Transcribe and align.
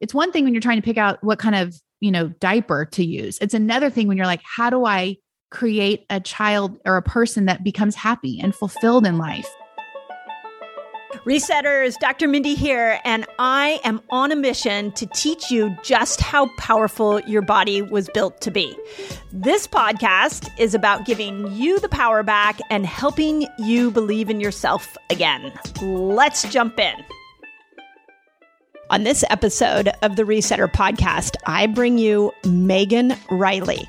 it's 0.00 0.14
one 0.14 0.32
thing 0.32 0.44
when 0.44 0.54
you're 0.54 0.62
trying 0.62 0.80
to 0.80 0.84
pick 0.84 0.98
out 0.98 1.22
what 1.22 1.38
kind 1.38 1.54
of, 1.54 1.74
you 2.00 2.10
know, 2.10 2.28
diaper 2.28 2.86
to 2.86 3.04
use. 3.04 3.38
It's 3.40 3.54
another 3.54 3.90
thing 3.90 4.08
when 4.08 4.16
you're 4.16 4.26
like, 4.26 4.42
how 4.44 4.70
do 4.70 4.84
I 4.84 5.16
create 5.50 6.06
a 6.08 6.20
child 6.20 6.78
or 6.86 6.96
a 6.96 7.02
person 7.02 7.46
that 7.46 7.62
becomes 7.62 7.94
happy 7.94 8.40
and 8.40 8.54
fulfilled 8.54 9.06
in 9.06 9.18
life? 9.18 9.48
Resetters, 11.26 11.98
Dr. 12.00 12.28
Mindy 12.28 12.54
here, 12.54 12.98
and 13.04 13.26
I 13.38 13.78
am 13.84 14.00
on 14.08 14.32
a 14.32 14.36
mission 14.36 14.90
to 14.92 15.06
teach 15.06 15.50
you 15.50 15.76
just 15.82 16.20
how 16.20 16.48
powerful 16.56 17.20
your 17.20 17.42
body 17.42 17.82
was 17.82 18.08
built 18.14 18.40
to 18.40 18.50
be. 18.50 18.74
This 19.30 19.66
podcast 19.66 20.48
is 20.58 20.74
about 20.74 21.04
giving 21.04 21.52
you 21.52 21.78
the 21.78 21.90
power 21.90 22.22
back 22.22 22.58
and 22.70 22.86
helping 22.86 23.46
you 23.58 23.90
believe 23.90 24.30
in 24.30 24.40
yourself 24.40 24.96
again. 25.10 25.52
Let's 25.82 26.50
jump 26.50 26.80
in. 26.80 26.94
On 28.90 29.04
this 29.04 29.22
episode 29.30 29.88
of 30.02 30.16
the 30.16 30.24
Resetter 30.24 30.66
podcast, 30.66 31.36
I 31.46 31.68
bring 31.68 31.96
you 31.96 32.32
Megan 32.44 33.14
Reilly. 33.30 33.88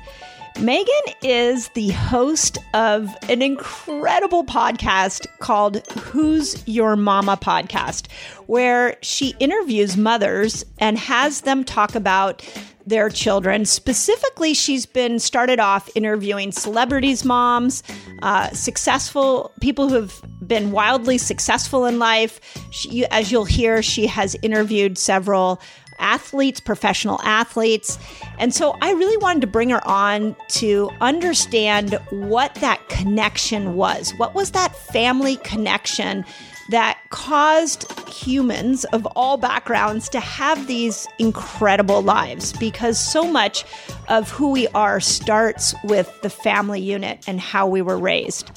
Megan 0.60 0.86
is 1.24 1.70
the 1.70 1.90
host 1.90 2.56
of 2.72 3.08
an 3.28 3.42
incredible 3.42 4.44
podcast 4.44 5.26
called 5.40 5.84
Who's 5.88 6.62
Your 6.68 6.94
Momma 6.94 7.36
podcast, 7.36 8.08
where 8.46 8.96
she 9.02 9.34
interviews 9.40 9.96
mothers 9.96 10.64
and 10.78 10.96
has 10.98 11.40
them 11.40 11.64
talk 11.64 11.96
about 11.96 12.48
their 12.86 13.08
children. 13.08 13.64
Specifically, 13.64 14.54
she's 14.54 14.86
been 14.86 15.18
started 15.18 15.58
off 15.58 15.90
interviewing 15.96 16.52
celebrities' 16.52 17.24
moms, 17.24 17.82
uh, 18.22 18.50
successful 18.50 19.50
people 19.60 19.88
who 19.88 19.96
have 19.96 20.22
been 20.52 20.70
wildly 20.70 21.16
successful 21.16 21.86
in 21.86 21.98
life. 21.98 22.38
She, 22.68 23.06
as 23.06 23.32
you'll 23.32 23.46
hear, 23.46 23.80
she 23.80 24.06
has 24.06 24.36
interviewed 24.42 24.98
several 24.98 25.62
athletes, 25.98 26.60
professional 26.60 27.22
athletes. 27.22 27.98
And 28.38 28.52
so 28.52 28.76
I 28.82 28.92
really 28.92 29.16
wanted 29.16 29.40
to 29.40 29.46
bring 29.46 29.70
her 29.70 29.80
on 29.88 30.36
to 30.48 30.90
understand 31.00 31.98
what 32.10 32.54
that 32.56 32.86
connection 32.90 33.76
was. 33.76 34.10
What 34.18 34.34
was 34.34 34.50
that 34.50 34.76
family 34.76 35.36
connection 35.36 36.26
that 36.70 36.98
caused 37.10 37.90
humans 38.08 38.84
of 38.86 39.06
all 39.16 39.36
backgrounds 39.36 40.08
to 40.10 40.20
have 40.20 40.66
these 40.66 41.06
incredible 41.18 42.02
lives 42.02 42.52
because 42.54 42.98
so 42.98 43.30
much 43.30 43.64
of 44.08 44.30
who 44.30 44.50
we 44.50 44.68
are 44.68 45.00
starts 45.00 45.74
with 45.84 46.20
the 46.22 46.30
family 46.30 46.80
unit 46.80 47.24
and 47.26 47.40
how 47.40 47.66
we 47.66 47.82
were 47.82 47.98
raised. 47.98 48.50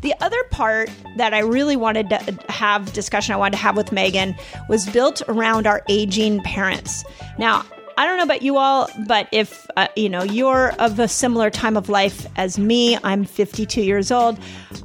The 0.00 0.14
other 0.20 0.42
part 0.44 0.90
that 1.16 1.34
I 1.34 1.40
really 1.40 1.76
wanted 1.76 2.08
to 2.10 2.38
have 2.48 2.92
discussion 2.92 3.34
I 3.34 3.36
wanted 3.36 3.56
to 3.56 3.62
have 3.62 3.76
with 3.76 3.92
Megan 3.92 4.34
was 4.68 4.88
built 4.88 5.20
around 5.28 5.66
our 5.66 5.82
aging 5.88 6.40
parents. 6.40 7.04
Now, 7.38 7.64
I 8.00 8.06
don't 8.06 8.16
know 8.16 8.22
about 8.22 8.40
you 8.40 8.56
all, 8.56 8.88
but 9.06 9.28
if 9.30 9.66
uh, 9.76 9.88
you 9.94 10.08
know 10.08 10.22
you're 10.22 10.72
of 10.78 10.98
a 10.98 11.06
similar 11.06 11.50
time 11.50 11.76
of 11.76 11.90
life 11.90 12.26
as 12.34 12.58
me, 12.58 12.96
I'm 13.04 13.26
52 13.26 13.82
years 13.82 14.10
old. 14.10 14.38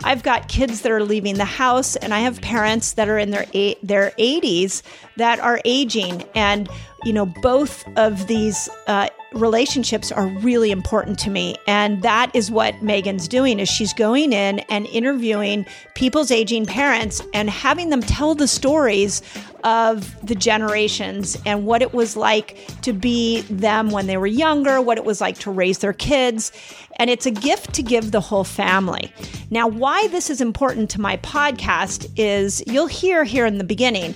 I've 0.04 0.22
got 0.22 0.50
kids 0.50 0.82
that 0.82 0.92
are 0.92 1.02
leaving 1.02 1.36
the 1.36 1.46
house, 1.46 1.96
and 1.96 2.14
I 2.14 2.20
have 2.20 2.42
parents 2.42 2.92
that 2.96 3.08
are 3.08 3.18
in 3.18 3.32
their 3.32 3.46
their 3.82 4.12
80s 4.20 4.82
that 5.16 5.40
are 5.40 5.62
aging, 5.64 6.26
and 6.36 6.68
you 7.06 7.14
know 7.14 7.26
both 7.26 7.86
of 7.98 8.28
these 8.28 8.68
uh, 8.88 9.08
relationships 9.36 10.12
are 10.12 10.28
really 10.28 10.72
important 10.72 11.20
to 11.20 11.30
me 11.30 11.56
and 11.68 12.02
that 12.04 12.34
is 12.34 12.50
what 12.50 12.82
megan's 12.82 13.28
doing 13.28 13.60
is 13.60 13.68
she's 13.68 13.94
going 13.94 14.32
in 14.32 14.60
and 14.70 14.86
interviewing 14.88 15.66
people's 15.94 16.32
aging 16.32 16.66
parents 16.66 17.22
and 17.34 17.50
having 17.50 17.90
them 17.90 18.02
tell 18.02 18.34
the 18.34 18.48
stories 18.48 19.22
of 19.66 20.16
the 20.26 20.36
generations 20.36 21.38
and 21.46 21.66
what 21.66 21.82
it 21.82 21.94
was 21.94 22.16
like 22.16 22.58
to 22.84 22.94
be 22.94 23.42
them 23.42 23.90
when 23.90 24.08
they 24.08 24.16
were 24.16 24.28
younger 24.28 24.80
what 24.80 24.98
it 24.98 25.04
was 25.04 25.20
like 25.20 25.38
to 25.40 25.52
raise 25.52 25.80
their 25.80 25.92
kids 25.92 26.52
and 26.98 27.10
it's 27.10 27.26
a 27.26 27.32
gift 27.32 27.74
to 27.74 27.84
give 27.84 28.12
the 28.12 28.22
whole 28.22 28.44
family 28.44 29.12
now 29.50 29.68
why 29.68 30.08
this 30.10 30.30
is 30.30 30.40
important 30.40 30.90
to 30.90 31.02
my 31.02 31.18
podcast 31.18 32.08
is 32.16 32.64
you'll 32.68 32.88
hear 32.88 33.24
here 33.24 33.46
in 33.46 33.58
the 33.58 33.64
beginning 33.64 34.14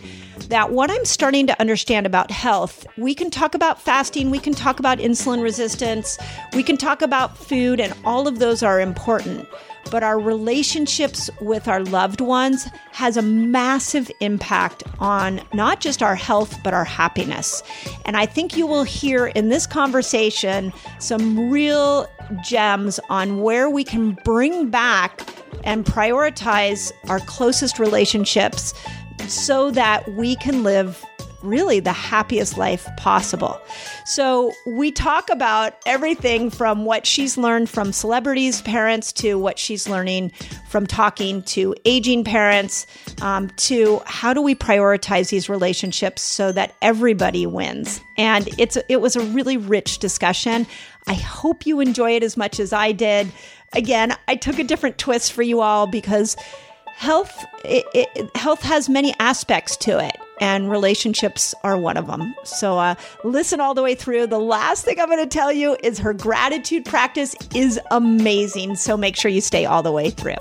that 0.47 0.71
what 0.71 0.89
I'm 0.89 1.05
starting 1.05 1.47
to 1.47 1.59
understand 1.59 2.05
about 2.05 2.31
health, 2.31 2.87
we 2.97 3.13
can 3.13 3.29
talk 3.29 3.53
about 3.53 3.79
fasting, 3.79 4.31
we 4.31 4.39
can 4.39 4.53
talk 4.53 4.79
about 4.79 4.97
insulin 4.97 5.43
resistance, 5.43 6.17
we 6.53 6.63
can 6.63 6.77
talk 6.77 7.01
about 7.01 7.37
food, 7.37 7.79
and 7.79 7.93
all 8.03 8.27
of 8.27 8.39
those 8.39 8.63
are 8.63 8.79
important. 8.79 9.47
But 9.91 10.03
our 10.03 10.19
relationships 10.19 11.29
with 11.41 11.67
our 11.67 11.83
loved 11.83 12.21
ones 12.21 12.69
has 12.91 13.17
a 13.17 13.21
massive 13.21 14.11
impact 14.19 14.83
on 14.99 15.41
not 15.53 15.79
just 15.79 16.03
our 16.03 16.15
health, 16.15 16.61
but 16.63 16.73
our 16.73 16.83
happiness. 16.83 17.63
And 18.05 18.15
I 18.15 18.25
think 18.25 18.55
you 18.55 18.67
will 18.67 18.83
hear 18.83 19.27
in 19.27 19.49
this 19.49 19.65
conversation 19.65 20.71
some 20.99 21.49
real 21.49 22.07
gems 22.43 22.99
on 23.09 23.41
where 23.41 23.69
we 23.69 23.83
can 23.83 24.17
bring 24.23 24.69
back 24.69 25.21
and 25.63 25.85
prioritize 25.85 26.91
our 27.07 27.19
closest 27.21 27.79
relationships 27.79 28.73
so 29.27 29.71
that 29.71 30.07
we 30.13 30.35
can 30.35 30.63
live 30.63 31.05
really 31.41 31.79
the 31.79 31.93
happiest 31.93 32.57
life 32.57 32.87
possible. 32.97 33.59
So, 34.05 34.51
we 34.65 34.91
talk 34.91 35.29
about 35.29 35.73
everything 35.85 36.49
from 36.49 36.85
what 36.85 37.05
she's 37.05 37.37
learned 37.37 37.69
from 37.69 37.93
celebrities' 37.93 38.61
parents 38.61 39.13
to 39.13 39.37
what 39.37 39.59
she's 39.59 39.87
learning 39.87 40.31
from 40.69 40.85
talking 40.85 41.43
to 41.43 41.75
aging 41.85 42.23
parents 42.23 42.85
um, 43.21 43.49
to 43.57 44.01
how 44.05 44.33
do 44.33 44.41
we 44.41 44.55
prioritize 44.55 45.29
these 45.29 45.49
relationships 45.49 46.21
so 46.21 46.51
that 46.51 46.75
everybody 46.81 47.45
wins. 47.45 48.01
And 48.17 48.49
it's 48.57 48.77
it 48.87 49.01
was 49.01 49.15
a 49.15 49.21
really 49.21 49.57
rich 49.57 49.99
discussion. 49.99 50.67
I 51.07 51.13
hope 51.13 51.65
you 51.65 51.79
enjoy 51.79 52.11
it 52.11 52.23
as 52.23 52.37
much 52.37 52.59
as 52.59 52.73
I 52.73 52.91
did. 52.91 53.31
Again, 53.73 54.15
I 54.27 54.35
took 54.35 54.59
a 54.59 54.63
different 54.63 54.97
twist 54.97 55.33
for 55.33 55.41
you 55.41 55.61
all 55.61 55.87
because 55.87 56.35
health 56.95 57.45
it, 57.63 57.85
it, 57.93 58.35
health 58.35 58.61
has 58.61 58.89
many 58.89 59.13
aspects 59.19 59.77
to 59.77 59.99
it 59.99 60.17
and 60.39 60.69
relationships 60.69 61.53
are 61.63 61.77
one 61.77 61.97
of 61.97 62.07
them 62.07 62.33
so 62.43 62.77
uh, 62.77 62.95
listen 63.23 63.59
all 63.59 63.73
the 63.73 63.83
way 63.83 63.95
through. 63.95 64.27
The 64.27 64.39
last 64.39 64.85
thing 64.85 64.99
i'm 64.99 65.07
going 65.07 65.19
to 65.19 65.27
tell 65.27 65.51
you 65.51 65.77
is 65.83 65.99
her 65.99 66.13
gratitude 66.13 66.85
practice 66.85 67.35
is 67.53 67.79
amazing 67.91 68.75
so 68.75 68.97
make 68.97 69.15
sure 69.15 69.31
you 69.31 69.41
stay 69.41 69.65
all 69.65 69.83
the 69.83 69.91
way 69.91 70.09
through. 70.09 70.35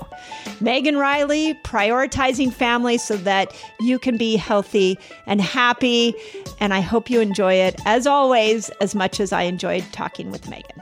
Megan 0.61 0.97
Reilly 0.97 1.53
prioritizing 1.63 2.51
family 2.51 2.97
so 2.97 3.15
that 3.17 3.53
you 3.79 3.97
can 3.99 4.17
be 4.17 4.35
healthy 4.35 4.97
and 5.25 5.41
happy 5.41 6.13
and 6.59 6.73
i 6.73 6.81
hope 6.81 7.09
you 7.09 7.21
enjoy 7.21 7.53
it 7.53 7.79
as 7.85 8.05
always 8.07 8.69
as 8.81 8.95
much 8.95 9.19
as 9.19 9.31
i 9.31 9.43
enjoyed 9.43 9.83
talking 9.91 10.31
with 10.31 10.49
megan 10.49 10.81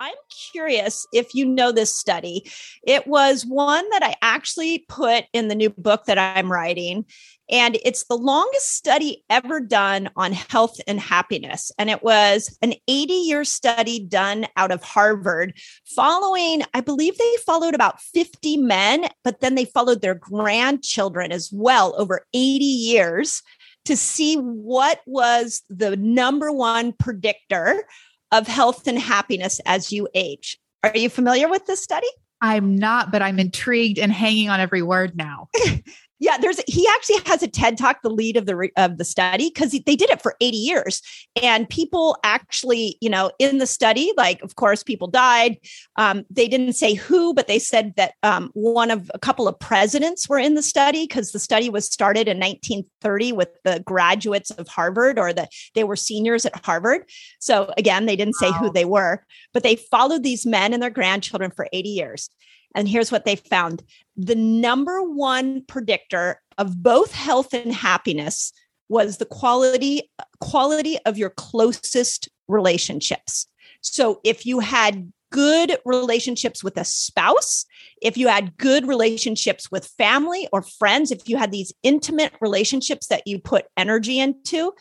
I'm 0.00 0.14
curious 0.52 1.06
if 1.12 1.34
you 1.34 1.44
know 1.44 1.72
this 1.72 1.94
study. 1.94 2.48
It 2.86 3.06
was 3.06 3.44
one 3.44 3.88
that 3.90 4.02
I 4.02 4.14
actually 4.22 4.84
put 4.88 5.24
in 5.32 5.48
the 5.48 5.54
new 5.56 5.70
book 5.70 6.04
that 6.04 6.18
I'm 6.18 6.52
writing. 6.52 7.04
And 7.50 7.78
it's 7.84 8.04
the 8.04 8.16
longest 8.16 8.76
study 8.76 9.24
ever 9.30 9.58
done 9.58 10.10
on 10.14 10.32
health 10.32 10.76
and 10.86 11.00
happiness. 11.00 11.72
And 11.78 11.90
it 11.90 12.02
was 12.02 12.56
an 12.62 12.74
80 12.86 13.12
year 13.12 13.44
study 13.44 13.98
done 13.98 14.46
out 14.56 14.70
of 14.70 14.84
Harvard, 14.84 15.54
following, 15.84 16.62
I 16.74 16.80
believe 16.80 17.16
they 17.18 17.34
followed 17.44 17.74
about 17.74 18.00
50 18.00 18.58
men, 18.58 19.06
but 19.24 19.40
then 19.40 19.54
they 19.54 19.64
followed 19.64 20.02
their 20.02 20.14
grandchildren 20.14 21.32
as 21.32 21.50
well 21.52 21.94
over 21.98 22.26
80 22.34 22.64
years 22.64 23.42
to 23.86 23.96
see 23.96 24.36
what 24.36 25.00
was 25.06 25.62
the 25.70 25.96
number 25.96 26.52
one 26.52 26.92
predictor 26.92 27.84
of 28.32 28.46
health 28.46 28.86
and 28.86 28.98
happiness 28.98 29.60
as 29.66 29.92
you 29.92 30.08
age. 30.14 30.58
Are 30.84 30.92
you 30.94 31.10
familiar 31.10 31.48
with 31.48 31.66
this 31.66 31.82
study? 31.82 32.08
I'm 32.40 32.76
not, 32.76 33.10
but 33.10 33.22
I'm 33.22 33.38
intrigued 33.38 33.98
and 33.98 34.12
hanging 34.12 34.48
on 34.48 34.60
every 34.60 34.82
word 34.82 35.16
now. 35.16 35.48
Yeah, 36.20 36.36
there's 36.38 36.60
he 36.66 36.88
actually 36.88 37.20
has 37.26 37.42
a 37.42 37.48
TED 37.48 37.78
talk, 37.78 38.02
the 38.02 38.10
lead 38.10 38.36
of 38.36 38.46
the 38.46 38.70
of 38.76 38.98
the 38.98 39.04
study, 39.04 39.50
because 39.54 39.70
they 39.70 39.96
did 39.96 40.10
it 40.10 40.20
for 40.20 40.34
80 40.40 40.56
years, 40.56 41.02
and 41.40 41.68
people 41.68 42.16
actually, 42.24 42.98
you 43.00 43.08
know, 43.08 43.30
in 43.38 43.58
the 43.58 43.66
study, 43.66 44.12
like 44.16 44.42
of 44.42 44.56
course 44.56 44.82
people 44.82 45.06
died. 45.06 45.58
Um, 45.96 46.24
they 46.28 46.48
didn't 46.48 46.72
say 46.72 46.94
who, 46.94 47.34
but 47.34 47.46
they 47.46 47.60
said 47.60 47.94
that 47.96 48.14
um, 48.24 48.50
one 48.54 48.90
of 48.90 49.10
a 49.14 49.18
couple 49.18 49.46
of 49.46 49.58
presidents 49.60 50.28
were 50.28 50.38
in 50.38 50.54
the 50.54 50.62
study 50.62 51.06
because 51.06 51.30
the 51.30 51.38
study 51.38 51.70
was 51.70 51.84
started 51.84 52.26
in 52.26 52.38
1930 52.38 53.32
with 53.32 53.50
the 53.64 53.80
graduates 53.86 54.50
of 54.50 54.66
Harvard, 54.66 55.18
or 55.18 55.32
the 55.32 55.48
they 55.74 55.84
were 55.84 55.96
seniors 55.96 56.44
at 56.44 56.64
Harvard. 56.64 57.02
So 57.38 57.72
again, 57.76 58.06
they 58.06 58.16
didn't 58.16 58.36
say 58.36 58.50
wow. 58.50 58.58
who 58.58 58.72
they 58.72 58.84
were, 58.84 59.24
but 59.54 59.62
they 59.62 59.76
followed 59.76 60.24
these 60.24 60.44
men 60.44 60.72
and 60.72 60.82
their 60.82 60.90
grandchildren 60.90 61.52
for 61.52 61.68
80 61.72 61.88
years. 61.88 62.30
And 62.74 62.88
here's 62.88 63.10
what 63.10 63.24
they 63.24 63.36
found 63.36 63.82
the 64.16 64.34
number 64.34 65.02
one 65.02 65.64
predictor 65.66 66.40
of 66.58 66.82
both 66.82 67.12
health 67.12 67.54
and 67.54 67.72
happiness 67.72 68.52
was 68.88 69.18
the 69.18 69.26
quality 69.26 70.10
quality 70.40 70.98
of 71.04 71.18
your 71.18 71.30
closest 71.30 72.28
relationships. 72.48 73.46
So 73.80 74.20
if 74.24 74.46
you 74.46 74.60
had 74.60 75.12
good 75.30 75.76
relationships 75.84 76.64
with 76.64 76.76
a 76.78 76.84
spouse, 76.84 77.66
if 78.00 78.16
you 78.16 78.28
had 78.28 78.56
good 78.56 78.88
relationships 78.88 79.70
with 79.70 79.86
family 79.98 80.48
or 80.52 80.62
friends, 80.62 81.10
if 81.10 81.28
you 81.28 81.36
had 81.36 81.52
these 81.52 81.72
intimate 81.82 82.32
relationships 82.40 83.08
that 83.08 83.26
you 83.26 83.38
put 83.38 83.66
energy 83.76 84.18
into, 84.18 84.72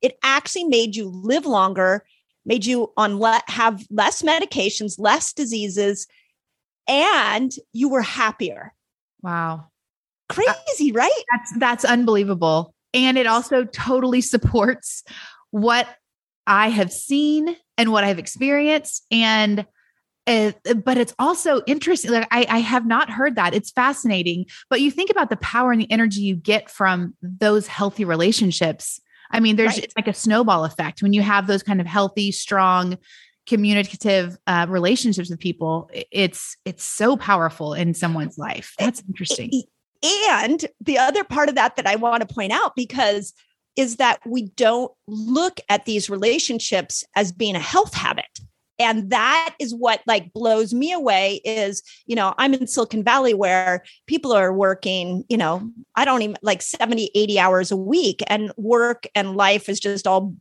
it 0.00 0.18
actually 0.22 0.64
made 0.64 0.96
you 0.96 1.08
live 1.08 1.44
longer, 1.44 2.04
made 2.46 2.64
you 2.64 2.92
on 2.96 3.18
le- 3.18 3.42
have 3.48 3.86
less 3.90 4.22
medications, 4.22 4.94
less 4.98 5.32
diseases, 5.32 6.06
and 6.90 7.52
you 7.72 7.88
were 7.88 8.02
happier. 8.02 8.74
Wow. 9.22 9.68
Crazy, 10.28 10.92
right? 10.92 11.10
That's 11.32 11.58
that's 11.58 11.84
unbelievable. 11.84 12.74
And 12.92 13.16
it 13.16 13.26
also 13.26 13.64
totally 13.64 14.20
supports 14.20 15.04
what 15.50 15.88
I 16.46 16.68
have 16.68 16.92
seen 16.92 17.56
and 17.78 17.92
what 17.92 18.04
I've 18.04 18.18
experienced. 18.18 19.06
And 19.10 19.66
uh, 20.26 20.52
but 20.84 20.98
it's 20.98 21.14
also 21.18 21.62
interesting. 21.66 22.10
Like 22.10 22.28
I, 22.30 22.46
I 22.48 22.58
have 22.58 22.86
not 22.86 23.10
heard 23.10 23.36
that. 23.36 23.54
It's 23.54 23.70
fascinating. 23.70 24.46
But 24.68 24.80
you 24.80 24.90
think 24.90 25.10
about 25.10 25.30
the 25.30 25.36
power 25.36 25.72
and 25.72 25.80
the 25.80 25.90
energy 25.90 26.20
you 26.20 26.36
get 26.36 26.70
from 26.70 27.14
those 27.22 27.66
healthy 27.66 28.04
relationships. 28.04 29.00
I 29.30 29.40
mean, 29.40 29.56
there's 29.56 29.74
right. 29.74 29.84
it's 29.84 29.94
like 29.96 30.08
a 30.08 30.14
snowball 30.14 30.64
effect 30.64 31.02
when 31.02 31.12
you 31.12 31.22
have 31.22 31.46
those 31.46 31.62
kind 31.62 31.80
of 31.80 31.86
healthy, 31.86 32.32
strong, 32.32 32.98
communicative 33.46 34.36
uh, 34.46 34.66
relationships 34.68 35.30
with 35.30 35.38
people 35.38 35.90
it's 36.10 36.56
it's 36.64 36.84
so 36.84 37.16
powerful 37.16 37.74
in 37.74 37.94
someone's 37.94 38.38
life. 38.38 38.74
That's 38.78 39.02
interesting. 39.08 39.50
and 40.02 40.66
the 40.80 40.98
other 40.98 41.24
part 41.24 41.48
of 41.48 41.54
that 41.56 41.76
that 41.76 41.86
i 41.86 41.96
want 41.96 42.26
to 42.26 42.34
point 42.34 42.52
out 42.52 42.74
because 42.74 43.34
is 43.76 43.96
that 43.96 44.18
we 44.26 44.50
don't 44.56 44.92
look 45.06 45.60
at 45.68 45.84
these 45.84 46.10
relationships 46.10 47.04
as 47.16 47.32
being 47.32 47.54
a 47.54 47.60
health 47.60 47.94
habit 47.94 48.40
and 48.80 49.10
that 49.10 49.54
is 49.60 49.74
what 49.74 50.00
like 50.06 50.32
blows 50.32 50.74
me 50.74 50.90
away 50.92 51.40
is 51.44 51.82
you 52.06 52.16
know 52.16 52.34
i'm 52.38 52.54
in 52.54 52.66
silicon 52.66 53.04
valley 53.04 53.34
where 53.34 53.84
people 54.06 54.32
are 54.32 54.52
working 54.52 55.22
you 55.28 55.36
know 55.36 55.70
i 55.94 56.04
don't 56.04 56.22
even 56.22 56.36
like 56.42 56.62
70 56.62 57.10
80 57.14 57.38
hours 57.38 57.70
a 57.70 57.76
week 57.76 58.22
and 58.26 58.52
work 58.56 59.06
and 59.14 59.36
life 59.36 59.68
is 59.68 59.78
just 59.78 60.06
all 60.06 60.34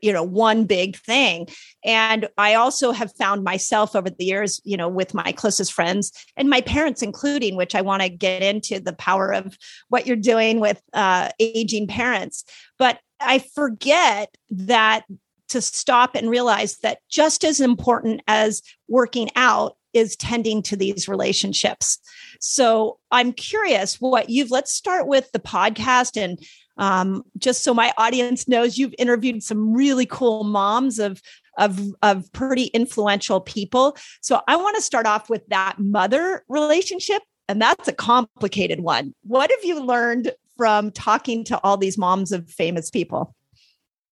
you 0.00 0.12
know 0.12 0.22
one 0.22 0.66
big 0.66 0.96
thing. 0.96 1.48
And 1.84 2.28
i 2.36 2.54
also 2.54 2.92
have 2.92 3.16
found 3.16 3.42
myself 3.42 3.96
over 3.96 4.10
the 4.10 4.24
years 4.24 4.60
you 4.64 4.76
know 4.76 4.88
with 4.88 5.14
my 5.14 5.32
closest 5.32 5.72
friends 5.72 6.12
and 6.36 6.50
my 6.50 6.60
parents 6.60 7.02
including 7.02 7.56
which 7.56 7.74
i 7.74 7.80
want 7.80 8.02
to 8.02 8.08
get 8.08 8.42
into 8.42 8.78
the 8.78 8.92
power 8.92 9.32
of 9.32 9.56
what 9.88 10.06
you're 10.06 10.16
doing 10.16 10.60
with 10.60 10.82
uh, 10.92 11.30
aging 11.38 11.86
parents. 11.86 12.44
But 12.78 13.00
I 13.20 13.38
forget 13.38 14.34
that 14.50 15.04
to 15.50 15.60
stop 15.60 16.14
and 16.14 16.30
realize 16.30 16.78
that 16.78 16.98
just 17.10 17.44
as 17.44 17.60
important 17.60 18.22
as 18.26 18.62
working 18.88 19.28
out 19.36 19.76
is 19.92 20.16
tending 20.16 20.62
to 20.62 20.76
these 20.76 21.08
relationships. 21.08 21.98
So 22.40 22.98
I'm 23.10 23.32
curious 23.32 24.00
what 24.00 24.30
you've, 24.30 24.50
let's 24.50 24.72
start 24.72 25.06
with 25.06 25.30
the 25.32 25.40
podcast. 25.40 26.20
And 26.20 26.38
um, 26.76 27.24
just 27.38 27.62
so 27.64 27.74
my 27.74 27.92
audience 27.98 28.48
knows, 28.48 28.78
you've 28.78 28.94
interviewed 28.98 29.42
some 29.42 29.74
really 29.74 30.06
cool 30.06 30.44
moms 30.44 30.98
of, 30.98 31.20
of, 31.58 31.80
of 32.02 32.32
pretty 32.32 32.66
influential 32.66 33.40
people. 33.40 33.96
So 34.20 34.40
I 34.46 34.56
want 34.56 34.76
to 34.76 34.82
start 34.82 35.06
off 35.06 35.28
with 35.28 35.46
that 35.48 35.78
mother 35.78 36.44
relationship. 36.48 37.22
And 37.48 37.60
that's 37.60 37.88
a 37.88 37.92
complicated 37.92 38.80
one. 38.80 39.12
What 39.24 39.50
have 39.50 39.64
you 39.64 39.84
learned 39.84 40.32
from 40.56 40.92
talking 40.92 41.42
to 41.44 41.58
all 41.64 41.76
these 41.76 41.98
moms 41.98 42.30
of 42.30 42.48
famous 42.48 42.90
people? 42.90 43.34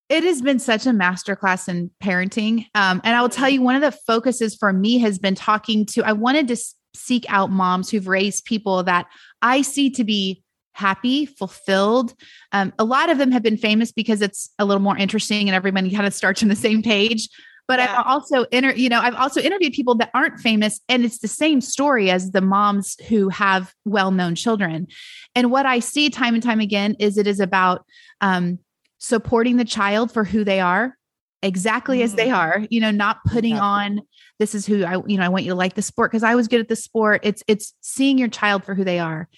It 0.09 0.23
has 0.23 0.41
been 0.41 0.59
such 0.59 0.87
a 0.87 0.91
masterclass 0.91 1.69
in 1.69 1.91
parenting. 2.03 2.65
Um, 2.73 2.99
and 3.03 3.15
I 3.15 3.21
will 3.21 3.29
tell 3.29 3.47
you, 3.49 3.61
one 3.61 3.75
of 3.75 3.81
the 3.81 3.91
focuses 3.91 4.55
for 4.55 4.73
me 4.73 4.97
has 4.99 5.19
been 5.19 5.35
talking 5.35 5.85
to, 5.87 6.03
I 6.03 6.13
wanted 6.13 6.47
to 6.47 6.57
seek 6.95 7.25
out 7.29 7.51
moms 7.51 7.89
who've 7.89 8.07
raised 8.07 8.45
people 8.45 8.83
that 8.83 9.05
I 9.41 9.61
see 9.61 9.91
to 9.91 10.03
be 10.03 10.43
happy, 10.73 11.25
fulfilled. 11.25 12.15
Um, 12.51 12.73
a 12.79 12.83
lot 12.83 13.09
of 13.09 13.17
them 13.17 13.31
have 13.31 13.43
been 13.43 13.57
famous 13.57 13.91
because 13.91 14.21
it's 14.21 14.49
a 14.57 14.65
little 14.65 14.81
more 14.81 14.97
interesting 14.97 15.47
and 15.47 15.55
everybody 15.55 15.91
kind 15.91 16.07
of 16.07 16.13
starts 16.13 16.41
on 16.41 16.49
the 16.49 16.55
same 16.55 16.81
page. 16.81 17.29
But 17.67 17.79
yeah. 17.79 17.99
I've 17.99 18.07
also 18.07 18.45
inter- 18.45 18.73
you 18.73 18.89
know, 18.89 18.99
I've 18.99 19.13
also 19.13 19.39
interviewed 19.39 19.73
people 19.73 19.93
that 19.95 20.09
aren't 20.15 20.39
famous, 20.39 20.81
and 20.89 21.05
it's 21.05 21.19
the 21.19 21.27
same 21.27 21.61
story 21.61 22.09
as 22.09 22.31
the 22.31 22.41
moms 22.41 22.99
who 23.09 23.29
have 23.29 23.75
well-known 23.85 24.33
children. 24.33 24.87
And 25.35 25.51
what 25.51 25.67
I 25.67 25.77
see 25.77 26.09
time 26.09 26.33
and 26.33 26.41
time 26.41 26.61
again 26.61 26.95
is 26.97 27.19
it 27.19 27.27
is 27.27 27.39
about 27.39 27.85
um, 28.21 28.57
supporting 28.99 29.57
the 29.57 29.65
child 29.65 30.11
for 30.11 30.23
who 30.23 30.43
they 30.43 30.59
are 30.59 30.95
exactly 31.41 31.99
mm. 31.99 32.03
as 32.03 32.15
they 32.15 32.27
mm. 32.27 32.37
are 32.37 32.65
you 32.69 32.81
know 32.81 32.91
not 32.91 33.17
putting 33.25 33.57
on 33.57 34.01
this 34.39 34.53
is 34.53 34.65
who 34.65 34.83
i 34.83 35.01
you 35.07 35.17
know 35.17 35.23
i 35.23 35.29
want 35.29 35.43
you 35.43 35.51
to 35.51 35.55
like 35.55 35.73
the 35.73 35.81
sport 35.81 36.11
because 36.11 36.23
i 36.23 36.35
was 36.35 36.47
good 36.47 36.59
at 36.59 36.67
the 36.67 36.75
sport 36.75 37.21
it's 37.23 37.43
it's 37.47 37.73
seeing 37.81 38.17
your 38.17 38.27
child 38.27 38.63
for 38.63 38.75
who 38.75 38.83
they 38.83 38.99
are 38.99 39.29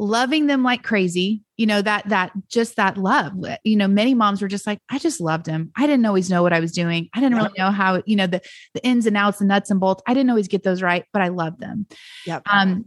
loving 0.00 0.46
them 0.46 0.62
like 0.62 0.84
crazy 0.84 1.42
you 1.56 1.66
know 1.66 1.82
that 1.82 2.08
that 2.08 2.30
just 2.48 2.76
that 2.76 2.96
love 2.96 3.32
you 3.64 3.74
know 3.74 3.88
many 3.88 4.14
moms 4.14 4.40
were 4.40 4.46
just 4.46 4.66
like 4.66 4.78
i 4.88 4.98
just 4.98 5.20
loved 5.20 5.46
him 5.46 5.72
i 5.76 5.88
didn't 5.88 6.06
always 6.06 6.30
know 6.30 6.42
what 6.42 6.52
i 6.52 6.60
was 6.60 6.70
doing 6.70 7.08
i 7.14 7.20
didn't 7.20 7.34
yep. 7.34 7.46
really 7.46 7.58
know 7.58 7.72
how 7.72 8.00
you 8.06 8.14
know 8.14 8.28
the 8.28 8.40
the 8.74 8.84
ins 8.86 9.06
and 9.06 9.16
outs 9.16 9.38
the 9.38 9.44
nuts 9.44 9.70
and 9.70 9.80
bolts 9.80 10.02
i 10.06 10.14
didn't 10.14 10.30
always 10.30 10.46
get 10.46 10.62
those 10.62 10.82
right 10.82 11.04
but 11.12 11.20
i 11.20 11.28
loved 11.28 11.58
them 11.58 11.84
yep. 12.26 12.42
um 12.48 12.84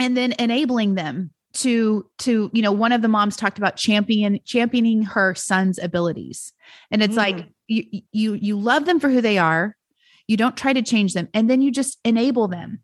and 0.00 0.16
then 0.16 0.34
enabling 0.40 0.96
them 0.96 1.30
to 1.52 2.06
to 2.18 2.50
you 2.52 2.62
know 2.62 2.72
one 2.72 2.92
of 2.92 3.02
the 3.02 3.08
moms 3.08 3.36
talked 3.36 3.58
about 3.58 3.76
champion 3.76 4.38
championing 4.44 5.02
her 5.02 5.34
son's 5.34 5.78
abilities 5.78 6.52
and 6.90 7.02
it's 7.02 7.14
mm. 7.14 7.18
like 7.18 7.48
you 7.66 7.84
you 8.12 8.34
you 8.34 8.58
love 8.58 8.84
them 8.84 9.00
for 9.00 9.08
who 9.08 9.20
they 9.20 9.38
are 9.38 9.76
you 10.28 10.36
don't 10.36 10.56
try 10.56 10.72
to 10.72 10.82
change 10.82 11.12
them 11.12 11.28
and 11.34 11.50
then 11.50 11.60
you 11.60 11.72
just 11.72 11.98
enable 12.04 12.46
them 12.46 12.80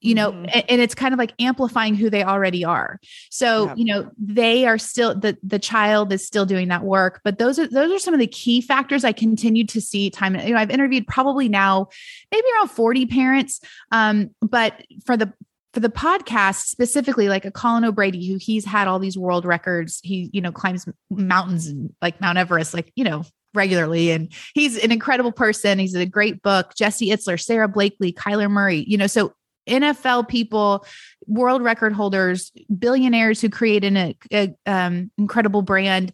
you 0.00 0.14
know 0.14 0.30
mm-hmm. 0.30 0.44
and, 0.52 0.64
and, 0.68 0.80
it's 0.80 0.94
kind 0.94 1.12
of 1.12 1.18
like 1.18 1.32
amplifying 1.38 1.94
who 1.94 2.08
they 2.08 2.22
already 2.22 2.64
are 2.64 3.00
so 3.30 3.66
yeah. 3.66 3.74
you 3.76 3.84
know 3.84 4.10
they 4.16 4.66
are 4.66 4.78
still 4.78 5.14
the 5.14 5.36
the 5.42 5.58
child 5.58 6.12
is 6.12 6.26
still 6.26 6.46
doing 6.46 6.68
that 6.68 6.84
work 6.84 7.20
but 7.24 7.38
those 7.38 7.58
are 7.58 7.66
those 7.66 7.90
are 7.92 7.98
some 7.98 8.14
of 8.14 8.20
the 8.20 8.26
key 8.26 8.60
factors 8.60 9.04
i 9.04 9.12
continue 9.12 9.66
to 9.66 9.80
see 9.80 10.08
time 10.08 10.34
you 10.36 10.52
know 10.52 10.58
i've 10.58 10.70
interviewed 10.70 11.06
probably 11.06 11.48
now 11.48 11.88
maybe 12.30 12.46
around 12.56 12.68
40 12.68 13.06
parents 13.06 13.60
um 13.90 14.30
but 14.40 14.82
for 15.04 15.16
the 15.16 15.32
for 15.78 15.82
the 15.82 15.88
podcast 15.88 16.66
specifically 16.66 17.28
like 17.28 17.44
a 17.44 17.52
colin 17.52 17.84
o'brady 17.84 18.26
who 18.26 18.36
he's 18.36 18.64
had 18.64 18.88
all 18.88 18.98
these 18.98 19.16
world 19.16 19.44
records. 19.44 20.00
He 20.02 20.28
you 20.32 20.40
know 20.40 20.50
climbs 20.50 20.86
mountains 21.08 21.68
and 21.68 21.94
like 22.02 22.20
mount 22.20 22.36
everest 22.36 22.74
like 22.74 22.90
you 22.96 23.04
know 23.04 23.22
regularly. 23.54 24.10
And 24.10 24.32
he's 24.54 24.76
an 24.76 24.90
incredible 24.90 25.30
person. 25.30 25.78
He's 25.78 25.94
a 25.94 26.04
great 26.04 26.42
book. 26.42 26.72
Jesse 26.76 27.10
itzler 27.10 27.40
Sara 27.40 27.68
blakely 27.68 28.12
kyler 28.12 28.50
murray 28.50 28.84
you 28.88 28.98
know 28.98 29.06
so 29.06 29.32
NFL 29.68 30.28
people, 30.28 30.84
world 31.26 31.62
record 31.62 31.92
holders, 31.92 32.50
billionaires 32.76 33.40
who 33.40 33.50
create 33.50 33.84
an 33.84 34.14
a, 34.32 34.54
um, 34.66 35.10
incredible 35.18 35.60
brand, 35.60 36.10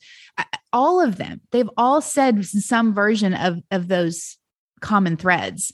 all 0.72 1.00
of 1.00 1.16
them, 1.16 1.40
they've 1.52 1.70
all 1.76 2.02
said 2.02 2.44
some 2.44 2.92
version 2.92 3.32
of 3.32 3.60
of 3.70 3.88
those 3.88 4.36
common 4.84 5.16
threads. 5.16 5.72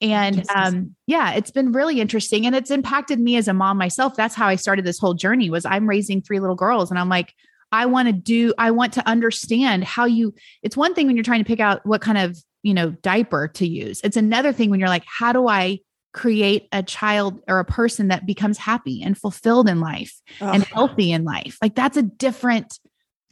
And 0.00 0.48
um, 0.54 0.96
yeah, 1.06 1.32
it's 1.32 1.50
been 1.50 1.72
really 1.72 2.00
interesting 2.00 2.46
and 2.46 2.56
it's 2.56 2.70
impacted 2.70 3.20
me 3.20 3.36
as 3.36 3.48
a 3.48 3.52
mom 3.52 3.76
myself. 3.76 4.16
That's 4.16 4.34
how 4.34 4.46
I 4.46 4.56
started 4.56 4.84
this 4.84 4.98
whole 4.98 5.14
journey 5.14 5.50
was 5.50 5.66
I'm 5.66 5.88
raising 5.88 6.22
three 6.22 6.40
little 6.40 6.56
girls 6.56 6.90
and 6.90 6.98
I'm 6.98 7.08
like, 7.08 7.34
I 7.72 7.86
want 7.86 8.08
to 8.08 8.12
do, 8.12 8.54
I 8.58 8.70
want 8.70 8.92
to 8.94 9.08
understand 9.08 9.84
how 9.84 10.04
you, 10.04 10.34
it's 10.62 10.76
one 10.76 10.94
thing 10.94 11.06
when 11.06 11.16
you're 11.16 11.24
trying 11.24 11.42
to 11.42 11.48
pick 11.48 11.60
out 11.60 11.84
what 11.84 12.00
kind 12.00 12.18
of, 12.18 12.38
you 12.62 12.74
know, 12.74 12.90
diaper 12.90 13.48
to 13.48 13.66
use. 13.66 14.00
It's 14.04 14.16
another 14.16 14.52
thing 14.52 14.70
when 14.70 14.78
you're 14.78 14.88
like, 14.88 15.04
how 15.06 15.32
do 15.32 15.48
I 15.48 15.80
create 16.12 16.68
a 16.72 16.82
child 16.82 17.40
or 17.48 17.58
a 17.58 17.64
person 17.64 18.08
that 18.08 18.26
becomes 18.26 18.58
happy 18.58 19.02
and 19.02 19.16
fulfilled 19.16 19.68
in 19.68 19.80
life 19.80 20.20
oh. 20.40 20.50
and 20.50 20.62
healthy 20.64 21.10
in 21.10 21.24
life 21.24 21.56
like 21.62 21.74
that's 21.74 21.96
a 21.96 22.02
different 22.02 22.78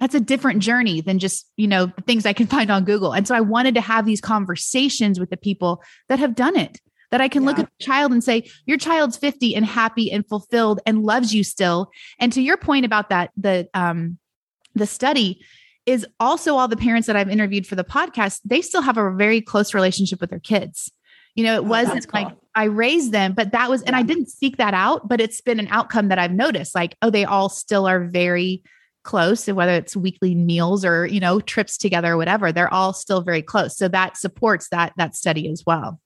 that's 0.00 0.14
a 0.14 0.20
different 0.20 0.60
journey 0.60 1.00
than 1.00 1.18
just 1.18 1.48
you 1.56 1.68
know 1.68 1.92
things 2.06 2.26
i 2.26 2.32
can 2.32 2.46
find 2.46 2.70
on 2.70 2.84
google 2.84 3.12
and 3.12 3.28
so 3.28 3.34
i 3.34 3.40
wanted 3.40 3.74
to 3.74 3.80
have 3.80 4.06
these 4.06 4.20
conversations 4.20 5.20
with 5.20 5.30
the 5.30 5.36
people 5.36 5.82
that 6.08 6.18
have 6.18 6.34
done 6.34 6.56
it 6.56 6.80
that 7.10 7.20
i 7.20 7.28
can 7.28 7.42
yeah. 7.42 7.48
look 7.48 7.58
at 7.58 7.66
the 7.66 7.84
child 7.84 8.10
and 8.12 8.24
say 8.24 8.48
your 8.66 8.78
child's 8.78 9.16
50 9.16 9.54
and 9.54 9.66
happy 9.66 10.10
and 10.10 10.26
fulfilled 10.26 10.80
and 10.86 11.02
loves 11.02 11.34
you 11.34 11.44
still 11.44 11.90
and 12.18 12.32
to 12.32 12.42
your 12.42 12.56
point 12.56 12.84
about 12.84 13.10
that 13.10 13.30
the 13.36 13.68
um 13.74 14.18
the 14.74 14.86
study 14.86 15.40
is 15.86 16.06
also 16.18 16.56
all 16.56 16.68
the 16.68 16.76
parents 16.76 17.06
that 17.06 17.16
i've 17.16 17.30
interviewed 17.30 17.66
for 17.66 17.76
the 17.76 17.84
podcast 17.84 18.40
they 18.44 18.62
still 18.62 18.82
have 18.82 18.96
a 18.96 19.14
very 19.14 19.40
close 19.40 19.74
relationship 19.74 20.20
with 20.20 20.30
their 20.30 20.40
kids 20.40 20.90
you 21.36 21.44
know, 21.44 21.54
it 21.54 21.64
oh, 21.64 21.68
wasn't 21.68 22.08
cool. 22.08 22.24
like 22.24 22.36
I 22.56 22.64
raised 22.64 23.12
them, 23.12 23.34
but 23.34 23.52
that 23.52 23.70
was, 23.70 23.82
and 23.82 23.94
I 23.94 24.02
didn't 24.02 24.28
seek 24.28 24.56
that 24.56 24.74
out, 24.74 25.08
but 25.08 25.20
it's 25.20 25.40
been 25.40 25.60
an 25.60 25.68
outcome 25.70 26.08
that 26.08 26.18
I've 26.18 26.32
noticed 26.32 26.74
like, 26.74 26.96
oh, 27.02 27.10
they 27.10 27.24
all 27.24 27.48
still 27.48 27.86
are 27.86 28.04
very 28.04 28.64
close 29.02 29.48
and 29.48 29.56
whether 29.56 29.72
it's 29.72 29.96
weekly 29.96 30.34
meals 30.34 30.84
or 30.84 31.06
you 31.06 31.20
know 31.20 31.40
trips 31.40 31.76
together 31.78 32.12
or 32.12 32.16
whatever 32.16 32.52
they're 32.52 32.72
all 32.72 32.92
still 32.92 33.22
very 33.22 33.42
close. 33.42 33.76
So 33.76 33.88
that 33.88 34.16
supports 34.16 34.68
that 34.70 34.92
that 34.96 35.14
study 35.16 35.50
as 35.50 35.64
well. 35.66 36.00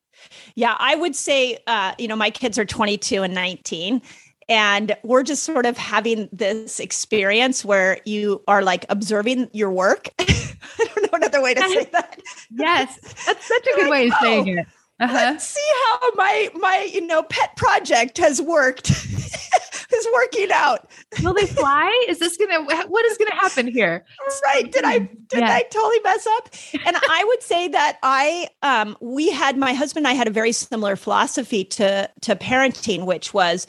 Yeah 0.54 0.76
i 0.78 0.94
would 0.94 1.16
say 1.16 1.58
uh 1.66 1.94
you 1.98 2.08
know 2.08 2.16
my 2.16 2.30
kids 2.30 2.58
are 2.58 2.64
22 2.64 3.22
and 3.22 3.34
19 3.34 4.00
and 4.48 4.96
we're 5.02 5.22
just 5.22 5.42
sort 5.42 5.66
of 5.66 5.76
having 5.78 6.28
this 6.30 6.78
experience 6.78 7.64
where 7.64 7.98
you 8.04 8.42
are 8.46 8.62
like 8.62 8.84
observing 8.90 9.48
your 9.54 9.70
work. 9.70 10.10
I 10.18 10.46
don't 10.78 11.02
know 11.02 11.16
another 11.16 11.42
way 11.42 11.54
to 11.54 11.60
say 11.60 11.84
that. 11.92 12.20
Yes 12.50 12.98
that's 13.26 13.46
such 13.46 13.66
a 13.66 13.76
good 13.76 13.90
way 13.90 14.08
of 14.08 14.14
saying 14.20 14.48
it. 14.48 14.66
Uh-huh. 15.00 15.12
Let's 15.12 15.44
see 15.44 15.72
how 15.86 16.10
my 16.14 16.50
my 16.54 16.88
you 16.92 17.04
know 17.04 17.22
pet 17.24 17.56
project 17.56 18.18
has 18.18 18.40
worked. 18.40 18.90
is 19.94 20.06
working 20.12 20.52
out. 20.52 20.90
Will 21.22 21.34
they 21.34 21.46
fly? 21.46 22.04
Is 22.08 22.18
this 22.18 22.36
gonna 22.36 22.64
what 22.64 23.04
is 23.06 23.18
gonna 23.18 23.34
happen 23.34 23.66
here? 23.66 24.04
Right. 24.44 24.70
Did 24.70 24.84
I 24.84 24.98
did 24.98 25.40
yeah. 25.40 25.54
I 25.54 25.62
totally 25.62 26.00
mess 26.04 26.26
up? 26.26 26.48
And 26.86 26.96
I 26.96 27.24
would 27.26 27.42
say 27.42 27.68
that 27.68 27.98
I 28.02 28.48
um 28.62 28.96
we 29.00 29.30
had 29.30 29.56
my 29.56 29.72
husband 29.72 30.06
and 30.06 30.12
I 30.12 30.16
had 30.16 30.26
a 30.26 30.32
very 30.32 30.52
similar 30.52 30.96
philosophy 30.96 31.64
to 31.64 32.10
to 32.22 32.36
parenting, 32.36 33.06
which 33.06 33.32
was 33.32 33.66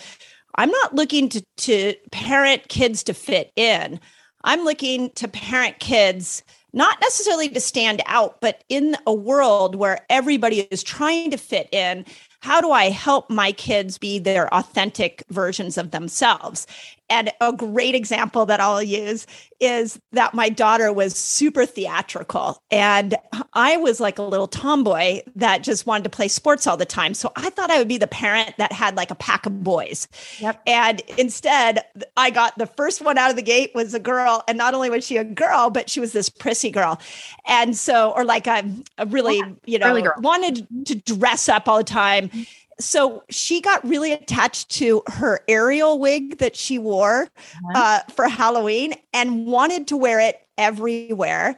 I'm 0.56 0.72
not 0.72 0.96
looking 0.96 1.30
to 1.30 1.42
to 1.58 1.96
parent 2.12 2.68
kids 2.68 3.04
to 3.04 3.14
fit 3.14 3.52
in. 3.56 4.00
I'm 4.44 4.64
looking 4.64 5.10
to 5.12 5.28
parent 5.28 5.80
kids 5.80 6.44
not 6.76 7.00
necessarily 7.00 7.48
to 7.50 7.60
stand 7.62 8.02
out, 8.06 8.42
but 8.42 8.64
in 8.68 8.98
a 9.08 9.14
world 9.14 9.76
where 9.76 10.06
everybody 10.10 10.60
is 10.70 10.84
trying 10.84 11.32
to 11.32 11.38
fit 11.38 11.70
in, 11.72 12.06
how 12.40 12.62
do 12.62 12.72
I 12.72 12.90
help 12.90 13.30
my 13.30 13.52
kids 13.52 13.98
be 13.98 14.20
their 14.20 14.54
authentic 14.54 15.24
versions 15.30 15.78
of 15.78 15.92
themselves? 15.92 16.68
And 17.10 17.32
a 17.40 17.54
great 17.54 17.94
example 17.94 18.46
that 18.48 18.60
I'll 18.60 18.82
use 18.82 19.28
is 19.60 20.00
that 20.12 20.34
my 20.34 20.50
daughter 20.50 20.92
was 20.92 21.16
super 21.16 21.66
theatrical. 21.66 22.58
And 22.72 23.16
I 23.54 23.78
was 23.78 24.00
like 24.00 24.18
a 24.18 24.24
little 24.24 24.48
tomboy 24.48 25.22
that 25.36 25.62
just 25.62 25.86
wanted 25.86 26.04
to 26.06 26.10
play 26.10 26.28
sports 26.28 26.66
all 26.66 26.78
the 26.78 26.86
time. 26.86 27.14
So 27.14 27.32
I 27.36 27.52
thought 27.52 27.70
I 27.70 27.78
would 27.78 27.88
be 27.88 28.00
the 28.00 28.08
parent 28.08 28.56
that 28.58 28.72
had 28.72 28.96
like 28.96 29.12
a 29.12 29.16
pack 29.16 29.46
of 29.46 29.64
boys. 29.64 30.08
Yep. 30.40 30.62
And 30.66 31.02
instead, 31.18 31.86
I 32.18 32.32
got 32.32 32.58
the 32.58 32.66
first 32.66 33.02
one 33.02 33.18
out 33.18 33.30
of 33.30 33.36
the 33.36 33.44
gate 33.44 33.72
was 33.76 33.94
a 33.94 34.00
girl. 34.00 34.44
And 34.48 34.58
not 34.58 34.74
only 34.74 34.90
was 34.90 35.06
she 35.06 35.18
a 35.18 35.24
girl, 35.24 35.70
but 35.70 35.90
she 35.90 36.00
was 36.00 36.12
this 36.12 36.30
prissy 36.30 36.72
girl. 36.72 37.00
And 37.46 37.78
so, 37.78 38.12
or 38.16 38.26
like 38.26 38.48
a, 38.48 38.64
a 38.98 39.06
really, 39.06 39.42
you 39.66 39.78
know, 39.78 40.12
wanted 40.18 40.68
to 40.88 40.96
dress 40.96 41.48
up 41.48 41.70
all 41.70 41.78
the 41.78 41.84
time 41.84 42.32
so 42.80 43.24
she 43.30 43.62
got 43.62 43.88
really 43.88 44.12
attached 44.12 44.70
to 44.70 45.02
her 45.08 45.42
Ariel 45.48 45.98
wig 46.00 46.40
that 46.40 46.56
she 46.56 46.78
wore 46.78 47.24
uh-huh. 47.24 47.72
uh, 47.76 48.00
for 48.12 48.28
Halloween 48.28 48.96
and 49.14 49.46
wanted 49.46 49.88
to 49.88 49.98
wear 49.98 50.20
it 50.20 50.42
everywhere. 50.58 51.56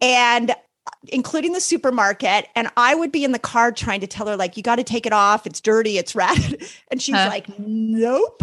And 0.00 0.50
uh, 0.50 0.54
including 1.08 1.52
the 1.52 1.60
supermarket. 1.60 2.46
And 2.54 2.68
I 2.76 2.94
would 2.94 3.12
be 3.12 3.24
in 3.24 3.32
the 3.32 3.38
car 3.38 3.72
trying 3.72 4.00
to 4.00 4.06
tell 4.06 4.26
her, 4.28 4.36
like, 4.36 4.56
you 4.56 4.62
got 4.62 4.76
to 4.76 4.84
take 4.84 5.06
it 5.06 5.12
off. 5.12 5.46
It's 5.46 5.60
dirty. 5.60 5.98
It's 5.98 6.14
ratted. 6.14 6.64
And 6.90 7.02
she's 7.02 7.14
huh. 7.14 7.26
like, 7.28 7.46
nope. 7.58 8.42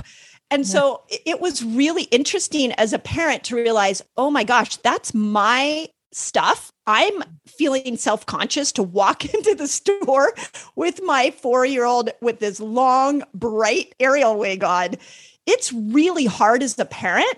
And 0.49 0.61
yeah. 0.61 0.71
so 0.71 1.03
it 1.09 1.41
was 1.41 1.63
really 1.63 2.03
interesting 2.03 2.71
as 2.73 2.93
a 2.93 2.99
parent 2.99 3.43
to 3.45 3.55
realize, 3.55 4.01
oh 4.17 4.29
my 4.29 4.43
gosh, 4.43 4.77
that's 4.77 5.13
my 5.13 5.89
stuff. 6.11 6.71
I'm 6.87 7.21
feeling 7.45 7.97
self 7.97 8.25
conscious 8.25 8.71
to 8.73 8.83
walk 8.83 9.25
into 9.33 9.53
the 9.53 9.67
store 9.67 10.33
with 10.75 11.01
my 11.03 11.31
four 11.31 11.65
year 11.65 11.85
old 11.85 12.09
with 12.21 12.39
this 12.39 12.59
long, 12.59 13.23
bright 13.33 13.93
Ariel 13.99 14.37
wig 14.37 14.63
on. 14.63 14.95
It's 15.45 15.71
really 15.71 16.25
hard 16.25 16.63
as 16.63 16.79
a 16.79 16.85
parent 16.85 17.37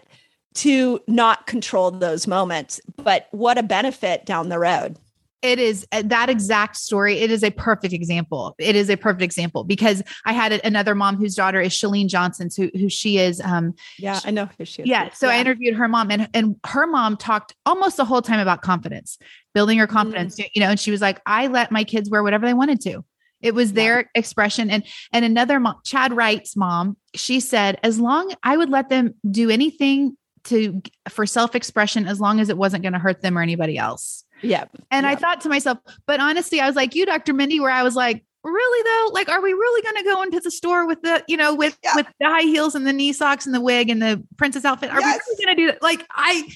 to 0.56 1.00
not 1.08 1.48
control 1.48 1.92
those 1.92 2.28
moments, 2.28 2.80
but 2.98 3.28
what 3.32 3.58
a 3.58 3.64
benefit 3.64 4.26
down 4.26 4.50
the 4.50 4.60
road 4.60 4.98
it 5.42 5.60
is 5.60 5.88
uh, 5.92 6.04
that 6.06 6.30
exact 6.30 6.76
story. 6.76 7.20
It 7.20 7.32
is 7.32 7.44
a 7.44 7.52
perfect 7.52 7.94
example. 7.94 8.56
It 8.60 8.76
is 8.76 8.90
a 8.90 8.98
perfect 8.98 9.24
example 9.24 9.64
because 9.64 10.04
I 10.26 10.34
had 10.34 10.54
another 10.66 10.96
mom 10.96 11.18
whose 11.18 11.36
daughter 11.36 11.62
is 11.62 11.74
Chalene 11.74 12.08
Johnson, 12.08 12.50
who 12.56 12.70
who 12.78 12.90
she 12.90 13.18
is. 13.18 13.40
Um, 13.42 13.74
yeah, 13.98 14.20
I 14.26 14.32
know 14.32 14.50
who 14.58 14.66
she 14.66 14.82
is. 14.82 14.88
Yeah, 14.88 15.10
so 15.14 15.28
yeah. 15.28 15.36
I 15.36 15.40
interviewed 15.40 15.76
her 15.76 15.88
mom, 15.88 16.12
and 16.12 16.30
and 16.34 16.56
her 16.66 16.88
mom 16.88 17.18
talked 17.18 17.56
almost 17.66 17.98
the 17.98 18.06
whole 18.06 18.22
time 18.22 18.40
about 18.40 18.62
confidence, 18.62 19.18
building 19.54 19.78
her 19.78 19.88
confidence. 19.88 20.36
Mm-hmm. 20.36 20.48
You 20.54 20.62
know, 20.62 20.70
and 20.70 20.80
she 20.80 20.92
was 20.92 21.02
like, 21.02 21.22
"I 21.26 21.48
let 21.48 21.72
my 21.72 21.84
kids 21.84 22.10
wear 22.10 22.22
whatever 22.24 22.46
they 22.46 22.54
wanted 22.54 22.82
to." 22.82 23.04
It 23.42 23.56
was 23.56 23.74
their 23.74 24.00
yeah. 24.00 24.08
expression. 24.16 24.70
And 24.70 24.84
and 25.14 25.24
another 25.24 25.60
mom, 25.60 25.76
Chad 25.86 26.14
Wright's 26.14 26.56
mom, 26.56 26.98
she 27.16 27.40
said, 27.40 27.80
as 27.84 28.00
long 28.00 28.34
I 28.44 28.58
would 28.58 28.70
let 28.70 28.90
them 28.90 29.16
do 29.30 29.50
anything 29.50 30.18
to 30.46 30.82
for 31.10 31.26
self 31.26 31.56
expression, 31.56 32.08
as 32.08 32.20
long 32.20 32.40
as 32.40 32.50
it 32.50 32.58
wasn't 32.58 32.84
going 32.84 32.94
to 32.94 33.00
hurt 33.00 33.22
them 33.22 33.38
or 33.38 33.42
anybody 33.42 33.78
else. 33.78 34.24
Yeah. 34.42 34.66
And 34.92 35.06
yep. 35.06 35.18
I 35.18 35.20
thought 35.20 35.42
to 35.42 35.50
myself, 35.50 35.80
but 36.06 36.20
honestly, 36.20 36.60
I 36.60 36.68
was 36.68 36.76
like 36.76 36.96
you, 36.96 37.06
Dr. 37.06 37.34
Mindy, 37.34 37.60
where 37.60 37.72
I 37.72 37.84
was 37.84 37.96
like, 37.96 38.24
really 38.44 38.84
though? 38.84 39.14
Like, 39.14 39.30
are 39.30 39.42
we 39.42 39.54
really 39.54 39.82
going 39.82 39.96
to 39.96 40.04
go 40.04 40.24
into 40.24 40.40
the 40.40 40.52
store 40.52 40.88
with 40.88 41.02
the, 41.02 41.24
you 41.28 41.38
know, 41.38 41.54
with 41.54 41.78
yeah. 41.84 41.96
with 41.96 42.08
the 42.20 42.28
high 42.28 42.44
heels 42.44 42.76
and 42.76 42.88
the 42.88 42.94
knee 42.94 43.14
socks 43.14 43.46
and 43.46 43.54
the 43.54 43.62
wig 43.62 43.90
and 43.90 44.02
the 44.02 44.24
princess 44.38 44.66
outfit? 44.66 44.92
Are 44.92 45.00
yes. 45.00 45.22
we 45.28 45.34
really 45.34 45.46
going 45.46 45.56
to 45.56 45.62
do 45.62 45.72
that? 45.72 45.82
Like, 45.82 46.06
I 46.12 46.50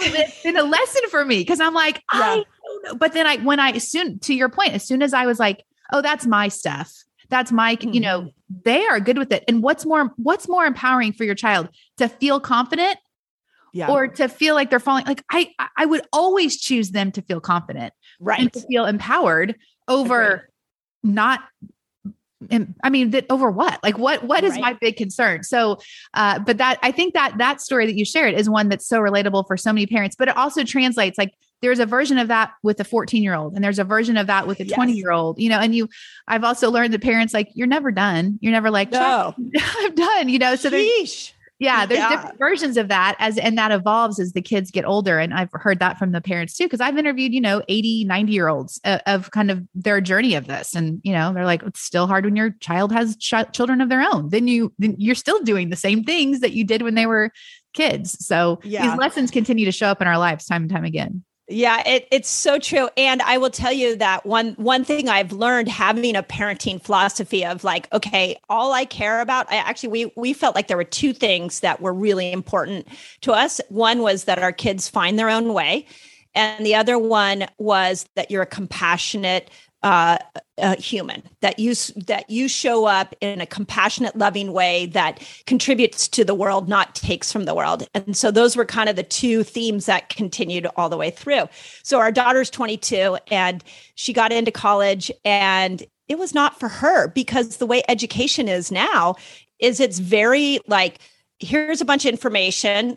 it's 0.00 0.42
been 0.42 0.56
a 0.56 0.62
lesson 0.62 1.02
for 1.10 1.24
me 1.24 1.38
because 1.38 1.60
I'm 1.60 1.74
like, 1.74 1.96
yeah. 2.12 2.20
I 2.20 2.34
don't 2.34 2.84
know. 2.84 2.94
But 2.94 3.12
then 3.12 3.26
I, 3.26 3.36
when 3.38 3.60
I 3.60 3.78
soon 3.78 4.18
to 4.20 4.34
your 4.34 4.48
point, 4.48 4.72
as 4.72 4.84
soon 4.84 5.02
as 5.02 5.14
I 5.14 5.26
was 5.26 5.38
like, 5.38 5.64
oh, 5.92 6.02
that's 6.02 6.26
my 6.26 6.48
stuff. 6.48 6.92
That's 7.28 7.52
my, 7.52 7.76
mm-hmm. 7.76 7.92
you 7.92 8.00
know, 8.00 8.30
they 8.64 8.84
are 8.86 9.00
good 9.00 9.18
with 9.18 9.32
it. 9.32 9.44
And 9.48 9.62
what's 9.62 9.84
more, 9.84 10.12
what's 10.16 10.48
more 10.48 10.64
empowering 10.64 11.12
for 11.12 11.24
your 11.24 11.34
child 11.34 11.68
to 11.98 12.08
feel 12.08 12.40
confident 12.40 12.98
yeah. 13.78 13.90
or 13.90 14.08
to 14.08 14.28
feel 14.28 14.54
like 14.54 14.70
they're 14.70 14.80
falling 14.80 15.04
like 15.06 15.24
i 15.30 15.50
i 15.76 15.86
would 15.86 16.02
always 16.12 16.60
choose 16.60 16.90
them 16.90 17.12
to 17.12 17.22
feel 17.22 17.40
confident 17.40 17.94
right 18.20 18.40
and 18.40 18.52
to 18.52 18.60
feel 18.62 18.84
empowered 18.84 19.56
over 19.86 20.50
not 21.02 21.40
and 22.50 22.76
I 22.84 22.90
mean 22.90 23.10
that 23.10 23.26
over 23.30 23.50
what? 23.50 23.82
Like 23.82 23.98
what 23.98 24.22
what 24.22 24.44
is 24.44 24.52
right. 24.52 24.60
my 24.60 24.72
big 24.74 24.96
concern? 24.96 25.42
So 25.42 25.80
uh 26.14 26.38
but 26.38 26.58
that 26.58 26.78
I 26.84 26.92
think 26.92 27.14
that 27.14 27.38
that 27.38 27.60
story 27.60 27.84
that 27.86 27.96
you 27.96 28.04
shared 28.04 28.34
is 28.34 28.48
one 28.48 28.68
that's 28.68 28.86
so 28.86 29.00
relatable 29.00 29.48
for 29.48 29.56
so 29.56 29.72
many 29.72 29.86
parents, 29.86 30.14
but 30.16 30.28
it 30.28 30.36
also 30.36 30.62
translates 30.62 31.18
like 31.18 31.34
there's 31.60 31.78
a 31.78 31.86
version 31.86 32.18
of 32.18 32.28
that 32.28 32.52
with 32.62 32.78
a 32.80 32.84
14 32.84 33.22
year 33.22 33.34
old 33.34 33.54
and 33.54 33.64
there's 33.64 33.78
a 33.78 33.84
version 33.84 34.16
of 34.16 34.26
that 34.28 34.46
with 34.46 34.60
a 34.60 34.64
20 34.64 34.92
year 34.92 35.10
old 35.10 35.38
you 35.38 35.48
know 35.48 35.58
and 35.58 35.74
you 35.74 35.88
i've 36.26 36.44
also 36.44 36.70
learned 36.70 36.92
that 36.92 37.02
parents 37.02 37.34
like 37.34 37.48
you're 37.54 37.66
never 37.66 37.90
done 37.90 38.38
you're 38.40 38.52
never 38.52 38.70
like 38.70 38.90
no. 38.90 39.34
i'm 39.58 39.94
done 39.94 40.28
you 40.28 40.38
know 40.38 40.54
so 40.54 40.70
there's 40.70 41.34
yeah 41.58 41.86
there's 41.86 41.98
yeah. 41.98 42.10
different 42.10 42.38
versions 42.38 42.76
of 42.76 42.88
that 42.88 43.16
as 43.18 43.36
and 43.38 43.58
that 43.58 43.70
evolves 43.70 44.18
as 44.18 44.32
the 44.32 44.42
kids 44.42 44.70
get 44.70 44.84
older 44.84 45.18
and 45.18 45.34
i've 45.34 45.50
heard 45.52 45.78
that 45.78 45.98
from 45.98 46.12
the 46.12 46.20
parents 46.20 46.56
too 46.56 46.64
because 46.64 46.80
i've 46.80 46.96
interviewed 46.96 47.32
you 47.32 47.40
know 47.40 47.62
80 47.68 48.04
90 48.04 48.32
year 48.32 48.48
olds 48.48 48.80
uh, 48.84 48.98
of 49.06 49.30
kind 49.30 49.50
of 49.50 49.66
their 49.74 50.00
journey 50.00 50.34
of 50.34 50.46
this 50.46 50.74
and 50.74 51.00
you 51.02 51.12
know 51.12 51.32
they're 51.32 51.44
like 51.44 51.62
it's 51.62 51.80
still 51.80 52.06
hard 52.06 52.24
when 52.24 52.36
your 52.36 52.50
child 52.60 52.92
has 52.92 53.16
ch- 53.16 53.34
children 53.52 53.80
of 53.80 53.88
their 53.88 54.02
own 54.02 54.28
then 54.30 54.48
you 54.48 54.72
then 54.78 54.94
you're 54.98 55.14
still 55.14 55.42
doing 55.42 55.70
the 55.70 55.76
same 55.76 56.04
things 56.04 56.40
that 56.40 56.52
you 56.52 56.64
did 56.64 56.82
when 56.82 56.94
they 56.94 57.06
were 57.06 57.30
kids 57.74 58.24
so 58.24 58.60
yeah. 58.62 58.88
these 58.88 58.98
lessons 58.98 59.30
continue 59.30 59.64
to 59.64 59.72
show 59.72 59.88
up 59.88 60.00
in 60.00 60.08
our 60.08 60.18
lives 60.18 60.46
time 60.46 60.62
and 60.62 60.70
time 60.70 60.84
again 60.84 61.22
yeah, 61.48 61.82
it, 61.86 62.06
it's 62.10 62.28
so 62.28 62.58
true. 62.58 62.90
And 62.96 63.22
I 63.22 63.38
will 63.38 63.50
tell 63.50 63.72
you 63.72 63.96
that 63.96 64.26
one 64.26 64.52
one 64.54 64.84
thing 64.84 65.08
I've 65.08 65.32
learned 65.32 65.68
having 65.68 66.14
a 66.14 66.22
parenting 66.22 66.80
philosophy 66.80 67.44
of 67.44 67.64
like, 67.64 67.90
okay, 67.92 68.38
all 68.50 68.72
I 68.74 68.84
care 68.84 69.20
about, 69.20 69.50
I 69.50 69.56
actually 69.56 69.88
we 69.88 70.12
we 70.14 70.32
felt 70.34 70.54
like 70.54 70.68
there 70.68 70.76
were 70.76 70.84
two 70.84 71.14
things 71.14 71.60
that 71.60 71.80
were 71.80 71.94
really 71.94 72.32
important 72.32 72.86
to 73.22 73.32
us. 73.32 73.60
One 73.70 74.02
was 74.02 74.24
that 74.24 74.38
our 74.38 74.52
kids 74.52 74.88
find 74.88 75.18
their 75.18 75.30
own 75.30 75.54
way. 75.54 75.86
And 76.34 76.64
the 76.64 76.74
other 76.74 76.98
one 76.98 77.46
was 77.56 78.06
that 78.14 78.30
you're 78.30 78.42
a 78.42 78.46
compassionate 78.46 79.50
uh, 79.82 80.18
human 80.78 81.22
that 81.40 81.58
you 81.58 81.74
that 82.06 82.28
you 82.28 82.48
show 82.48 82.84
up 82.84 83.14
in 83.20 83.40
a 83.40 83.46
compassionate 83.46 84.16
loving 84.16 84.52
way 84.52 84.86
that 84.86 85.24
contributes 85.46 86.08
to 86.08 86.24
the 86.24 86.34
world 86.34 86.68
not 86.68 86.96
takes 86.96 87.30
from 87.30 87.44
the 87.44 87.54
world. 87.54 87.86
And 87.94 88.16
so 88.16 88.30
those 88.30 88.56
were 88.56 88.64
kind 88.64 88.88
of 88.88 88.96
the 88.96 89.04
two 89.04 89.44
themes 89.44 89.86
that 89.86 90.08
continued 90.08 90.66
all 90.76 90.88
the 90.88 90.96
way 90.96 91.10
through. 91.10 91.48
So 91.84 91.98
our 92.00 92.10
daughter's 92.10 92.50
22 92.50 93.18
and 93.30 93.62
she 93.94 94.12
got 94.12 94.32
into 94.32 94.50
college 94.50 95.12
and 95.24 95.84
it 96.08 96.18
was 96.18 96.34
not 96.34 96.58
for 96.58 96.68
her 96.68 97.08
because 97.08 97.58
the 97.58 97.66
way 97.66 97.82
education 97.88 98.48
is 98.48 98.72
now 98.72 99.14
is 99.60 99.78
it's 99.78 100.00
very 100.00 100.58
like 100.66 100.98
here's 101.38 101.80
a 101.80 101.84
bunch 101.84 102.04
of 102.04 102.10
information 102.10 102.96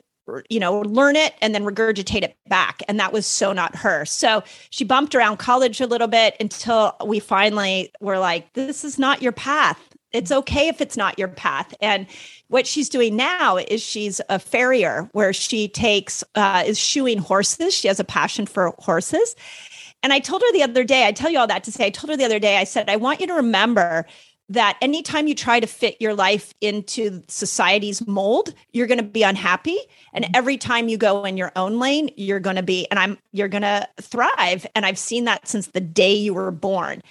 you 0.49 0.59
know, 0.59 0.79
learn 0.81 1.15
it 1.15 1.33
and 1.41 1.53
then 1.53 1.63
regurgitate 1.63 2.23
it 2.23 2.37
back. 2.47 2.81
And 2.87 2.99
that 2.99 3.13
was 3.13 3.25
so 3.25 3.53
not 3.53 3.75
her. 3.75 4.05
So 4.05 4.43
she 4.69 4.83
bumped 4.83 5.15
around 5.15 5.37
college 5.37 5.81
a 5.81 5.87
little 5.87 6.07
bit 6.07 6.35
until 6.39 6.95
we 7.05 7.19
finally 7.19 7.91
were 7.99 8.19
like, 8.19 8.53
this 8.53 8.83
is 8.83 8.97
not 8.97 9.21
your 9.21 9.31
path. 9.31 9.79
It's 10.11 10.31
okay 10.31 10.67
if 10.67 10.81
it's 10.81 10.97
not 10.97 11.17
your 11.17 11.29
path. 11.29 11.73
And 11.79 12.05
what 12.49 12.67
she's 12.67 12.89
doing 12.89 13.15
now 13.15 13.57
is 13.57 13.81
she's 13.81 14.19
a 14.27 14.39
farrier 14.39 15.09
where 15.13 15.31
she 15.31 15.69
takes, 15.69 16.23
uh, 16.35 16.63
is 16.65 16.77
shoeing 16.77 17.19
horses. 17.19 17.73
She 17.73 17.87
has 17.87 17.99
a 17.99 18.03
passion 18.03 18.45
for 18.45 18.73
horses. 18.79 19.35
And 20.03 20.11
I 20.11 20.19
told 20.19 20.41
her 20.41 20.51
the 20.51 20.63
other 20.63 20.83
day, 20.83 21.07
I 21.07 21.11
tell 21.11 21.29
you 21.29 21.39
all 21.39 21.47
that 21.47 21.63
to 21.65 21.71
say, 21.71 21.85
I 21.85 21.89
told 21.91 22.09
her 22.09 22.17
the 22.17 22.25
other 22.25 22.39
day, 22.39 22.57
I 22.57 22.63
said, 22.63 22.89
I 22.89 22.95
want 22.95 23.21
you 23.21 23.27
to 23.27 23.33
remember 23.35 24.05
that 24.49 24.77
anytime 24.81 25.27
you 25.27 25.35
try 25.35 25.59
to 25.59 25.67
fit 25.67 25.95
your 26.01 26.13
life 26.13 26.53
into 26.59 27.23
society's 27.27 28.05
mold, 28.05 28.53
you're 28.73 28.87
going 28.87 28.99
to 28.99 29.03
be 29.03 29.23
unhappy. 29.23 29.77
And 30.13 30.25
mm-hmm. 30.25 30.35
every 30.35 30.57
time 30.57 30.89
you 30.89 30.97
go 30.97 31.23
in 31.23 31.37
your 31.37 31.51
own 31.55 31.79
lane, 31.79 32.09
you're 32.17 32.39
going 32.39 32.57
to 32.57 32.63
be, 32.63 32.85
and 32.91 32.99
I'm, 32.99 33.17
you're 33.31 33.47
going 33.47 33.61
to 33.61 33.87
thrive. 34.01 34.67
And 34.75 34.85
I've 34.85 34.99
seen 34.99 35.25
that 35.25 35.47
since 35.47 35.67
the 35.67 35.79
day 35.79 36.13
you 36.13 36.33
were 36.33 36.51
born. 36.51 37.01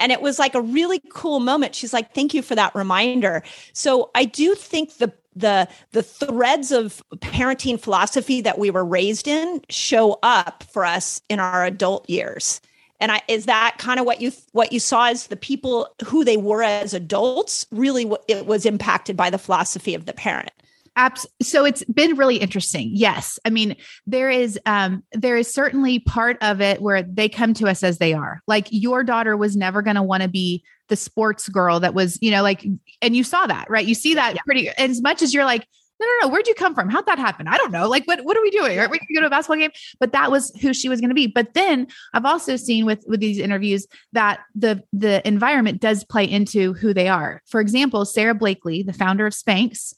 And 0.00 0.12
it 0.12 0.20
was 0.20 0.38
like 0.38 0.54
a 0.54 0.60
really 0.60 1.00
cool 1.10 1.40
moment. 1.40 1.74
She's 1.74 1.92
like, 1.92 2.14
thank 2.14 2.34
you 2.34 2.42
for 2.42 2.54
that 2.54 2.74
reminder. 2.74 3.42
So 3.72 4.10
I 4.14 4.24
do 4.24 4.54
think 4.54 4.98
the, 4.98 5.12
the 5.34 5.68
the 5.92 6.02
threads 6.02 6.72
of 6.72 7.02
parenting 7.16 7.80
philosophy 7.80 8.40
that 8.40 8.58
we 8.58 8.70
were 8.70 8.84
raised 8.84 9.28
in 9.28 9.60
show 9.70 10.18
up 10.22 10.64
for 10.64 10.84
us 10.84 11.22
in 11.28 11.38
our 11.38 11.64
adult 11.64 12.08
years 12.10 12.60
and 13.00 13.12
I, 13.12 13.22
is 13.28 13.46
that 13.46 13.76
kind 13.78 14.00
of 14.00 14.06
what 14.06 14.20
you 14.20 14.32
what 14.52 14.72
you 14.72 14.80
saw 14.80 15.06
as 15.06 15.28
the 15.28 15.36
people 15.36 15.88
who 16.04 16.24
they 16.24 16.36
were 16.36 16.62
as 16.62 16.94
adults 16.94 17.66
really 17.70 18.10
it 18.26 18.46
was 18.46 18.66
impacted 18.66 19.16
by 19.16 19.30
the 19.30 19.38
philosophy 19.38 19.94
of 19.94 20.06
the 20.06 20.12
parent? 20.12 20.50
So 21.40 21.64
it's 21.64 21.84
been 21.84 22.16
really 22.16 22.38
interesting 22.38 22.90
yes. 22.92 23.38
I 23.44 23.50
mean 23.50 23.76
there 24.06 24.30
is 24.30 24.58
um 24.66 25.04
there 25.12 25.36
is 25.36 25.52
certainly 25.52 26.00
part 26.00 26.38
of 26.40 26.60
it 26.60 26.82
where 26.82 27.02
they 27.02 27.28
come 27.28 27.54
to 27.54 27.68
us 27.68 27.84
as 27.84 27.98
they 27.98 28.14
are. 28.14 28.42
Like 28.48 28.66
your 28.70 29.04
daughter 29.04 29.36
was 29.36 29.56
never 29.56 29.80
going 29.80 29.96
to 29.96 30.02
want 30.02 30.24
to 30.24 30.28
be 30.28 30.64
the 30.88 30.96
sports 30.96 31.48
girl 31.48 31.80
that 31.80 31.94
was 31.94 32.18
you 32.20 32.32
know 32.32 32.42
like 32.42 32.66
and 33.00 33.14
you 33.14 33.22
saw 33.22 33.46
that 33.46 33.70
right? 33.70 33.86
You 33.86 33.94
see 33.94 34.14
that 34.14 34.34
yeah. 34.34 34.40
pretty 34.44 34.68
as 34.70 35.00
much 35.00 35.22
as 35.22 35.32
you're 35.32 35.44
like 35.44 35.68
no, 36.00 36.06
no, 36.06 36.12
no. 36.22 36.28
Where'd 36.28 36.46
you 36.46 36.54
come 36.54 36.74
from? 36.74 36.88
How'd 36.88 37.06
that 37.06 37.18
happen? 37.18 37.48
I 37.48 37.56
don't 37.56 37.72
know. 37.72 37.88
Like, 37.88 38.04
what, 38.06 38.24
what 38.24 38.36
are 38.36 38.42
we 38.42 38.50
doing? 38.50 38.78
Are 38.78 38.88
we 38.88 38.98
going 38.98 39.06
to 39.08 39.14
go 39.14 39.20
to 39.20 39.26
a 39.26 39.30
basketball 39.30 39.56
game? 39.56 39.70
But 39.98 40.12
that 40.12 40.30
was 40.30 40.52
who 40.60 40.72
she 40.72 40.88
was 40.88 41.00
going 41.00 41.10
to 41.10 41.14
be. 41.14 41.26
But 41.26 41.54
then 41.54 41.88
I've 42.14 42.24
also 42.24 42.56
seen 42.56 42.86
with, 42.86 43.04
with 43.06 43.20
these 43.20 43.38
interviews 43.38 43.86
that 44.12 44.40
the, 44.54 44.82
the 44.92 45.26
environment 45.26 45.80
does 45.80 46.04
play 46.04 46.24
into 46.24 46.74
who 46.74 46.94
they 46.94 47.08
are. 47.08 47.42
For 47.46 47.60
example, 47.60 48.04
Sara 48.04 48.34
Blakely, 48.34 48.82
the 48.82 48.92
founder 48.92 49.26
of 49.26 49.32
Spanx, 49.32 49.94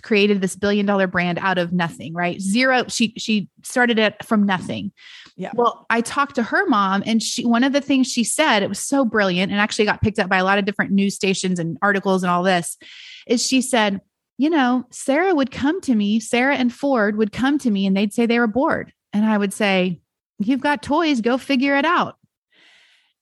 created 0.00 0.40
this 0.40 0.54
billion 0.54 0.86
dollar 0.86 1.08
brand 1.08 1.38
out 1.40 1.58
of 1.58 1.72
nothing, 1.72 2.14
right? 2.14 2.40
Zero. 2.40 2.84
She, 2.86 3.12
she 3.16 3.48
started 3.64 3.98
it 3.98 4.24
from 4.24 4.46
nothing. 4.46 4.92
Yeah. 5.36 5.50
Well, 5.54 5.84
I 5.90 6.00
talked 6.00 6.36
to 6.36 6.44
her 6.44 6.64
mom 6.66 7.02
and 7.06 7.20
she, 7.20 7.44
one 7.44 7.64
of 7.64 7.72
the 7.72 7.80
things 7.80 8.06
she 8.06 8.22
said, 8.22 8.62
it 8.62 8.68
was 8.68 8.78
so 8.78 9.04
brilliant 9.04 9.50
and 9.50 9.60
actually 9.60 9.86
got 9.86 10.00
picked 10.00 10.20
up 10.20 10.28
by 10.28 10.36
a 10.36 10.44
lot 10.44 10.58
of 10.58 10.64
different 10.64 10.92
news 10.92 11.16
stations 11.16 11.58
and 11.58 11.76
articles 11.82 12.22
and 12.22 12.30
all 12.30 12.44
this 12.44 12.78
is 13.26 13.44
she 13.44 13.60
said, 13.60 14.00
you 14.40 14.48
know, 14.48 14.86
Sara 14.90 15.34
would 15.34 15.50
come 15.50 15.82
to 15.82 15.94
me, 15.94 16.18
Sara 16.18 16.56
and 16.56 16.72
Ford 16.72 17.18
would 17.18 17.30
come 17.30 17.58
to 17.58 17.70
me 17.70 17.86
and 17.86 17.94
they'd 17.94 18.14
say 18.14 18.24
they 18.24 18.38
were 18.38 18.46
bored. 18.46 18.90
And 19.12 19.26
I 19.26 19.36
would 19.36 19.52
say, 19.52 20.00
You've 20.38 20.62
got 20.62 20.82
toys, 20.82 21.20
go 21.20 21.36
figure 21.36 21.76
it 21.76 21.84
out. 21.84 22.16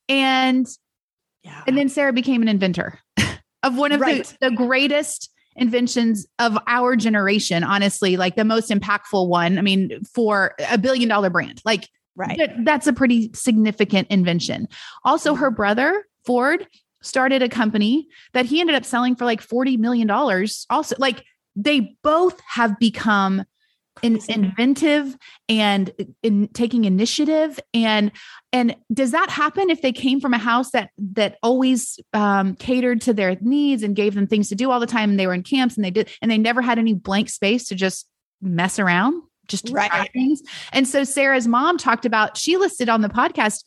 And 0.08 0.64
yeah. 1.42 1.64
and 1.66 1.76
then 1.76 1.88
Sara 1.88 2.12
became 2.12 2.40
an 2.40 2.46
inventor 2.46 3.00
of 3.64 3.76
one 3.76 3.90
of 3.90 4.00
right. 4.00 4.32
the, 4.40 4.50
the 4.50 4.54
greatest 4.54 5.28
inventions 5.56 6.24
of 6.38 6.56
our 6.68 6.94
generation, 6.94 7.64
honestly, 7.64 8.16
like 8.16 8.36
the 8.36 8.44
most 8.44 8.70
impactful 8.70 9.28
one. 9.28 9.58
I 9.58 9.62
mean, 9.62 10.04
for 10.04 10.54
a 10.70 10.78
billion 10.78 11.08
dollar 11.08 11.30
brand. 11.30 11.60
Like 11.64 11.88
right. 12.14 12.40
that's 12.64 12.86
a 12.86 12.92
pretty 12.92 13.32
significant 13.34 14.06
invention. 14.08 14.68
Also, 15.04 15.34
her 15.34 15.48
mm-hmm. 15.48 15.56
brother, 15.56 16.04
Ford, 16.24 16.68
started 17.02 17.42
a 17.42 17.48
company 17.48 18.08
that 18.32 18.46
he 18.46 18.60
ended 18.60 18.76
up 18.76 18.84
selling 18.84 19.14
for 19.14 19.24
like 19.24 19.40
40 19.40 19.76
million 19.76 20.06
dollars. 20.06 20.66
Also 20.70 20.96
like 20.98 21.24
they 21.56 21.96
both 22.02 22.40
have 22.46 22.78
become 22.78 23.44
in, 24.02 24.20
inventive 24.28 25.16
and 25.48 25.90
in 26.22 26.48
taking 26.48 26.84
initiative. 26.84 27.58
And 27.74 28.12
and 28.52 28.76
does 28.92 29.10
that 29.10 29.30
happen 29.30 29.70
if 29.70 29.82
they 29.82 29.92
came 29.92 30.20
from 30.20 30.34
a 30.34 30.38
house 30.38 30.70
that 30.70 30.90
that 30.98 31.36
always 31.42 31.98
um, 32.12 32.54
catered 32.54 33.00
to 33.02 33.12
their 33.12 33.36
needs 33.40 33.82
and 33.82 33.96
gave 33.96 34.14
them 34.14 34.26
things 34.26 34.48
to 34.48 34.54
do 34.54 34.70
all 34.70 34.80
the 34.80 34.86
time? 34.86 35.10
And 35.10 35.18
they 35.18 35.26
were 35.26 35.34
in 35.34 35.42
camps 35.42 35.76
and 35.76 35.84
they 35.84 35.90
did 35.90 36.08
and 36.22 36.30
they 36.30 36.38
never 36.38 36.62
had 36.62 36.78
any 36.78 36.94
blank 36.94 37.28
space 37.28 37.68
to 37.68 37.74
just 37.74 38.08
mess 38.40 38.78
around 38.78 39.22
just 39.48 39.70
right. 39.70 39.90
try 39.90 40.06
things. 40.08 40.42
And 40.72 40.86
so 40.86 41.04
Sara's 41.04 41.48
mom 41.48 41.78
talked 41.78 42.04
about 42.04 42.36
she 42.36 42.56
listed 42.56 42.88
on 42.88 43.00
the 43.00 43.08
podcast 43.08 43.66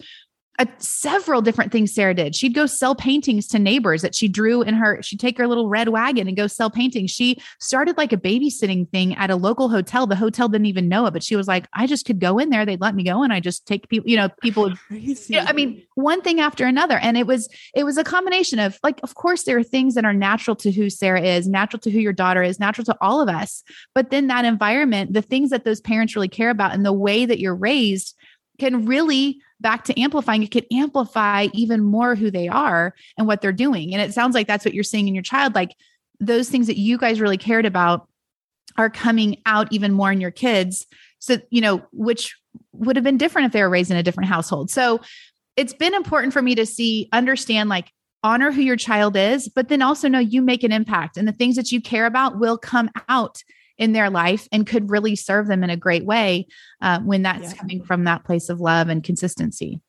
uh, 0.62 0.66
several 0.78 1.42
different 1.42 1.72
things 1.72 1.92
Sara 1.92 2.14
did. 2.14 2.36
She'd 2.36 2.54
go 2.54 2.68
sell 2.68 2.94
paintings 2.94 3.48
to 3.48 3.58
neighbors 3.58 4.04
that 4.04 4.14
she 4.14 4.28
drew 4.28 4.62
in 4.62 4.76
her. 4.76 5.02
She'd 5.02 5.20
take 5.20 5.38
her 5.40 5.48
little 5.48 5.68
red 5.68 5.90
wagon 5.90 6.28
and 6.28 6.38
go 6.38 6.46
sell 6.46 6.70
paintings. 6.70 7.10
She 7.10 7.42
started 7.60 7.98
like 7.98 8.14
a 8.14 8.18
babysitting 8.18 8.88
thing 8.92 9.16
at 9.16 9.32
a 9.32 9.36
local 9.36 9.70
hotel. 9.70 10.06
The 10.06 10.16
hotel 10.16 10.48
didn't 10.48 10.68
even 10.68 10.88
know 10.88 11.08
it, 11.08 11.14
but 11.14 11.24
she 11.24 11.36
was 11.36 11.48
like, 11.48 11.68
I 11.74 11.88
just 11.88 12.06
could 12.06 12.20
go 12.20 12.38
in 12.38 12.52
there. 12.52 12.64
They'd 12.64 12.80
let 12.80 12.94
me 12.94 13.04
go, 13.04 13.24
and 13.24 13.34
I 13.34 13.40
just 13.40 13.66
take 13.66 13.90
people. 13.90 14.08
You 14.08 14.18
know, 14.18 14.30
people. 14.42 14.72
You 14.92 15.16
know, 15.30 15.46
I 15.48 15.54
mean, 15.54 15.84
one 15.96 16.22
thing 16.22 16.40
after 16.40 16.66
another, 16.66 17.00
and 17.00 17.18
it 17.18 17.26
was 17.26 17.50
it 17.74 17.84
was 17.84 17.98
a 17.98 18.04
combination 18.04 18.60
of 18.60 18.78
like, 18.84 19.00
of 19.02 19.16
course, 19.16 19.44
there 19.44 19.58
are 19.58 19.64
things 19.64 19.96
that 19.96 20.06
are 20.06 20.14
natural 20.14 20.56
to 20.58 20.72
who 20.72 20.92
Sara 20.92 21.22
is, 21.22 21.48
natural 21.48 21.80
to 21.80 21.90
who 21.90 22.00
your 22.00 22.14
daughter 22.14 22.44
is, 22.44 22.60
natural 22.60 22.86
to 22.86 22.98
all 23.02 23.20
of 23.20 23.30
us. 23.30 23.64
But 23.96 24.12
then 24.12 24.28
that 24.28 24.46
environment, 24.46 25.14
the 25.14 25.24
things 25.24 25.50
that 25.50 25.66
those 25.66 25.82
parents 25.82 26.16
really 26.16 26.28
care 26.28 26.52
about, 26.52 26.74
and 26.74 26.86
the 26.86 26.94
way 26.94 27.26
that 27.26 27.40
you're 27.40 27.56
raised 27.56 28.16
can 28.60 28.86
really 28.86 29.42
back 29.62 29.84
to 29.86 30.00
amplifying 30.00 30.44
it 30.44 30.52
can 30.52 30.66
amplify 30.72 31.48
even 31.54 31.82
more 31.82 32.16
who 32.16 32.32
they 32.32 32.48
are 32.48 32.94
and 33.18 33.28
what 33.28 33.42
they're 33.42 33.52
doing. 33.52 33.94
And 33.94 34.02
it 34.02 34.14
sounds 34.14 34.34
like 34.34 34.48
that's 34.48 34.66
what 34.66 34.74
you're 34.74 34.84
seeing 34.84 35.08
in 35.08 35.16
your 35.16 35.24
child 35.24 35.56
like 35.56 35.76
those 36.20 36.50
things 36.50 36.68
that 36.68 36.78
you 36.78 36.98
guys 36.98 37.22
really 37.22 37.38
cared 37.38 37.66
about 37.66 38.08
are 38.78 38.90
coming 38.90 39.42
out 39.46 39.72
even 39.72 39.92
more 39.92 40.12
in 40.12 40.22
your 40.22 40.32
kids. 40.32 40.88
So 41.20 41.38
you 41.50 41.62
know 41.62 41.84
which 41.92 42.36
would 42.74 42.96
have 42.96 43.06
been 43.06 43.18
different 43.18 43.48
if 43.48 43.54
they 43.54 43.62
were 43.62 43.70
raised 43.70 43.92
in 43.92 43.98
a 43.98 44.04
different 44.04 44.30
household. 44.30 44.70
So 44.70 45.02
it's 45.56 45.74
been 45.74 45.94
important 45.94 46.34
for 46.34 46.42
me 46.42 46.56
to 46.56 46.66
see 46.66 47.10
understand 47.12 47.70
like 47.70 47.92
honor 48.24 48.52
who 48.52 48.62
your 48.62 48.76
child 48.76 49.18
is 49.18 49.50
but 49.50 49.68
then 49.68 49.82
also 49.82 50.08
know 50.08 50.20
you 50.20 50.42
make 50.42 50.64
an 50.64 50.72
impact 50.72 51.18
and 51.18 51.28
the 51.28 51.34
things 51.34 51.56
that 51.56 51.72
you 51.72 51.82
care 51.82 52.06
about 52.06 52.40
will 52.40 52.58
come 52.58 52.90
out 53.10 53.44
in 53.82 53.94
their 53.94 54.12
life 54.12 54.48
and 54.52 54.68
could 54.68 54.92
really 54.92 55.16
serve 55.16 55.48
them 55.48 55.64
in 55.64 55.72
a 55.72 55.76
great 55.76 56.06
way 56.06 56.46
uh, 56.82 57.00
when 57.00 57.24
that's 57.24 57.52
yeah. 57.52 57.58
coming 57.58 57.84
from 57.84 58.04
that 58.04 58.24
place 58.24 58.48
of 58.48 58.62
love 58.62 58.90
and 58.90 59.04
consistency. 59.04 59.82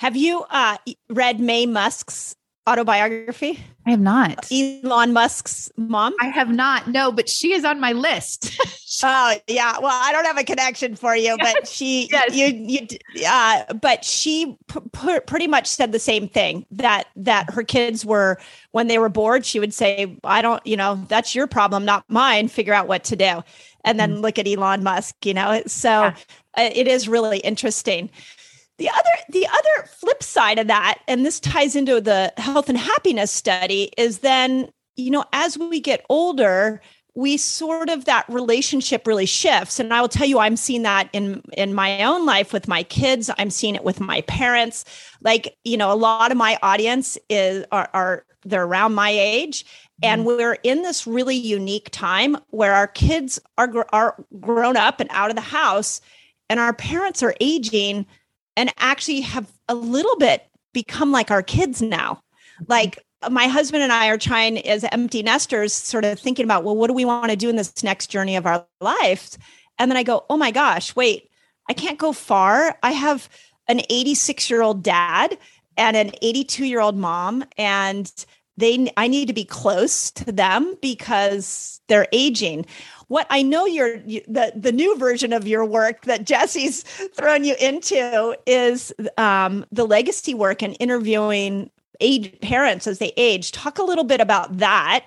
Have 0.00 0.16
you 0.16 0.44
uh, 0.50 0.78
read 1.08 1.38
Maye 1.38 1.66
Musk's 1.66 2.34
autobiography? 2.68 3.58
I 3.86 3.90
have 3.90 4.00
not. 4.00 4.46
Elon 4.52 5.14
Musk's 5.14 5.70
mom? 5.78 6.14
I 6.20 6.26
have 6.26 6.50
not. 6.50 6.88
No, 6.88 7.10
but 7.10 7.28
she 7.28 7.54
is 7.54 7.64
on 7.64 7.80
my 7.80 7.92
list. 7.92 8.52
oh, 9.02 9.34
yeah. 9.46 9.78
Well, 9.78 9.90
I 9.90 10.12
don't 10.12 10.26
have 10.26 10.36
a 10.36 10.44
connection 10.44 10.94
for 10.94 11.16
you, 11.16 11.36
yes. 11.38 11.54
but 11.54 11.66
she 11.66 12.08
yes. 12.12 12.34
you 12.34 12.46
you 12.46 13.26
uh 13.26 13.72
but 13.74 14.04
she 14.04 14.58
p- 14.68 14.80
p- 14.92 15.20
pretty 15.20 15.46
much 15.46 15.66
said 15.66 15.92
the 15.92 15.98
same 15.98 16.28
thing 16.28 16.66
that 16.70 17.08
that 17.16 17.50
her 17.50 17.62
kids 17.62 18.04
were 18.04 18.38
when 18.72 18.88
they 18.88 18.98
were 18.98 19.08
bored, 19.08 19.46
she 19.46 19.58
would 19.58 19.72
say, 19.72 20.18
"I 20.22 20.42
don't, 20.42 20.64
you 20.66 20.76
know, 20.76 21.02
that's 21.08 21.34
your 21.34 21.46
problem, 21.46 21.84
not 21.84 22.04
mine. 22.08 22.48
Figure 22.48 22.74
out 22.74 22.88
what 22.88 23.04
to 23.04 23.16
do." 23.16 23.42
And 23.84 23.98
then 23.98 24.14
mm-hmm. 24.14 24.20
look 24.20 24.38
at 24.38 24.46
Elon 24.46 24.82
Musk, 24.82 25.24
you 25.24 25.32
know. 25.32 25.62
So 25.66 25.88
yeah. 25.88 26.14
uh, 26.56 26.70
it 26.74 26.86
is 26.86 27.08
really 27.08 27.38
interesting. 27.38 28.10
The 28.78 28.88
other 28.88 29.10
the 29.28 29.46
other 29.46 29.88
flip 29.88 30.22
side 30.22 30.58
of 30.58 30.68
that, 30.68 31.00
and 31.08 31.26
this 31.26 31.40
ties 31.40 31.74
into 31.74 32.00
the 32.00 32.32
health 32.36 32.68
and 32.68 32.78
happiness 32.78 33.30
study, 33.32 33.90
is 33.98 34.20
then, 34.20 34.70
you 34.96 35.10
know, 35.10 35.24
as 35.32 35.58
we 35.58 35.80
get 35.80 36.06
older, 36.08 36.80
we 37.14 37.36
sort 37.36 37.88
of 37.88 38.04
that 38.04 38.24
relationship 38.28 39.04
really 39.04 39.26
shifts. 39.26 39.80
And 39.80 39.92
i 39.92 40.00
will 40.00 40.08
tell 40.08 40.26
you 40.26 40.38
i'm 40.38 40.56
seeing 40.56 40.82
that 40.82 41.08
in 41.12 41.42
in 41.56 41.74
my 41.74 42.04
own 42.04 42.24
life 42.24 42.52
with 42.52 42.68
my 42.68 42.84
kids. 42.84 43.30
I'm 43.36 43.50
seeing 43.50 43.74
it 43.74 43.82
with 43.82 43.98
my 44.00 44.20
parents. 44.22 44.84
Like 45.20 45.56
you 45.64 45.76
know 45.76 45.92
a 45.92 45.96
lot 45.96 46.30
of 46.30 46.38
my 46.38 46.58
audience 46.62 47.18
is 47.28 47.64
are, 47.72 47.90
are 47.92 48.24
they're 48.44 48.64
around 48.64 48.94
my 48.94 49.10
age. 49.10 49.66
And 50.00 50.20
mm-hmm. 50.20 50.28
we're 50.28 50.58
in 50.62 50.82
this 50.82 51.08
really 51.08 51.34
unique 51.34 51.88
time 51.90 52.36
where 52.50 52.74
our 52.74 52.86
kids 52.86 53.40
are 53.58 53.86
are 53.92 54.24
grown 54.38 54.76
up 54.76 55.00
and 55.00 55.10
out 55.12 55.30
of 55.30 55.36
the 55.36 55.42
house 55.42 56.00
and 56.48 56.60
our 56.60 56.72
parents 56.72 57.22
are 57.22 57.34
aging 57.40 58.06
and 58.58 58.74
actually 58.78 59.20
have 59.20 59.46
a 59.68 59.74
little 59.74 60.16
bit 60.16 60.44
become 60.74 61.12
like 61.12 61.30
our 61.30 61.44
kids 61.44 61.80
now. 61.80 62.20
Like 62.66 62.98
my 63.30 63.46
husband 63.46 63.84
and 63.84 63.92
I 63.92 64.08
are 64.08 64.18
trying 64.18 64.58
as 64.66 64.82
empty 64.90 65.22
nesters, 65.22 65.72
sort 65.72 66.04
of 66.04 66.18
thinking 66.18 66.44
about, 66.44 66.64
well, 66.64 66.76
what 66.76 66.88
do 66.88 66.92
we 66.92 67.04
want 67.04 67.30
to 67.30 67.36
do 67.36 67.48
in 67.48 67.54
this 67.54 67.84
next 67.84 68.08
journey 68.08 68.34
of 68.34 68.46
our 68.46 68.66
lives? 68.80 69.38
And 69.78 69.88
then 69.88 69.96
I 69.96 70.02
go, 70.02 70.24
oh 70.28 70.36
my 70.36 70.50
gosh, 70.50 70.96
wait, 70.96 71.30
I 71.68 71.72
can't 71.72 72.00
go 72.00 72.12
far. 72.12 72.76
I 72.82 72.90
have 72.90 73.28
an 73.68 73.80
86 73.88 74.50
year 74.50 74.60
old 74.60 74.82
dad 74.82 75.38
and 75.76 75.96
an 75.96 76.10
82 76.20 76.66
year 76.66 76.80
old 76.80 76.96
mom, 76.96 77.44
and 77.56 78.12
they 78.56 78.92
I 78.96 79.06
need 79.06 79.28
to 79.28 79.32
be 79.32 79.44
close 79.44 80.10
to 80.10 80.32
them 80.32 80.76
because 80.82 81.80
they're 81.86 82.08
aging 82.10 82.66
what 83.08 83.26
I 83.30 83.42
know 83.42 83.66
you're 83.66 83.98
the 83.98 84.52
the 84.54 84.72
new 84.72 84.96
version 84.98 85.32
of 85.32 85.48
your 85.48 85.64
work 85.64 86.04
that 86.04 86.24
Jesse's 86.24 86.82
thrown 87.14 87.44
you 87.44 87.56
into 87.60 88.36
is 88.46 88.92
um, 89.16 89.64
the 89.72 89.86
legacy 89.86 90.34
work 90.34 90.62
and 90.62 90.76
interviewing 90.78 91.70
age 92.00 92.38
parents 92.40 92.86
as 92.86 92.98
they 92.98 93.12
age. 93.16 93.50
Talk 93.52 93.78
a 93.78 93.82
little 93.82 94.04
bit 94.04 94.20
about 94.20 94.58
that 94.58 95.06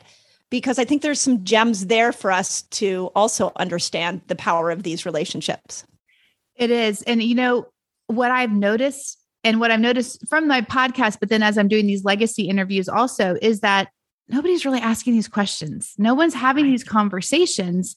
because 0.49 0.77
I 0.77 0.85
think 0.85 1.01
there's 1.01 1.21
some 1.21 1.43
gems 1.43 1.87
there 1.87 2.11
for 2.11 2.31
us 2.31 2.63
to 2.63 3.11
also 3.15 3.51
understand 3.55 4.21
the 4.27 4.35
power 4.35 4.71
of 4.71 4.83
these 4.83 5.05
relationships. 5.05 5.85
It 6.55 6.69
is, 6.69 7.01
and 7.03 7.23
you 7.23 7.35
know 7.35 7.67
what 8.07 8.31
I've 8.31 8.51
noticed 8.51 9.17
and 9.43 9.59
what 9.59 9.71
I've 9.71 9.79
noticed 9.79 10.27
from 10.27 10.47
my 10.47 10.61
podcast, 10.61 11.19
but 11.19 11.29
then 11.29 11.41
as 11.41 11.57
I'm 11.57 11.67
doing 11.67 11.87
these 11.87 12.03
legacy 12.03 12.49
interviews 12.49 12.89
also 12.89 13.37
is 13.41 13.61
that 13.61 13.89
nobody's 14.31 14.65
really 14.65 14.79
asking 14.79 15.13
these 15.13 15.27
questions. 15.27 15.93
No 15.97 16.13
one's 16.13 16.33
having 16.33 16.65
these 16.65 16.83
conversations. 16.83 17.95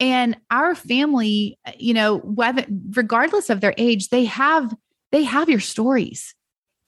And 0.00 0.36
our 0.50 0.74
family, 0.74 1.58
you 1.78 1.94
know, 1.94 2.18
whether 2.18 2.64
regardless 2.90 3.50
of 3.50 3.60
their 3.60 3.74
age, 3.78 4.08
they 4.08 4.24
have 4.24 4.74
they 5.12 5.22
have 5.22 5.48
your 5.48 5.60
stories. 5.60 6.34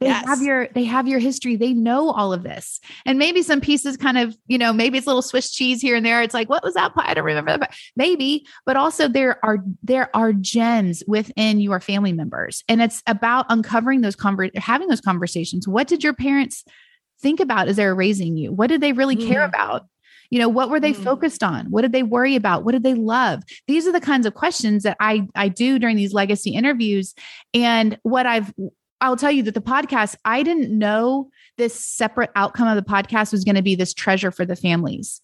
They 0.01 0.09
yes. 0.09 0.27
have 0.27 0.43
your 0.43 0.69
they 0.75 0.85
have 0.85 1.09
your 1.09 1.21
history. 1.21 1.57
They 1.57 1.73
know 1.73 2.11
all 2.11 2.33
of 2.33 2.43
this. 2.43 2.81
And 3.07 3.19
maybe 3.19 3.43
some 3.43 3.61
pieces 3.61 3.97
kind 3.97 4.19
of, 4.19 4.37
you 4.47 4.59
know, 4.59 4.73
maybe 4.73 4.99
it's 4.99 5.07
a 5.07 5.11
little 5.11 5.23
Swiss 5.23 5.53
cheese 5.53 5.81
here 5.81 5.97
and 5.97 6.05
there. 6.05 6.21
It's 6.21 6.35
like, 6.35 6.51
what 6.51 6.65
was 6.65 6.75
that 6.75 6.95
pie? 6.95 7.07
I 7.07 7.15
don't 7.15 7.25
remember 7.25 7.57
that. 7.57 7.75
Maybe, 7.95 8.47
but 8.67 8.77
also 8.77 9.09
there 9.09 9.43
are 9.45 9.59
there 9.83 10.15
are 10.15 10.33
gems 10.33 11.03
within 11.07 11.61
your 11.61 11.81
family 11.81 12.13
members. 12.13 12.63
And 12.69 12.83
it's 12.83 13.03
about 13.07 13.47
uncovering 13.49 14.01
those 14.03 14.17
conver- 14.17 14.57
having 14.59 14.89
those 14.89 15.01
conversations. 15.01 15.67
What 15.67 15.87
did 15.87 16.05
your 16.05 16.15
parents 16.15 16.65
think 17.21 17.41
about 17.41 17.69
as 17.69 17.77
they're 17.77 17.95
raising 17.95 18.37
you? 18.37 18.53
What 18.53 18.69
did 18.69 18.81
they 18.81 18.93
really 18.93 19.17
mm. 19.17 19.27
care 19.27 19.45
about? 19.45 19.87
You 20.31 20.41
know, 20.41 20.49
what 20.49 20.71
were 20.71 20.81
they 20.81 20.93
mm. 20.93 21.05
focused 21.05 21.43
on? 21.43 21.67
What 21.71 21.83
did 21.83 21.93
they 21.93 22.03
worry 22.03 22.35
about? 22.35 22.65
What 22.65 22.73
did 22.73 22.83
they 22.83 22.95
love? 22.95 23.43
These 23.69 23.87
are 23.87 23.93
the 23.93 24.01
kinds 24.01 24.27
of 24.27 24.35
questions 24.35 24.83
that 24.83 24.97
I 25.01 25.29
I 25.35 25.49
do 25.49 25.79
during 25.79 25.97
these 25.97 26.13
legacy 26.13 26.51
interviews. 26.51 27.15
And 27.55 27.99
what 28.03 28.27
I've 28.27 28.53
I'll 29.01 29.17
tell 29.17 29.31
you 29.31 29.43
that 29.45 29.55
the 29.55 29.61
podcast, 29.61 30.17
I 30.25 30.43
didn't 30.43 30.77
know 30.77 31.31
this 31.59 31.75
separate 31.75 32.31
outcome 32.35 32.69
of 32.69 32.77
the 32.77 32.91
podcast 32.91 33.33
was 33.33 33.45
going 33.45 33.57
to 33.57 33.63
be 33.63 33.75
this 33.75 33.95
treasure 33.95 34.31
for 34.31 34.45
the 34.45 34.57
families. 34.57 35.21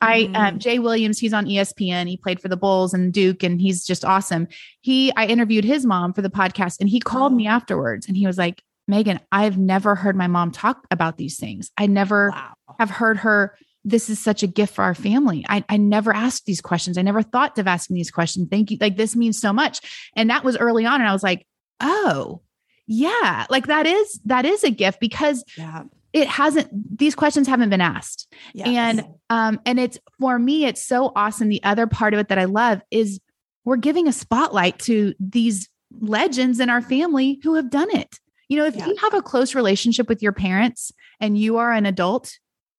I 0.00 0.30
um, 0.34 0.54
mm. 0.54 0.58
Jay 0.58 0.78
Williams, 0.78 1.18
he's 1.18 1.32
on 1.32 1.46
ESPN. 1.46 2.08
He 2.08 2.16
played 2.16 2.40
for 2.40 2.48
the 2.48 2.56
Bulls 2.56 2.94
and 2.94 3.12
Duke, 3.12 3.42
and 3.42 3.60
he's 3.60 3.84
just 3.84 4.04
awesome. 4.04 4.46
He 4.80 5.12
I 5.16 5.26
interviewed 5.26 5.64
his 5.64 5.84
mom 5.84 6.12
for 6.12 6.22
the 6.22 6.30
podcast, 6.30 6.80
and 6.80 6.88
he 6.88 7.00
called 7.00 7.32
oh. 7.32 7.36
me 7.36 7.46
afterwards, 7.46 8.06
and 8.06 8.16
he 8.16 8.26
was 8.26 8.38
like, 8.38 8.62
Megan, 8.88 9.20
I've 9.30 9.58
never 9.58 9.94
heard 9.94 10.16
my 10.16 10.26
mom 10.26 10.50
talk 10.50 10.86
about 10.90 11.18
these 11.18 11.38
things. 11.38 11.70
I 11.76 11.86
never 11.86 12.30
wow. 12.30 12.54
have 12.78 12.90
heard 12.90 13.18
her. 13.18 13.56
This 13.84 14.10
is 14.10 14.18
such 14.18 14.42
a 14.42 14.46
gift 14.46 14.74
for 14.74 14.82
our 14.82 14.94
family. 14.94 15.44
I, 15.48 15.64
I 15.68 15.76
never 15.76 16.12
asked 16.12 16.46
these 16.46 16.60
questions. 16.60 16.98
I 16.98 17.02
never 17.02 17.22
thought 17.22 17.58
of 17.58 17.66
asking 17.66 17.96
these 17.96 18.10
questions. 18.10 18.48
Thank 18.50 18.70
you. 18.70 18.78
Like 18.80 18.96
this 18.96 19.14
means 19.14 19.38
so 19.38 19.52
much. 19.52 19.80
And 20.16 20.30
that 20.30 20.42
was 20.42 20.56
early 20.56 20.84
on. 20.84 21.00
And 21.00 21.08
I 21.08 21.12
was 21.12 21.22
like, 21.22 21.46
oh, 21.80 22.42
yeah, 22.86 23.46
like 23.50 23.66
that 23.66 23.86
is 23.86 24.18
that 24.24 24.46
is 24.46 24.64
a 24.64 24.70
gift 24.70 24.98
because 24.98 25.44
yeah. 25.58 25.84
it 26.14 26.26
hasn't 26.26 26.98
these 26.98 27.14
questions 27.14 27.46
haven't 27.46 27.68
been 27.68 27.82
asked. 27.82 28.32
Yes. 28.54 28.68
And 28.68 29.04
um, 29.28 29.60
and 29.66 29.78
it's 29.78 29.98
for 30.18 30.38
me, 30.38 30.64
it's 30.64 30.82
so 30.82 31.12
awesome. 31.14 31.48
The 31.48 31.62
other 31.62 31.86
part 31.86 32.14
of 32.14 32.20
it 32.20 32.28
that 32.28 32.38
I 32.38 32.46
love 32.46 32.80
is 32.90 33.20
we're 33.64 33.76
giving 33.76 34.08
a 34.08 34.12
spotlight 34.12 34.78
to 34.80 35.14
these 35.20 35.68
legends 36.00 36.60
in 36.60 36.70
our 36.70 36.80
family 36.80 37.38
who 37.42 37.54
have 37.54 37.70
done 37.70 37.94
it. 37.94 38.18
You 38.48 38.58
know, 38.58 38.66
if 38.66 38.76
yeah. 38.76 38.86
you 38.86 38.96
have 38.96 39.14
a 39.14 39.22
close 39.22 39.54
relationship 39.54 40.08
with 40.08 40.22
your 40.22 40.32
parents 40.32 40.92
and 41.20 41.36
you 41.36 41.58
are 41.58 41.72
an 41.72 41.86
adult, 41.86 42.38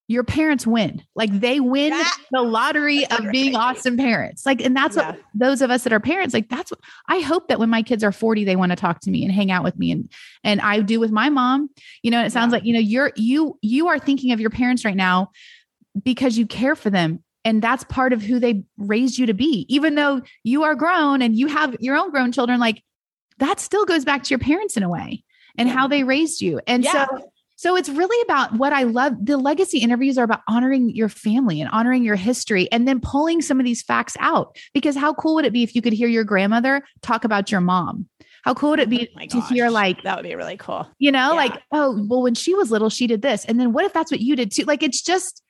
your 0.10 0.24
parents 0.24 0.66
win. 0.66 1.04
Like 1.16 1.32
they 1.40 1.60
win 1.60 1.94
the 2.32 2.42
lottery 2.42 3.06
of 3.06 3.20
right. 3.20 3.32
being 3.32 3.56
awesome 3.56 3.96
parents. 3.96 4.44
Like, 4.44 4.60
and 4.60 4.76
that's 4.76 4.98
yeah. 4.98 5.12
what 5.12 5.20
those 5.36 5.62
of 5.62 5.70
us 5.70 5.84
that 5.84 5.94
are 5.94 6.00
parents, 6.00 6.34
like 6.34 6.50
that's 6.50 6.72
what 6.72 6.80
I 7.08 7.20
hope 7.20 7.48
that 7.48 7.60
when 7.60 7.70
my 7.70 7.84
kids 7.84 8.04
are 8.04 8.12
40, 8.12 8.44
they 8.44 8.56
want 8.56 8.72
to 8.72 8.76
talk 8.76 9.02
to 9.02 9.12
me 9.12 9.24
and 9.24 9.32
hang 9.32 9.52
out 9.52 9.64
with 9.64 9.78
me. 9.78 9.92
And 9.92 10.12
and 10.44 10.62
I 10.62 10.82
do 10.82 11.00
with 11.00 11.12
my 11.12 11.30
mom. 11.30 11.70
You 12.02 12.10
know, 12.10 12.26
it 12.26 12.32
sounds 12.32 12.52
yeah. 12.52 12.58
like, 12.58 12.66
you 12.66 12.74
know, 12.74 12.80
you're 12.80 13.12
you 13.16 13.60
you 13.62 13.88
are 13.88 14.00
thinking 14.00 14.32
of 14.32 14.40
your 14.40 14.50
parents 14.50 14.84
right 14.84 14.98
now 14.98 15.30
because 16.04 16.40
you 16.40 16.48
care 16.48 16.76
for 16.76 16.90
them. 16.90 17.24
And 17.46 17.62
that's 17.62 17.84
part 17.84 18.12
of 18.12 18.24
who 18.24 18.40
they 18.40 18.64
raised 18.78 19.20
you 19.20 19.28
to 19.28 19.36
be. 19.36 19.68
Even 19.70 19.94
though 19.94 20.22
you 20.44 20.64
are 20.64 20.74
grown 20.74 21.22
and 21.22 21.38
you 21.38 21.48
have 21.48 21.76
your 21.80 21.96
own 21.96 22.10
grown 22.10 22.32
children, 22.32 22.60
like 22.60 22.84
that 23.38 23.60
still 23.60 23.86
goes 23.86 24.06
back 24.06 24.24
to 24.24 24.30
your 24.32 24.40
parents 24.40 24.76
in 24.76 24.82
a 24.82 24.90
way 24.90 25.24
and 25.60 25.70
how 25.70 25.88
they 25.88 26.04
raised 26.04 26.42
you. 26.42 26.60
And 26.68 26.84
yeah. 26.84 27.08
so 27.08 27.32
so 27.60 27.76
it's 27.76 27.90
really 27.90 28.22
about 28.22 28.54
what 28.54 28.72
I 28.72 28.84
love. 28.84 29.14
The 29.22 29.36
legacy 29.38 29.80
interviews 29.80 30.18
are 30.18 30.24
about 30.24 30.40
honoring 30.48 30.96
your 30.96 31.10
family 31.10 31.60
and 31.60 31.70
honoring 31.72 32.06
your 32.06 32.16
history 32.16 32.72
and 32.72 32.88
then 32.88 33.02
pulling 33.02 33.42
some 33.42 33.60
of 33.60 33.66
these 33.66 33.82
facts 33.82 34.16
out. 34.22 34.56
Because 34.74 34.96
how 34.96 35.14
cool 35.14 35.36
would 35.36 35.44
it 35.44 35.52
be 35.52 35.62
if 35.62 35.76
you 35.76 35.82
could 35.82 35.92
hear 35.92 36.08
your 36.08 36.24
grandmother 36.24 36.86
talk 37.02 37.26
about 37.26 37.52
your 37.52 37.60
mom? 37.60 38.08
How 38.46 38.54
cool 38.54 38.70
would 38.70 38.80
it 38.80 38.90
be 38.90 39.10
oh 39.14 39.26
to 39.28 39.42
hear 39.42 39.70
like 39.70 40.04
that 40.04 40.16
would 40.16 40.24
be 40.24 40.36
really 40.36 40.56
cool. 40.56 40.88
You 41.00 41.12
know, 41.12 41.32
yeah. 41.32 41.36
like, 41.36 41.62
oh, 41.74 42.06
well, 42.08 42.22
when 42.22 42.34
she 42.34 42.54
was 42.54 42.72
little, 42.72 42.90
she 42.90 43.08
did 43.08 43.22
this. 43.22 43.44
And 43.44 43.60
then 43.60 43.74
what 43.74 43.84
if 43.84 43.92
that's 43.92 44.10
what 44.10 44.22
you 44.22 44.38
did 44.38 44.54
too? 44.54 44.64
Like 44.64 44.82
it's 44.82 45.02
just 45.02 45.44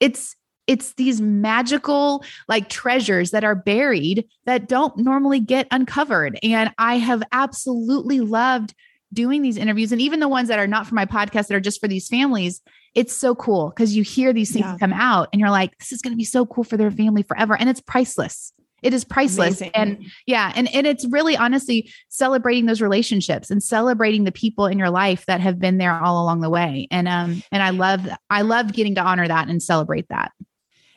it's 0.00 0.34
it's 0.66 0.94
these 0.94 1.20
magical 1.20 2.24
like 2.48 2.70
treasures 2.70 3.30
that 3.32 3.44
are 3.44 3.54
buried 3.54 4.26
that 4.46 4.68
don't 4.68 4.96
normally 4.96 5.40
get 5.40 5.68
uncovered. 5.70 6.38
And 6.42 6.72
I 6.78 6.96
have 6.96 7.22
absolutely 7.30 8.20
loved 8.20 8.74
doing 9.12 9.42
these 9.42 9.56
interviews 9.56 9.92
and 9.92 10.00
even 10.00 10.20
the 10.20 10.28
ones 10.28 10.48
that 10.48 10.58
are 10.58 10.66
not 10.66 10.86
for 10.86 10.94
my 10.94 11.06
podcast 11.06 11.48
that 11.48 11.52
are 11.52 11.60
just 11.60 11.80
for 11.80 11.88
these 11.88 12.08
families 12.08 12.60
it's 12.94 13.14
so 13.14 13.34
cool 13.34 13.70
because 13.70 13.96
you 13.96 14.02
hear 14.02 14.32
these 14.32 14.52
things 14.52 14.66
yeah. 14.66 14.76
come 14.78 14.92
out 14.92 15.28
and 15.32 15.40
you're 15.40 15.50
like 15.50 15.76
this 15.78 15.92
is 15.92 16.02
going 16.02 16.12
to 16.12 16.16
be 16.16 16.24
so 16.24 16.44
cool 16.46 16.64
for 16.64 16.76
their 16.76 16.90
family 16.90 17.22
forever 17.22 17.56
and 17.56 17.68
it's 17.68 17.80
priceless 17.80 18.52
it 18.82 18.92
is 18.92 19.04
priceless 19.04 19.60
Amazing. 19.60 19.70
and 19.74 20.06
yeah 20.26 20.52
and, 20.54 20.72
and 20.74 20.86
it's 20.86 21.06
really 21.06 21.36
honestly 21.36 21.90
celebrating 22.08 22.66
those 22.66 22.80
relationships 22.80 23.50
and 23.50 23.62
celebrating 23.62 24.24
the 24.24 24.32
people 24.32 24.66
in 24.66 24.78
your 24.78 24.90
life 24.90 25.24
that 25.26 25.40
have 25.40 25.58
been 25.58 25.78
there 25.78 25.98
all 25.98 26.22
along 26.22 26.40
the 26.40 26.50
way 26.50 26.88
and 26.90 27.08
um 27.08 27.42
and 27.52 27.62
i 27.62 27.70
love 27.70 28.06
i 28.30 28.42
love 28.42 28.72
getting 28.72 28.94
to 28.96 29.02
honor 29.02 29.26
that 29.26 29.48
and 29.48 29.62
celebrate 29.62 30.08
that 30.08 30.32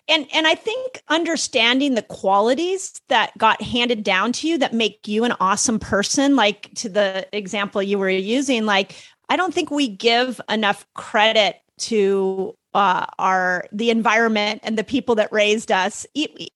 and 0.08 0.28
and 0.34 0.48
i 0.48 0.56
think 0.56 1.02
understanding 1.10 1.96
the 1.96 2.02
qualities 2.02 3.02
that 3.08 3.36
got 3.38 3.62
handed 3.62 4.04
down 4.04 4.32
to 4.32 4.48
you 4.48 4.58
that 4.58 4.74
make 4.74 5.08
you 5.08 5.24
an 5.24 5.34
awesome 5.39 5.80
person 5.80 6.36
like 6.36 6.74
to 6.76 6.89
the 6.89 7.28
example 7.32 7.82
you 7.82 7.98
were 7.98 8.10
using 8.10 8.65
like 8.65 8.96
i 9.30 9.36
don't 9.36 9.54
think 9.54 9.72
we 9.72 9.88
give 9.88 10.39
enough 10.50 10.86
credit 10.94 11.62
to 11.78 12.56
uh, 12.76 13.06
our 13.20 13.65
the 13.72 13.89
environment 13.89 14.60
and 14.62 14.78
the 14.78 14.84
people 14.84 15.15
that 15.15 15.32
raised 15.32 15.72
us. 15.72 16.06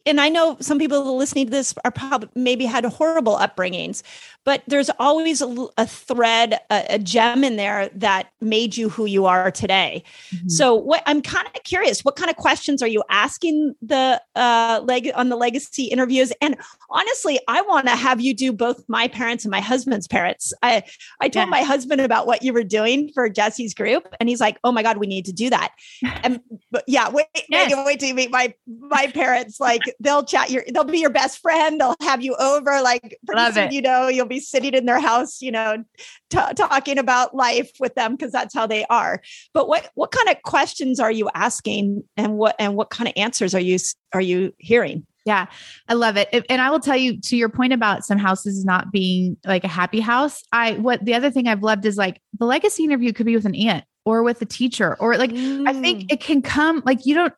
And 0.05 0.19
I 0.19 0.27
know 0.27 0.57
some 0.59 0.77
people 0.77 1.15
listening 1.15 1.45
to 1.45 1.51
this 1.51 1.73
are 1.85 1.91
probably 1.91 2.27
maybe 2.35 2.65
had 2.65 2.83
horrible 2.83 3.37
upbringings, 3.37 4.03
but 4.45 4.63
there's 4.67 4.89
always 4.99 5.41
a, 5.41 5.67
a 5.77 5.85
thread, 5.85 6.59
a, 6.69 6.85
a, 6.89 6.99
gem 6.99 7.43
in 7.43 7.55
there 7.55 7.89
that 7.93 8.31
made 8.41 8.77
you 8.77 8.89
who 8.89 9.05
you 9.05 9.25
are 9.25 9.51
today. 9.51 10.03
Mm-hmm. 10.33 10.49
So, 10.49 10.73
what 10.75 11.03
I'm 11.05 11.21
kind 11.21 11.47
of 11.55 11.63
curious, 11.63 12.03
what 12.03 12.15
kind 12.15 12.29
of 12.29 12.37
questions 12.37 12.81
are 12.81 12.87
you 12.87 13.03
asking 13.09 13.75
the 13.81 14.21
uh, 14.35 14.81
leg 14.83 15.11
on 15.15 15.29
the 15.29 15.35
legacy 15.35 15.85
interviews? 15.85 16.31
And 16.41 16.57
honestly, 16.89 17.39
I 17.47 17.61
want 17.63 17.87
to 17.87 17.95
have 17.95 18.21
you 18.21 18.33
do 18.33 18.51
both 18.51 18.83
my 18.87 19.07
parents 19.07 19.43
and 19.45 19.51
my 19.51 19.61
husband's 19.61 20.07
parents. 20.07 20.53
I 20.63 20.83
I 21.19 21.29
told 21.29 21.47
yeah. 21.47 21.51
my 21.51 21.63
husband 21.63 22.01
about 22.01 22.25
what 22.25 22.41
you 22.41 22.53
were 22.53 22.63
doing 22.63 23.11
for 23.13 23.29
Jesse's 23.29 23.73
group, 23.73 24.07
and 24.19 24.29
he's 24.29 24.39
like, 24.39 24.57
"Oh 24.63 24.71
my 24.71 24.83
god, 24.83 24.97
we 24.97 25.07
need 25.07 25.25
to 25.25 25.33
do 25.33 25.49
that." 25.49 25.71
And 26.21 26.41
but 26.69 26.83
yeah, 26.85 27.09
wait, 27.09 27.27
yes. 27.47 27.73
wait, 27.73 27.85
wait 27.85 27.99
till 27.99 28.09
you 28.09 28.13
meet 28.13 28.29
my 28.31 28.53
my 28.67 29.07
parents. 29.07 29.59
Like 29.59 29.81
they'll 29.99 30.23
chat 30.23 30.49
your, 30.49 30.63
they'll 30.73 30.83
be 30.83 30.99
your 30.99 31.09
best 31.09 31.39
friend. 31.39 31.79
They'll 31.79 31.95
have 32.01 32.21
you 32.21 32.35
over. 32.35 32.81
Like 32.81 33.17
pretty 33.25 33.53
soon, 33.53 33.71
you 33.71 33.81
know, 33.81 34.07
you'll 34.07 34.25
be 34.29 34.39
sitting 34.39 34.73
in 34.73 34.85
their 34.85 34.99
house, 34.99 35.41
you 35.41 35.51
know, 35.51 35.83
t- 36.29 36.53
talking 36.55 36.97
about 36.97 37.35
life 37.35 37.71
with 37.79 37.95
them 37.95 38.15
because 38.15 38.31
that's 38.31 38.53
how 38.53 38.67
they 38.67 38.85
are. 38.85 39.21
But 39.53 39.67
what 39.67 39.89
what 39.95 40.11
kind 40.11 40.29
of 40.29 40.41
questions 40.43 40.99
are 40.99 41.11
you 41.11 41.29
asking, 41.33 42.03
and 42.15 42.37
what 42.37 42.55
and 42.59 42.75
what 42.75 42.89
kind 42.89 43.07
of 43.07 43.13
answers 43.17 43.53
are 43.53 43.59
you 43.59 43.77
are 44.13 44.21
you 44.21 44.53
hearing? 44.57 45.05
Yeah, 45.25 45.47
I 45.87 45.93
love 45.93 46.17
it. 46.17 46.29
And 46.49 46.61
I 46.61 46.71
will 46.71 46.79
tell 46.79 46.97
you 46.97 47.19
to 47.21 47.37
your 47.37 47.49
point 47.49 47.73
about 47.73 48.05
some 48.05 48.17
houses 48.17 48.65
not 48.65 48.91
being 48.91 49.37
like 49.45 49.63
a 49.63 49.67
happy 49.67 49.99
house. 49.99 50.43
I 50.51 50.73
what 50.73 51.03
the 51.03 51.13
other 51.13 51.29
thing 51.29 51.47
I've 51.47 51.61
loved 51.61 51.85
is 51.85 51.97
like 51.97 52.21
the 52.37 52.45
legacy 52.45 52.83
interview 52.83 53.13
could 53.13 53.25
be 53.25 53.35
with 53.35 53.45
an 53.45 53.55
aunt 53.55 53.85
or 54.05 54.23
with 54.23 54.41
a 54.41 54.45
teacher 54.45 54.95
or 54.99 55.17
like 55.17 55.31
mm. 55.31 55.67
I 55.67 55.73
think 55.73 56.03
mm. 56.03 56.13
it 56.13 56.21
can 56.21 56.41
come 56.41 56.81
like 56.85 57.05
you 57.05 57.15
don't 57.15 57.33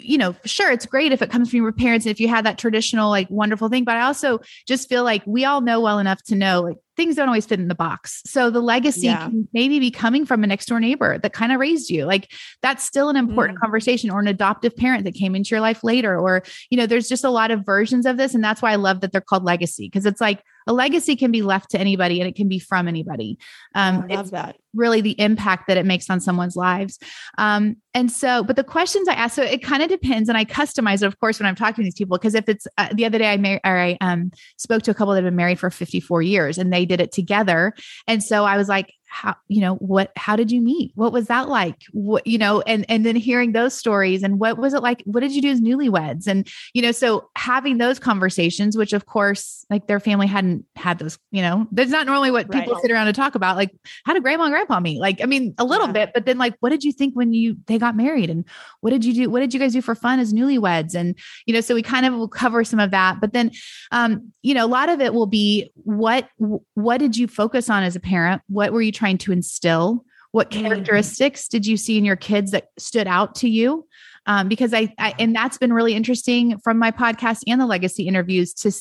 you 0.00 0.16
know, 0.16 0.34
sure, 0.44 0.70
it's 0.70 0.86
great 0.86 1.12
if 1.12 1.22
it 1.22 1.30
comes 1.30 1.50
from 1.50 1.60
your 1.60 1.72
parents 1.72 2.06
and 2.06 2.10
if 2.10 2.20
you 2.20 2.28
had 2.28 2.46
that 2.46 2.58
traditional, 2.58 3.10
like 3.10 3.28
wonderful 3.30 3.68
thing. 3.68 3.84
But 3.84 3.96
I 3.96 4.02
also 4.02 4.40
just 4.66 4.88
feel 4.88 5.02
like 5.02 5.22
we 5.26 5.44
all 5.44 5.60
know 5.60 5.80
well 5.80 5.98
enough 5.98 6.22
to 6.24 6.36
know 6.36 6.62
like 6.62 6.76
things 6.96 7.16
don't 7.16 7.28
always 7.28 7.46
fit 7.46 7.58
in 7.58 7.68
the 7.68 7.74
box. 7.74 8.22
So 8.26 8.50
the 8.50 8.60
legacy 8.60 9.06
yeah. 9.06 9.28
can 9.28 9.48
maybe 9.52 9.78
be 9.80 9.90
coming 9.90 10.24
from 10.24 10.44
a 10.44 10.46
next 10.46 10.66
door 10.66 10.78
neighbor 10.78 11.18
that 11.18 11.32
kind 11.32 11.52
of 11.52 11.60
raised 11.60 11.90
you. 11.90 12.04
Like 12.04 12.30
that's 12.62 12.84
still 12.84 13.08
an 13.08 13.16
important 13.16 13.58
mm. 13.58 13.62
conversation 13.62 14.10
or 14.10 14.20
an 14.20 14.28
adoptive 14.28 14.76
parent 14.76 15.04
that 15.04 15.14
came 15.14 15.34
into 15.34 15.50
your 15.50 15.60
life 15.60 15.82
later. 15.82 16.18
Or, 16.18 16.42
you 16.70 16.76
know, 16.76 16.86
there's 16.86 17.08
just 17.08 17.24
a 17.24 17.30
lot 17.30 17.50
of 17.50 17.64
versions 17.64 18.06
of 18.06 18.16
this. 18.16 18.34
And 18.34 18.42
that's 18.42 18.62
why 18.62 18.72
I 18.72 18.76
love 18.76 19.00
that 19.00 19.12
they're 19.12 19.20
called 19.20 19.44
legacy 19.44 19.86
because 19.86 20.06
it's 20.06 20.20
like 20.20 20.42
a 20.68 20.72
legacy 20.72 21.16
can 21.16 21.32
be 21.32 21.42
left 21.42 21.70
to 21.70 21.80
anybody 21.80 22.20
and 22.20 22.28
it 22.28 22.36
can 22.36 22.46
be 22.46 22.58
from 22.58 22.86
anybody. 22.86 23.38
Um, 23.74 24.06
I 24.08 24.14
love 24.14 24.30
that. 24.32 24.56
Really, 24.74 25.00
the 25.00 25.18
impact 25.18 25.66
that 25.66 25.78
it 25.78 25.86
makes 25.86 26.10
on 26.10 26.20
someone's 26.20 26.54
lives. 26.54 26.98
Um, 27.38 27.76
and 27.94 28.12
so, 28.12 28.44
but 28.44 28.54
the 28.54 28.62
questions 28.62 29.08
I 29.08 29.14
ask, 29.14 29.34
so 29.34 29.42
it 29.42 29.62
kind 29.62 29.82
of 29.82 29.88
depends, 29.88 30.28
and 30.28 30.36
I 30.36 30.44
customize 30.44 31.02
it, 31.02 31.06
of 31.06 31.18
course, 31.18 31.40
when 31.40 31.46
I'm 31.46 31.54
talking 31.54 31.76
to 31.76 31.84
these 31.84 31.94
people. 31.94 32.18
Because 32.18 32.34
if 32.34 32.48
it's 32.48 32.66
uh, 32.76 32.88
the 32.92 33.06
other 33.06 33.18
day, 33.18 33.32
I 33.32 33.38
mar- 33.38 33.60
or 33.64 33.78
I 33.78 33.96
um, 34.02 34.30
spoke 34.58 34.82
to 34.82 34.90
a 34.90 34.94
couple 34.94 35.14
that 35.14 35.24
have 35.24 35.30
been 35.30 35.36
married 35.36 35.58
for 35.58 35.70
54 35.70 36.20
years, 36.22 36.58
and 36.58 36.70
they 36.70 36.84
did 36.84 37.00
it 37.00 37.12
together, 37.12 37.72
and 38.06 38.22
so 38.22 38.44
I 38.44 38.58
was 38.58 38.68
like, 38.68 38.92
how 39.08 39.34
you 39.48 39.60
know 39.60 39.74
what 39.76 40.12
how 40.16 40.36
did 40.36 40.52
you 40.52 40.60
meet? 40.60 40.92
What 40.94 41.12
was 41.12 41.26
that 41.26 41.48
like? 41.48 41.82
What 41.92 42.26
you 42.26 42.36
know 42.36 42.60
and 42.62 42.84
and 42.88 43.06
then 43.06 43.16
hearing 43.16 43.52
those 43.52 43.74
stories 43.74 44.22
and 44.22 44.38
what 44.38 44.58
was 44.58 44.74
it 44.74 44.82
like? 44.82 45.02
What 45.06 45.20
did 45.20 45.32
you 45.32 45.40
do 45.40 45.50
as 45.50 45.60
newlyweds? 45.60 46.26
And 46.26 46.46
you 46.74 46.82
know 46.82 46.92
so 46.92 47.30
having 47.36 47.78
those 47.78 47.98
conversations 47.98 48.76
which 48.76 48.92
of 48.92 49.06
course 49.06 49.64
like 49.70 49.86
their 49.86 49.98
family 49.98 50.26
hadn't 50.26 50.64
had 50.76 50.98
those 50.98 51.18
you 51.30 51.40
know 51.40 51.66
that's 51.72 51.90
not 51.90 52.06
normally 52.06 52.30
what 52.30 52.50
people 52.50 52.74
right. 52.74 52.82
sit 52.82 52.90
around 52.90 53.06
and 53.06 53.16
talk 53.16 53.34
about 53.34 53.56
like 53.56 53.70
how 54.04 54.12
did 54.12 54.22
grandma 54.22 54.44
and 54.44 54.52
grandpa 54.52 54.78
meet? 54.78 55.00
Like 55.00 55.22
i 55.22 55.26
mean 55.26 55.54
a 55.58 55.64
little 55.64 55.86
yeah. 55.86 55.92
bit 55.92 56.10
but 56.12 56.26
then 56.26 56.36
like 56.36 56.54
what 56.60 56.68
did 56.68 56.84
you 56.84 56.92
think 56.92 57.14
when 57.14 57.32
you 57.32 57.56
they 57.66 57.78
got 57.78 57.96
married? 57.96 58.28
And 58.28 58.44
what 58.80 58.90
did 58.90 59.04
you 59.04 59.14
do 59.14 59.30
what 59.30 59.40
did 59.40 59.54
you 59.54 59.60
guys 59.60 59.72
do 59.72 59.80
for 59.80 59.94
fun 59.94 60.20
as 60.20 60.34
newlyweds? 60.34 60.94
And 60.94 61.18
you 61.46 61.54
know 61.54 61.62
so 61.62 61.74
we 61.74 61.82
kind 61.82 62.04
of 62.04 62.14
will 62.14 62.28
cover 62.28 62.62
some 62.62 62.78
of 62.78 62.90
that 62.90 63.20
but 63.20 63.32
then 63.32 63.52
um 63.90 64.32
you 64.42 64.52
know 64.54 64.66
a 64.66 64.68
lot 64.68 64.90
of 64.90 65.00
it 65.00 65.14
will 65.14 65.26
be 65.26 65.72
what 65.84 66.28
what 66.74 66.98
did 66.98 67.16
you 67.16 67.26
focus 67.26 67.70
on 67.70 67.82
as 67.82 67.96
a 67.96 68.00
parent? 68.00 68.42
What 68.48 68.72
were 68.72 68.82
you 68.82 68.92
trying 68.98 69.18
to 69.18 69.32
instill? 69.32 70.04
What 70.32 70.50
mm-hmm. 70.50 70.66
characteristics 70.66 71.44
mm-hmm. 71.44 71.56
did 71.56 71.66
you 71.66 71.76
see 71.76 71.96
in 71.96 72.04
your 72.04 72.16
kids 72.16 72.50
that 72.50 72.68
stood 72.78 73.06
out 73.06 73.34
to 73.36 73.48
you? 73.48 73.86
Um, 74.26 74.48
because 74.48 74.74
I, 74.74 74.92
I, 74.98 75.14
and 75.18 75.34
that's 75.34 75.56
been 75.56 75.72
really 75.72 75.94
interesting 75.94 76.58
from 76.58 76.78
my 76.78 76.90
podcast 76.90 77.42
and 77.46 77.60
the 77.60 77.66
legacy 77.66 78.06
interviews 78.06 78.52
to 78.54 78.72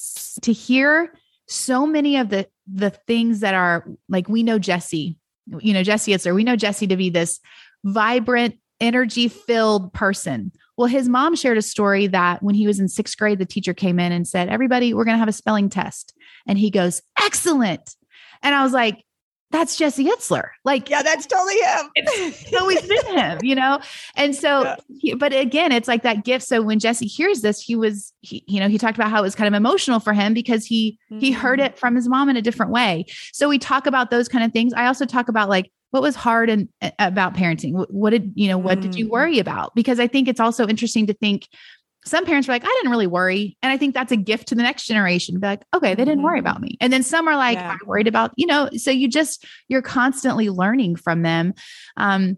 to 0.41 0.51
hear 0.51 1.13
so 1.47 1.85
many 1.85 2.17
of 2.17 2.29
the 2.29 2.47
the 2.71 2.89
things 2.89 3.39
that 3.39 3.53
are 3.53 3.87
like 4.09 4.27
we 4.27 4.43
know 4.43 4.59
Jesse, 4.59 5.17
you 5.59 5.73
know 5.73 5.83
Jesse 5.83 6.11
Itzler, 6.11 6.35
we 6.35 6.43
know 6.43 6.57
Jesse 6.57 6.87
to 6.87 6.97
be 6.97 7.09
this 7.09 7.39
vibrant, 7.85 8.57
energy 8.81 9.29
filled 9.29 9.93
person. 9.93 10.51
Well, 10.75 10.87
his 10.87 11.07
mom 11.07 11.35
shared 11.35 11.57
a 11.57 11.61
story 11.61 12.07
that 12.07 12.43
when 12.43 12.53
he 12.53 12.67
was 12.67 12.79
in 12.79 12.89
sixth 12.89 13.17
grade, 13.17 13.39
the 13.39 13.45
teacher 13.45 13.73
came 13.73 13.99
in 13.99 14.11
and 14.11 14.27
said, 14.27 14.49
"Everybody, 14.49 14.93
we're 14.93 15.05
going 15.05 15.15
to 15.15 15.19
have 15.19 15.29
a 15.29 15.31
spelling 15.31 15.69
test," 15.69 16.13
and 16.45 16.57
he 16.57 16.69
goes, 16.69 17.01
"Excellent." 17.21 17.95
And 18.43 18.53
I 18.53 18.63
was 18.63 18.73
like, 18.73 19.03
that's 19.51 19.77
Jesse 19.77 20.05
Itzler. 20.05 20.49
Like, 20.65 20.89
yeah, 20.89 21.01
that's 21.01 21.25
totally 21.25 21.55
him. 21.55 21.89
It's 21.95 22.53
always 22.53 22.81
been 22.81 23.05
him, 23.17 23.39
you 23.41 23.55
know? 23.55 23.79
And 24.15 24.35
so, 24.35 24.63
yeah. 24.63 24.75
he, 24.99 25.13
but 25.13 25.33
again, 25.33 25.71
it's 25.71 25.87
like 25.87 26.03
that 26.03 26.25
gift. 26.25 26.45
So 26.45 26.61
when 26.61 26.79
Jesse 26.79 27.07
hears 27.07 27.41
this, 27.41 27.61
he 27.61 27.75
was, 27.75 28.13
he, 28.21 28.43
you 28.47 28.59
know, 28.59 28.67
he 28.67 28.77
talked 28.77 28.97
about 28.97 29.09
how 29.09 29.19
it 29.19 29.23
was 29.23 29.35
kind 29.35 29.47
of 29.47 29.57
emotional 29.57 29.99
for 29.99 30.13
him 30.13 30.33
because 30.33 30.65
he, 30.65 30.99
mm-hmm. 31.09 31.19
he 31.19 31.31
heard 31.31 31.59
mm-hmm. 31.59 31.67
it 31.67 31.79
from 31.79 31.95
his 31.95 32.09
mom 32.09 32.27
in 32.29 32.35
a 32.35 32.41
different 32.41 32.71
way. 32.71 33.05
So 33.31 33.47
we 33.47 33.57
talk 33.57 33.87
about 33.87 34.11
those 34.11 34.27
kind 34.27 34.43
of 34.43 34.51
things. 34.51 34.73
I 34.73 34.87
also 34.87 35.05
talk 35.05 35.29
about 35.29 35.47
like, 35.47 35.71
what 35.91 36.03
was 36.03 36.17
hard 36.17 36.49
and 36.49 36.67
about 36.99 37.33
parenting? 37.33 37.85
What 37.89 38.09
did, 38.09 38.33
you 38.35 38.49
know, 38.49 38.57
what 38.57 38.79
mm-hmm. 38.79 38.81
did 38.81 38.95
you 38.95 39.05
mm-hmm. 39.05 39.13
worry 39.13 39.39
about? 39.39 39.73
Because 39.73 40.01
I 40.01 40.07
think 40.07 40.27
it's 40.27 40.41
also 40.41 40.67
interesting 40.67 41.07
to 41.07 41.13
think 41.13 41.47
some 42.07 42.25
parents 42.25 42.47
are 42.47 42.51
like, 42.51 42.63
I 42.63 42.67
didn't 42.67 42.91
really 42.91 43.07
worry. 43.07 43.57
And 43.61 43.71
I 43.71 43.77
think 43.77 43.93
that's 43.93 44.11
a 44.11 44.17
gift 44.17 44.47
to 44.49 44.55
the 44.55 44.63
next 44.63 44.85
generation. 44.85 45.39
Be 45.39 45.47
like, 45.47 45.63
okay, 45.75 45.95
they 45.95 46.05
didn't 46.05 46.23
worry 46.23 46.39
mm-hmm. 46.39 46.47
about 46.47 46.61
me. 46.61 46.77
And 46.81 46.91
then 46.91 47.03
some 47.03 47.27
are 47.27 47.35
like, 47.35 47.57
yeah. 47.57 47.77
I 47.81 47.85
worried 47.85 48.07
about, 48.07 48.31
you 48.35 48.47
know, 48.47 48.69
so 48.75 48.91
you 48.91 49.07
just, 49.07 49.45
you're 49.67 49.81
constantly 49.81 50.49
learning 50.49 50.95
from 50.95 51.21
them. 51.21 51.53
Um, 51.97 52.37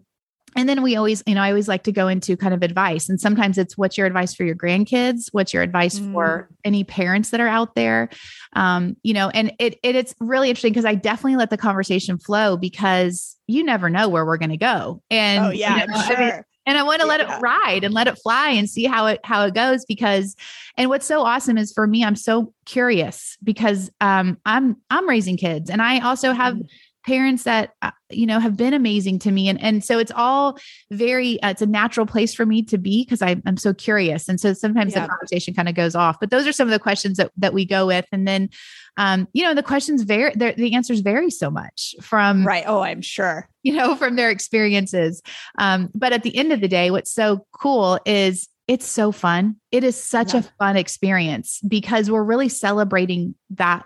and 0.56 0.68
then 0.68 0.82
we 0.82 0.96
always, 0.96 1.22
you 1.26 1.34
know, 1.34 1.42
I 1.42 1.48
always 1.50 1.68
like 1.68 1.84
to 1.84 1.92
go 1.92 2.08
into 2.08 2.36
kind 2.36 2.52
of 2.52 2.62
advice. 2.62 3.08
And 3.08 3.20
sometimes 3.20 3.56
it's 3.56 3.78
what's 3.78 3.96
your 3.96 4.06
advice 4.06 4.34
for 4.34 4.44
your 4.44 4.56
grandkids? 4.56 5.28
What's 5.30 5.54
your 5.54 5.62
advice 5.62 5.98
mm. 5.98 6.12
for 6.12 6.48
any 6.64 6.82
parents 6.82 7.30
that 7.30 7.40
are 7.40 7.48
out 7.48 7.74
there? 7.76 8.08
Um, 8.54 8.96
you 9.02 9.14
know, 9.14 9.28
and 9.28 9.52
it, 9.60 9.78
it 9.82 9.94
it's 9.94 10.14
really 10.18 10.48
interesting 10.48 10.72
because 10.72 10.84
I 10.84 10.96
definitely 10.96 11.36
let 11.36 11.50
the 11.50 11.56
conversation 11.56 12.18
flow 12.18 12.56
because 12.56 13.36
you 13.46 13.62
never 13.62 13.88
know 13.88 14.08
where 14.08 14.26
we're 14.26 14.38
going 14.38 14.50
to 14.50 14.56
go. 14.56 15.02
And 15.08 15.46
oh, 15.46 15.50
yeah, 15.50 15.82
you 15.82 15.86
know, 15.86 16.02
sure. 16.02 16.16
I 16.16 16.20
mean, 16.20 16.42
and 16.66 16.78
I 16.78 16.82
want 16.82 17.00
to 17.00 17.06
yeah. 17.06 17.16
let 17.16 17.20
it 17.20 17.40
ride 17.40 17.84
and 17.84 17.94
let 17.94 18.06
it 18.06 18.18
fly 18.18 18.50
and 18.50 18.68
see 18.68 18.84
how 18.84 19.06
it 19.06 19.20
how 19.24 19.44
it 19.46 19.54
goes 19.54 19.84
because 19.84 20.36
and 20.76 20.88
what's 20.88 21.06
so 21.06 21.22
awesome 21.22 21.58
is 21.58 21.72
for 21.72 21.86
me 21.86 22.04
I'm 22.04 22.16
so 22.16 22.52
curious 22.64 23.36
because 23.42 23.90
um 24.00 24.38
I'm 24.46 24.76
I'm 24.90 25.08
raising 25.08 25.36
kids 25.36 25.70
and 25.70 25.82
I 25.82 26.00
also 26.00 26.32
have 26.32 26.54
mm-hmm. 26.54 26.66
parents 27.06 27.44
that 27.44 27.74
uh, 27.82 27.90
you 28.10 28.26
know 28.26 28.38
have 28.38 28.56
been 28.56 28.74
amazing 28.74 29.18
to 29.20 29.30
me 29.30 29.48
and 29.48 29.60
and 29.60 29.84
so 29.84 29.98
it's 29.98 30.12
all 30.14 30.58
very 30.90 31.40
uh, 31.42 31.50
it's 31.50 31.62
a 31.62 31.66
natural 31.66 32.06
place 32.06 32.34
for 32.34 32.46
me 32.46 32.62
to 32.64 32.78
be 32.78 33.04
because 33.04 33.22
I'm 33.22 33.56
so 33.56 33.72
curious 33.72 34.28
and 34.28 34.40
so 34.40 34.52
sometimes 34.52 34.94
yeah. 34.94 35.02
the 35.02 35.08
conversation 35.08 35.54
kind 35.54 35.68
of 35.68 35.74
goes 35.74 35.94
off 35.94 36.18
but 36.20 36.30
those 36.30 36.46
are 36.46 36.52
some 36.52 36.68
of 36.68 36.72
the 36.72 36.78
questions 36.78 37.16
that 37.16 37.32
that 37.36 37.54
we 37.54 37.64
go 37.64 37.86
with 37.86 38.06
and 38.12 38.28
then 38.28 38.50
um, 38.96 39.28
you 39.32 39.42
know, 39.42 39.54
the 39.54 39.62
questions 39.62 40.02
vary, 40.02 40.32
the 40.34 40.74
answers 40.74 41.00
vary 41.00 41.30
so 41.30 41.50
much 41.50 41.94
from 42.00 42.46
right. 42.46 42.64
Oh, 42.66 42.80
I'm 42.80 43.02
sure, 43.02 43.48
you 43.62 43.72
know, 43.72 43.96
from 43.96 44.16
their 44.16 44.30
experiences. 44.30 45.22
Um, 45.58 45.90
but 45.94 46.12
at 46.12 46.22
the 46.22 46.36
end 46.36 46.52
of 46.52 46.60
the 46.60 46.68
day, 46.68 46.90
what's 46.90 47.12
so 47.12 47.46
cool 47.52 47.98
is 48.04 48.48
it's 48.68 48.86
so 48.86 49.10
fun. 49.10 49.56
It 49.72 49.82
is 49.82 49.96
such 49.96 50.32
yeah. 50.32 50.40
a 50.40 50.42
fun 50.58 50.76
experience 50.76 51.60
because 51.66 52.10
we're 52.10 52.22
really 52.22 52.48
celebrating 52.48 53.34
that 53.50 53.84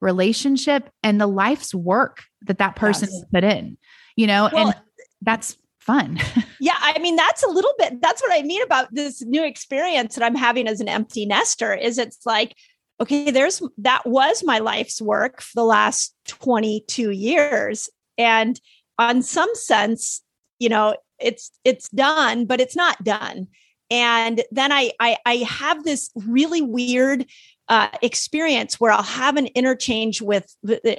relationship 0.00 0.90
and 1.02 1.20
the 1.20 1.26
life's 1.26 1.74
work 1.74 2.22
that 2.42 2.58
that 2.58 2.74
person 2.74 3.08
yes. 3.12 3.24
put 3.32 3.44
in, 3.44 3.78
you 4.16 4.26
know, 4.26 4.50
well, 4.52 4.68
and 4.68 4.76
that's 5.22 5.56
fun. 5.78 6.18
yeah. 6.60 6.76
I 6.80 6.98
mean, 6.98 7.16
that's 7.16 7.42
a 7.42 7.48
little 7.48 7.72
bit, 7.78 8.00
that's 8.00 8.22
what 8.22 8.32
I 8.32 8.42
mean 8.42 8.62
about 8.62 8.92
this 8.92 9.22
new 9.22 9.44
experience 9.44 10.16
that 10.16 10.24
I'm 10.24 10.34
having 10.34 10.66
as 10.66 10.80
an 10.80 10.88
empty 10.88 11.26
nester 11.26 11.72
is 11.72 11.98
it's 11.98 12.26
like, 12.26 12.56
okay, 13.00 13.30
there's 13.30 13.62
that 13.78 14.06
was 14.06 14.42
my 14.44 14.58
life's 14.58 15.00
work 15.00 15.40
for 15.40 15.52
the 15.54 15.64
last 15.64 16.14
22 16.28 17.10
years. 17.10 17.88
And 18.16 18.60
on 18.98 19.22
some 19.22 19.52
sense, 19.54 20.22
you 20.58 20.68
know, 20.68 20.96
it's 21.18 21.50
it's 21.64 21.88
done, 21.90 22.46
but 22.46 22.60
it's 22.60 22.76
not 22.76 23.02
done. 23.02 23.48
And 23.90 24.42
then 24.50 24.72
I 24.72 24.92
I, 25.00 25.16
I 25.26 25.36
have 25.36 25.84
this 25.84 26.10
really 26.14 26.62
weird 26.62 27.26
uh, 27.68 27.88
experience 28.02 28.78
where 28.78 28.92
I'll 28.92 29.02
have 29.02 29.36
an 29.36 29.46
interchange 29.48 30.20
with, 30.20 30.54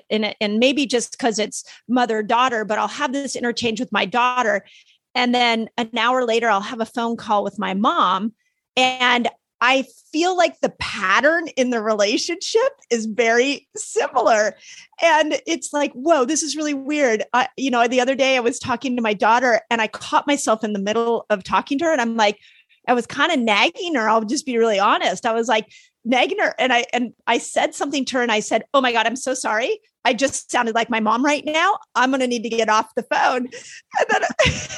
and, 0.09 0.35
and 0.41 0.59
maybe 0.59 0.85
just 0.85 1.11
because 1.11 1.37
it's 1.37 1.63
mother 1.87 2.23
daughter, 2.23 2.65
but 2.65 2.79
I'll 2.79 2.87
have 2.87 3.13
this 3.13 3.35
interchange 3.35 3.79
with 3.79 3.91
my 3.91 4.05
daughter. 4.05 4.65
And 5.13 5.33
then 5.33 5.69
an 5.77 5.95
hour 5.97 6.25
later, 6.25 6.49
I'll 6.49 6.61
have 6.61 6.81
a 6.81 6.85
phone 6.85 7.17
call 7.17 7.43
with 7.43 7.59
my 7.59 7.73
mom. 7.75 8.33
And 8.75 9.29
I 9.61 9.85
feel 10.11 10.35
like 10.35 10.59
the 10.59 10.73
pattern 10.79 11.47
in 11.55 11.69
the 11.69 11.81
relationship 11.81 12.71
is 12.89 13.05
very 13.05 13.67
similar. 13.75 14.55
And 15.01 15.39
it's 15.47 15.71
like, 15.71 15.93
whoa, 15.93 16.25
this 16.25 16.43
is 16.43 16.55
really 16.55 16.73
weird. 16.73 17.23
I, 17.33 17.47
you 17.57 17.71
know, 17.71 17.87
the 17.87 18.01
other 18.01 18.15
day 18.15 18.35
I 18.35 18.41
was 18.41 18.59
talking 18.59 18.95
to 18.95 19.01
my 19.01 19.13
daughter 19.13 19.61
and 19.69 19.81
I 19.81 19.87
caught 19.87 20.27
myself 20.27 20.63
in 20.63 20.73
the 20.73 20.79
middle 20.79 21.25
of 21.29 21.43
talking 21.43 21.79
to 21.79 21.85
her 21.85 21.91
and 21.91 22.01
I'm 22.01 22.15
like, 22.15 22.39
I 22.87 22.93
was 22.93 23.07
kind 23.07 23.31
of 23.31 23.39
nagging 23.39 23.95
her. 23.95 24.07
I'll 24.07 24.23
just 24.23 24.45
be 24.45 24.57
really 24.57 24.79
honest. 24.79 25.25
I 25.25 25.33
was 25.33 25.47
like 25.47 25.71
nagging 26.03 26.39
her 26.39 26.53
and 26.59 26.71
I 26.71 26.85
and 26.93 27.13
I 27.25 27.39
said 27.39 27.73
something 27.73 28.05
to 28.05 28.17
her 28.17 28.23
and 28.23 28.31
I 28.31 28.41
said, 28.41 28.63
Oh 28.73 28.81
my 28.81 28.91
God, 28.91 29.07
I'm 29.07 29.15
so 29.15 29.33
sorry. 29.33 29.79
I 30.03 30.13
just 30.13 30.51
sounded 30.51 30.75
like 30.75 30.89
my 30.89 30.99
mom 30.99 31.25
right 31.25 31.43
now. 31.43 31.79
I'm 31.95 32.11
gonna 32.11 32.27
need 32.27 32.43
to 32.43 32.49
get 32.49 32.69
off 32.69 32.93
the 32.95 33.03
phone. 33.03 33.47
And 33.97 34.07
then 34.09 34.21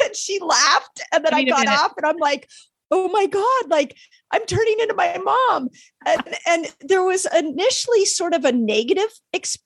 and 0.06 0.16
she 0.16 0.40
laughed. 0.40 1.02
And 1.12 1.26
then 1.26 1.34
I 1.34 1.44
got 1.44 1.68
off 1.68 1.94
and 1.98 2.06
I'm 2.06 2.18
like, 2.18 2.48
oh 2.92 3.08
my 3.10 3.26
God, 3.26 3.70
like 3.70 3.96
I'm 4.32 4.46
turning 4.46 4.78
into 4.80 4.94
my 4.94 5.18
mom. 5.18 5.70
And, 6.06 6.36
and 6.48 6.76
there 6.82 7.04
was 7.04 7.28
initially 7.38 8.06
sort 8.06 8.34
of 8.34 8.46
a 8.46 8.52
negative, 8.52 9.10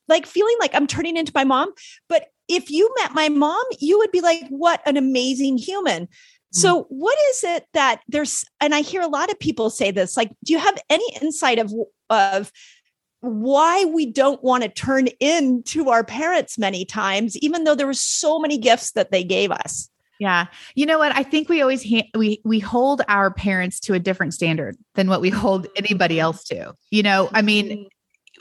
like 0.07 0.25
feeling 0.25 0.55
like 0.60 0.75
I'm 0.75 0.88
turning 0.88 1.17
into 1.17 1.31
my 1.36 1.43
mom. 1.43 1.71
But 2.10 2.27
if 2.47 2.69
you 2.69 2.93
met 2.99 3.13
my 3.13 3.29
mom, 3.29 3.63
you 3.79 3.97
would 3.99 4.12
be 4.12 4.21
like, 4.21 4.43
what 4.49 4.81
an 4.86 4.97
amazing 4.97 5.57
human. 5.57 6.07
So, 6.53 6.84
mm-hmm. 6.84 6.95
what 6.95 7.17
is 7.29 7.45
it 7.45 7.65
that 7.73 8.01
there's, 8.10 8.43
and 8.60 8.75
I 8.75 8.81
hear 8.81 9.01
a 9.01 9.07
lot 9.07 9.31
of 9.31 9.39
people 9.39 9.69
say 9.69 9.89
this, 9.91 10.17
like, 10.17 10.31
do 10.43 10.51
you 10.51 10.60
have 10.60 10.77
any 10.89 11.05
insight 11.21 11.60
of, 11.60 11.73
of, 12.10 12.51
why 13.21 13.86
we 13.86 14.07
don't 14.07 14.43
want 14.43 14.63
to 14.63 14.69
turn 14.69 15.07
into 15.19 15.89
our 15.89 16.03
parents 16.03 16.57
many 16.57 16.84
times, 16.84 17.38
even 17.38 17.63
though 17.63 17.75
there 17.75 17.86
were 17.86 17.93
so 17.93 18.39
many 18.39 18.57
gifts 18.57 18.93
that 18.93 19.12
they 19.12 19.23
gave 19.23 19.51
us. 19.51 19.90
Yeah. 20.21 20.45
You 20.75 20.86
know 20.86 20.99
what? 20.99 21.15
I 21.15 21.23
think 21.23 21.49
we 21.49 21.63
always 21.63 21.84
ha- 21.84 22.07
we 22.13 22.41
we 22.45 22.60
hold 22.60 23.01
our 23.07 23.34
parents 23.34 23.79
to 23.79 23.95
a 23.95 23.99
different 23.99 24.36
standard 24.36 24.77
than 24.93 25.10
what 25.10 25.19
we 25.19 25.31
hold 25.31 25.65
anybody 25.75 26.17
mm-hmm. 26.17 26.25
else 26.25 26.43
to. 26.43 26.75
You 26.91 27.01
know, 27.01 27.31
I 27.34 27.41
mean, 27.41 27.88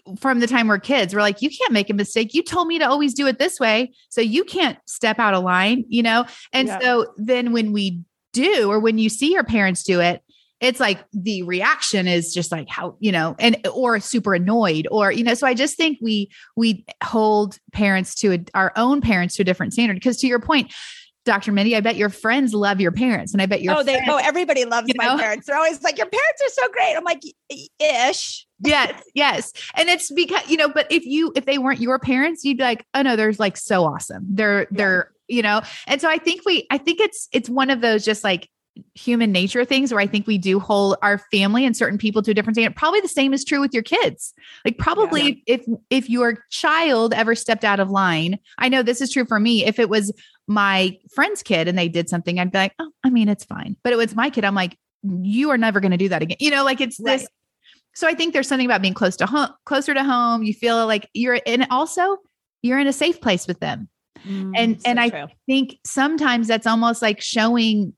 mm-hmm. 0.07 0.17
from 0.17 0.41
the 0.41 0.47
time 0.47 0.69
we're 0.69 0.79
kids, 0.79 1.15
we're 1.15 1.23
like, 1.23 1.41
you 1.41 1.49
can't 1.49 1.73
make 1.73 1.89
a 1.89 1.95
mistake. 1.95 2.35
You 2.35 2.43
told 2.43 2.69
me 2.69 2.79
to 2.81 2.85
always 2.87 3.15
do 3.15 3.27
it 3.27 3.39
this 3.39 3.59
way, 3.59 3.95
so 4.11 4.21
you 4.21 4.45
can't 4.45 4.77
step 4.85 5.19
out 5.19 5.33
of 5.33 5.43
line, 5.43 5.87
you 5.89 6.03
know? 6.03 6.27
And 6.53 6.69
yeah. 6.69 6.81
so 6.81 7.15
then 7.17 7.53
when 7.53 7.73
we 7.73 8.03
do 8.35 8.71
or 8.71 8.79
when 8.79 8.99
you 8.99 9.09
see 9.09 9.33
your 9.33 9.45
parents 9.45 9.83
do 9.83 10.01
it, 10.01 10.23
it's 10.61 10.81
like 10.81 11.03
the 11.15 11.43
reaction 11.45 12.07
is 12.07 12.35
just 12.35 12.53
like 12.53 12.69
how 12.69 12.95
you 13.01 13.11
know 13.11 13.35
and 13.39 13.67
or 13.73 13.99
super 13.99 14.35
annoyed 14.35 14.87
or 14.91 15.11
you 15.11 15.25
know 15.25 15.33
so 15.33 15.47
i 15.47 15.55
just 15.55 15.77
think 15.77 15.99
we 16.03 16.31
we 16.57 16.85
hold 17.03 17.59
parents 17.73 18.15
to 18.15 18.35
a, 18.35 18.39
our 18.55 18.73
own 18.77 19.01
parents 19.01 19.35
to 19.37 19.43
a 19.43 19.45
different 19.45 19.73
standard 19.73 19.95
because 19.95 20.19
to 20.19 20.27
your 20.27 20.39
point 20.39 20.73
Dr. 21.31 21.53
Mindy, 21.53 21.77
I 21.77 21.81
bet 21.81 21.95
your 21.95 22.09
friends 22.09 22.53
love 22.53 22.81
your 22.81 22.91
parents. 22.91 23.33
And 23.33 23.41
I 23.41 23.47
bet 23.47 23.63
your 23.63 23.73
Oh, 23.77 23.85
they 23.85 23.95
oh, 23.95 23.99
friends, 23.99 24.11
oh, 24.15 24.17
everybody 24.17 24.65
loves 24.65 24.91
my 24.97 25.05
know? 25.05 25.17
parents. 25.17 25.47
They're 25.47 25.57
always 25.57 25.81
like, 25.81 25.97
Your 25.97 26.09
parents 26.09 26.43
are 26.45 26.51
so 26.51 26.69
great. 26.73 26.97
I'm 26.97 27.05
like, 27.05 27.23
ish. 27.79 28.49
yes, 28.59 29.01
yes. 29.15 29.53
And 29.77 29.89
it's 29.89 30.11
because, 30.11 30.51
you 30.51 30.57
know, 30.57 30.69
but 30.69 30.91
if 30.91 31.05
you 31.05 31.31
if 31.37 31.47
they 31.47 31.59
weren't 31.59 31.79
your 31.79 32.01
parents, 32.01 32.45
you'd 32.45 32.59
be 32.59 32.65
like, 32.65 32.85
oh 32.95 33.03
no, 33.03 33.15
they're 33.15 33.33
like 33.39 33.57
so 33.57 33.85
awesome. 33.85 34.27
They're 34.29 34.67
they're, 34.73 35.13
you 35.29 35.43
know, 35.43 35.63
and 35.87 36.01
so 36.01 36.09
I 36.09 36.19
think 36.19 36.43
we 36.45 36.67
I 36.69 36.79
think 36.79 36.99
it's 36.99 37.29
it's 37.31 37.49
one 37.49 37.71
of 37.71 37.81
those 37.81 38.05
just 38.05 38.25
like 38.25 38.49
human 38.95 39.33
nature 39.33 39.65
things 39.65 39.93
where 39.93 40.01
I 40.01 40.07
think 40.07 40.27
we 40.27 40.39
do 40.39 40.59
hold 40.59 40.97
our 41.03 41.19
family 41.31 41.65
and 41.65 41.77
certain 41.77 41.99
people 41.99 42.23
to 42.23 42.31
a 42.31 42.35
different 42.35 42.57
standard. 42.57 42.77
Probably 42.77 43.01
the 43.01 43.09
same 43.09 43.33
is 43.33 43.45
true 43.45 43.61
with 43.61 43.73
your 43.73 43.83
kids. 43.83 44.33
Like 44.65 44.79
probably 44.79 45.43
yeah. 45.47 45.55
if 45.55 45.67
if 45.91 46.11
your 46.11 46.45
child 46.51 47.15
ever 47.15 47.35
stepped 47.35 47.65
out 47.65 47.81
of 47.81 47.91
line, 47.91 48.39
I 48.59 48.69
know 48.69 48.83
this 48.83 49.01
is 49.01 49.13
true 49.13 49.25
for 49.25 49.39
me. 49.39 49.65
If 49.65 49.79
it 49.79 49.89
was 49.89 50.13
my 50.51 50.99
friend's 51.15 51.45
kid 51.45 51.69
and 51.69 51.79
they 51.79 51.89
did 51.89 52.09
something, 52.09 52.41
I'd 52.41 52.51
be 52.51 52.59
like, 52.59 52.75
oh, 52.81 52.91
I 53.05 53.11
mean, 53.11 53.29
it's 53.29 53.45
fine. 53.45 53.77
But 53.85 53.93
it 53.93 53.97
was 53.97 54.17
my 54.17 54.31
kid. 54.31 54.45
I'm 54.45 54.57
like, 54.57 54.77
you 55.05 55.51
are 55.51 55.57
never 55.57 55.79
going 55.79 55.93
to 55.93 55.97
do 55.97 56.09
that 56.09 56.23
again. 56.23 56.39
You 56.41 56.51
know, 56.51 56.65
like 56.65 56.81
it's 56.81 56.99
right. 56.99 57.21
this. 57.21 57.29
So 57.95 58.09
I 58.09 58.15
think 58.15 58.33
there's 58.33 58.49
something 58.49 58.67
about 58.67 58.83
being 58.83 58.95
close 58.95 59.17
to 59.19 59.27
home, 59.27 59.51
closer 59.65 59.95
to 59.95 60.03
home. 60.03 60.43
You 60.43 60.53
feel 60.53 60.89
like 60.89 61.09
you're, 61.15 61.41
and 61.47 61.69
also 61.71 62.17
you're 62.63 62.81
in 62.81 62.89
a 62.89 62.93
safe 62.93 63.21
place 63.21 63.47
with 63.47 63.61
them. 63.61 63.89
Mm, 64.27 64.53
and 64.57 64.83
so 64.83 64.91
and 64.91 64.99
I 64.99 65.11
true. 65.11 65.27
think 65.47 65.79
sometimes 65.87 66.49
that's 66.49 66.67
almost 66.67 67.01
like 67.01 67.21
showing 67.21 67.95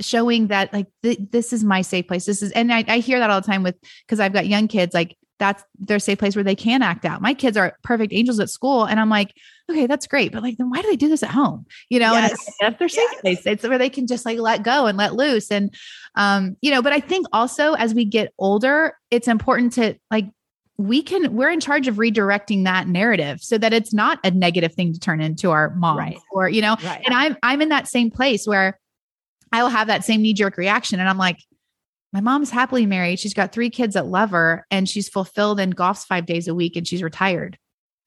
showing 0.00 0.48
that 0.48 0.72
like 0.74 0.86
th- 1.02 1.18
this 1.30 1.54
is 1.54 1.64
my 1.64 1.80
safe 1.80 2.06
place. 2.06 2.26
This 2.26 2.42
is, 2.42 2.52
and 2.52 2.72
I, 2.72 2.84
I 2.86 2.98
hear 2.98 3.18
that 3.18 3.30
all 3.30 3.40
the 3.40 3.46
time 3.46 3.62
with 3.62 3.76
because 4.06 4.20
I've 4.20 4.34
got 4.34 4.46
young 4.46 4.68
kids. 4.68 4.92
Like 4.94 5.16
that's 5.38 5.64
their 5.78 5.98
safe 5.98 6.18
place 6.18 6.36
where 6.36 6.44
they 6.44 6.54
can 6.54 6.82
act 6.82 7.04
out. 7.04 7.22
My 7.22 7.34
kids 7.34 7.56
are 7.56 7.76
perfect 7.82 8.12
angels 8.12 8.40
at 8.40 8.50
school, 8.50 8.84
and 8.84 9.00
I'm 9.00 9.08
like, 9.08 9.34
okay, 9.70 9.86
that's 9.86 10.06
great, 10.06 10.32
but 10.32 10.42
like, 10.42 10.56
then 10.56 10.70
why 10.70 10.82
do 10.82 10.88
they 10.88 10.96
do 10.96 11.08
this 11.08 11.22
at 11.22 11.30
home? 11.30 11.66
You 11.88 11.98
know, 12.00 12.12
yes. 12.12 12.30
and 12.30 12.38
that's 12.60 12.78
their 12.78 12.88
safe 12.88 13.08
yes. 13.12 13.20
place. 13.20 13.46
It's 13.46 13.64
where 13.64 13.78
they 13.78 13.90
can 13.90 14.06
just 14.06 14.24
like 14.24 14.38
let 14.38 14.62
go 14.62 14.86
and 14.86 14.98
let 14.98 15.14
loose, 15.14 15.50
and 15.50 15.74
um, 16.14 16.56
you 16.60 16.70
know. 16.70 16.82
But 16.82 16.92
I 16.92 17.00
think 17.00 17.26
also 17.32 17.74
as 17.74 17.94
we 17.94 18.04
get 18.04 18.32
older, 18.38 18.94
it's 19.10 19.28
important 19.28 19.72
to 19.74 19.96
like 20.10 20.26
we 20.76 21.02
can 21.02 21.34
we're 21.34 21.50
in 21.50 21.60
charge 21.60 21.88
of 21.88 21.96
redirecting 21.96 22.64
that 22.64 22.88
narrative 22.88 23.40
so 23.40 23.56
that 23.58 23.72
it's 23.72 23.92
not 23.92 24.18
a 24.24 24.30
negative 24.30 24.74
thing 24.74 24.92
to 24.92 24.98
turn 24.98 25.20
into 25.20 25.50
our 25.50 25.74
mom 25.76 25.96
right. 25.96 26.18
or 26.32 26.48
you 26.48 26.60
know 26.60 26.76
right. 26.82 27.00
and 27.06 27.14
i'm 27.14 27.36
i'm 27.44 27.62
in 27.62 27.68
that 27.68 27.86
same 27.86 28.10
place 28.10 28.44
where 28.44 28.76
I 29.54 29.62
will 29.62 29.70
have 29.70 29.86
that 29.86 30.04
same 30.04 30.20
knee 30.20 30.34
jerk 30.34 30.56
reaction. 30.56 30.98
And 30.98 31.08
I'm 31.08 31.16
like, 31.16 31.38
my 32.12 32.20
mom's 32.20 32.50
happily 32.50 32.86
married. 32.86 33.20
She's 33.20 33.34
got 33.34 33.52
three 33.52 33.70
kids 33.70 33.94
that 33.94 34.06
love 34.06 34.30
her 34.30 34.66
and 34.68 34.88
she's 34.88 35.08
fulfilled 35.08 35.60
and 35.60 35.76
golfs 35.76 36.04
five 36.04 36.26
days 36.26 36.48
a 36.48 36.54
week 36.56 36.74
and 36.74 36.86
she's 36.86 37.04
retired. 37.04 37.56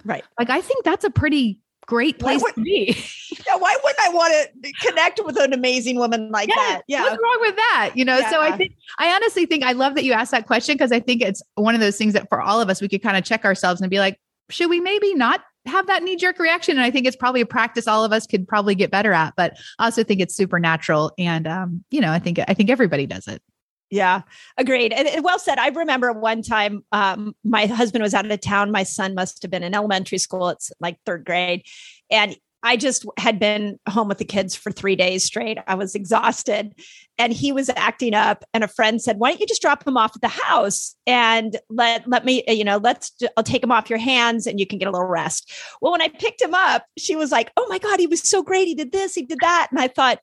Right. 0.06 0.24
Like, 0.40 0.50
I 0.50 0.62
think 0.62 0.84
that's 0.84 1.04
a 1.04 1.10
pretty 1.10 1.60
great 1.86 2.20
place 2.20 2.42
would, 2.42 2.56
to 2.56 2.62
be. 2.62 2.86
yeah. 3.48 3.56
Why 3.56 3.76
wouldn't 3.84 4.00
I 4.06 4.10
want 4.10 4.34
to 4.34 4.72
connect 4.88 5.22
with 5.24 5.38
an 5.38 5.54
amazing 5.54 5.98
woman 5.98 6.32
like 6.32 6.50
yeah, 6.50 6.56
that? 6.56 6.82
Yeah. 6.88 7.04
What's 7.04 7.22
wrong 7.22 7.38
with 7.42 7.56
that? 7.56 7.92
You 7.96 8.06
know, 8.06 8.18
yeah. 8.18 8.30
so 8.30 8.42
I 8.42 8.56
think, 8.56 8.74
I 9.00 9.14
honestly 9.14 9.46
think 9.46 9.64
I 9.64 9.72
love 9.72 9.96
that 9.96 10.04
you 10.04 10.14
asked 10.14 10.32
that 10.32 10.48
question 10.48 10.76
because 10.76 10.92
I 10.92 11.00
think 11.00 11.22
it's 11.22 11.42
one 11.56 11.76
of 11.76 11.82
those 11.82 11.98
things 11.98 12.14
that 12.14 12.30
for 12.30 12.42
all 12.42 12.62
of 12.62 12.70
us, 12.70 12.82
we 12.82 12.88
could 12.88 13.02
kind 13.02 13.18
of 13.18 13.24
check 13.24 13.46
ourselves 13.46 13.82
and 13.82 13.90
be 13.90 14.00
like, 14.00 14.20
should 14.50 14.70
we 14.70 14.80
maybe 14.80 15.14
not 15.14 15.42
have 15.68 15.88
that 15.88 16.04
knee 16.04 16.16
jerk 16.16 16.40
reaction. 16.40 16.78
And 16.78 16.86
I 16.86 16.92
think 16.92 17.06
it's 17.06 17.16
probably 17.16 17.42
a 17.42 17.46
practice 17.46 17.88
all 17.88 18.04
of 18.04 18.12
us 18.12 18.26
could 18.26 18.48
probably 18.48 18.76
get 18.76 18.92
better 18.92 19.14
at, 19.14 19.34
but 19.36 19.58
I 19.80 19.86
also 19.86 20.04
think 20.04 20.22
it's 20.22 20.36
supernatural. 20.36 21.12
And, 21.18 21.48
um, 21.48 21.84
you 21.92 22.02
know, 22.02 22.12
I 22.12 22.20
think, 22.20 22.40
I 22.48 22.54
think 22.54 22.70
everybody 22.70 23.06
does 23.06 23.28
it. 23.28 23.42
Yeah, 23.90 24.24
agreed. 24.58 24.92
And, 24.92 25.24
well 25.24 25.40
said. 25.40 25.60
I 25.60 25.70
remember 25.70 26.12
one 26.12 26.42
time 26.42 26.84
um, 26.92 27.36
my 27.44 27.68
husband 27.68 28.04
was 28.04 28.14
out 28.14 28.30
of 28.30 28.42
town. 28.42 28.72
My 28.72 28.84
son 28.84 29.16
must 29.16 29.42
have 29.42 29.52
been 29.52 29.64
in 29.64 29.74
elementary 29.74 30.18
school. 30.18 30.50
It's 30.50 30.72
like 30.80 30.98
third 31.06 31.24
grade. 31.26 31.64
And 32.12 32.36
I 32.64 32.76
just 32.76 33.06
had 33.18 33.40
been 33.40 33.80
home 33.88 34.08
with 34.08 34.18
the 34.18 34.26
kids 34.26 34.56
for 34.56 34.72
three 34.72 34.96
days 34.96 35.24
straight. 35.24 35.58
I 35.68 35.76
was 35.76 35.96
exhausted 35.96 36.74
and 37.18 37.32
he 37.32 37.52
was 37.52 37.70
acting 37.70 38.14
up. 38.14 38.44
And 38.54 38.64
a 38.64 38.68
friend 38.68 39.02
said, 39.02 39.20
Why 39.20 39.30
don't 39.30 39.40
you 39.40 39.48
just 39.48 39.62
drop 39.62 39.88
him 39.88 39.96
off 39.96 40.16
at 40.16 40.22
the 40.22 40.28
house 40.28 40.96
and 41.06 41.58
let, 41.70 42.08
let 42.08 42.26
me, 42.26 42.44
you 42.48 42.64
know, 42.64 42.78
let's, 42.78 43.14
I'll 43.38 43.44
take 43.44 43.64
him 43.64 43.72
off 43.72 43.90
your 43.90 44.00
hands 44.00 44.48
and 44.48 44.60
you 44.60 44.66
can 44.66 44.80
get 44.80 44.88
a 44.88 44.92
little 44.92 45.08
rest. 45.08 45.52
Well, 45.82 45.92
when 45.92 46.02
I 46.02 46.10
picked 46.10 46.42
him 46.42 46.54
up, 46.54 46.86
she 46.98 47.16
was 47.16 47.32
like, 47.32 47.52
Oh 47.58 47.68
my 47.70 47.78
God, 47.78 48.00
he 48.00 48.08
was 48.08 48.28
so 48.28 48.42
great. 48.42 48.68
He 48.68 48.76
did 48.76 48.92
this, 48.92 49.14
he 49.14 49.24
did 49.24 49.40
that. 49.42 49.68
And 49.72 49.80
I 49.80 49.88
thought, 49.88 50.20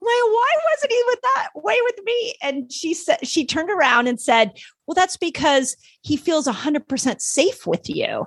well, 0.00 0.28
why 0.28 0.50
wasn't 0.72 0.92
he 0.92 1.02
with 1.06 1.20
that 1.22 1.48
way 1.54 1.78
with 1.82 2.04
me? 2.04 2.34
And 2.42 2.72
she 2.72 2.94
said, 2.94 3.26
she 3.26 3.44
turned 3.44 3.70
around 3.70 4.06
and 4.06 4.20
said, 4.20 4.52
well, 4.86 4.94
that's 4.94 5.16
because 5.16 5.76
he 6.02 6.16
feels 6.16 6.46
100% 6.46 7.20
safe 7.20 7.66
with 7.66 7.88
you. 7.88 8.26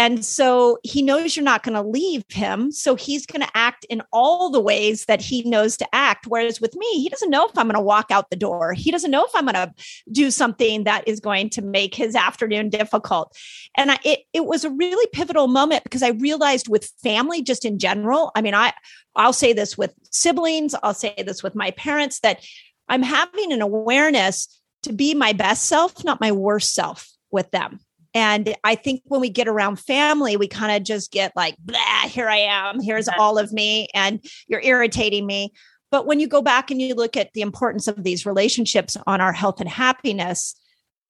And 0.00 0.24
so 0.24 0.78
he 0.82 1.02
knows 1.02 1.36
you're 1.36 1.44
not 1.44 1.62
going 1.62 1.74
to 1.74 1.86
leave 1.86 2.24
him. 2.30 2.72
So 2.72 2.94
he's 2.94 3.26
going 3.26 3.42
to 3.42 3.50
act 3.54 3.84
in 3.90 4.02
all 4.14 4.48
the 4.48 4.58
ways 4.58 5.04
that 5.04 5.20
he 5.20 5.42
knows 5.42 5.76
to 5.76 5.86
act. 5.94 6.26
Whereas 6.26 6.58
with 6.58 6.74
me, 6.74 7.02
he 7.02 7.10
doesn't 7.10 7.28
know 7.28 7.46
if 7.46 7.58
I'm 7.58 7.66
going 7.66 7.74
to 7.74 7.82
walk 7.82 8.10
out 8.10 8.30
the 8.30 8.36
door. 8.36 8.72
He 8.72 8.90
doesn't 8.90 9.10
know 9.10 9.26
if 9.26 9.30
I'm 9.34 9.44
going 9.44 9.56
to 9.56 9.74
do 10.10 10.30
something 10.30 10.84
that 10.84 11.06
is 11.06 11.20
going 11.20 11.50
to 11.50 11.60
make 11.60 11.94
his 11.94 12.16
afternoon 12.16 12.70
difficult. 12.70 13.36
And 13.76 13.90
I, 13.90 13.98
it, 14.02 14.20
it 14.32 14.46
was 14.46 14.64
a 14.64 14.70
really 14.70 15.06
pivotal 15.12 15.48
moment 15.48 15.84
because 15.84 16.02
I 16.02 16.12
realized 16.12 16.66
with 16.66 16.90
family, 17.02 17.42
just 17.42 17.66
in 17.66 17.78
general, 17.78 18.32
I 18.34 18.40
mean, 18.40 18.54
I, 18.54 18.72
I'll 19.16 19.34
say 19.34 19.52
this 19.52 19.76
with 19.76 19.92
siblings, 20.10 20.74
I'll 20.82 20.94
say 20.94 21.14
this 21.18 21.42
with 21.42 21.54
my 21.54 21.72
parents 21.72 22.20
that 22.20 22.42
I'm 22.88 23.02
having 23.02 23.52
an 23.52 23.60
awareness 23.60 24.48
to 24.84 24.94
be 24.94 25.12
my 25.12 25.34
best 25.34 25.66
self, 25.66 26.02
not 26.04 26.22
my 26.22 26.32
worst 26.32 26.74
self 26.74 27.06
with 27.30 27.50
them 27.50 27.80
and 28.14 28.54
I 28.64 28.74
think 28.74 29.02
when 29.04 29.20
we 29.20 29.28
get 29.28 29.46
around 29.48 29.76
family, 29.76 30.36
we 30.36 30.48
kind 30.48 30.76
of 30.76 30.82
just 30.82 31.12
get 31.12 31.32
like, 31.36 31.56
blah, 31.58 31.78
here 32.06 32.28
I 32.28 32.38
am. 32.38 32.80
Here's 32.80 33.08
all 33.08 33.38
of 33.38 33.52
me. 33.52 33.88
And 33.94 34.24
you're 34.48 34.62
irritating 34.62 35.26
me. 35.26 35.52
But 35.90 36.06
when 36.06 36.20
you 36.20 36.26
go 36.26 36.42
back 36.42 36.70
and 36.70 36.80
you 36.80 36.94
look 36.94 37.16
at 37.16 37.32
the 37.34 37.40
importance 37.40 37.88
of 37.88 38.02
these 38.02 38.26
relationships 38.26 38.96
on 39.06 39.20
our 39.20 39.32
health 39.32 39.60
and 39.60 39.68
happiness, 39.68 40.54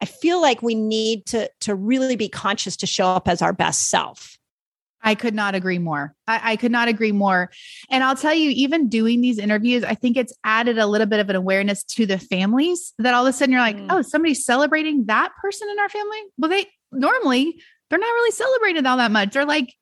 I 0.01 0.07
feel 0.07 0.41
like 0.41 0.63
we 0.63 0.75
need 0.75 1.27
to, 1.27 1.51
to 1.61 1.75
really 1.75 2.17
be 2.17 2.29
conscious 2.29 2.77
to 2.79 2.87
show 2.87 3.07
up 3.07 3.29
as 3.29 3.43
our 3.43 3.53
best 3.53 3.89
self. 3.89 4.37
I 5.03 5.15
could 5.15 5.35
not 5.35 5.55
agree 5.55 5.79
more. 5.79 6.15
I, 6.27 6.53
I, 6.53 6.57
could 6.57 6.73
not 6.73 6.89
agree 6.89 7.13
more. 7.13 7.51
And 7.91 8.05
I'll 8.05 8.17
tell 8.17 8.35
you, 8.35 8.51
even 8.51 8.91
doing 8.91 9.23
these 9.23 9.39
interviews, 9.39 9.83
I 9.83 9.95
think 9.95 10.18
it's 10.18 10.35
added 10.45 10.79
a 10.79 10.87
little 10.87 11.07
bit 11.07 11.20
of 11.20 11.31
an 11.31 11.37
awareness 11.37 11.83
to 11.85 12.05
the 12.05 12.18
families 12.18 12.93
that 12.99 13.14
all 13.14 13.27
of 13.27 13.31
a 13.31 13.37
sudden 13.37 13.53
you're 13.53 13.62
like, 13.62 13.79
mm. 13.79 13.87
oh, 13.89 14.03
somebody's 14.03 14.45
celebrating 14.45 15.07
that 15.07 15.33
person 15.41 15.70
in 15.70 15.79
our 15.79 15.89
family. 15.89 16.18
Well, 16.37 16.51
they 16.51 16.66
normally 16.93 17.61
they're 17.88 17.99
not 17.99 18.07
really 18.07 18.30
celebrated 18.30 18.86
all 18.86 18.97
that 18.99 19.11
much. 19.11 19.32
They're 19.32 19.45
like, 19.45 19.74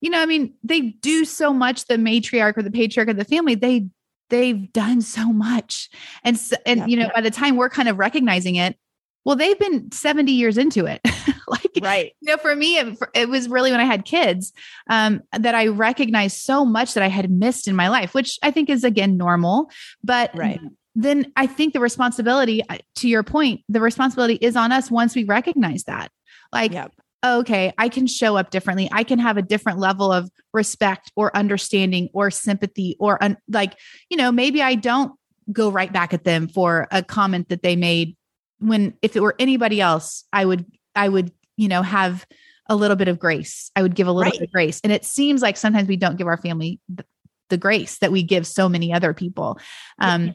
you 0.00 0.10
know, 0.10 0.20
I 0.20 0.26
mean, 0.26 0.54
they 0.62 0.80
do 0.80 1.24
so 1.24 1.52
much, 1.52 1.86
the 1.86 1.96
matriarch 1.96 2.58
or 2.58 2.62
the 2.62 2.70
patriarch 2.70 3.08
of 3.08 3.16
the 3.16 3.24
family, 3.24 3.54
they 3.54 3.86
they've 4.30 4.72
done 4.72 5.00
so 5.00 5.32
much. 5.32 5.90
And 6.22 6.38
so, 6.38 6.56
and 6.66 6.80
yeah, 6.80 6.86
you 6.86 6.96
know, 6.96 7.10
by 7.14 7.20
the 7.20 7.30
time 7.30 7.56
we're 7.56 7.70
kind 7.70 7.88
of 7.88 7.98
recognizing 7.98 8.56
it, 8.56 8.76
well 9.24 9.36
they've 9.36 9.58
been 9.58 9.90
70 9.90 10.32
years 10.32 10.58
into 10.58 10.86
it. 10.86 11.00
Like 11.46 11.78
right. 11.82 12.12
you 12.22 12.32
know 12.32 12.38
for 12.38 12.56
me 12.56 12.78
it, 12.78 12.98
it, 13.12 13.28
was 13.28 13.50
really 13.50 13.70
when 13.70 13.78
i 13.78 13.84
had 13.84 14.06
kids 14.06 14.54
um, 14.88 15.22
that 15.38 15.54
i 15.54 15.66
recognized 15.66 16.38
so 16.38 16.64
much 16.64 16.94
that 16.94 17.02
i 17.02 17.08
had 17.08 17.30
missed 17.30 17.68
in 17.68 17.76
my 17.76 17.88
life 17.88 18.14
which 18.14 18.38
i 18.42 18.50
think 18.50 18.70
is 18.70 18.82
again 18.82 19.18
normal. 19.18 19.70
But 20.02 20.30
right. 20.34 20.58
then 20.94 21.30
i 21.36 21.46
think 21.46 21.74
the 21.74 21.80
responsibility 21.80 22.66
uh, 22.66 22.78
to 22.96 23.08
your 23.08 23.22
point 23.22 23.60
the 23.68 23.82
responsibility 23.82 24.36
is 24.36 24.56
on 24.56 24.72
us 24.72 24.90
once 24.90 25.14
we 25.14 25.24
recognize 25.24 25.84
that 25.84 26.10
like 26.54 26.72
yep. 26.72 26.92
okay 27.24 27.72
i 27.76 27.88
can 27.88 28.06
show 28.06 28.36
up 28.36 28.50
differently. 28.50 28.88
I 28.90 29.04
can 29.04 29.18
have 29.18 29.36
a 29.36 29.42
different 29.42 29.78
level 29.78 30.10
of 30.12 30.30
respect 30.52 31.12
or 31.16 31.36
understanding 31.36 32.08
or 32.14 32.30
sympathy 32.30 32.96
or 32.98 33.22
un- 33.22 33.36
like 33.48 33.78
you 34.08 34.16
know 34.16 34.32
maybe 34.32 34.62
i 34.62 34.74
don't 34.74 35.12
go 35.52 35.70
right 35.70 35.92
back 35.92 36.14
at 36.14 36.24
them 36.24 36.48
for 36.48 36.88
a 36.90 37.02
comment 37.02 37.50
that 37.50 37.62
they 37.62 37.76
made 37.76 38.16
when 38.60 38.94
if 39.02 39.14
it 39.16 39.20
were 39.20 39.34
anybody 39.38 39.80
else 39.80 40.24
i 40.32 40.44
would 40.44 40.64
i 40.94 41.06
would 41.08 41.30
you 41.56 41.68
know 41.68 41.82
have 41.82 42.24
a 42.68 42.76
little 42.76 42.96
bit 42.96 43.08
of 43.08 43.18
grace. 43.18 43.70
I 43.76 43.82
would 43.82 43.94
give 43.94 44.06
a 44.06 44.12
little 44.12 44.30
right. 44.30 44.40
bit 44.40 44.48
of 44.48 44.52
grace. 44.52 44.80
And 44.82 44.92
it 44.92 45.04
seems 45.04 45.42
like 45.42 45.56
sometimes 45.56 45.88
we 45.88 45.96
don't 45.96 46.16
give 46.16 46.26
our 46.26 46.38
family 46.38 46.80
the, 46.88 47.04
the 47.50 47.58
grace 47.58 47.98
that 47.98 48.10
we 48.10 48.22
give 48.22 48.46
so 48.46 48.68
many 48.68 48.92
other 48.92 49.12
people. 49.12 49.58
Um 49.98 50.34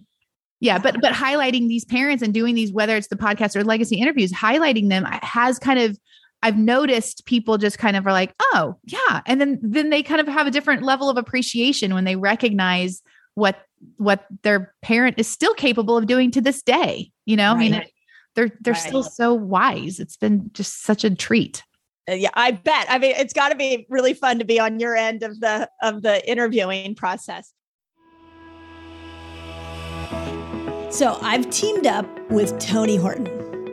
yeah 0.62 0.78
but 0.78 1.00
but 1.02 1.14
highlighting 1.14 1.70
these 1.70 1.86
parents 1.86 2.22
and 2.22 2.34
doing 2.34 2.54
these 2.54 2.70
whether 2.72 2.98
it's 2.98 3.08
the 3.08 3.16
podcast 3.16 3.56
or 3.56 3.64
legacy 3.64 3.96
interviews 3.96 4.30
highlighting 4.30 4.90
them 4.90 5.06
has 5.06 5.58
kind 5.58 5.80
of 5.80 5.98
I've 6.42 6.58
noticed 6.58 7.26
people 7.26 7.58
just 7.58 7.78
kind 7.78 7.98
of 7.98 8.08
are 8.08 8.14
like, 8.14 8.34
oh 8.40 8.78
yeah. 8.86 9.22
And 9.26 9.42
then 9.42 9.60
then 9.62 9.90
they 9.90 10.04
kind 10.04 10.22
of 10.22 10.28
have 10.28 10.48
a 10.48 10.52
different 10.52 10.84
level 10.84 11.10
of 11.10 11.18
appreciation 11.18 11.94
when 11.94 12.06
they 12.06 12.16
recognize 12.16 13.02
what 13.36 13.62
what 13.98 14.26
their 14.44 14.74
parent 14.82 15.16
is 15.18 15.28
still 15.28 15.54
capable 15.54 15.98
of 15.98 16.08
doing 16.08 16.32
to 16.32 16.42
this 16.42 16.62
day. 16.62 17.12
You 17.26 17.36
know, 17.36 17.54
right. 17.54 17.68
I 17.68 17.70
mean, 17.70 17.86
they're 18.36 18.52
they're 18.62 18.74
right. 18.74 18.80
still 18.82 19.04
so 19.04 19.34
wise. 19.34 20.00
It's 20.00 20.18
been 20.18 20.50
just 20.54 20.84
such 20.84 21.04
a 21.04 21.14
treat. 21.14 21.64
Uh, 22.10 22.14
yeah, 22.14 22.30
I 22.34 22.52
bet. 22.52 22.88
I 22.90 22.98
mean, 22.98 23.16
it's 23.18 23.34
got 23.34 23.50
to 23.50 23.56
be 23.56 23.86
really 23.90 24.14
fun 24.14 24.40
to 24.40 24.46
be 24.46 24.60
on 24.60 24.80
your 24.80 24.96
end 24.96 25.24
of 25.24 25.40
the 25.40 25.70
of 25.82 26.02
the 26.02 26.28
interviewing 26.30 26.96
process. 26.96 27.54
So 30.90 31.20
I've 31.22 31.50
teamed 31.52 31.86
up 31.86 32.08
with 32.32 32.58
Tony 32.60 32.96
Horton. 32.96 33.49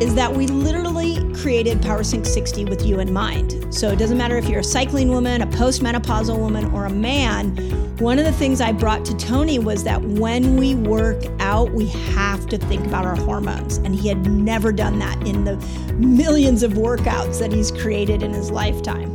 is 0.00 0.14
that 0.14 0.34
we 0.34 0.46
literally 0.46 1.32
created 1.34 1.78
PowerSync 1.80 2.26
60 2.26 2.64
with 2.64 2.84
you 2.84 3.00
in 3.00 3.12
mind. 3.12 3.72
So 3.72 3.88
it 3.90 3.96
doesn't 3.96 4.18
matter 4.18 4.36
if 4.36 4.48
you're 4.48 4.60
a 4.60 4.64
cycling 4.64 5.08
woman, 5.08 5.42
a 5.42 5.46
postmenopausal 5.46 6.36
woman, 6.36 6.66
or 6.72 6.86
a 6.86 6.90
man. 6.90 7.56
One 7.98 8.18
of 8.18 8.24
the 8.24 8.32
things 8.32 8.60
I 8.60 8.72
brought 8.72 9.04
to 9.04 9.16
Tony 9.16 9.58
was 9.58 9.84
that 9.84 10.02
when 10.02 10.56
we 10.56 10.74
work 10.74 11.22
out, 11.38 11.70
we 11.70 11.86
have 11.86 12.46
to 12.48 12.58
think 12.58 12.86
about 12.86 13.04
our 13.04 13.14
hormones. 13.14 13.76
And 13.78 13.94
he 13.94 14.08
had 14.08 14.26
never 14.26 14.72
done 14.72 14.98
that 14.98 15.24
in 15.26 15.44
the 15.44 15.56
millions 15.94 16.62
of 16.62 16.72
workouts 16.72 17.38
that 17.38 17.52
he's 17.52 17.70
created 17.70 18.22
in 18.22 18.32
his 18.32 18.50
lifetime. 18.50 19.14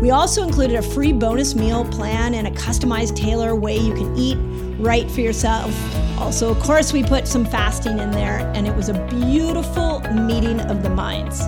We 0.00 0.10
also 0.10 0.42
included 0.42 0.76
a 0.76 0.82
free 0.82 1.12
bonus 1.12 1.54
meal 1.54 1.84
plan 1.84 2.34
and 2.34 2.46
a 2.46 2.50
customized 2.50 3.16
tailor 3.16 3.54
way 3.54 3.76
you 3.76 3.94
can 3.94 4.16
eat 4.16 4.38
right 4.78 5.10
for 5.10 5.20
yourself. 5.20 5.72
Also, 6.18 6.50
of 6.50 6.58
course, 6.60 6.92
we 6.92 7.02
put 7.02 7.28
some 7.28 7.44
fasting 7.44 7.98
in 7.98 8.10
there, 8.10 8.38
and 8.54 8.66
it 8.66 8.74
was 8.74 8.88
a 8.88 9.06
beautiful 9.06 10.00
meeting 10.12 10.60
of 10.60 10.82
the 10.82 10.90
minds. 10.90 11.38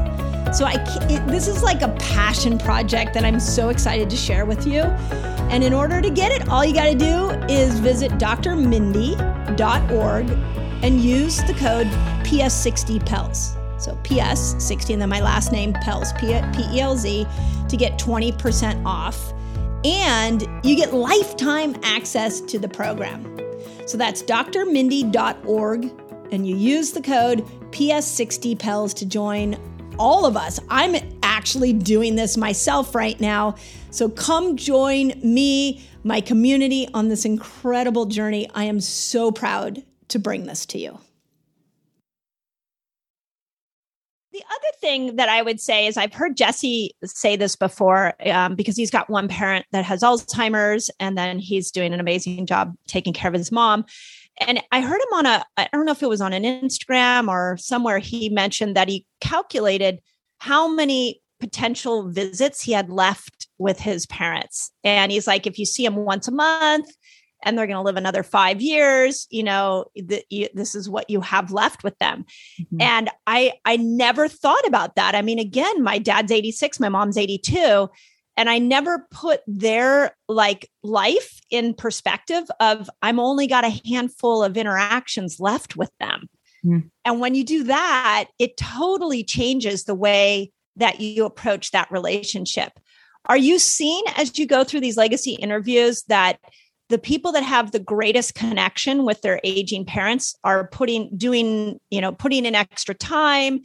So, 0.57 0.65
I 0.65 0.75
it, 1.11 1.27
this 1.27 1.49
is 1.49 1.63
like 1.63 1.83
a 1.83 1.89
passion 1.99 2.57
project 2.57 3.15
that 3.15 3.25
I'm 3.25 3.41
so 3.41 3.69
excited 3.69 4.09
to 4.11 4.17
share 4.17 4.47
with 4.47 4.67
you. 4.67 4.83
And 5.51 5.65
in 5.65 5.73
order 5.73 6.01
to 6.01 6.11
get 6.11 6.31
it, 6.31 6.49
all 6.49 6.65
you 6.65 6.73
got 6.73 6.87
to 6.87 6.95
do 6.95 7.31
is 7.53 7.81
visit 7.81 8.13
drmindy.org 8.13 10.31
and 10.83 11.01
use 11.01 11.43
the 11.43 11.55
code 11.55 11.87
PS60PELZ. 12.25 13.81
So 13.81 13.95
PS60 14.05 14.93
and 14.93 15.03
then 15.03 15.09
my 15.09 15.21
last 15.21 15.53
name 15.53 15.73
Pelz, 15.73 16.17
P 16.19 16.77
E 16.77 16.81
L 16.81 16.97
Z, 16.97 17.27
to 17.69 17.77
get 17.77 17.99
20% 17.99 18.85
off. 18.85 19.33
And 19.85 20.47
you 20.63 20.77
get 20.77 20.93
lifetime 20.93 21.75
access 21.83 22.41
to 22.43 22.59
the 22.59 22.69
program. 22.69 23.25
So 23.87 23.97
that's 23.97 24.23
drmindy.org, 24.23 25.93
and 26.33 26.47
you 26.47 26.57
use 26.57 26.93
the 26.93 27.03
code 27.03 27.45
PS60PELZ 27.73 28.95
to 28.95 29.07
join 29.07 29.57
all 29.99 30.25
of 30.25 30.37
us. 30.37 30.61
I'm 30.69 30.97
actually 31.23 31.73
doing 31.73 32.15
this 32.17 32.37
myself 32.37 32.95
right 32.95 33.21
now. 33.21 33.57
So 33.91 34.09
come 34.09 34.57
join 34.57 35.13
me, 35.23 35.85
my 36.05 36.21
community, 36.21 36.89
on 36.95 37.09
this 37.09 37.25
incredible 37.25 38.07
journey. 38.07 38.49
I 38.55 38.65
am 38.65 38.81
so 38.81 39.33
proud 39.33 39.83
to 40.09 40.19
bring 40.19 40.45
this 40.47 40.67
to 40.67 40.79
you. 40.79 40.99
The 44.41 44.47
other 44.47 44.79
thing 44.81 45.17
that 45.17 45.29
I 45.29 45.43
would 45.43 45.61
say 45.61 45.87
is 45.87 45.99
I've 45.99 46.15
heard 46.15 46.35
Jesse 46.35 46.97
say 47.05 47.37
this 47.37 47.57
before 47.57 48.15
um, 48.27 48.55
because 48.55 48.75
he's 48.75 48.91
got 48.91 49.11
one 49.11 49.29
parent 49.29 49.67
that 49.73 49.85
has 49.85 50.03
Alzheimer's 50.03 50.91
and 50.99 51.19
then 51.19 51.39
he's 51.39 51.71
doing 51.71 51.93
an 51.93 52.01
amazing 52.01 52.47
job 52.47 52.75
taking 52.87 53.13
care 53.13 53.29
of 53.29 53.35
his 53.35 53.53
mom. 53.53 53.85
And 54.39 54.63
I 54.73 54.81
heard 54.81 54.99
him 55.03 55.13
on 55.13 55.27
a, 55.27 55.45
I 55.59 55.69
don't 55.75 55.85
know 55.85 55.93
if 55.93 56.03
it 56.03 56.09
was 56.09 56.23
on 56.23 56.33
an 56.33 56.45
Instagram 56.45 57.29
or 57.29 57.59
somewhere, 57.59 57.99
he 57.99 58.31
mentioned 58.31 58.75
that 58.77 58.89
he 58.89 59.05
calculated 59.21 60.01
how 60.39 60.69
many 60.69 61.21
potential 61.39 62.09
visits 62.09 62.63
he 62.63 62.73
had 62.73 62.89
left 62.89 63.47
with 63.59 63.79
his 63.79 64.07
parents. 64.07 64.71
And 64.85 65.13
he's 65.13 65.27
like, 65.27 65.47
if 65.47 65.59
you 65.59 65.67
see 65.67 65.85
him 65.85 65.97
once 65.97 66.29
a 66.29 66.33
month, 66.33 66.91
and 67.43 67.57
they're 67.57 67.67
going 67.67 67.77
to 67.77 67.83
live 67.83 67.97
another 67.97 68.23
five 68.23 68.61
years 68.61 69.27
you 69.31 69.43
know 69.43 69.87
the, 69.95 70.23
you, 70.31 70.49
this 70.55 70.75
is 70.75 70.89
what 70.89 71.09
you 71.09 71.21
have 71.21 71.53
left 71.53 71.83
with 71.85 71.97
them 71.99 72.25
mm-hmm. 72.61 72.81
and 72.81 73.11
i 73.27 73.53
i 73.65 73.77
never 73.77 74.29
thought 74.29 74.67
about 74.67 74.97
that 74.97 75.15
i 75.15 75.23
mean 75.23 75.39
again 75.39 75.83
my 75.83 75.99
dad's 75.99 76.33
86 76.33 76.81
my 76.81 76.89
mom's 76.89 77.19
82 77.19 77.89
and 78.37 78.51
i 78.51 78.59
never 78.59 79.07
put 79.11 79.41
their 79.47 80.17
like 80.29 80.71
life 80.83 81.41
in 81.51 81.75
perspective 81.75 82.45
of 82.61 82.91
i'm 83.03 83.21
only 83.21 83.47
got 83.47 83.65
a 83.65 83.81
handful 83.89 84.43
of 84.43 84.57
interactions 84.57 85.41
left 85.41 85.77
with 85.77 85.91
them 86.01 86.29
mm-hmm. 86.65 86.87
and 87.05 87.21
when 87.21 87.35
you 87.35 87.45
do 87.45 87.65
that 87.65 88.27
it 88.39 88.57
totally 88.57 89.25
changes 89.25 89.85
the 89.85 89.95
way 89.95 90.53
that 90.77 91.01
you 91.01 91.25
approach 91.25 91.71
that 91.71 91.91
relationship 91.91 92.73
are 93.27 93.37
you 93.37 93.59
seeing 93.59 94.03
as 94.17 94.39
you 94.39 94.47
go 94.47 94.65
through 94.65 94.81
these 94.81 94.97
legacy 94.97 95.33
interviews 95.33 96.05
that 96.09 96.39
the 96.91 96.99
people 96.99 97.33
that 97.33 97.43
have 97.45 97.71
the 97.71 97.79
greatest 97.79 98.35
connection 98.35 99.05
with 99.05 99.23
their 99.23 99.41
aging 99.43 99.87
parents 99.87 100.37
are 100.45 100.69
putting 100.69 101.11
doing 101.17 101.81
you 101.91 102.01
know 102.01 102.13
putting 102.13 102.45
in 102.45 102.55
extra 102.55 102.95
time 102.95 103.61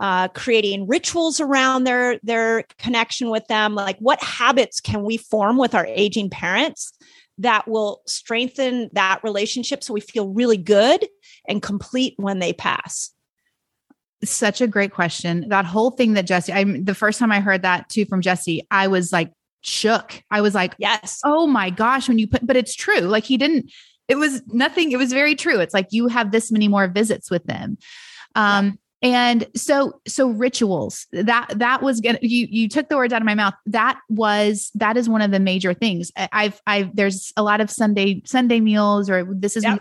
uh, 0.00 0.28
creating 0.28 0.88
rituals 0.88 1.40
around 1.40 1.84
their 1.84 2.18
their 2.22 2.64
connection 2.78 3.30
with 3.30 3.46
them. 3.48 3.74
Like 3.74 3.98
what 3.98 4.22
habits 4.22 4.80
can 4.80 5.04
we 5.04 5.18
form 5.18 5.58
with 5.58 5.74
our 5.74 5.86
aging 5.86 6.30
parents 6.30 6.92
that 7.38 7.68
will 7.68 8.00
strengthen 8.06 8.88
that 8.94 9.20
relationship 9.22 9.84
so 9.84 9.94
we 9.94 10.00
feel 10.00 10.28
really 10.28 10.56
good 10.56 11.06
and 11.46 11.62
complete 11.62 12.14
when 12.16 12.38
they 12.38 12.54
pass? 12.54 13.10
Such 14.24 14.60
a 14.60 14.66
great 14.66 14.92
question. 14.92 15.46
That 15.48 15.66
whole 15.66 15.90
thing 15.90 16.14
that 16.14 16.26
jesse 16.26 16.52
i 16.52 16.64
the 16.64 16.94
first 16.94 17.18
time 17.18 17.30
i 17.30 17.40
heard 17.40 17.62
that 17.62 17.90
too 17.90 18.06
from 18.06 18.22
jesse 18.22 18.66
i 18.70 18.88
was 18.88 19.12
like 19.12 19.30
shook. 19.60 20.22
I 20.30 20.40
was 20.40 20.54
like, 20.54 20.74
yes. 20.78 21.20
Oh 21.24 21.46
my 21.46 21.70
gosh. 21.70 22.08
When 22.08 22.18
you 22.18 22.26
put, 22.26 22.46
but 22.46 22.56
it's 22.56 22.74
true. 22.74 23.00
Like 23.00 23.24
he 23.24 23.36
didn't, 23.36 23.70
it 24.08 24.16
was 24.16 24.42
nothing. 24.48 24.92
It 24.92 24.98
was 24.98 25.12
very 25.12 25.34
true. 25.34 25.60
It's 25.60 25.74
like 25.74 25.88
you 25.90 26.08
have 26.08 26.32
this 26.32 26.50
many 26.50 26.68
more 26.68 26.88
visits 26.88 27.30
with 27.30 27.44
them. 27.44 27.78
Um. 28.34 28.78
And 29.02 29.46
so, 29.56 29.98
so 30.06 30.28
rituals 30.28 31.06
that, 31.12 31.50
that 31.56 31.80
was 31.82 32.02
gonna, 32.02 32.18
you, 32.20 32.46
you 32.50 32.68
took 32.68 32.90
the 32.90 32.96
words 32.96 33.14
out 33.14 33.22
of 33.22 33.26
my 33.26 33.34
mouth. 33.34 33.54
That 33.64 33.98
was, 34.10 34.70
that 34.74 34.98
is 34.98 35.08
one 35.08 35.22
of 35.22 35.30
the 35.30 35.40
major 35.40 35.72
things 35.72 36.12
I've, 36.16 36.60
I've, 36.66 36.94
there's 36.94 37.32
a 37.34 37.42
lot 37.42 37.62
of 37.62 37.70
Sunday, 37.70 38.20
Sunday 38.26 38.60
meals, 38.60 39.08
or 39.08 39.26
this 39.30 39.56
is 39.56 39.64
yep 39.64 39.80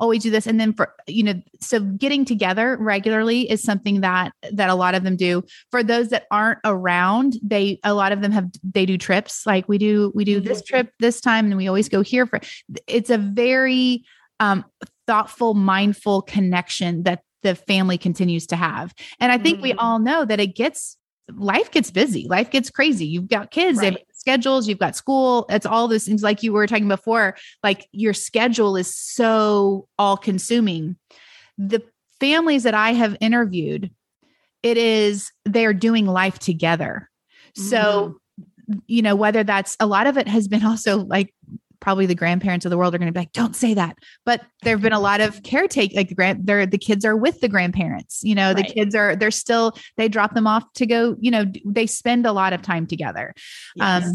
always 0.00 0.22
do 0.22 0.30
this. 0.30 0.46
And 0.46 0.58
then 0.58 0.72
for 0.72 0.92
you 1.06 1.22
know 1.22 1.34
so 1.60 1.80
getting 1.80 2.24
together 2.24 2.76
regularly 2.80 3.50
is 3.50 3.62
something 3.62 4.00
that 4.00 4.32
that 4.52 4.70
a 4.70 4.74
lot 4.74 4.94
of 4.94 5.04
them 5.04 5.16
do. 5.16 5.44
For 5.70 5.82
those 5.82 6.08
that 6.08 6.26
aren't 6.30 6.58
around 6.64 7.38
they 7.42 7.78
a 7.84 7.94
lot 7.94 8.12
of 8.12 8.22
them 8.22 8.32
have 8.32 8.50
they 8.64 8.86
do 8.86 8.98
trips. 8.98 9.46
Like 9.46 9.68
we 9.68 9.78
do 9.78 10.10
we 10.14 10.24
do 10.24 10.40
this 10.40 10.58
mm-hmm. 10.58 10.76
trip 10.76 10.92
this 10.98 11.20
time 11.20 11.46
and 11.46 11.56
we 11.56 11.68
always 11.68 11.88
go 11.88 12.00
here 12.00 12.26
for 12.26 12.40
it's 12.86 13.10
a 13.10 13.18
very 13.18 14.04
um 14.40 14.64
thoughtful 15.06 15.54
mindful 15.54 16.22
connection 16.22 17.04
that 17.04 17.22
the 17.42 17.54
family 17.54 17.98
continues 17.98 18.46
to 18.48 18.56
have. 18.56 18.94
And 19.20 19.30
i 19.30 19.38
think 19.38 19.56
mm-hmm. 19.56 19.64
we 19.64 19.72
all 19.74 19.98
know 19.98 20.24
that 20.24 20.40
it 20.40 20.54
gets 20.56 20.96
life 21.36 21.70
gets 21.70 21.90
busy. 21.90 22.26
Life 22.28 22.50
gets 22.50 22.70
crazy. 22.70 23.06
You've 23.06 23.28
got 23.28 23.50
kids. 23.50 23.78
Right. 23.78 24.04
Schedules, 24.20 24.68
you've 24.68 24.78
got 24.78 24.94
school, 24.94 25.46
it's 25.48 25.66
all 25.66 25.88
those 25.88 26.04
things 26.04 26.22
like 26.22 26.42
you 26.42 26.52
were 26.52 26.66
talking 26.66 26.88
before, 26.88 27.36
like 27.64 27.88
your 27.92 28.12
schedule 28.12 28.76
is 28.76 28.94
so 28.94 29.88
all 29.98 30.16
consuming. 30.16 30.96
The 31.56 31.82
families 32.20 32.62
that 32.64 32.74
I 32.74 32.92
have 32.92 33.16
interviewed, 33.20 33.90
it 34.62 34.76
is 34.76 35.32
they're 35.46 35.72
doing 35.72 36.06
life 36.06 36.38
together. 36.38 37.08
So, 37.56 38.18
mm-hmm. 38.70 38.78
you 38.86 39.02
know, 39.02 39.16
whether 39.16 39.42
that's 39.42 39.76
a 39.80 39.86
lot 39.86 40.06
of 40.06 40.18
it 40.18 40.28
has 40.28 40.48
been 40.48 40.64
also 40.66 40.98
like 40.98 41.34
probably 41.80 42.06
the 42.06 42.14
grandparents 42.14 42.66
of 42.66 42.70
the 42.70 42.78
world 42.78 42.94
are 42.94 42.98
going 42.98 43.06
to 43.06 43.12
be 43.12 43.20
like, 43.20 43.32
don't 43.32 43.56
say 43.56 43.74
that. 43.74 43.96
But 44.24 44.42
there 44.62 44.74
have 44.74 44.82
been 44.82 44.92
a 44.92 45.00
lot 45.10 45.20
of 45.20 45.42
caretake, 45.42 45.94
like 45.94 46.08
the 46.08 46.14
grand, 46.14 46.46
they're, 46.46 46.66
the 46.66 46.78
kids 46.78 47.04
are 47.04 47.16
with 47.16 47.40
the 47.40 47.48
grandparents, 47.48 48.20
you 48.22 48.34
know, 48.34 48.52
right. 48.52 48.56
the 48.56 48.62
kids 48.64 48.94
are, 48.94 49.16
they're 49.16 49.30
still, 49.30 49.72
they 49.96 50.08
drop 50.08 50.34
them 50.34 50.46
off 50.46 50.64
to 50.74 50.86
go, 50.86 51.16
you 51.20 51.30
know, 51.30 51.44
they 51.64 51.86
spend 51.86 52.26
a 52.26 52.32
lot 52.32 52.52
of 52.52 52.62
time 52.62 52.86
together. 52.86 53.34
Um, 53.80 54.02
yes. 54.02 54.08
Um, 54.08 54.14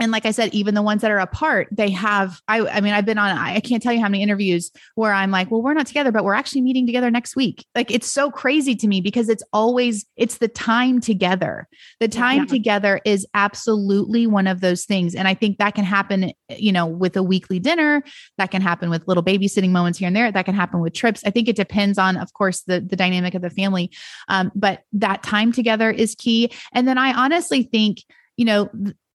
and 0.00 0.10
like 0.10 0.26
i 0.26 0.30
said 0.30 0.52
even 0.54 0.74
the 0.74 0.82
ones 0.82 1.02
that 1.02 1.10
are 1.10 1.18
apart 1.18 1.68
they 1.70 1.90
have 1.90 2.40
i 2.48 2.60
i 2.68 2.80
mean 2.80 2.92
i've 2.92 3.06
been 3.06 3.18
on 3.18 3.36
i 3.36 3.60
can't 3.60 3.82
tell 3.82 3.92
you 3.92 4.00
how 4.00 4.08
many 4.08 4.22
interviews 4.22 4.70
where 4.94 5.12
i'm 5.12 5.30
like 5.30 5.50
well 5.50 5.62
we're 5.62 5.74
not 5.74 5.86
together 5.86 6.10
but 6.10 6.24
we're 6.24 6.34
actually 6.34 6.60
meeting 6.60 6.86
together 6.86 7.10
next 7.10 7.36
week. 7.36 7.66
Like 7.74 7.90
it's 7.90 8.10
so 8.10 8.30
crazy 8.30 8.74
to 8.76 8.88
me 8.88 9.00
because 9.00 9.28
it's 9.28 9.42
always 9.52 10.06
it's 10.16 10.38
the 10.38 10.48
time 10.48 11.00
together. 11.00 11.68
The 12.00 12.08
time 12.08 12.40
yeah. 12.40 12.44
together 12.46 13.00
is 13.04 13.26
absolutely 13.34 14.26
one 14.26 14.46
of 14.46 14.60
those 14.60 14.84
things. 14.84 15.14
And 15.14 15.28
i 15.28 15.34
think 15.34 15.58
that 15.58 15.74
can 15.74 15.84
happen 15.84 16.32
you 16.48 16.72
know 16.72 16.86
with 16.86 17.16
a 17.16 17.22
weekly 17.22 17.58
dinner. 17.58 18.02
That 18.38 18.50
can 18.50 18.62
happen 18.62 18.90
with 18.90 19.06
little 19.06 19.22
babysitting 19.22 19.70
moments 19.70 19.98
here 19.98 20.06
and 20.06 20.16
there. 20.16 20.32
That 20.32 20.44
can 20.44 20.54
happen 20.54 20.80
with 20.80 20.94
trips. 20.94 21.22
I 21.24 21.30
think 21.30 21.48
it 21.48 21.56
depends 21.56 21.98
on 21.98 22.16
of 22.16 22.32
course 22.32 22.62
the 22.62 22.80
the 22.80 22.96
dynamic 22.96 23.34
of 23.34 23.42
the 23.42 23.50
family. 23.50 23.90
Um, 24.28 24.50
but 24.54 24.82
that 24.92 25.22
time 25.22 25.52
together 25.52 25.90
is 25.90 26.14
key. 26.14 26.52
And 26.72 26.86
then 26.86 26.98
i 26.98 27.12
honestly 27.12 27.62
think 27.62 27.98
you 28.36 28.44
know 28.44 28.70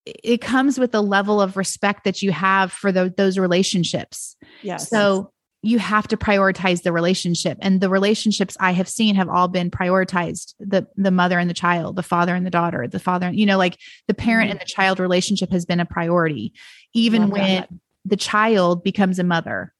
it 0.05 0.41
comes 0.41 0.79
with 0.79 0.91
the 0.91 1.01
level 1.01 1.41
of 1.41 1.57
respect 1.57 2.03
that 2.03 2.21
you 2.21 2.31
have 2.31 2.71
for 2.71 2.91
the, 2.91 3.13
those 3.15 3.37
relationships. 3.37 4.35
Yes. 4.61 4.89
So 4.89 5.31
you 5.65 5.79
have 5.79 6.07
to 6.07 6.15
prioritize 6.15 6.83
the 6.83 6.91
relationship 6.91 7.57
and 7.59 7.81
the 7.81 7.89
relationships 7.89 8.55
i 8.59 8.71
have 8.71 8.87
seen 8.87 9.15
have 9.15 9.29
all 9.29 9.47
been 9.47 9.71
prioritized 9.71 10.53
the 10.59 10.85
the 10.95 11.09
mother 11.09 11.39
and 11.39 11.49
the 11.49 11.55
child 11.55 11.95
the 11.95 12.03
father 12.03 12.35
and 12.35 12.45
the 12.45 12.51
daughter 12.51 12.87
the 12.87 12.99
father 12.99 13.31
you 13.31 13.47
know 13.47 13.57
like 13.57 13.79
the 14.07 14.13
parent 14.13 14.45
mm-hmm. 14.45 14.51
and 14.51 14.61
the 14.61 14.65
child 14.65 14.99
relationship 14.99 15.51
has 15.51 15.65
been 15.65 15.79
a 15.79 15.85
priority 15.85 16.53
even 16.93 17.23
Love 17.23 17.31
when 17.31 17.55
that. 17.61 17.69
the 18.05 18.15
child 18.15 18.83
becomes 18.83 19.17
a 19.17 19.23
mother 19.23 19.73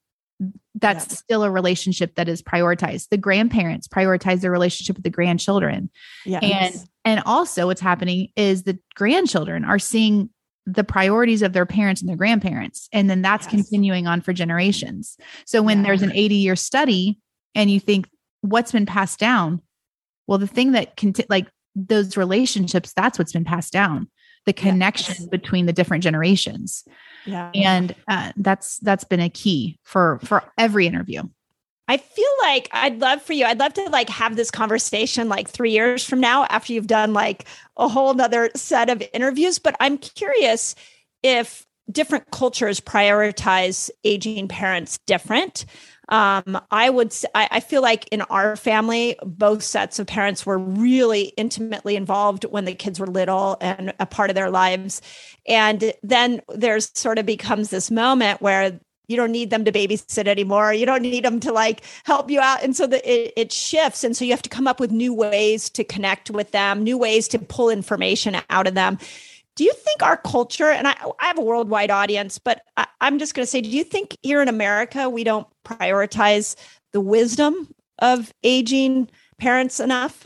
that's 0.76 1.08
yeah. 1.08 1.16
still 1.16 1.44
a 1.44 1.52
relationship 1.52 2.16
that 2.16 2.28
is 2.28 2.42
prioritized 2.42 3.10
the 3.10 3.18
grandparents 3.18 3.88
prioritize 3.88 4.42
their 4.42 4.52
relationship 4.52 4.96
with 4.96 5.04
the 5.04 5.10
grandchildren 5.10 5.90
yes. 6.26 6.44
and 6.44 6.90
and 7.06 7.24
also 7.26 7.68
what's 7.68 7.82
happening 7.82 8.30
is 8.36 8.64
the 8.64 8.78
grandchildren 8.96 9.64
are 9.64 9.80
seeing 9.80 10.30
the 10.66 10.84
priorities 10.84 11.42
of 11.42 11.54
their 11.54 11.66
parents 11.66 12.02
and 12.02 12.10
their 12.10 12.18
grandparents 12.18 12.90
and 12.92 13.10
then 13.10 13.22
that's 13.22 13.46
yes. 13.46 13.52
continuing 13.52 14.08
on 14.08 14.20
for 14.20 14.34
generations 14.34 15.18
so 15.46 15.62
when 15.62 15.78
yeah. 15.80 15.84
there's 15.84 16.02
an 16.02 16.12
80 16.14 16.36
year 16.36 16.56
study 16.56 17.20
and 17.54 17.72
you 17.72 17.80
think 17.80 18.10
what's 18.42 18.72
been 18.72 18.86
passed 18.86 19.20
down 19.20 19.62
well 20.28 20.38
the 20.38 20.48
thing 20.48 20.74
that 20.74 20.98
can 20.98 21.14
like 21.30 21.48
those 21.76 22.18
relationships 22.18 22.94
that's 22.94 23.18
what's 23.18 23.34
been 23.34 23.46
passed 23.46 23.72
down 23.72 24.10
the 24.46 24.54
connection 24.54 25.16
yes. 25.20 25.28
between 25.28 25.66
the 25.66 25.74
different 25.74 26.04
generations 26.04 26.84
yeah 27.26 27.52
and 27.54 27.96
uh, 28.08 28.32
that's 28.38 28.78
that's 28.80 29.04
been 29.04 29.20
a 29.20 29.30
key 29.30 29.78
for 29.84 30.20
for 30.24 30.44
every 30.58 30.88
interview 30.88 31.24
I 31.88 31.98
feel 31.98 32.26
like 32.42 32.68
I'd 32.72 33.00
love 33.00 33.22
for 33.22 33.34
you. 33.34 33.46
I'd 33.46 33.60
love 33.60 33.74
to 33.76 33.84
like 33.90 34.10
have 34.10 34.36
this 34.36 34.50
conversation 34.50 35.30
like 35.30 35.48
three 35.48 35.72
years 35.72 36.04
from 36.04 36.20
now 36.20 36.46
after 36.46 36.74
you've 36.74 36.88
done 36.88 37.14
like 37.14 37.46
a 37.78 37.88
whole 37.88 38.14
nother 38.16 38.50
set 38.56 38.90
of 38.90 39.04
interviews. 39.14 39.60
But 39.60 39.76
I'm 39.80 40.00
curious 40.00 40.74
if 41.22 41.66
different 41.92 42.32
cultures 42.32 42.80
prioritize 42.80 43.92
aging 44.04 44.48
parents 44.48 44.98
different. 45.06 45.66
Um, 46.10 46.60
I 46.72 46.90
would, 46.90 47.14
I, 47.34 47.48
I 47.52 47.60
feel 47.60 47.82
like 47.82 48.08
in 48.10 48.22
our 48.24 48.56
family, 48.56 49.18
both 49.24 49.64
sets 49.64 50.00
of 50.00 50.08
parents 50.08 50.46
were 50.46 50.58
really 50.58 51.34
intimately 51.38 51.96
involved 51.96 52.46
when 52.46 52.66
the 52.66 52.76
kids 52.76 53.00
were 53.00 53.08
little 53.08 53.58
and 53.62 53.94
a 54.00 54.06
part 54.06 54.30
of 54.30 54.36
their 54.36 54.50
lives. 54.50 55.02
And 55.48 55.94
then 56.04 56.42
there's 56.50 56.92
sort 56.98 57.20
of 57.20 57.26
becomes 57.26 57.70
this 57.70 57.90
moment 57.90 58.42
where 58.42 58.80
you 59.08 59.18
don't 59.18 59.32
need 59.32 59.50
them 59.50 59.66
to 59.66 59.72
babysit 59.72 60.28
anymore. 60.28 60.74
You 60.74 60.86
don't 60.86 61.02
need 61.02 61.24
them 61.24 61.40
to 61.42 61.52
like 61.52 61.82
help 62.04 62.30
you 62.30 62.40
out. 62.40 62.64
And 62.64 62.76
so 62.76 62.88
that 62.88 63.06
it, 63.06 63.34
it, 63.36 63.52
shifts. 63.52 64.04
And 64.04 64.18
so 64.18 64.26
you 64.26 64.32
have 64.32 64.42
to 64.42 64.50
come 64.50 64.68
up 64.68 64.80
with 64.80 64.92
new 64.92 65.14
ways 65.14 65.70
to 65.72 65.84
connect 65.84 66.32
with 66.32 66.52
them 66.52 66.84
new 66.84 66.98
ways 66.98 67.28
to 67.30 67.40
pull 67.40 67.70
information 67.70 68.36
out 68.50 68.68
of 68.68 68.74
them 68.74 68.98
do 69.56 69.64
you 69.64 69.74
think 69.74 70.04
our 70.04 70.18
culture 70.18 70.70
and 70.70 70.88
i, 70.88 70.96
I 71.20 71.28
have 71.28 71.38
a 71.38 71.44
worldwide 71.44 71.92
audience 71.92 72.40
but 72.40 72.62
I, 72.78 72.88
i'm 73.02 73.20
just 73.20 73.34
going 73.34 73.46
to 73.46 73.50
say 73.50 73.62
do 73.62 73.70
you 73.70 73.84
think 73.84 74.18
here 74.22 74.42
in 74.42 74.48
america 74.48 75.10
we 75.10 75.24
don't 75.24 75.48
prioritize 75.66 76.56
the 76.94 77.02
wisdom 77.02 77.70
of 78.00 78.34
aging 78.44 79.10
parents 79.40 79.80
enough 79.80 80.26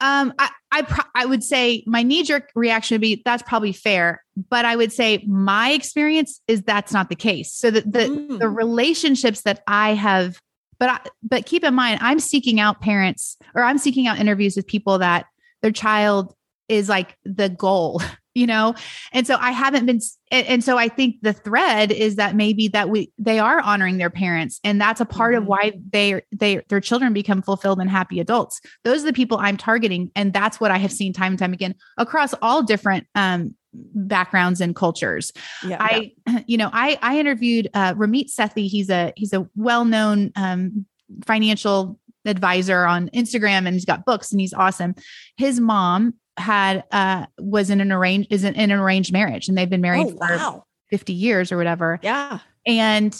um, 0.00 0.32
I 0.38 0.48
I, 0.72 0.82
pro- 0.82 1.10
I 1.14 1.26
would 1.26 1.42
say 1.42 1.82
my 1.86 2.02
knee 2.02 2.22
jerk 2.22 2.50
reaction 2.54 2.94
would 2.94 3.00
be 3.00 3.22
that's 3.24 3.42
probably 3.42 3.72
fair, 3.72 4.24
but 4.48 4.64
I 4.64 4.76
would 4.76 4.92
say 4.92 5.24
my 5.26 5.72
experience 5.72 6.40
is 6.48 6.62
that's 6.62 6.92
not 6.92 7.08
the 7.08 7.16
case. 7.16 7.52
So 7.52 7.70
the 7.70 7.82
the, 7.82 7.98
mm. 7.98 8.38
the 8.38 8.48
relationships 8.48 9.42
that 9.42 9.62
I 9.66 9.94
have, 9.94 10.40
but 10.78 10.88
I, 10.88 11.00
but 11.22 11.44
keep 11.44 11.64
in 11.64 11.74
mind 11.74 11.98
I'm 12.02 12.20
seeking 12.20 12.60
out 12.60 12.80
parents 12.80 13.36
or 13.54 13.62
I'm 13.62 13.78
seeking 13.78 14.06
out 14.06 14.18
interviews 14.18 14.56
with 14.56 14.66
people 14.66 14.98
that 14.98 15.26
their 15.60 15.72
child 15.72 16.34
is 16.68 16.88
like 16.88 17.16
the 17.24 17.48
goal 17.48 18.00
you 18.34 18.46
know 18.46 18.74
and 19.12 19.26
so 19.26 19.36
i 19.40 19.50
haven't 19.50 19.86
been 19.86 20.00
and 20.30 20.62
so 20.62 20.78
i 20.78 20.88
think 20.88 21.16
the 21.22 21.32
thread 21.32 21.90
is 21.90 22.16
that 22.16 22.36
maybe 22.36 22.68
that 22.68 22.88
we 22.88 23.12
they 23.18 23.38
are 23.38 23.60
honoring 23.60 23.98
their 23.98 24.10
parents 24.10 24.60
and 24.64 24.80
that's 24.80 25.00
a 25.00 25.04
part 25.04 25.34
mm-hmm. 25.34 25.42
of 25.42 25.48
why 25.48 25.72
they 25.92 26.20
they 26.32 26.62
their 26.68 26.80
children 26.80 27.12
become 27.12 27.42
fulfilled 27.42 27.80
and 27.80 27.90
happy 27.90 28.20
adults 28.20 28.60
those 28.84 29.02
are 29.02 29.06
the 29.06 29.12
people 29.12 29.38
i'm 29.38 29.56
targeting 29.56 30.10
and 30.14 30.32
that's 30.32 30.60
what 30.60 30.70
i 30.70 30.78
have 30.78 30.92
seen 30.92 31.12
time 31.12 31.32
and 31.32 31.38
time 31.38 31.52
again 31.52 31.74
across 31.98 32.34
all 32.42 32.62
different 32.62 33.06
um 33.14 33.54
backgrounds 33.72 34.60
and 34.60 34.74
cultures 34.74 35.32
yeah, 35.64 35.76
i 35.80 36.12
yeah. 36.26 36.40
you 36.46 36.56
know 36.56 36.70
i 36.72 36.98
i 37.02 37.18
interviewed 37.18 37.68
uh 37.74 37.94
ramit 37.94 38.32
sethi 38.32 38.68
he's 38.68 38.90
a 38.90 39.12
he's 39.16 39.32
a 39.32 39.48
well-known 39.56 40.32
um 40.36 40.86
financial 41.24 41.98
advisor 42.24 42.84
on 42.84 43.08
Instagram 43.10 43.66
and 43.66 43.74
he's 43.74 43.84
got 43.84 44.04
books 44.04 44.30
and 44.30 44.40
he's 44.40 44.52
awesome. 44.52 44.94
His 45.36 45.60
mom 45.60 46.14
had 46.40 46.84
uh 46.90 47.26
was 47.38 47.70
in 47.70 47.80
an 47.80 47.92
arranged 47.92 48.32
is 48.32 48.44
in, 48.44 48.54
in 48.54 48.70
an 48.70 48.78
arranged 48.78 49.12
marriage 49.12 49.48
and 49.48 49.56
they've 49.56 49.70
been 49.70 49.80
married 49.80 50.06
oh, 50.06 50.10
for 50.10 50.36
wow. 50.36 50.64
50 50.90 51.12
years 51.12 51.52
or 51.52 51.56
whatever. 51.56 51.98
Yeah. 52.02 52.40
And 52.66 53.16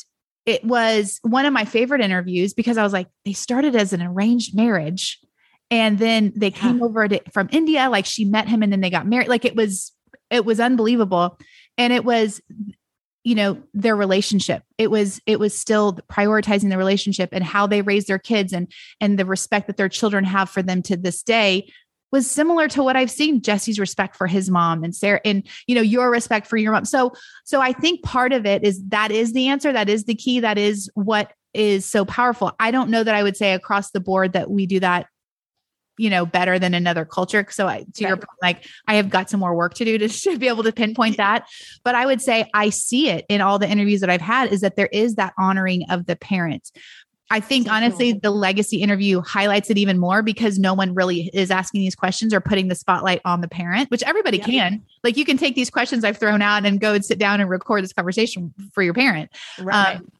it 0.47 0.65
was 0.65 1.21
one 1.23 1.47
of 1.47 1.53
my 1.53 1.65
favorite 1.65 2.01
interviews 2.01 2.53
because 2.53 2.77
I 2.77 2.83
was 2.83 2.93
like, 2.93 3.09
they 3.25 3.33
started 3.33 3.77
as 3.77 3.93
an 3.93 4.03
arranged 4.03 4.55
marriage 4.55 5.19
and 5.71 5.99
then 5.99 6.33
they 6.35 6.51
came 6.51 6.83
over 6.83 7.07
to, 7.07 7.21
from 7.33 7.49
India. 7.53 7.89
Like 7.89 8.07
she 8.07 8.25
met 8.25 8.49
him 8.49 8.63
and 8.63 8.73
then 8.73 8.81
they 8.81 8.91
got 8.91 9.07
married. 9.07 9.29
Like 9.29 9.45
it 9.45 9.55
was, 9.55 9.93
it 10.29 10.45
was 10.45 10.59
unbelievable. 10.59 11.39
And 11.79 11.93
it 11.93 12.05
was, 12.05 12.41
you 13.23 13.35
know, 13.35 13.63
their 13.75 13.95
relationship. 13.95 14.63
It 14.79 14.91
was, 14.91 15.21
it 15.27 15.39
was 15.39 15.57
still 15.57 15.99
prioritizing 16.11 16.71
the 16.71 16.79
relationship 16.79 17.29
and 17.33 17.45
how 17.45 17.67
they 17.67 17.83
raise 17.83 18.07
their 18.07 18.19
kids 18.19 18.53
and, 18.53 18.73
and 19.01 19.19
the 19.19 19.27
respect 19.27 19.67
that 19.67 19.77
their 19.77 19.89
children 19.89 20.25
have 20.25 20.51
for 20.51 20.63
them 20.63 20.83
to 20.83 20.97
this 20.97 21.23
day 21.23 21.71
was 22.13 22.31
similar 22.31 22.69
to 22.69 22.83
what 22.83 22.97
I've 22.97 23.11
seen 23.11 23.43
Jesse's 23.43 23.79
respect 23.79 24.17
for 24.17 24.27
his 24.27 24.51
mom 24.51 24.85
and 24.85 24.95
Sara 24.95 25.21
and 25.25 25.47
you 25.67 25.75
know 25.75 25.81
your 25.81 26.11
respect 26.11 26.47
for 26.47 26.57
your 26.57 26.73
mom. 26.73 26.85
So 26.85 27.13
so 27.45 27.61
I 27.61 27.73
think 27.73 28.03
part 28.03 28.33
of 28.33 28.47
it 28.47 28.65
is 28.65 28.83
that 28.89 29.11
is 29.11 29.33
the 29.33 29.49
answer 29.49 29.73
that 29.73 29.89
is 29.89 30.05
the 30.05 30.15
key 30.15 30.41
that 30.41 30.59
is 30.59 30.91
what 30.95 31.33
is 31.53 31.85
so 31.85 32.05
powerful. 32.05 32.53
I 32.61 32.71
don't 32.71 32.91
know 32.91 33.03
that 33.03 33.15
I 33.15 33.23
would 33.23 33.37
say 33.37 33.55
across 33.55 33.91
the 33.91 34.01
board 34.01 34.33
that 34.35 34.51
we 34.51 34.67
do 34.67 34.81
that 34.81 35.07
you 36.01 36.09
know 36.09 36.25
better 36.25 36.59
than 36.59 36.73
another 36.73 37.05
culture 37.05 37.47
so 37.51 37.69
I, 37.69 37.81
to 37.81 37.85
right. 37.85 38.09
your 38.09 38.17
point 38.17 38.39
like 38.43 38.65
i 38.89 38.95
have 38.95 39.11
got 39.11 39.29
some 39.29 39.39
more 39.39 39.55
work 39.55 39.75
to 39.75 39.85
do 39.85 39.99
to, 39.99 40.09
to 40.31 40.39
be 40.39 40.49
able 40.49 40.63
to 40.63 40.73
pinpoint 40.73 41.19
that 41.19 41.47
but 41.85 41.95
i 41.95 42.07
would 42.07 42.23
say 42.23 42.49
i 42.55 42.71
see 42.71 43.11
it 43.11 43.27
in 43.29 43.43
all 43.43 43.59
the 43.59 43.69
interviews 43.69 44.01
that 44.01 44.09
i've 44.09 44.23
had 44.23 44.51
is 44.51 44.63
that 44.63 44.77
there 44.77 44.89
is 44.93 45.17
that 45.17 45.35
honoring 45.39 45.85
of 45.91 46.07
the 46.07 46.17
parents 46.17 46.73
I 47.33 47.39
think 47.39 47.71
honestly, 47.71 48.13
the 48.13 48.33
legacy 48.33 48.83
interview 48.83 49.21
highlights 49.21 49.71
it 49.71 49.79
even 49.79 49.99
more 49.99 50.21
because 50.21 50.59
no 50.59 50.75
one 50.75 50.95
really 50.95 51.31
is 51.33 51.53
asking 51.53 51.81
these 51.81 51.95
questions 51.95 52.35
or 52.35 52.41
putting 52.41 52.67
the 52.67 52.75
spotlight 52.75 53.21
on 53.25 53.41
the 53.41 53.47
parent, 53.47 53.89
which 53.91 54.03
everybody 54.03 54.39
yeah. 54.39 54.45
can. 54.45 54.83
Like 55.05 55.17
you 55.17 55.25
can 55.25 55.37
take 55.37 55.55
these 55.55 55.71
questions 55.71 56.03
I've 56.03 56.19
thrown 56.19 56.43
out 56.43 56.67
and 56.67 56.81
go 56.81 56.93
and 56.93 57.05
sit 57.05 57.21
down 57.21 57.41
and 57.41 57.49
record 57.49 57.85
this 57.85 57.93
conversation 57.93 58.53
for 58.73 58.83
your 58.83 58.95
parent. 58.95 59.31
Right. 59.61 59.97
Um, 59.97 60.11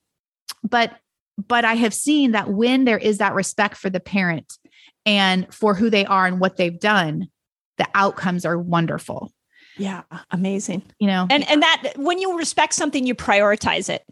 but 0.63 0.99
but 1.37 1.65
I 1.65 1.75
have 1.75 1.95
seen 1.95 2.31
that 2.31 2.51
when 2.51 2.85
there 2.85 2.99
is 2.99 3.19
that 3.19 3.35
respect 3.35 3.77
for 3.77 3.91
the 3.91 4.01
parent 4.01 4.59
and 5.05 5.53
for 5.53 5.75
who 5.75 5.91
they 5.91 6.07
are 6.07 6.27
and 6.27 6.39
what 6.39 6.59
they've 6.59 6.79
done, 6.79 7.29
the 7.77 7.89
outcomes 7.95 8.45
are 8.45 8.59
wonderful. 8.59 9.33
Yeah, 9.77 10.03
amazing. 10.31 10.83
You 11.01 11.09
know, 11.09 11.27
and 11.29 11.49
and 11.51 11.63
that 11.63 11.95
when 11.97 12.19
you 12.21 12.39
respect 12.39 12.75
something, 12.75 13.05
you 13.05 13.17
prioritize 13.17 13.89
it. 13.89 14.05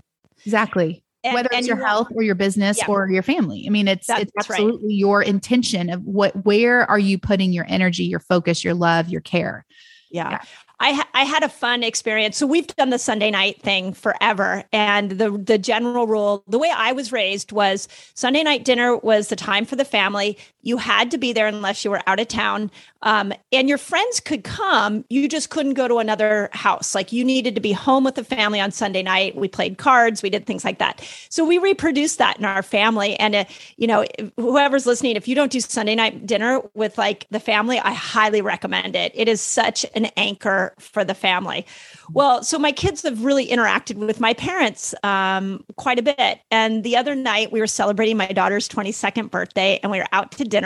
Exactly 0.45 1.05
and, 1.29 1.35
whether 1.35 1.49
it's 1.53 1.67
your 1.67 1.85
health 1.85 2.09
or 2.15 2.23
your 2.23 2.35
business 2.35 2.79
yeah. 2.79 2.87
or 2.87 3.09
your 3.11 3.23
family. 3.23 3.65
I 3.67 3.71
mean, 3.71 3.89
it's 3.89 4.07
that's, 4.07 4.23
it's 4.23 4.33
absolutely 4.39 4.89
right. 4.89 4.99
your 4.99 5.23
intention 5.23 5.91
of 5.91 6.03
what 6.05 6.45
where 6.45 6.89
are 6.91 6.99
you 6.99 7.19
putting 7.19 7.53
your 7.53 7.67
energy, 7.69 8.05
your 8.05 8.21
focus, 8.21 8.65
your 8.65 8.75
love, 8.75 9.09
your 9.09 9.21
care. 9.21 9.65
Yeah. 10.11 10.31
yeah. 10.31 10.41
I 10.81 11.05
I 11.13 11.25
had 11.25 11.43
a 11.43 11.49
fun 11.49 11.83
experience. 11.83 12.37
So 12.37 12.47
we've 12.47 12.67
done 12.67 12.91
the 12.91 12.99
Sunday 12.99 13.31
night 13.31 13.61
thing 13.63 13.93
forever, 13.93 14.65
and 14.73 15.13
the 15.13 15.31
the 15.31 15.59
general 15.59 16.07
rule, 16.07 16.45
the 16.47 16.59
way 16.59 16.73
I 16.75 16.93
was 16.93 17.11
raised 17.11 17.51
was 17.51 17.89
Sunday 18.15 18.43
night 18.43 18.65
dinner 18.65 18.97
was 18.97 19.29
the 19.29 19.37
time 19.37 19.65
for 19.65 19.77
the 19.77 19.85
family. 19.85 20.39
You 20.63 20.77
had 20.77 21.11
to 21.13 21.19
be 21.19 21.33
there 21.33 21.47
unless 21.47 21.85
you 21.85 21.91
were 21.91 22.03
out 22.07 22.21
of 22.21 22.29
town, 22.29 22.71
um, 23.03 23.33
and 23.53 23.69
your 23.69 23.79
friends 23.79 24.21
could 24.21 24.45
come. 24.45 25.05
You 25.09 25.29
just 25.29 25.51
couldn't 25.51 25.75
go 25.75 25.87
to 25.87 25.99
another 25.99 26.51
house. 26.53 26.95
Like 26.95 27.13
you 27.13 27.25
needed 27.25 27.55
to 27.55 27.61
be 27.61 27.73
home 27.73 28.05
with 28.05 28.17
the 28.17 28.25
family 28.25 28.61
on 28.61 28.73
Sunday 28.73 29.03
night. 29.03 29.37
We 29.37 29.49
played 29.49 29.79
cards, 29.79 30.23
we 30.23 30.31
did 30.31 30.47
things 30.47 30.65
like 30.65 30.79
that. 30.79 31.07
So 31.29 31.45
we 31.45 31.59
reproduced 31.59 32.19
that 32.19 32.39
in 32.39 32.45
our 32.45 32.63
family. 32.63 33.15
And 33.17 33.35
uh, 33.35 33.45
you 33.77 33.87
know, 33.87 34.05
whoever's 34.37 34.85
listening, 34.85 35.17
if 35.17 35.29
you 35.29 35.35
don't 35.35 35.53
do 35.53 35.61
Sunday 35.61 35.95
night 35.95 36.27
dinner 36.27 36.61
with 36.75 36.99
like 36.99 37.27
the 37.31 37.41
family, 37.41 37.79
I 37.79 37.93
highly 37.93 38.43
recommend 38.43 38.97
it. 38.97 39.13
It 39.15 39.29
is 39.29 39.41
such 39.41 39.87
an 39.95 40.07
anchor 40.17 40.75
for 40.79 41.05
the 41.05 41.15
family. 41.15 41.67
Well, 42.13 42.43
so 42.43 42.59
my 42.59 42.73
kids 42.73 43.03
have 43.03 43.25
really 43.25 43.47
interacted 43.47 43.95
with 43.97 44.19
my 44.19 44.35
parents 44.35 44.95
um, 45.05 45.65
quite 45.77 45.99
a 45.99 46.03
bit. 46.03 46.41
And 46.51 46.83
the 46.83 46.97
other 46.97 47.15
night, 47.15 47.53
we 47.53 47.61
were 47.61 47.67
celebrating 47.67 48.17
my 48.17 48.33
daughter's 48.33 48.69
22nd 48.69 49.31
birthday 49.31 49.79
and 49.83 49.93
we 49.93 49.99
were 49.99 50.07
out 50.13 50.33
to 50.33 50.45
dinner. 50.45 50.58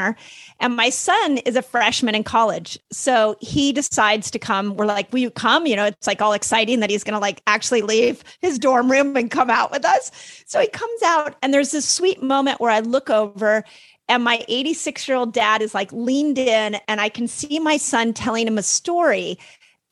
And 0.61 0.76
my 0.76 0.90
son 0.90 1.38
is 1.38 1.57
a 1.57 1.62
freshman 1.62 2.14
in 2.14 2.24
college. 2.24 2.78
So 2.90 3.36
he 3.40 3.72
decides 3.72 4.30
to 4.30 4.38
come. 4.38 4.76
We're 4.76 4.86
like, 4.86 5.12
Will 5.12 5.20
you 5.20 5.30
come? 5.30 5.66
You 5.66 5.76
know, 5.76 5.86
it's 5.86 6.07
like 6.07 6.22
all 6.22 6.32
exciting 6.32 6.80
that 6.80 6.90
he's 6.90 7.05
going 7.05 7.14
to 7.14 7.20
like 7.20 7.43
actually 7.47 7.82
leave 7.82 8.22
his 8.40 8.59
dorm 8.59 8.90
room 8.90 9.16
and 9.16 9.30
come 9.30 9.51
out 9.51 9.70
with 9.70 9.84
us. 9.84 10.11
So 10.47 10.61
he 10.61 10.68
comes 10.68 11.03
out, 11.03 11.36
and 11.43 11.53
there's 11.53 11.70
this 11.70 11.88
sweet 11.88 12.22
moment 12.22 12.61
where 12.61 12.70
I 12.70 12.80
look 12.80 13.11
over 13.11 13.64
and 14.09 14.24
my 14.24 14.45
86 14.49 15.07
year 15.09 15.16
old 15.16 15.32
dad 15.32 15.62
is 15.62 15.74
like 15.74 15.93
leaned 15.93 16.36
in 16.36 16.76
and 16.88 17.01
i 17.01 17.09
can 17.09 17.28
see 17.28 17.61
my 17.61 17.76
son 17.76 18.12
telling 18.12 18.49
him 18.49 18.59
a 18.59 18.62
story 18.62 19.38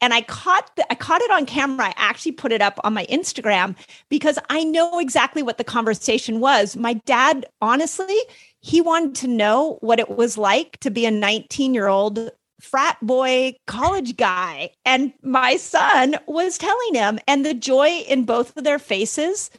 and 0.01 0.14
I 0.14 0.22
caught 0.22 0.74
the, 0.76 0.90
I 0.90 0.94
caught 0.94 1.20
it 1.20 1.30
on 1.30 1.46
camera. 1.46 1.88
I 1.88 1.94
actually 1.96 2.32
put 2.32 2.53
it 2.53 2.62
up 2.62 2.80
on 2.84 2.94
my 2.94 3.07
Instagram 3.07 3.76
because 4.09 4.38
I 4.48 4.64
know 4.64 4.98
exactly 4.98 5.42
what 5.42 5.59
the 5.59 5.64
conversation 5.64 6.40
was. 6.40 6.76
My 6.76 6.94
dad, 6.94 7.46
honestly, 7.61 8.18
he 8.61 8.80
wanted 8.80 9.14
to 9.16 9.28
know 9.28 9.78
what 9.80 9.98
it 9.98 10.11
was 10.11 10.36
like 10.36 10.78
to 10.80 10.90
be 10.90 11.06
a 11.06 11.11
19 11.11 11.74
year 11.74 11.88
old 11.88 12.30
frat 12.61 12.98
boy 13.02 13.56
college 13.66 14.16
guy. 14.16 14.70
And 14.84 15.12
my 15.22 15.56
son 15.56 16.16
was 16.26 16.58
telling 16.58 16.94
him, 16.94 17.18
and 17.26 17.44
the 17.44 17.54
joy 17.54 18.04
in 18.06 18.24
both 18.24 18.56
of 18.56 18.64
their 18.64 18.78
faces, 18.78 19.50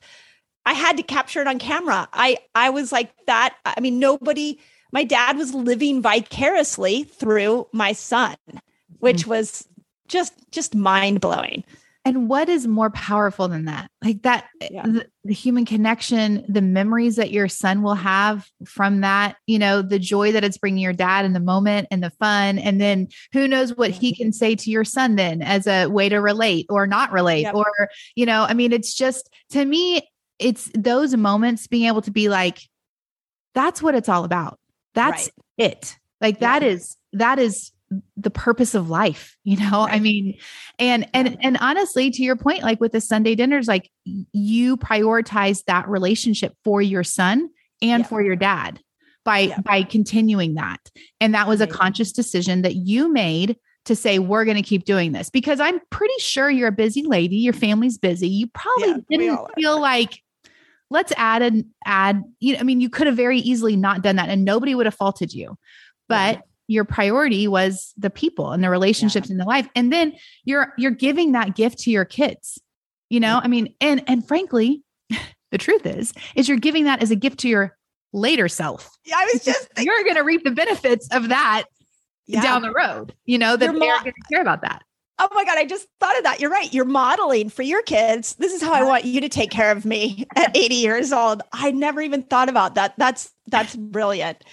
I 0.65 0.73
had 0.73 0.97
to 0.97 1.03
capture 1.03 1.41
it 1.41 1.47
on 1.47 1.59
camera. 1.59 2.07
I 2.13 2.37
I 2.53 2.69
was 2.69 2.91
like 2.91 3.11
that. 3.25 3.55
I 3.65 3.79
mean, 3.79 3.99
nobody. 3.99 4.59
My 4.93 5.03
dad 5.05 5.37
was 5.37 5.53
living 5.53 6.01
vicariously 6.01 7.03
through 7.03 7.67
my 7.71 7.93
son, 7.93 8.35
which 8.99 9.21
mm-hmm. 9.21 9.29
was 9.31 9.67
just 10.07 10.33
just 10.51 10.75
mind 10.75 11.21
blowing. 11.21 11.63
And 12.03 12.27
what 12.27 12.49
is 12.49 12.65
more 12.65 12.89
powerful 12.89 13.47
than 13.47 13.65
that? 13.65 13.91
Like 14.03 14.23
that, 14.23 14.45
eh, 14.59 14.69
yeah. 14.71 14.81
the, 14.83 15.07
the, 15.23 15.33
human 15.33 15.65
connection, 15.65 16.43
the 16.49 16.61
memories 16.61 17.15
that 17.17 17.31
your 17.31 17.47
son 17.47 17.83
will 17.83 17.93
have 17.95 18.47
from 18.65 19.01
that, 19.01 19.35
you 19.45 19.59
know, 19.59 19.83
the 19.83 19.99
joy 19.99 20.31
that 20.31 20.43
it's 20.43 20.57
bringing 20.57 20.81
your 20.81 20.93
dad 20.93 21.25
in 21.25 21.33
the 21.33 21.39
moment 21.39 21.89
and 21.91 22.01
the 22.01 22.09
fun. 22.09 22.57
And 22.57 22.81
then 22.81 23.07
who 23.33 23.47
knows 23.47 23.77
what 23.77 23.91
he 23.91 24.11
mm-hmm. 24.11 24.23
can 24.23 24.33
say 24.33 24.55
to 24.55 24.71
your 24.71 24.83
son 24.83 25.15
then 25.15 25.43
as 25.43 25.67
a 25.67 25.85
way 25.87 26.09
to 26.09 26.17
relate 26.17 26.65
or 26.69 26.87
not 26.87 27.11
relate. 27.11 27.43
Yep. 27.43 27.55
Or, 27.55 27.89
you 28.15 28.25
know, 28.25 28.45
I 28.49 28.55
mean, 28.55 28.73
it's 28.73 28.95
just 28.95 29.29
to 29.51 29.63
me, 29.63 30.01
it's 30.39 30.71
those 30.75 31.15
moments 31.15 31.67
being 31.67 31.85
able 31.85 32.01
to 32.01 32.11
be 32.11 32.29
like, 32.29 32.57
that's 33.53 33.79
what 33.79 33.93
it's 33.93 34.09
all 34.09 34.23
about. 34.23 34.59
That's 34.95 35.29
right. 35.59 35.71
it. 35.71 35.97
Like 36.19 36.41
yeah. 36.41 36.59
that 36.59 36.65
is, 36.65 36.97
that 37.13 37.37
is 37.37 37.71
the 38.15 38.29
purpose 38.29 38.73
of 38.73 38.89
life 38.89 39.35
you 39.43 39.57
know? 39.57 39.85
Right. 39.85 39.95
i 39.95 39.99
mean 39.99 40.37
and 40.79 41.07
and 41.13 41.37
and 41.41 41.57
honestly 41.59 42.09
to 42.11 42.23
your 42.23 42.35
point 42.35 42.63
like 42.63 42.79
with 42.79 42.91
the 42.93 43.01
sunday 43.01 43.35
dinners 43.35 43.67
like 43.67 43.89
you 44.05 44.77
prioritize 44.77 45.63
that 45.65 45.87
relationship 45.87 46.55
for 46.63 46.81
your 46.81 47.03
son 47.03 47.49
and 47.81 48.03
yeah. 48.03 48.07
for 48.07 48.21
your 48.21 48.35
dad 48.35 48.79
by 49.23 49.39
yeah. 49.39 49.61
by 49.61 49.83
continuing 49.83 50.55
that. 50.55 50.79
And 51.19 51.33
that 51.33 51.47
was 51.47 51.61
a 51.61 51.67
conscious 51.67 52.11
decision 52.11 52.61
that 52.63 52.75
you 52.75 53.11
made 53.11 53.57
to 53.85 53.95
say 53.95 54.19
we're 54.19 54.45
going 54.45 54.57
to 54.57 54.63
keep 54.63 54.85
doing 54.85 55.11
this 55.11 55.31
because 55.31 55.59
i'm 55.59 55.79
pretty 55.89 56.13
sure 56.19 56.51
you're 56.51 56.67
a 56.67 56.71
busy 56.71 57.01
lady 57.03 57.37
your 57.37 57.53
family's 57.53 57.97
busy. 57.97 58.27
You 58.27 58.47
probably 58.47 59.03
yeah, 59.09 59.17
didn't 59.17 59.39
feel 59.55 59.81
like 59.81 60.21
let's 60.89 61.11
add 61.17 61.41
an 61.41 61.71
add 61.85 62.21
you 62.39 62.53
know 62.53 62.59
i 62.59 62.63
mean 62.63 62.81
you 62.81 62.89
could 62.89 63.07
have 63.07 63.15
very 63.15 63.39
easily 63.39 63.75
not 63.75 64.03
done 64.03 64.17
that 64.17 64.29
and 64.29 64.45
nobody 64.45 64.75
would 64.75 64.85
have 64.85 64.95
faulted 64.95 65.33
you. 65.33 65.57
But 66.07 66.43
your 66.71 66.85
priority 66.85 67.49
was 67.49 67.93
the 67.97 68.09
people 68.09 68.51
and 68.51 68.63
the 68.63 68.69
relationships 68.69 69.27
yeah. 69.27 69.33
in 69.33 69.37
the 69.37 69.43
life 69.43 69.67
and 69.75 69.91
then 69.91 70.13
you're 70.45 70.73
you're 70.77 70.89
giving 70.89 71.33
that 71.33 71.53
gift 71.53 71.77
to 71.79 71.91
your 71.91 72.05
kids 72.05 72.59
you 73.09 73.19
know 73.19 73.41
i 73.43 73.47
mean 73.47 73.73
and 73.81 74.01
and 74.07 74.25
frankly 74.25 74.81
the 75.51 75.57
truth 75.57 75.85
is 75.85 76.13
is 76.35 76.47
you're 76.47 76.57
giving 76.57 76.85
that 76.85 77.03
as 77.03 77.11
a 77.11 77.15
gift 77.15 77.39
to 77.39 77.49
your 77.49 77.77
later 78.13 78.47
self 78.47 78.89
yeah 79.03 79.15
i 79.17 79.29
was 79.33 79.43
just 79.43 79.67
you're 79.77 80.03
going 80.03 80.15
to 80.15 80.23
reap 80.23 80.45
the 80.45 80.51
benefits 80.51 81.09
of 81.11 81.27
that 81.27 81.65
yeah. 82.25 82.41
down 82.41 82.61
the 82.61 82.71
road 82.71 83.13
you 83.25 83.37
know 83.37 83.57
that 83.57 83.71
they're 83.71 83.73
going 83.73 84.03
to 84.05 84.13
care 84.29 84.41
about 84.41 84.61
that 84.61 84.81
Oh 85.23 85.29
my 85.35 85.45
God, 85.45 85.59
I 85.59 85.65
just 85.65 85.87
thought 85.99 86.17
of 86.17 86.23
that. 86.23 86.39
You're 86.39 86.49
right. 86.49 86.73
You're 86.73 86.83
modeling 86.83 87.49
for 87.49 87.61
your 87.61 87.83
kids. 87.83 88.33
This 88.39 88.53
is 88.53 88.61
how 88.63 88.73
I 88.73 88.81
want 88.81 89.05
you 89.05 89.21
to 89.21 89.29
take 89.29 89.51
care 89.51 89.71
of 89.71 89.85
me 89.85 90.25
at 90.35 90.57
80 90.57 90.73
years 90.73 91.13
old. 91.13 91.43
I 91.53 91.69
never 91.69 92.01
even 92.01 92.23
thought 92.23 92.49
about 92.49 92.73
that. 92.73 92.95
That's 92.97 93.31
that's 93.45 93.75
brilliant. 93.75 94.43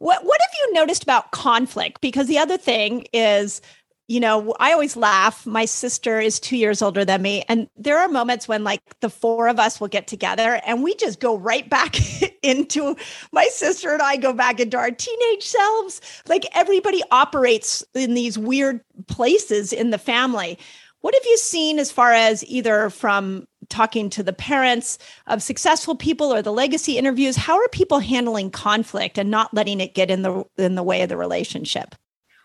What 0.00 0.24
what 0.24 0.40
have 0.40 0.50
you 0.66 0.74
noticed 0.74 1.02
about 1.02 1.30
conflict? 1.30 2.00
Because 2.00 2.26
the 2.26 2.38
other 2.38 2.56
thing 2.56 3.06
is, 3.12 3.60
you 4.08 4.18
know, 4.18 4.56
I 4.58 4.72
always 4.72 4.96
laugh. 4.96 5.46
My 5.46 5.66
sister 5.66 6.18
is 6.18 6.40
two 6.40 6.56
years 6.56 6.82
older 6.82 7.04
than 7.04 7.22
me. 7.22 7.44
And 7.48 7.68
there 7.76 7.96
are 7.98 8.08
moments 8.08 8.48
when, 8.48 8.64
like, 8.64 8.80
the 8.98 9.08
four 9.08 9.46
of 9.46 9.60
us 9.60 9.78
will 9.78 9.86
get 9.86 10.08
together 10.08 10.60
and 10.66 10.82
we 10.82 10.96
just 10.96 11.20
go 11.20 11.38
right 11.38 11.68
back 11.70 11.96
into 12.42 12.96
my 13.30 13.44
sister 13.52 13.92
and 13.92 14.02
I 14.02 14.16
go 14.16 14.32
back 14.32 14.58
into 14.58 14.76
our 14.78 14.90
teenage 14.90 15.44
selves. 15.44 16.00
Like, 16.26 16.44
everybody 16.54 17.02
operates 17.12 17.84
in 17.94 18.14
these 18.14 18.36
weird 18.36 18.80
places 19.06 19.72
in 19.72 19.90
the 19.90 19.98
family. 19.98 20.58
What 21.02 21.14
have 21.14 21.24
you 21.26 21.36
seen 21.38 21.78
as 21.78 21.92
far 21.92 22.12
as 22.12 22.44
either 22.46 22.90
from 22.90 23.46
talking 23.70 24.10
to 24.10 24.22
the 24.22 24.32
parents 24.32 24.98
of 25.26 25.42
successful 25.42 25.96
people 25.96 26.32
or 26.32 26.42
the 26.42 26.52
legacy 26.52 26.98
interviews? 26.98 27.36
How 27.36 27.56
are 27.56 27.68
people 27.68 28.00
handling 28.00 28.50
conflict 28.50 29.16
and 29.16 29.30
not 29.30 29.54
letting 29.54 29.80
it 29.80 29.94
get 29.94 30.10
in 30.10 30.22
the 30.22 30.44
in 30.58 30.74
the 30.74 30.82
way 30.82 31.02
of 31.02 31.08
the 31.08 31.16
relationship? 31.16 31.94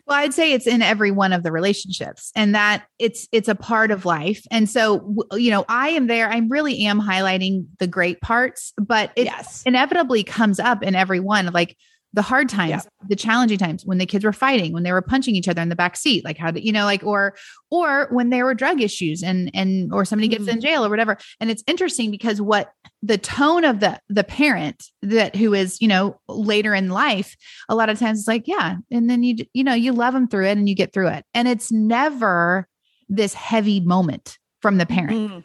Well, 0.07 0.19
I'd 0.19 0.35
say 0.35 0.53
it's 0.53 0.67
in 0.67 0.83
every 0.83 1.09
one 1.09 1.33
of 1.33 1.41
the 1.41 1.51
relationships 1.51 2.31
and 2.35 2.53
that 2.53 2.85
it's 2.99 3.27
it's 3.31 3.47
a 3.47 3.55
part 3.55 3.89
of 3.89 4.05
life. 4.05 4.45
And 4.51 4.69
so 4.69 5.15
you 5.33 5.49
know, 5.49 5.65
I 5.67 5.89
am 5.89 6.07
there 6.07 6.29
I 6.29 6.41
really 6.47 6.85
am 6.85 7.01
highlighting 7.01 7.65
the 7.79 7.87
great 7.87 8.21
parts, 8.21 8.71
but 8.77 9.11
it 9.15 9.25
yes. 9.25 9.63
inevitably 9.65 10.23
comes 10.23 10.59
up 10.59 10.83
in 10.83 10.93
every 10.93 11.19
one 11.19 11.47
like 11.47 11.75
the 12.15 12.21
hard 12.21 12.47
times, 12.47 12.69
yeah. 12.69 12.81
the 13.09 13.15
challenging 13.15 13.57
times 13.57 13.85
when 13.85 13.97
the 13.97 14.05
kids 14.05 14.23
were 14.23 14.31
fighting, 14.31 14.71
when 14.71 14.83
they 14.83 14.93
were 14.93 15.01
punching 15.01 15.35
each 15.35 15.49
other 15.49 15.61
in 15.61 15.67
the 15.67 15.75
back 15.75 15.97
seat, 15.97 16.23
like 16.23 16.37
how 16.37 16.49
did 16.49 16.63
you 16.63 16.71
know, 16.71 16.85
like 16.85 17.03
or 17.03 17.35
or 17.69 18.07
when 18.09 18.29
there 18.29 18.45
were 18.45 18.53
drug 18.53 18.81
issues 18.81 19.21
and 19.21 19.51
and 19.53 19.93
or 19.93 20.05
somebody 20.05 20.29
gets 20.29 20.43
mm-hmm. 20.43 20.51
in 20.51 20.61
jail 20.61 20.85
or 20.85 20.89
whatever. 20.89 21.17
And 21.41 21.51
it's 21.51 21.63
interesting 21.67 22.11
because 22.11 22.41
what 22.41 22.71
the 23.03 23.17
tone 23.17 23.65
of 23.65 23.81
the 23.81 23.99
the 24.07 24.23
parent 24.23 24.85
that 25.01 25.35
who 25.35 25.53
is 25.53 25.81
you 25.81 25.89
know 25.89 26.19
later 26.29 26.73
in 26.73 26.89
life, 26.89 27.35
a 27.67 27.75
lot 27.75 27.89
of 27.89 27.99
times 27.99 28.19
it's 28.19 28.27
like 28.29 28.47
yeah, 28.47 28.77
and 28.89 29.09
then 29.09 29.21
you 29.21 29.35
you 29.53 29.65
know 29.65 29.73
you 29.73 29.91
love 29.91 30.13
them 30.13 30.29
through 30.29 30.47
it 30.47 30.57
and 30.57 30.69
you 30.69 30.75
get 30.75 30.93
through 30.93 31.09
it, 31.09 31.25
and 31.33 31.49
it's 31.49 31.69
never 31.69 32.65
this 33.09 33.33
heavy 33.33 33.81
moment 33.81 34.39
from 34.61 34.77
the 34.77 34.85
parent. 34.85 35.31
Mm-hmm 35.31 35.39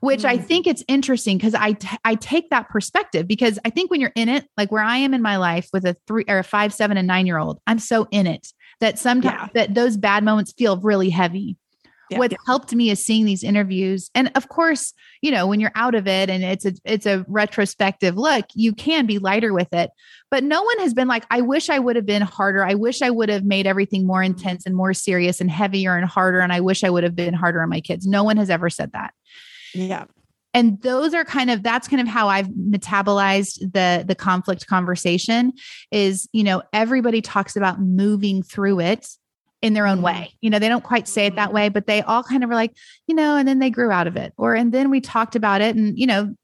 which 0.00 0.20
mm. 0.22 0.28
I 0.28 0.38
think 0.38 0.66
it's 0.66 0.84
interesting 0.88 1.38
because 1.38 1.54
I, 1.54 1.72
t- 1.72 1.98
I 2.04 2.14
take 2.14 2.50
that 2.50 2.68
perspective 2.68 3.26
because 3.26 3.58
I 3.64 3.70
think 3.70 3.90
when 3.90 4.00
you're 4.00 4.12
in 4.14 4.28
it, 4.28 4.46
like 4.56 4.72
where 4.72 4.82
I 4.82 4.98
am 4.98 5.14
in 5.14 5.22
my 5.22 5.36
life 5.36 5.68
with 5.72 5.84
a 5.84 5.96
three 6.06 6.24
or 6.28 6.38
a 6.38 6.44
five, 6.44 6.72
seven, 6.72 6.96
and 6.96 7.06
nine 7.06 7.26
year 7.26 7.38
old, 7.38 7.60
I'm 7.66 7.78
so 7.78 8.06
in 8.10 8.26
it 8.26 8.52
that 8.80 8.98
sometimes 8.98 9.50
yeah. 9.54 9.66
that 9.66 9.74
those 9.74 9.96
bad 9.96 10.24
moments 10.24 10.52
feel 10.52 10.78
really 10.78 11.10
heavy. 11.10 11.56
Yeah. 12.10 12.18
What's 12.18 12.34
helped 12.46 12.74
me 12.74 12.88
is 12.88 13.04
seeing 13.04 13.26
these 13.26 13.44
interviews. 13.44 14.10
And 14.14 14.30
of 14.34 14.48
course, 14.48 14.94
you 15.20 15.30
know, 15.30 15.46
when 15.46 15.60
you're 15.60 15.72
out 15.74 15.94
of 15.94 16.06
it 16.06 16.30
and 16.30 16.42
it's 16.42 16.64
a 16.64 16.72
it's 16.84 17.04
a 17.04 17.24
retrospective 17.28 18.16
look, 18.16 18.46
you 18.54 18.72
can 18.72 19.04
be 19.04 19.18
lighter 19.18 19.52
with 19.52 19.72
it. 19.74 19.90
But 20.30 20.42
no 20.42 20.62
one 20.62 20.78
has 20.78 20.94
been 20.94 21.08
like, 21.08 21.24
I 21.30 21.42
wish 21.42 21.68
I 21.68 21.78
would 21.78 21.96
have 21.96 22.06
been 22.06 22.22
harder. 22.22 22.64
I 22.64 22.74
wish 22.74 23.02
I 23.02 23.10
would 23.10 23.28
have 23.28 23.44
made 23.44 23.66
everything 23.66 24.06
more 24.06 24.22
mm-hmm. 24.22 24.38
intense 24.38 24.64
and 24.64 24.74
more 24.74 24.94
serious 24.94 25.40
and 25.40 25.50
heavier 25.50 25.96
and 25.96 26.06
harder. 26.06 26.40
And 26.40 26.52
I 26.52 26.60
wish 26.60 26.82
I 26.82 26.90
would 26.90 27.04
have 27.04 27.16
been 27.16 27.34
harder 27.34 27.62
on 27.62 27.68
my 27.68 27.80
kids. 27.80 28.06
No 28.06 28.24
one 28.24 28.38
has 28.38 28.48
ever 28.48 28.70
said 28.70 28.92
that. 28.92 29.12
Yeah. 29.74 30.04
And 30.54 30.80
those 30.82 31.14
are 31.14 31.24
kind 31.24 31.50
of 31.50 31.62
that's 31.62 31.88
kind 31.88 32.00
of 32.00 32.08
how 32.08 32.28
I've 32.28 32.48
metabolized 32.48 33.72
the 33.72 34.04
the 34.06 34.14
conflict 34.14 34.66
conversation 34.66 35.52
is, 35.90 36.28
you 36.32 36.42
know, 36.42 36.62
everybody 36.72 37.20
talks 37.20 37.54
about 37.54 37.80
moving 37.80 38.42
through 38.42 38.80
it 38.80 39.06
in 39.60 39.74
their 39.74 39.86
own 39.86 39.96
mm-hmm. 39.96 40.06
way. 40.06 40.34
You 40.40 40.50
know, 40.50 40.58
they 40.58 40.68
don't 40.68 40.84
quite 40.84 41.06
say 41.06 41.26
it 41.26 41.36
that 41.36 41.48
mm-hmm. 41.48 41.54
way, 41.54 41.68
but 41.68 41.86
they 41.86 42.00
all 42.02 42.22
kind 42.22 42.42
of 42.42 42.48
were 42.48 42.54
like, 42.54 42.74
you 43.06 43.14
know, 43.14 43.36
and 43.36 43.46
then 43.46 43.58
they 43.58 43.70
grew 43.70 43.90
out 43.90 44.06
of 44.06 44.16
it. 44.16 44.32
Or 44.38 44.54
and 44.54 44.72
then 44.72 44.90
we 44.90 45.00
talked 45.00 45.36
about 45.36 45.60
it 45.60 45.76
and, 45.76 45.98
you 45.98 46.06
know, 46.06 46.34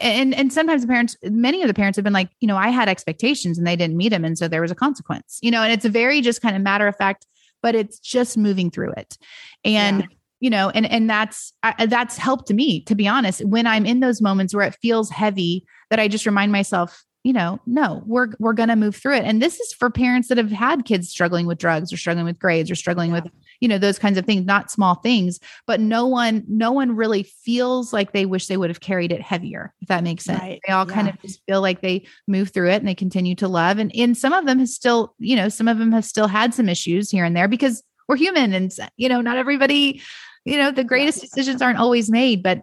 and 0.00 0.34
and 0.34 0.52
sometimes 0.52 0.82
the 0.82 0.88
parents 0.88 1.16
many 1.22 1.60
of 1.60 1.68
the 1.68 1.74
parents 1.74 1.96
have 1.96 2.04
been 2.04 2.12
like, 2.12 2.30
you 2.40 2.48
know, 2.48 2.56
I 2.56 2.68
had 2.70 2.88
expectations 2.88 3.58
and 3.58 3.66
they 3.66 3.76
didn't 3.76 3.96
meet 3.96 4.08
them 4.08 4.24
and 4.24 4.38
so 4.38 4.48
there 4.48 4.62
was 4.62 4.70
a 4.70 4.76
consequence. 4.76 5.38
You 5.42 5.50
know, 5.50 5.62
and 5.62 5.72
it's 5.72 5.84
a 5.84 5.90
very 5.90 6.22
just 6.22 6.40
kind 6.40 6.56
of 6.56 6.62
matter 6.62 6.88
of 6.88 6.96
fact 6.96 7.26
but 7.62 7.76
it's 7.76 8.00
just 8.00 8.36
moving 8.36 8.72
through 8.72 8.90
it. 8.92 9.16
And 9.64 10.00
yeah 10.00 10.06
you 10.42 10.50
know 10.50 10.70
and 10.70 10.84
and 10.90 11.08
that's 11.08 11.54
I, 11.62 11.86
that's 11.86 12.18
helped 12.18 12.52
me 12.52 12.82
to 12.82 12.94
be 12.94 13.08
honest 13.08 13.44
when 13.44 13.66
i'm 13.66 13.86
in 13.86 14.00
those 14.00 14.20
moments 14.20 14.54
where 14.54 14.66
it 14.66 14.76
feels 14.82 15.08
heavy 15.08 15.64
that 15.88 16.00
i 16.00 16.08
just 16.08 16.26
remind 16.26 16.52
myself 16.52 17.04
you 17.22 17.32
know 17.32 17.60
no 17.64 18.02
we're 18.04 18.28
we're 18.40 18.52
going 18.52 18.68
to 18.68 18.76
move 18.76 18.96
through 18.96 19.14
it 19.14 19.24
and 19.24 19.40
this 19.40 19.60
is 19.60 19.72
for 19.72 19.88
parents 19.88 20.28
that 20.28 20.38
have 20.38 20.50
had 20.50 20.84
kids 20.84 21.08
struggling 21.08 21.46
with 21.46 21.58
drugs 21.58 21.92
or 21.92 21.96
struggling 21.96 22.26
with 22.26 22.40
grades 22.40 22.70
or 22.70 22.74
struggling 22.74 23.10
yeah. 23.10 23.20
with 23.20 23.32
you 23.60 23.68
know 23.68 23.78
those 23.78 24.00
kinds 24.00 24.18
of 24.18 24.26
things 24.26 24.44
not 24.44 24.68
small 24.68 24.96
things 24.96 25.38
but 25.64 25.78
no 25.78 26.08
one 26.08 26.44
no 26.48 26.72
one 26.72 26.96
really 26.96 27.22
feels 27.22 27.92
like 27.92 28.10
they 28.10 28.26
wish 28.26 28.48
they 28.48 28.56
would 28.56 28.70
have 28.70 28.80
carried 28.80 29.12
it 29.12 29.22
heavier 29.22 29.72
if 29.80 29.86
that 29.86 30.02
makes 30.02 30.24
sense 30.24 30.40
right. 30.40 30.60
they 30.66 30.72
all 30.72 30.88
yeah. 30.88 30.94
kind 30.94 31.08
of 31.08 31.22
just 31.22 31.40
feel 31.46 31.60
like 31.60 31.80
they 31.80 32.04
move 32.26 32.50
through 32.50 32.68
it 32.68 32.78
and 32.78 32.88
they 32.88 32.96
continue 32.96 33.36
to 33.36 33.46
love 33.46 33.78
and 33.78 33.94
and 33.94 34.16
some 34.18 34.32
of 34.32 34.44
them 34.44 34.58
has 34.58 34.74
still 34.74 35.14
you 35.20 35.36
know 35.36 35.48
some 35.48 35.68
of 35.68 35.78
them 35.78 35.92
have 35.92 36.04
still 36.04 36.26
had 36.26 36.52
some 36.52 36.68
issues 36.68 37.12
here 37.12 37.24
and 37.24 37.36
there 37.36 37.46
because 37.46 37.84
we're 38.08 38.16
human 38.16 38.52
and 38.52 38.72
you 38.96 39.08
know 39.08 39.20
not 39.20 39.36
everybody 39.36 40.02
you 40.44 40.56
know 40.56 40.70
the 40.70 40.84
greatest 40.84 41.20
decisions 41.20 41.62
aren't 41.62 41.78
always 41.78 42.10
made 42.10 42.42
but 42.42 42.62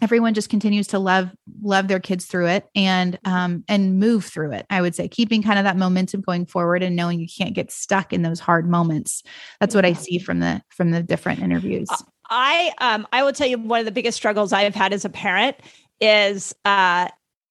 everyone 0.00 0.34
just 0.34 0.48
continues 0.48 0.86
to 0.88 0.98
love 0.98 1.30
love 1.62 1.88
their 1.88 2.00
kids 2.00 2.26
through 2.26 2.46
it 2.46 2.66
and 2.74 3.18
um 3.24 3.64
and 3.68 3.98
move 3.98 4.24
through 4.24 4.52
it 4.52 4.66
i 4.70 4.80
would 4.80 4.94
say. 4.94 5.08
Keeping 5.08 5.42
kind 5.42 5.58
of 5.58 5.64
that 5.64 5.76
momentum 5.76 6.20
going 6.20 6.46
forward 6.46 6.82
and 6.82 6.94
knowing 6.96 7.20
you 7.20 7.26
can't 7.26 7.54
get 7.54 7.70
stuck 7.70 8.12
in 8.12 8.22
those 8.22 8.40
hard 8.40 8.68
moments. 8.68 9.22
That's 9.60 9.74
what 9.74 9.84
i 9.84 9.92
see 9.92 10.18
from 10.18 10.40
the 10.40 10.62
from 10.70 10.90
the 10.90 11.02
different 11.02 11.40
interviews. 11.40 11.88
I 12.30 12.72
um 12.78 13.06
i 13.12 13.22
will 13.22 13.32
tell 13.32 13.46
you 13.46 13.58
one 13.58 13.80
of 13.80 13.86
the 13.86 13.92
biggest 13.92 14.16
struggles 14.16 14.52
i've 14.52 14.74
had 14.74 14.92
as 14.92 15.04
a 15.04 15.10
parent 15.10 15.56
is 16.00 16.54
uh 16.64 17.08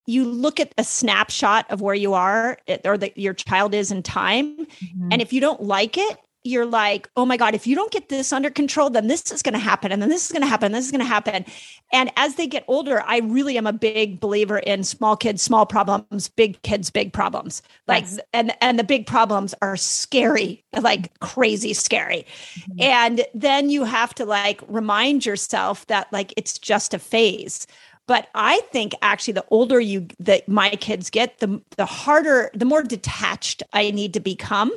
you 0.10 0.24
look 0.24 0.60
at 0.60 0.74
a 0.78 0.84
snapshot 0.84 1.70
of 1.70 1.82
where 1.82 1.96
you 1.96 2.14
are 2.14 2.58
or 2.86 2.98
that 2.98 3.18
your 3.18 3.34
child 3.34 3.74
is 3.74 3.92
in 3.92 4.02
time 4.02 4.58
mm-hmm. 4.58 5.10
and 5.12 5.22
if 5.22 5.34
you 5.34 5.42
don't 5.42 5.64
like 5.64 5.98
it 5.98 6.18
you're 6.48 6.66
like, 6.66 7.10
oh 7.16 7.26
my 7.26 7.38
God, 7.38 7.54
if 7.54 7.68
you 7.68 7.76
don't 7.76 7.92
get 7.92 8.10
this 8.10 8.32
under 8.32 8.50
control, 8.50 8.90
then 8.90 9.08
this 9.08 9.32
is 9.32 9.42
going 9.42 9.54
to 9.54 9.60
happen. 9.60 9.92
And 9.92 10.02
then 10.02 10.10
this 10.10 10.26
is 10.26 10.32
going 10.32 10.42
to 10.42 10.48
happen. 10.48 10.72
This 10.72 10.86
is 10.86 10.92
going 10.92 11.00
to 11.00 11.06
happen. 11.06 11.46
And 11.92 12.12
as 12.16 12.36
they 12.36 12.48
get 12.48 12.64
older, 12.68 13.04
I 13.06 13.20
really 13.20 13.58
am 13.58 13.68
a 13.68 13.74
big 13.74 14.20
believer 14.20 14.58
in 14.60 14.84
small 14.84 15.18
kids, 15.18 15.42
small 15.42 15.66
problems, 15.66 16.30
big 16.30 16.62
kids, 16.62 16.90
big 16.90 17.14
problems. 17.14 17.62
Like, 17.88 18.04
yes. 18.04 18.20
and, 18.34 18.54
and 18.62 18.80
the 18.80 18.84
big 18.84 19.06
problems 19.06 19.54
are 19.62 19.78
scary, 19.78 20.64
like 20.80 21.18
crazy 21.20 21.74
scary. 21.74 22.26
Mm-hmm. 22.60 22.82
And 22.82 23.26
then 23.34 23.70
you 23.70 23.84
have 23.84 24.16
to 24.16 24.26
like 24.26 24.62
remind 24.68 25.26
yourself 25.26 25.86
that 25.88 26.12
like 26.12 26.34
it's 26.38 26.58
just 26.58 26.94
a 26.94 27.00
phase 27.00 27.68
but 28.08 28.30
i 28.34 28.60
think 28.72 28.94
actually 29.02 29.34
the 29.34 29.46
older 29.52 29.80
you 29.80 30.08
that 30.20 30.48
my 30.48 30.70
kids 30.72 31.10
get 31.10 31.38
the 31.40 31.62
the 31.76 31.86
harder 31.86 32.50
the 32.54 32.66
more 32.66 32.82
detached 32.82 33.62
i 33.74 33.92
need 33.92 34.14
to 34.14 34.20
become 34.20 34.72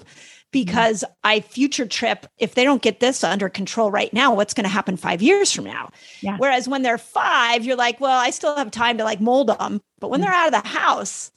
because 0.53 1.05
I 1.23 1.41
future 1.41 1.87
trip 1.87 2.27
if 2.39 2.55
they 2.55 2.65
don't 2.65 2.83
get 2.83 3.01
this 3.01 3.23
under 3.23 3.49
control 3.49 3.91
right 3.91 4.13
now, 4.13 4.35
what's 4.35 4.55
going 4.55 4.65
to 4.65 4.71
happen 4.71 4.97
five 4.97 5.23
years 5.23 5.53
from 5.53 5.65
now? 5.65 5.91
Yeah. 6.21 6.37
Whereas 6.39 6.69
when 6.69 6.83
they're 6.83 6.99
five, 6.99 7.65
you're 7.65 7.77
like, 7.77 8.01
well, 8.01 8.19
I 8.19 8.31
still 8.31 8.57
have 8.57 8.71
time 8.71 8.99
to 8.99 9.05
like 9.05 9.21
mold 9.21 9.49
them. 9.49 9.81
But 10.01 10.11
when 10.11 10.21
mm-hmm. 10.21 10.31
they're 10.31 10.39
out 10.39 10.55
of 10.55 10.63
the 10.63 10.69
house, 10.69 11.31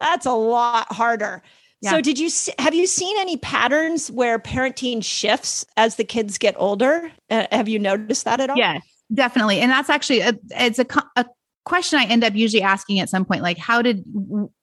that's 0.00 0.26
a 0.26 0.32
lot 0.32 0.92
harder. 0.92 1.42
Yeah. 1.82 1.92
So 1.92 2.00
did 2.00 2.18
you 2.18 2.28
have 2.58 2.74
you 2.74 2.86
seen 2.86 3.16
any 3.18 3.36
patterns 3.38 4.10
where 4.10 4.38
parenting 4.38 5.02
shifts 5.02 5.64
as 5.76 5.96
the 5.96 6.04
kids 6.04 6.36
get 6.36 6.54
older? 6.58 7.10
Uh, 7.30 7.46
have 7.50 7.68
you 7.68 7.78
noticed 7.78 8.24
that 8.26 8.40
at 8.40 8.50
all? 8.50 8.56
Yes, 8.56 8.82
definitely. 9.12 9.60
And 9.60 9.70
that's 9.70 9.88
actually 9.88 10.20
a, 10.20 10.38
it's 10.50 10.78
a, 10.78 10.86
a 11.16 11.24
question 11.70 12.00
I 12.00 12.04
end 12.04 12.24
up 12.24 12.34
usually 12.34 12.62
asking 12.62 12.98
at 12.98 13.08
some 13.08 13.24
point, 13.24 13.42
like, 13.42 13.56
how 13.56 13.80
did, 13.80 14.04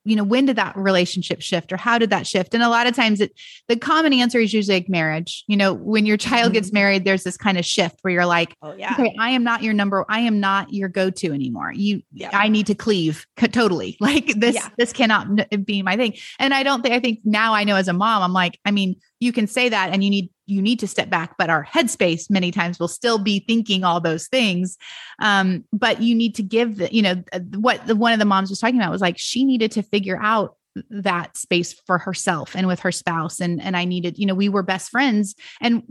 you 0.04 0.16
know, 0.16 0.26
when 0.26 0.46
did 0.46 0.58
that 0.58 0.76
relationship 0.76 1.42
shift 1.42 1.72
or 1.72 1.78
how 1.78 1.98
did 1.98 2.10
that 2.10 2.28
shift? 2.28 2.54
And 2.54 2.62
a 2.62 2.68
lot 2.68 2.86
of 2.86 2.96
times 2.96 3.22
it, 3.22 3.32
the 3.70 3.78
common 3.78 4.12
answer 4.12 4.40
is 4.40 4.54
usually 4.54 4.76
like 4.76 4.90
marriage. 4.90 5.46
You 5.48 5.56
know, 5.56 5.74
when 5.74 6.06
your 6.06 6.18
child 6.18 6.48
mm-hmm. 6.48 6.54
gets 6.54 6.74
married, 6.74 7.06
there's 7.06 7.24
this 7.24 7.38
kind 7.38 7.58
of 7.58 7.66
shift 7.66 8.00
where 8.02 8.14
you're 8.14 8.26
like, 8.26 8.54
oh, 8.62 8.76
yeah. 8.78 8.94
okay, 8.94 9.16
I 9.18 9.30
am 9.30 9.46
not 9.46 9.64
your 9.64 9.74
number. 9.74 10.06
I 10.10 10.20
am 10.20 10.42
not 10.42 10.74
your 10.74 10.90
go-to 10.90 11.32
anymore. 11.32 11.72
You, 11.74 12.02
yeah. 12.12 12.30
I 12.34 12.50
need 12.50 12.68
to 12.68 12.76
cleave 12.76 13.26
totally. 13.38 13.98
Like 14.08 14.40
this, 14.40 14.56
yeah. 14.56 14.70
this 14.78 14.94
cannot 14.94 15.50
be 15.66 15.82
my 15.82 15.98
thing. 15.98 16.14
And 16.40 16.54
I 16.54 16.64
don't 16.64 16.82
think, 16.82 16.94
I 16.94 17.00
think 17.02 17.20
now 17.26 17.54
I 17.54 17.66
know 17.66 17.76
as 17.76 17.90
a 17.90 17.94
mom, 17.94 18.24
I'm 18.24 18.32
like, 18.32 18.58
I 18.64 18.72
mean, 18.72 18.96
you 19.20 19.34
can 19.34 19.48
say 19.48 19.68
that 19.68 19.92
and 19.92 20.02
you 20.02 20.10
need 20.10 20.30
you 20.48 20.62
need 20.62 20.80
to 20.80 20.88
step 20.88 21.10
back 21.10 21.38
but 21.38 21.50
our 21.50 21.66
headspace 21.66 22.30
many 22.30 22.52
times 22.52 22.80
will 22.80 22.88
still 22.88 23.20
be 23.20 23.40
thinking 23.40 23.84
all 23.84 24.02
those 24.02 24.28
things. 24.28 24.78
Um, 25.20 25.66
but 25.72 26.02
you 26.02 26.16
need 26.16 26.36
to 26.36 26.44
give 26.44 26.78
the 26.78 26.94
you 26.94 27.02
know 27.02 27.24
what 27.56 27.86
the, 27.86 27.96
one 27.96 28.14
of 28.14 28.20
the 28.20 28.26
moms 28.26 28.50
was 28.50 28.60
talking 28.60 28.80
about 28.80 28.92
was 28.92 29.02
like 29.02 29.18
she 29.18 29.44
needed 29.44 29.72
to 29.74 29.84
figure 29.84 30.20
out 30.22 30.56
that 30.90 31.36
space 31.36 31.74
for 31.86 31.98
herself 31.98 32.56
and 32.56 32.68
with 32.68 32.80
her 32.80 32.92
spouse 32.92 33.40
and 33.40 33.62
and 33.62 33.76
I 33.76 33.86
needed 33.86 34.18
you 34.18 34.26
know 34.26 34.36
we 34.36 34.50
were 34.50 34.64
best 34.64 34.90
friends 34.90 35.36
and 35.62 35.84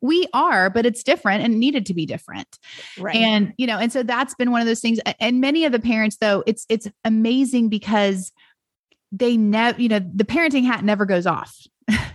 we 0.00 0.26
are 0.32 0.70
but 0.70 0.86
it's 0.86 1.02
different 1.02 1.42
and 1.42 1.58
needed 1.58 1.86
to 1.86 1.94
be 1.94 2.06
different. 2.06 2.58
Right. 2.98 3.16
And 3.16 3.52
you 3.58 3.66
know 3.66 3.78
and 3.78 3.92
so 3.92 4.02
that's 4.02 4.34
been 4.34 4.50
one 4.50 4.60
of 4.60 4.66
those 4.66 4.80
things 4.80 4.98
and 5.20 5.40
many 5.40 5.64
of 5.64 5.72
the 5.72 5.80
parents 5.80 6.16
though 6.20 6.42
it's 6.46 6.64
it's 6.68 6.88
amazing 7.04 7.68
because 7.68 8.32
they 9.12 9.36
never 9.36 9.80
you 9.80 9.88
know 9.88 10.00
the 10.14 10.24
parenting 10.24 10.64
hat 10.64 10.84
never 10.84 11.06
goes 11.06 11.26
off 11.26 11.56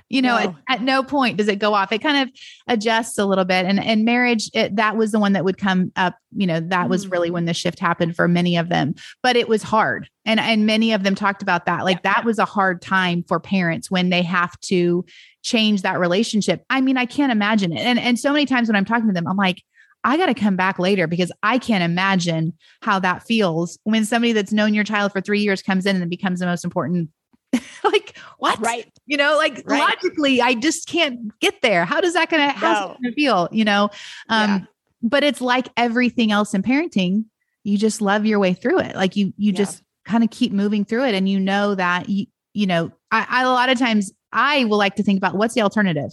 you 0.09 0.23
know, 0.23 0.37
no. 0.37 0.43
at, 0.43 0.55
at, 0.69 0.81
no 0.81 1.03
point 1.03 1.37
does 1.37 1.47
it 1.47 1.59
go 1.59 1.73
off. 1.75 1.91
It 1.91 1.99
kind 1.99 2.27
of 2.27 2.35
adjusts 2.67 3.17
a 3.19 3.25
little 3.25 3.45
bit. 3.45 3.65
And 3.65 3.79
and 3.79 4.03
marriage, 4.03 4.49
it, 4.55 4.75
that 4.75 4.97
was 4.97 5.11
the 5.11 5.19
one 5.19 5.33
that 5.33 5.45
would 5.45 5.57
come 5.57 5.91
up. 5.95 6.15
You 6.35 6.47
know, 6.47 6.59
that 6.59 6.69
mm-hmm. 6.69 6.89
was 6.89 7.07
really 7.07 7.29
when 7.29 7.45
the 7.45 7.53
shift 7.53 7.79
happened 7.79 8.15
for 8.15 8.27
many 8.27 8.57
of 8.57 8.69
them. 8.69 8.95
But 9.21 9.35
it 9.35 9.47
was 9.47 9.61
hard, 9.61 10.09
and 10.25 10.39
and 10.39 10.65
many 10.65 10.93
of 10.93 11.03
them 11.03 11.13
talked 11.13 11.43
about 11.43 11.67
that. 11.67 11.85
Like 11.85 11.99
yeah. 12.03 12.15
that 12.15 12.25
was 12.25 12.39
a 12.39 12.45
hard 12.45 12.81
time 12.81 13.23
for 13.27 13.39
parents 13.39 13.91
when 13.91 14.09
they 14.09 14.23
have 14.23 14.59
to 14.61 15.05
change 15.43 15.83
that 15.83 15.99
relationship. 15.99 16.65
I 16.69 16.81
mean, 16.81 16.97
I 16.97 17.05
can't 17.05 17.31
imagine 17.31 17.71
it. 17.71 17.81
And 17.81 17.99
and 17.99 18.19
so 18.19 18.33
many 18.33 18.47
times 18.47 18.67
when 18.67 18.75
I'm 18.75 18.85
talking 18.85 19.07
to 19.07 19.13
them, 19.13 19.27
I'm 19.27 19.37
like. 19.37 19.63
I 20.01 20.15
got 20.15 20.27
to 20.27 20.33
come 20.33 20.55
back 20.55 20.79
later 20.79 21.07
because 21.07 21.29
I 21.43 21.57
can't 21.57 21.83
imagine 21.83 22.53
how 22.81 22.99
that 22.99 23.23
feels 23.23 23.77
when 23.83 24.05
somebody 24.05 24.31
that's 24.31 24.53
known 24.53 24.73
your 24.73 24.85
child 24.85 25.11
for 25.11 25.19
three 25.19 25.41
years 25.41 25.61
comes 25.61 25.85
in 25.85 25.97
and 25.97 26.09
becomes 26.09 26.39
the 26.39 26.45
most 26.45 26.63
important 26.63 27.09
like 27.83 28.17
what? 28.37 28.59
Right. 28.59 28.91
You 29.05 29.17
know, 29.17 29.35
like 29.37 29.63
right. 29.65 29.79
logically, 29.79 30.41
I 30.41 30.53
just 30.53 30.87
can't 30.87 31.37
get 31.39 31.61
there. 31.61 31.85
How 31.85 32.01
does 32.01 32.13
that 32.13 32.29
gonna 32.29 32.51
how's 32.51 32.97
no. 32.99 33.11
feel? 33.11 33.49
You 33.51 33.65
know? 33.65 33.89
Um, 34.29 34.49
yeah. 34.49 34.59
but 35.01 35.23
it's 35.23 35.41
like 35.41 35.67
everything 35.77 36.31
else 36.31 36.53
in 36.53 36.61
parenting, 36.61 37.25
you 37.63 37.77
just 37.77 38.01
love 38.01 38.25
your 38.25 38.39
way 38.39 38.53
through 38.53 38.79
it. 38.79 38.95
Like 38.95 39.15
you 39.15 39.33
you 39.37 39.51
yeah. 39.51 39.57
just 39.57 39.83
kind 40.05 40.23
of 40.23 40.29
keep 40.29 40.51
moving 40.51 40.85
through 40.85 41.05
it 41.05 41.15
and 41.15 41.27
you 41.27 41.39
know 41.39 41.75
that 41.75 42.09
you 42.09 42.25
you 42.53 42.65
know, 42.67 42.91
I, 43.11 43.25
I, 43.29 43.43
a 43.43 43.49
lot 43.49 43.69
of 43.69 43.77
times 43.77 44.11
I 44.33 44.65
will 44.65 44.77
like 44.77 44.95
to 44.95 45.03
think 45.03 45.17
about 45.17 45.35
what's 45.35 45.53
the 45.53 45.61
alternative? 45.61 46.11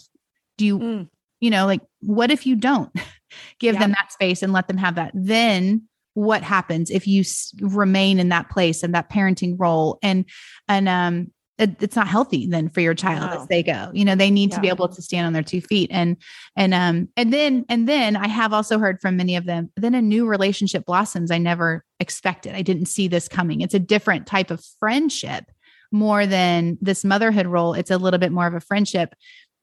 Do 0.58 0.66
you 0.66 0.78
mm. 0.78 1.08
you 1.40 1.50
know, 1.50 1.66
like 1.66 1.80
what 2.00 2.30
if 2.30 2.46
you 2.46 2.56
don't 2.56 2.92
give 3.58 3.74
yeah. 3.74 3.80
them 3.80 3.90
that 3.90 4.12
space 4.12 4.42
and 4.42 4.52
let 4.52 4.68
them 4.68 4.78
have 4.78 4.94
that? 4.96 5.12
Then 5.14 5.88
what 6.16 6.42
happens 6.42 6.90
if 6.90 7.06
you 7.06 7.20
s- 7.20 7.52
remain 7.60 8.18
in 8.18 8.30
that 8.30 8.48
place 8.48 8.82
and 8.82 8.94
that 8.94 9.10
parenting 9.10 9.54
role 9.58 9.98
and 10.02 10.24
and 10.66 10.88
um 10.88 11.30
it, 11.58 11.82
it's 11.82 11.96
not 11.96 12.08
healthy 12.08 12.46
then 12.46 12.70
for 12.70 12.80
your 12.80 12.94
child 12.94 13.30
no. 13.30 13.40
as 13.40 13.48
they 13.48 13.62
go. 13.62 13.90
You 13.92 14.04
know 14.04 14.14
they 14.14 14.30
need 14.30 14.50
yeah. 14.50 14.56
to 14.56 14.62
be 14.62 14.68
able 14.68 14.88
to 14.88 15.02
stand 15.02 15.26
on 15.26 15.34
their 15.34 15.42
two 15.42 15.60
feet 15.60 15.90
and 15.92 16.16
and 16.56 16.72
um 16.72 17.10
and 17.18 17.32
then 17.32 17.66
and 17.68 17.86
then 17.86 18.16
i 18.16 18.28
have 18.28 18.52
also 18.54 18.78
heard 18.78 19.00
from 19.00 19.16
many 19.16 19.36
of 19.36 19.44
them 19.44 19.70
then 19.76 19.94
a 19.94 20.02
new 20.02 20.26
relationship 20.26 20.86
blossoms 20.86 21.30
i 21.30 21.38
never 21.38 21.84
expected. 22.00 22.54
I 22.54 22.62
didn't 22.62 22.86
see 22.86 23.08
this 23.08 23.28
coming. 23.28 23.60
It's 23.60 23.74
a 23.74 23.78
different 23.78 24.26
type 24.26 24.50
of 24.50 24.64
friendship 24.80 25.44
more 25.92 26.26
than 26.26 26.78
this 26.80 27.04
motherhood 27.04 27.46
role. 27.46 27.74
It's 27.74 27.90
a 27.90 27.98
little 27.98 28.18
bit 28.18 28.32
more 28.32 28.46
of 28.46 28.54
a 28.54 28.60
friendship. 28.60 29.14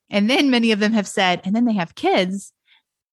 And 0.09 0.29
then 0.29 0.49
many 0.49 0.71
of 0.71 0.79
them 0.79 0.93
have 0.93 1.07
said 1.07 1.41
and 1.43 1.55
then 1.55 1.65
they 1.65 1.73
have 1.73 1.95
kids 1.95 2.53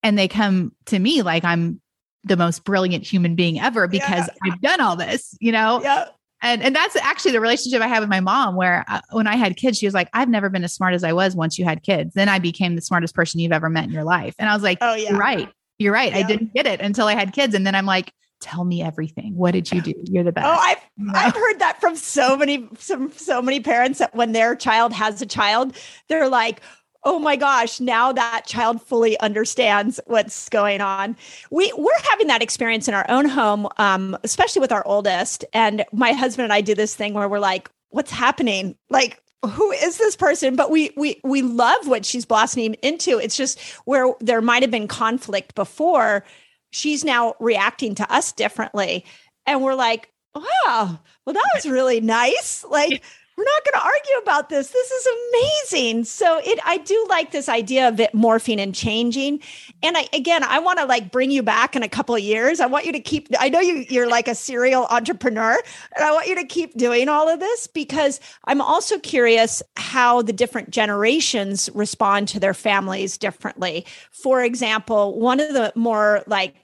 and 0.02 0.18
they 0.18 0.28
come 0.28 0.72
to 0.86 0.98
me 0.98 1.22
like 1.22 1.44
i'm 1.44 1.80
the 2.24 2.36
most 2.36 2.64
brilliant 2.64 3.06
human 3.06 3.34
being 3.34 3.58
ever 3.60 3.88
because 3.88 4.28
yeah. 4.28 4.52
I've 4.52 4.60
done 4.60 4.80
all 4.80 4.96
this, 4.96 5.36
you 5.40 5.52
know? 5.52 5.80
Yeah. 5.82 6.08
And, 6.42 6.62
and 6.62 6.74
that's 6.74 6.96
actually 6.96 7.32
the 7.32 7.40
relationship 7.40 7.82
I 7.82 7.88
have 7.88 8.02
with 8.02 8.08
my 8.08 8.20
mom, 8.20 8.56
where 8.56 8.84
uh, 8.88 9.00
when 9.12 9.26
I 9.26 9.36
had 9.36 9.56
kids, 9.56 9.78
she 9.78 9.86
was 9.86 9.94
like, 9.94 10.08
I've 10.14 10.28
never 10.28 10.48
been 10.48 10.64
as 10.64 10.72
smart 10.72 10.94
as 10.94 11.04
I 11.04 11.12
was 11.12 11.36
once 11.36 11.58
you 11.58 11.64
had 11.66 11.82
kids. 11.82 12.14
Then 12.14 12.28
I 12.28 12.38
became 12.38 12.76
the 12.76 12.82
smartest 12.82 13.14
person 13.14 13.40
you've 13.40 13.52
ever 13.52 13.68
met 13.68 13.84
in 13.84 13.90
your 13.90 14.04
life. 14.04 14.34
And 14.38 14.48
I 14.48 14.54
was 14.54 14.62
like, 14.62 14.78
Oh, 14.80 14.94
yeah. 14.94 15.10
You're 15.10 15.18
right. 15.18 15.48
You're 15.78 15.92
right. 15.92 16.12
Yeah. 16.12 16.18
I 16.18 16.22
didn't 16.22 16.54
get 16.54 16.66
it 16.66 16.80
until 16.80 17.06
I 17.06 17.14
had 17.14 17.32
kids. 17.32 17.54
And 17.54 17.66
then 17.66 17.74
I'm 17.74 17.86
like, 17.86 18.12
tell 18.40 18.64
me 18.64 18.82
everything. 18.82 19.36
What 19.36 19.52
did 19.52 19.70
you 19.70 19.82
do? 19.82 19.92
You're 20.04 20.24
the 20.24 20.32
best. 20.32 20.46
Oh, 20.46 20.50
I've, 20.50 20.78
you 20.96 21.06
know? 21.06 21.12
I've 21.14 21.34
heard 21.34 21.58
that 21.58 21.80
from 21.80 21.94
so 21.94 22.36
many, 22.36 22.68
some, 22.78 23.12
so 23.12 23.42
many 23.42 23.60
parents 23.60 23.98
that 23.98 24.14
when 24.14 24.32
their 24.32 24.56
child 24.56 24.92
has 24.94 25.20
a 25.20 25.26
child, 25.26 25.76
they're 26.08 26.28
like, 26.28 26.62
oh 27.04 27.18
my 27.18 27.36
gosh, 27.36 27.80
now 27.80 28.12
that 28.12 28.42
child 28.46 28.82
fully 28.82 29.18
understands 29.20 30.00
what's 30.06 30.48
going 30.48 30.80
on. 30.80 31.16
We 31.50 31.72
we're 31.76 31.90
having 32.10 32.26
that 32.28 32.42
experience 32.42 32.88
in 32.88 32.94
our 32.94 33.06
own 33.08 33.26
home, 33.26 33.68
um, 33.78 34.16
especially 34.22 34.60
with 34.60 34.72
our 34.72 34.86
oldest. 34.86 35.44
And 35.52 35.84
my 35.92 36.12
husband 36.12 36.44
and 36.44 36.52
I 36.52 36.60
do 36.60 36.74
this 36.74 36.94
thing 36.94 37.14
where 37.14 37.28
we're 37.28 37.38
like, 37.38 37.70
what's 37.88 38.10
happening? 38.10 38.76
Like, 38.88 39.22
who 39.44 39.70
is 39.72 39.98
this 39.98 40.16
person? 40.16 40.56
But 40.56 40.70
we 40.70 40.90
we 40.96 41.20
we 41.24 41.42
love 41.42 41.88
what 41.88 42.04
she's 42.04 42.26
blossoming 42.26 42.74
into. 42.74 43.18
It's 43.18 43.36
just 43.36 43.60
where 43.84 44.12
there 44.20 44.42
might 44.42 44.62
have 44.62 44.70
been 44.70 44.88
conflict 44.88 45.54
before. 45.54 46.24
She's 46.72 47.04
now 47.04 47.34
reacting 47.40 47.94
to 47.96 48.12
us 48.12 48.32
differently. 48.32 49.04
And 49.46 49.62
we're 49.62 49.74
like, 49.74 50.10
wow, 50.34 51.00
well, 51.24 51.34
that 51.34 51.50
was 51.54 51.66
really 51.66 52.00
nice. 52.00 52.64
Like 52.68 53.02
we're 53.40 53.44
not 53.44 53.64
going 53.64 53.80
to 53.80 53.86
argue 53.86 54.22
about 54.22 54.48
this. 54.50 54.68
This 54.68 54.90
is 54.90 55.08
amazing. 55.32 56.04
So 56.04 56.40
it, 56.44 56.58
I 56.62 56.76
do 56.76 57.06
like 57.08 57.30
this 57.30 57.48
idea 57.48 57.88
of 57.88 57.98
it 57.98 58.12
morphing 58.12 58.58
and 58.58 58.74
changing. 58.74 59.40
And 59.82 59.96
I, 59.96 60.08
again, 60.12 60.44
I 60.44 60.58
want 60.58 60.78
to 60.78 60.84
like 60.84 61.10
bring 61.10 61.30
you 61.30 61.42
back 61.42 61.74
in 61.74 61.82
a 61.82 61.88
couple 61.88 62.14
of 62.14 62.20
years. 62.20 62.60
I 62.60 62.66
want 62.66 62.84
you 62.84 62.92
to 62.92 63.00
keep, 63.00 63.28
I 63.38 63.48
know 63.48 63.60
you, 63.60 63.86
you're 63.88 64.10
like 64.10 64.28
a 64.28 64.34
serial 64.34 64.84
entrepreneur 64.90 65.58
and 65.96 66.04
I 66.04 66.12
want 66.12 66.26
you 66.26 66.34
to 66.34 66.44
keep 66.44 66.76
doing 66.76 67.08
all 67.08 67.30
of 67.30 67.40
this 67.40 67.66
because 67.66 68.20
I'm 68.44 68.60
also 68.60 68.98
curious 68.98 69.62
how 69.76 70.20
the 70.20 70.34
different 70.34 70.68
generations 70.68 71.70
respond 71.72 72.28
to 72.28 72.40
their 72.40 72.52
families 72.52 73.16
differently. 73.16 73.86
For 74.10 74.44
example, 74.44 75.18
one 75.18 75.40
of 75.40 75.54
the 75.54 75.72
more 75.74 76.22
like, 76.26 76.56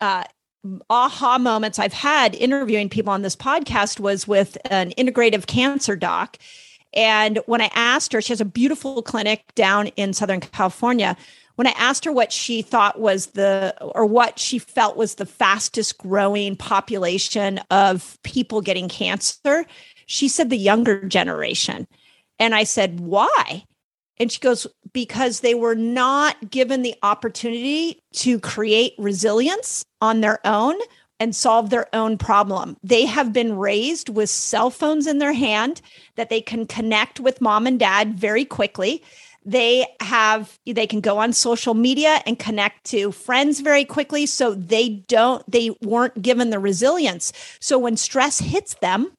uh, 0.00 0.24
aha 0.88 1.38
moments 1.38 1.78
I've 1.78 1.92
had 1.92 2.34
interviewing 2.34 2.88
people 2.88 3.12
on 3.12 3.22
this 3.22 3.36
podcast 3.36 4.00
was 4.00 4.28
with 4.28 4.56
an 4.70 4.90
integrative 4.98 5.46
cancer 5.46 5.96
doc. 5.96 6.38
And 6.94 7.38
when 7.46 7.60
I 7.60 7.70
asked 7.74 8.12
her, 8.12 8.20
she 8.20 8.32
has 8.32 8.40
a 8.40 8.46
beautiful 8.46 9.02
clinic 9.02 9.54
down 9.54 9.88
in 9.88 10.12
Southern 10.12 10.40
California. 10.40 11.16
When 11.56 11.66
I 11.66 11.74
asked 11.76 12.04
her 12.04 12.12
what 12.12 12.32
she 12.32 12.62
thought 12.62 13.00
was 13.00 13.26
the, 13.28 13.74
or 13.80 14.06
what 14.06 14.38
she 14.38 14.58
felt 14.58 14.96
was 14.96 15.16
the 15.16 15.26
fastest 15.26 15.98
growing 15.98 16.56
population 16.56 17.58
of 17.70 18.18
people 18.22 18.60
getting 18.60 18.88
cancer, 18.88 19.66
she 20.06 20.28
said 20.28 20.50
the 20.50 20.56
younger 20.56 21.06
generation. 21.08 21.86
And 22.38 22.54
I 22.54 22.64
said, 22.64 23.00
why? 23.00 23.64
And 24.18 24.30
she 24.30 24.40
goes, 24.40 24.66
because 24.92 25.40
they 25.40 25.54
were 25.54 25.74
not 25.74 26.50
given 26.50 26.82
the 26.82 26.94
opportunity 27.02 28.00
to 28.12 28.38
create 28.38 28.94
resilience 28.98 29.84
on 30.00 30.20
their 30.20 30.44
own 30.46 30.76
and 31.22 31.36
solve 31.36 31.70
their 31.70 31.86
own 31.94 32.18
problem. 32.18 32.76
They 32.82 33.04
have 33.06 33.32
been 33.32 33.56
raised 33.56 34.08
with 34.08 34.28
cell 34.28 34.70
phones 34.70 35.06
in 35.06 35.18
their 35.18 35.32
hand 35.32 35.80
that 36.16 36.30
they 36.30 36.40
can 36.40 36.66
connect 36.66 37.20
with 37.20 37.40
mom 37.40 37.66
and 37.66 37.78
dad 37.78 38.18
very 38.18 38.44
quickly. 38.44 39.02
They 39.44 39.86
have 40.00 40.58
they 40.66 40.86
can 40.86 41.00
go 41.00 41.18
on 41.18 41.32
social 41.32 41.74
media 41.74 42.22
and 42.26 42.38
connect 42.38 42.84
to 42.86 43.12
friends 43.12 43.60
very 43.60 43.84
quickly 43.84 44.26
so 44.26 44.54
they 44.54 45.04
don't 45.06 45.48
they 45.50 45.70
weren't 45.80 46.20
given 46.22 46.50
the 46.50 46.58
resilience. 46.58 47.32
So 47.60 47.78
when 47.78 47.96
stress 47.96 48.40
hits 48.40 48.74
them, 48.74 49.12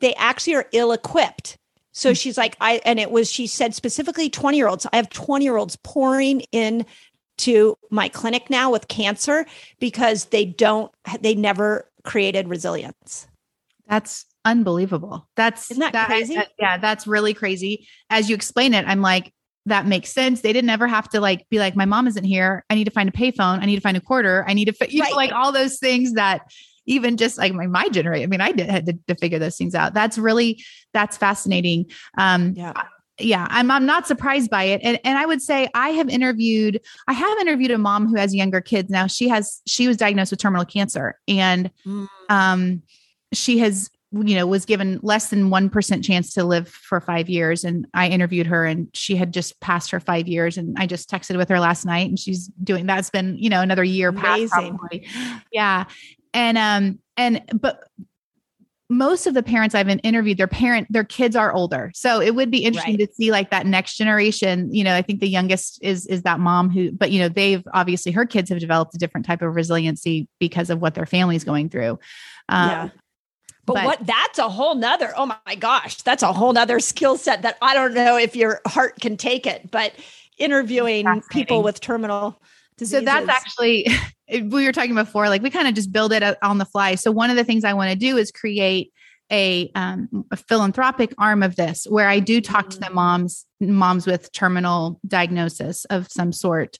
they 0.00 0.14
actually 0.14 0.56
are 0.56 0.68
ill 0.72 0.92
equipped 0.92 1.56
so 1.92 2.14
she's 2.14 2.38
like, 2.38 2.56
I, 2.60 2.80
and 2.84 2.98
it 2.98 3.10
was, 3.10 3.30
she 3.30 3.46
said 3.46 3.74
specifically 3.74 4.30
20 4.30 4.56
year 4.56 4.68
olds. 4.68 4.86
I 4.92 4.96
have 4.96 5.10
20 5.10 5.44
year 5.44 5.56
olds 5.56 5.76
pouring 5.76 6.40
in 6.50 6.86
to 7.38 7.76
my 7.90 8.08
clinic 8.08 8.50
now 8.50 8.70
with 8.70 8.88
cancer 8.88 9.46
because 9.78 10.26
they 10.26 10.44
don't, 10.44 10.90
they 11.20 11.34
never 11.34 11.88
created 12.02 12.48
resilience. 12.48 13.26
That's 13.86 14.24
unbelievable. 14.44 15.28
That's 15.36 15.70
Isn't 15.70 15.80
that, 15.80 15.92
that 15.92 16.06
crazy? 16.06 16.34
That, 16.34 16.48
yeah, 16.58 16.78
that's 16.78 17.06
really 17.06 17.34
crazy. 17.34 17.86
As 18.08 18.28
you 18.28 18.34
explain 18.34 18.74
it, 18.74 18.86
I'm 18.88 19.02
like, 19.02 19.32
that 19.66 19.86
makes 19.86 20.10
sense. 20.10 20.40
They 20.40 20.52
didn't 20.52 20.70
ever 20.70 20.88
have 20.88 21.08
to 21.10 21.20
like 21.20 21.48
be 21.48 21.58
like, 21.58 21.76
my 21.76 21.84
mom 21.84 22.08
isn't 22.08 22.24
here. 22.24 22.64
I 22.68 22.74
need 22.74 22.84
to 22.84 22.90
find 22.90 23.08
a 23.08 23.12
payphone. 23.12 23.60
I 23.60 23.66
need 23.66 23.76
to 23.76 23.80
find 23.80 23.96
a 23.96 24.00
quarter. 24.00 24.44
I 24.48 24.54
need 24.54 24.64
to, 24.66 24.92
you 24.92 25.02
right. 25.02 25.10
know, 25.10 25.16
like 25.16 25.32
all 25.32 25.52
those 25.52 25.78
things 25.78 26.14
that 26.14 26.50
even 26.86 27.16
just 27.16 27.38
like 27.38 27.52
my, 27.52 27.66
my 27.66 27.88
generation. 27.88 28.24
I 28.24 28.26
mean, 28.26 28.40
I 28.40 28.52
did 28.52 28.68
had 28.68 28.86
to, 28.86 28.98
to, 29.08 29.14
figure 29.14 29.38
those 29.38 29.56
things 29.56 29.74
out. 29.74 29.94
That's 29.94 30.18
really 30.18 30.62
that's 30.92 31.16
fascinating. 31.16 31.86
Um, 32.18 32.54
yeah. 32.56 32.72
Yeah, 33.18 33.46
I'm 33.50 33.70
I'm 33.70 33.84
not 33.84 34.06
surprised 34.06 34.50
by 34.50 34.64
it. 34.64 34.80
And 34.82 34.98
and 35.04 35.18
I 35.18 35.26
would 35.26 35.42
say 35.42 35.68
I 35.74 35.90
have 35.90 36.08
interviewed 36.08 36.80
I 37.06 37.12
have 37.12 37.38
interviewed 37.38 37.70
a 37.70 37.78
mom 37.78 38.08
who 38.08 38.16
has 38.16 38.34
younger 38.34 38.60
kids 38.60 38.90
now. 38.90 39.06
She 39.06 39.28
has 39.28 39.60
she 39.66 39.86
was 39.86 39.98
diagnosed 39.98 40.32
with 40.32 40.40
terminal 40.40 40.64
cancer 40.64 41.20
and 41.28 41.70
mm. 41.86 42.08
um 42.30 42.82
she 43.32 43.58
has 43.58 43.90
you 44.12 44.34
know 44.34 44.46
was 44.46 44.64
given 44.64 44.98
less 45.02 45.28
than 45.30 45.50
1% 45.50 46.04
chance 46.04 46.34
to 46.34 46.44
live 46.44 46.68
for 46.68 47.00
5 47.00 47.28
years 47.28 47.64
and 47.64 47.86
I 47.94 48.08
interviewed 48.08 48.46
her 48.46 48.64
and 48.64 48.88
she 48.92 49.16
had 49.16 49.32
just 49.32 49.58
passed 49.60 49.90
her 49.90 50.00
5 50.00 50.26
years 50.26 50.58
and 50.58 50.76
I 50.78 50.86
just 50.86 51.10
texted 51.10 51.36
with 51.36 51.48
her 51.48 51.60
last 51.60 51.84
night 51.84 52.08
and 52.08 52.18
she's 52.18 52.48
doing 52.62 52.86
that's 52.86 53.10
been 53.10 53.36
you 53.38 53.50
know 53.50 53.60
another 53.60 53.84
year 53.84 54.08
Amazing. 54.08 54.48
past 54.48 54.68
probably. 54.70 55.06
Yeah 55.52 55.84
and 56.34 56.58
um 56.58 56.98
and 57.16 57.42
but 57.52 57.84
most 58.92 59.26
of 59.26 59.34
the 59.34 59.42
parents 59.42 59.74
I've 59.74 59.86
been 59.86 60.00
interviewed, 60.00 60.36
their 60.36 60.46
parent, 60.46 60.86
their 60.90 61.04
kids 61.04 61.34
are 61.34 61.52
older. 61.52 61.90
So 61.94 62.20
it 62.20 62.34
would 62.34 62.50
be 62.50 62.58
interesting 62.58 62.98
right. 62.98 63.08
to 63.08 63.14
see 63.14 63.30
like 63.30 63.50
that 63.50 63.66
next 63.66 63.96
generation. 63.96 64.72
You 64.72 64.84
know, 64.84 64.94
I 64.94 65.02
think 65.02 65.20
the 65.20 65.28
youngest 65.28 65.78
is 65.82 66.06
is 66.06 66.22
that 66.22 66.38
mom 66.38 66.70
who, 66.70 66.92
but 66.92 67.10
you 67.10 67.18
know, 67.18 67.28
they've 67.28 67.66
obviously 67.72 68.12
her 68.12 68.26
kids 68.26 68.50
have 68.50 68.60
developed 68.60 68.94
a 68.94 68.98
different 68.98 69.26
type 69.26 69.42
of 69.42 69.54
resiliency 69.54 70.28
because 70.38 70.70
of 70.70 70.80
what 70.80 70.94
their 70.94 71.06
family's 71.06 71.44
going 71.44 71.70
through. 71.70 71.98
Um, 72.48 72.70
yeah. 72.70 72.88
But, 73.64 73.74
but, 73.74 73.84
what 73.84 74.06
that's 74.06 74.38
a 74.38 74.48
whole 74.48 74.74
nother, 74.74 75.12
oh 75.16 75.26
my 75.46 75.54
gosh, 75.54 76.02
that's 76.02 76.22
a 76.22 76.32
whole 76.32 76.52
nother 76.52 76.80
skill 76.80 77.16
set 77.16 77.42
that 77.42 77.56
I 77.62 77.74
don't 77.74 77.94
know 77.94 78.16
if 78.16 78.36
your 78.36 78.60
heart 78.66 79.00
can 79.00 79.16
take 79.16 79.46
it. 79.46 79.70
But 79.70 79.94
interviewing 80.38 81.22
people 81.30 81.62
with 81.62 81.80
terminal 81.80 82.40
Diseases. 82.78 83.00
So 83.00 83.04
that's 83.04 83.28
actually 83.28 83.86
we 84.32 84.66
were 84.66 84.72
talking 84.72 84.94
before. 84.94 85.28
Like 85.28 85.42
we 85.42 85.50
kind 85.50 85.68
of 85.68 85.74
just 85.74 85.92
build 85.92 86.12
it 86.12 86.38
on 86.42 86.58
the 86.58 86.64
fly. 86.64 86.94
So 86.94 87.10
one 87.10 87.30
of 87.30 87.36
the 87.36 87.44
things 87.44 87.64
I 87.64 87.74
want 87.74 87.90
to 87.90 87.96
do 87.96 88.16
is 88.16 88.30
create 88.30 88.92
a, 89.30 89.70
um, 89.74 90.08
a, 90.30 90.36
philanthropic 90.36 91.14
arm 91.16 91.42
of 91.42 91.56
this, 91.56 91.86
where 91.88 92.08
I 92.08 92.20
do 92.20 92.40
talk 92.40 92.68
to 92.70 92.78
the 92.78 92.86
mm. 92.86 92.94
moms, 92.94 93.46
moms 93.60 94.06
with 94.06 94.30
terminal 94.32 95.00
diagnosis 95.06 95.86
of 95.86 96.08
some 96.10 96.32
sort, 96.32 96.78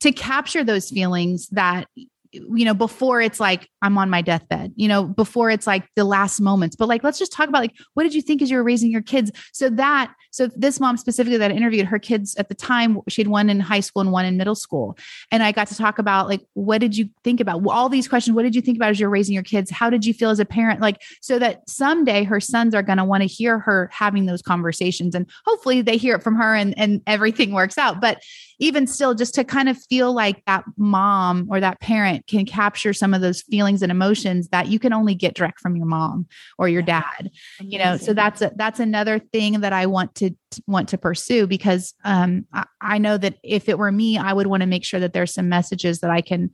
to 0.00 0.10
capture 0.10 0.64
those 0.64 0.88
feelings 0.88 1.48
that 1.48 1.88
you 2.34 2.64
know 2.64 2.74
before 2.74 3.20
it's 3.20 3.40
like 3.40 3.68
i'm 3.82 3.96
on 3.96 4.10
my 4.10 4.20
deathbed 4.20 4.72
you 4.76 4.88
know 4.88 5.04
before 5.04 5.50
it's 5.50 5.66
like 5.66 5.88
the 5.96 6.04
last 6.04 6.40
moments 6.40 6.76
but 6.76 6.88
like 6.88 7.04
let's 7.04 7.18
just 7.18 7.32
talk 7.32 7.48
about 7.48 7.60
like 7.60 7.74
what 7.94 8.02
did 8.02 8.14
you 8.14 8.22
think 8.22 8.42
as 8.42 8.50
you 8.50 8.56
were 8.56 8.64
raising 8.64 8.90
your 8.90 9.02
kids 9.02 9.30
so 9.52 9.70
that 9.70 10.12
so 10.34 10.48
this 10.56 10.80
mom 10.80 10.96
specifically 10.96 11.38
that 11.38 11.52
I 11.52 11.54
interviewed, 11.54 11.86
her 11.86 12.00
kids 12.00 12.34
at 12.34 12.48
the 12.48 12.56
time, 12.56 12.98
she 13.08 13.22
had 13.22 13.28
one 13.28 13.48
in 13.48 13.60
high 13.60 13.78
school 13.78 14.02
and 14.02 14.10
one 14.10 14.24
in 14.24 14.36
middle 14.36 14.56
school. 14.56 14.98
And 15.30 15.44
I 15.44 15.52
got 15.52 15.68
to 15.68 15.76
talk 15.76 16.00
about 16.00 16.28
like, 16.28 16.40
what 16.54 16.78
did 16.78 16.96
you 16.96 17.08
think 17.22 17.38
about 17.38 17.64
all 17.68 17.88
these 17.88 18.08
questions? 18.08 18.34
What 18.34 18.42
did 18.42 18.56
you 18.56 18.60
think 18.60 18.76
about 18.76 18.90
as 18.90 18.98
you're 18.98 19.10
raising 19.10 19.32
your 19.32 19.44
kids? 19.44 19.70
How 19.70 19.90
did 19.90 20.04
you 20.04 20.12
feel 20.12 20.30
as 20.30 20.40
a 20.40 20.44
parent? 20.44 20.80
Like, 20.80 21.00
so 21.22 21.38
that 21.38 21.70
someday 21.70 22.24
her 22.24 22.40
sons 22.40 22.74
are 22.74 22.82
going 22.82 22.98
to 22.98 23.04
want 23.04 23.22
to 23.22 23.28
hear 23.28 23.60
her 23.60 23.88
having 23.92 24.26
those 24.26 24.42
conversations 24.42 25.14
and 25.14 25.30
hopefully 25.46 25.82
they 25.82 25.96
hear 25.96 26.16
it 26.16 26.24
from 26.24 26.34
her 26.34 26.52
and, 26.52 26.76
and 26.76 27.00
everything 27.06 27.52
works 27.52 27.78
out. 27.78 28.00
But 28.00 28.20
even 28.58 28.88
still, 28.88 29.14
just 29.14 29.34
to 29.34 29.44
kind 29.44 29.68
of 29.68 29.78
feel 29.88 30.12
like 30.12 30.44
that 30.46 30.64
mom 30.76 31.46
or 31.48 31.60
that 31.60 31.80
parent 31.80 32.23
can 32.26 32.46
capture 32.46 32.92
some 32.92 33.14
of 33.14 33.20
those 33.20 33.42
feelings 33.42 33.82
and 33.82 33.92
emotions 33.92 34.48
that 34.48 34.68
you 34.68 34.78
can 34.78 34.92
only 34.92 35.14
get 35.14 35.34
direct 35.34 35.60
from 35.60 35.76
your 35.76 35.86
mom 35.86 36.26
or 36.58 36.68
your 36.68 36.82
dad, 36.82 37.30
you 37.60 37.78
know, 37.78 37.96
so 37.96 38.14
that's 38.14 38.40
a, 38.42 38.52
that's 38.56 38.80
another 38.80 39.18
thing 39.18 39.60
that 39.60 39.72
I 39.72 39.86
want 39.86 40.14
to 40.16 40.30
want 40.66 40.88
to 40.90 40.98
pursue 40.98 41.46
because 41.46 41.94
um, 42.04 42.46
I, 42.52 42.64
I 42.80 42.98
know 42.98 43.18
that 43.18 43.36
if 43.42 43.68
it 43.68 43.78
were 43.78 43.92
me, 43.92 44.18
I 44.18 44.32
would 44.32 44.46
want 44.46 44.62
to 44.62 44.66
make 44.66 44.84
sure 44.84 45.00
that 45.00 45.12
there's 45.12 45.34
some 45.34 45.48
messages 45.48 46.00
that 46.00 46.10
I 46.10 46.20
can 46.20 46.50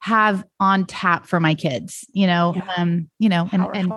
have 0.00 0.44
on 0.60 0.86
tap 0.86 1.26
for 1.26 1.40
my 1.40 1.54
kids, 1.54 2.06
you 2.12 2.26
know, 2.26 2.54
yeah. 2.56 2.72
um, 2.76 3.10
you 3.18 3.28
know, 3.28 3.48
and, 3.52 3.66
and 3.74 3.92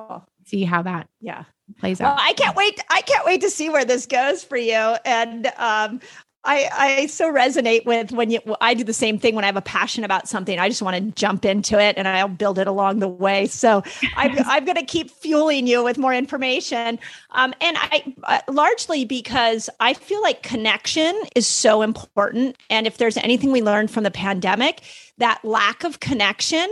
see 0.45 0.63
how 0.63 0.81
that 0.81 1.07
yeah 1.19 1.45
plays 1.79 1.99
well, 1.99 2.13
out. 2.13 2.19
I 2.19 2.33
can't 2.33 2.55
wait. 2.55 2.79
I 2.89 3.01
can't 3.01 3.25
wait 3.25 3.41
to 3.41 3.49
see 3.49 3.69
where 3.69 3.85
this 3.85 4.05
goes 4.05 4.43
for 4.43 4.57
you. 4.57 4.95
And 5.05 5.51
um, 5.57 5.99
I, 6.43 6.69
I 6.73 7.05
so 7.05 7.31
resonate 7.31 7.85
with 7.85 8.11
when 8.11 8.31
you 8.31 8.39
I 8.59 8.73
do 8.73 8.83
the 8.83 8.93
same 8.93 9.19
thing 9.19 9.35
when 9.35 9.43
I 9.43 9.47
have 9.47 9.57
a 9.57 9.61
passion 9.61 10.03
about 10.03 10.27
something. 10.27 10.57
I 10.57 10.69
just 10.69 10.81
want 10.81 10.95
to 10.95 11.11
jump 11.11 11.45
into 11.45 11.79
it 11.79 11.97
and 11.97 12.07
I'll 12.07 12.27
build 12.27 12.57
it 12.57 12.67
along 12.67 12.99
the 12.99 13.07
way. 13.07 13.45
So 13.45 13.83
I'm, 14.15 14.35
I'm 14.45 14.65
going 14.65 14.77
to 14.77 14.85
keep 14.85 15.11
fueling 15.11 15.67
you 15.67 15.83
with 15.83 15.99
more 15.99 16.13
information. 16.13 16.97
Um, 17.31 17.53
and 17.61 17.77
I 17.79 18.15
uh, 18.23 18.39
largely 18.51 19.05
because 19.05 19.69
I 19.79 19.93
feel 19.93 20.21
like 20.23 20.41
connection 20.41 21.19
is 21.35 21.45
so 21.47 21.83
important. 21.83 22.57
And 22.71 22.87
if 22.87 22.97
there's 22.97 23.17
anything 23.17 23.51
we 23.51 23.61
learned 23.61 23.91
from 23.91 24.03
the 24.03 24.11
pandemic, 24.11 24.81
that 25.21 25.43
lack 25.43 25.83
of 25.83 25.99
connection 25.99 26.67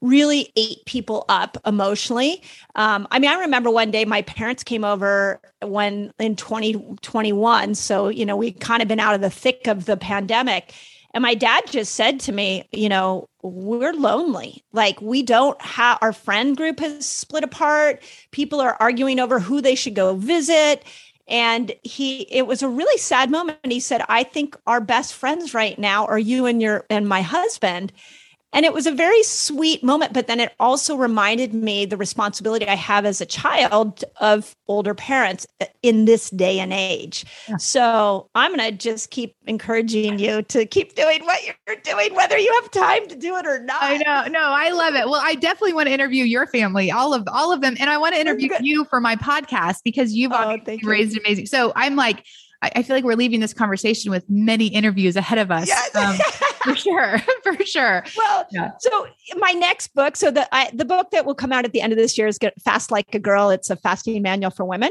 really 0.00 0.52
ate 0.56 0.84
people 0.84 1.24
up 1.28 1.56
emotionally. 1.66 2.42
Um, 2.74 3.08
I 3.10 3.18
mean, 3.18 3.30
I 3.30 3.40
remember 3.40 3.70
one 3.70 3.90
day 3.90 4.04
my 4.04 4.22
parents 4.22 4.62
came 4.62 4.84
over 4.84 5.40
when 5.62 6.12
in 6.18 6.36
2021. 6.36 7.74
So, 7.74 8.08
you 8.08 8.26
know, 8.26 8.36
we 8.36 8.52
kind 8.52 8.82
of 8.82 8.88
been 8.88 9.00
out 9.00 9.14
of 9.14 9.22
the 9.22 9.30
thick 9.30 9.66
of 9.66 9.86
the 9.86 9.96
pandemic. 9.96 10.74
And 11.14 11.22
my 11.22 11.34
dad 11.34 11.62
just 11.68 11.94
said 11.94 12.20
to 12.20 12.32
me, 12.32 12.68
you 12.72 12.88
know, 12.88 13.28
we're 13.42 13.92
lonely. 13.92 14.64
Like, 14.72 15.00
we 15.00 15.22
don't 15.22 15.60
have 15.62 15.98
our 16.02 16.12
friend 16.12 16.56
group 16.56 16.80
has 16.80 17.06
split 17.06 17.44
apart. 17.44 18.02
People 18.32 18.60
are 18.60 18.76
arguing 18.80 19.20
over 19.20 19.38
who 19.38 19.60
they 19.60 19.76
should 19.76 19.94
go 19.94 20.16
visit 20.16 20.84
and 21.26 21.72
he 21.82 22.22
it 22.22 22.46
was 22.46 22.62
a 22.62 22.68
really 22.68 22.98
sad 22.98 23.30
moment. 23.30 23.58
He 23.64 23.80
said 23.80 24.02
i 24.08 24.22
think 24.22 24.56
our 24.66 24.80
best 24.80 25.14
friends 25.14 25.54
right 25.54 25.78
now 25.78 26.06
are 26.06 26.18
you 26.18 26.46
and 26.46 26.60
your 26.60 26.84
and 26.90 27.08
my 27.08 27.22
husband 27.22 27.92
And 28.54 28.64
it 28.64 28.72
was 28.72 28.86
a 28.86 28.92
very 28.92 29.22
sweet 29.24 29.82
moment, 29.82 30.12
but 30.12 30.28
then 30.28 30.38
it 30.38 30.52
also 30.60 30.96
reminded 30.96 31.52
me 31.52 31.84
the 31.84 31.96
responsibility 31.96 32.66
I 32.68 32.76
have 32.76 33.04
as 33.04 33.20
a 33.20 33.26
child 33.26 34.04
of 34.20 34.54
older 34.68 34.94
parents 34.94 35.46
in 35.82 36.04
this 36.04 36.30
day 36.30 36.60
and 36.60 36.72
age. 36.72 37.26
Yeah. 37.48 37.56
So 37.56 38.30
I'm 38.34 38.54
going 38.54 38.70
to 38.70 38.76
just 38.76 39.10
keep 39.10 39.34
encouraging 39.46 40.18
you 40.20 40.42
to 40.42 40.64
keep 40.66 40.94
doing 40.94 41.24
what 41.24 41.40
you're 41.44 41.76
doing, 41.76 42.14
whether 42.14 42.38
you 42.38 42.52
have 42.62 42.70
time 42.70 43.08
to 43.08 43.16
do 43.16 43.36
it 43.36 43.46
or 43.46 43.58
not. 43.60 43.82
I 43.82 43.96
know. 43.96 44.24
No, 44.30 44.40
I 44.40 44.70
love 44.70 44.94
it. 44.94 45.08
Well, 45.08 45.20
I 45.22 45.34
definitely 45.34 45.74
want 45.74 45.88
to 45.88 45.92
interview 45.92 46.24
your 46.24 46.46
family, 46.46 46.92
all 46.92 47.12
of 47.12 47.26
all 47.32 47.52
of 47.52 47.60
them. 47.60 47.76
And 47.80 47.90
I 47.90 47.98
want 47.98 48.14
to 48.14 48.20
interview 48.20 48.50
you 48.60 48.84
for 48.84 49.00
my 49.00 49.16
podcast 49.16 49.78
because 49.84 50.12
you've 50.12 50.32
oh, 50.32 50.58
raised 50.84 51.18
amazing. 51.18 51.46
So 51.46 51.72
I'm 51.74 51.96
like, 51.96 52.24
I, 52.62 52.82
feel 52.82 52.96
like 52.96 53.04
we're 53.04 53.16
leaving 53.16 53.40
this 53.40 53.52
conversation 53.52 54.10
with 54.10 54.24
many 54.28 54.68
interviews 54.68 55.16
ahead 55.16 55.38
of 55.38 55.50
us. 55.50 55.68
Yes. 55.68 55.94
Um, 55.94 56.16
for 56.74 56.76
sure, 56.76 57.18
for 57.42 57.64
sure. 57.64 58.04
Well, 58.16 58.46
yeah. 58.50 58.72
so 58.78 59.06
my 59.36 59.52
next 59.52 59.88
book, 59.94 60.16
so 60.16 60.30
the 60.30 60.52
I, 60.54 60.70
the 60.72 60.84
book 60.84 61.10
that 61.10 61.26
will 61.26 61.34
come 61.34 61.52
out 61.52 61.64
at 61.64 61.72
the 61.72 61.80
end 61.80 61.92
of 61.92 61.98
this 61.98 62.16
year 62.16 62.26
is 62.26 62.38
Get 62.38 62.60
Fast 62.62 62.90
Like 62.90 63.14
a 63.14 63.18
Girl. 63.18 63.50
It's 63.50 63.70
a 63.70 63.76
fasting 63.76 64.20
manual 64.22 64.50
for 64.50 64.64
women. 64.64 64.90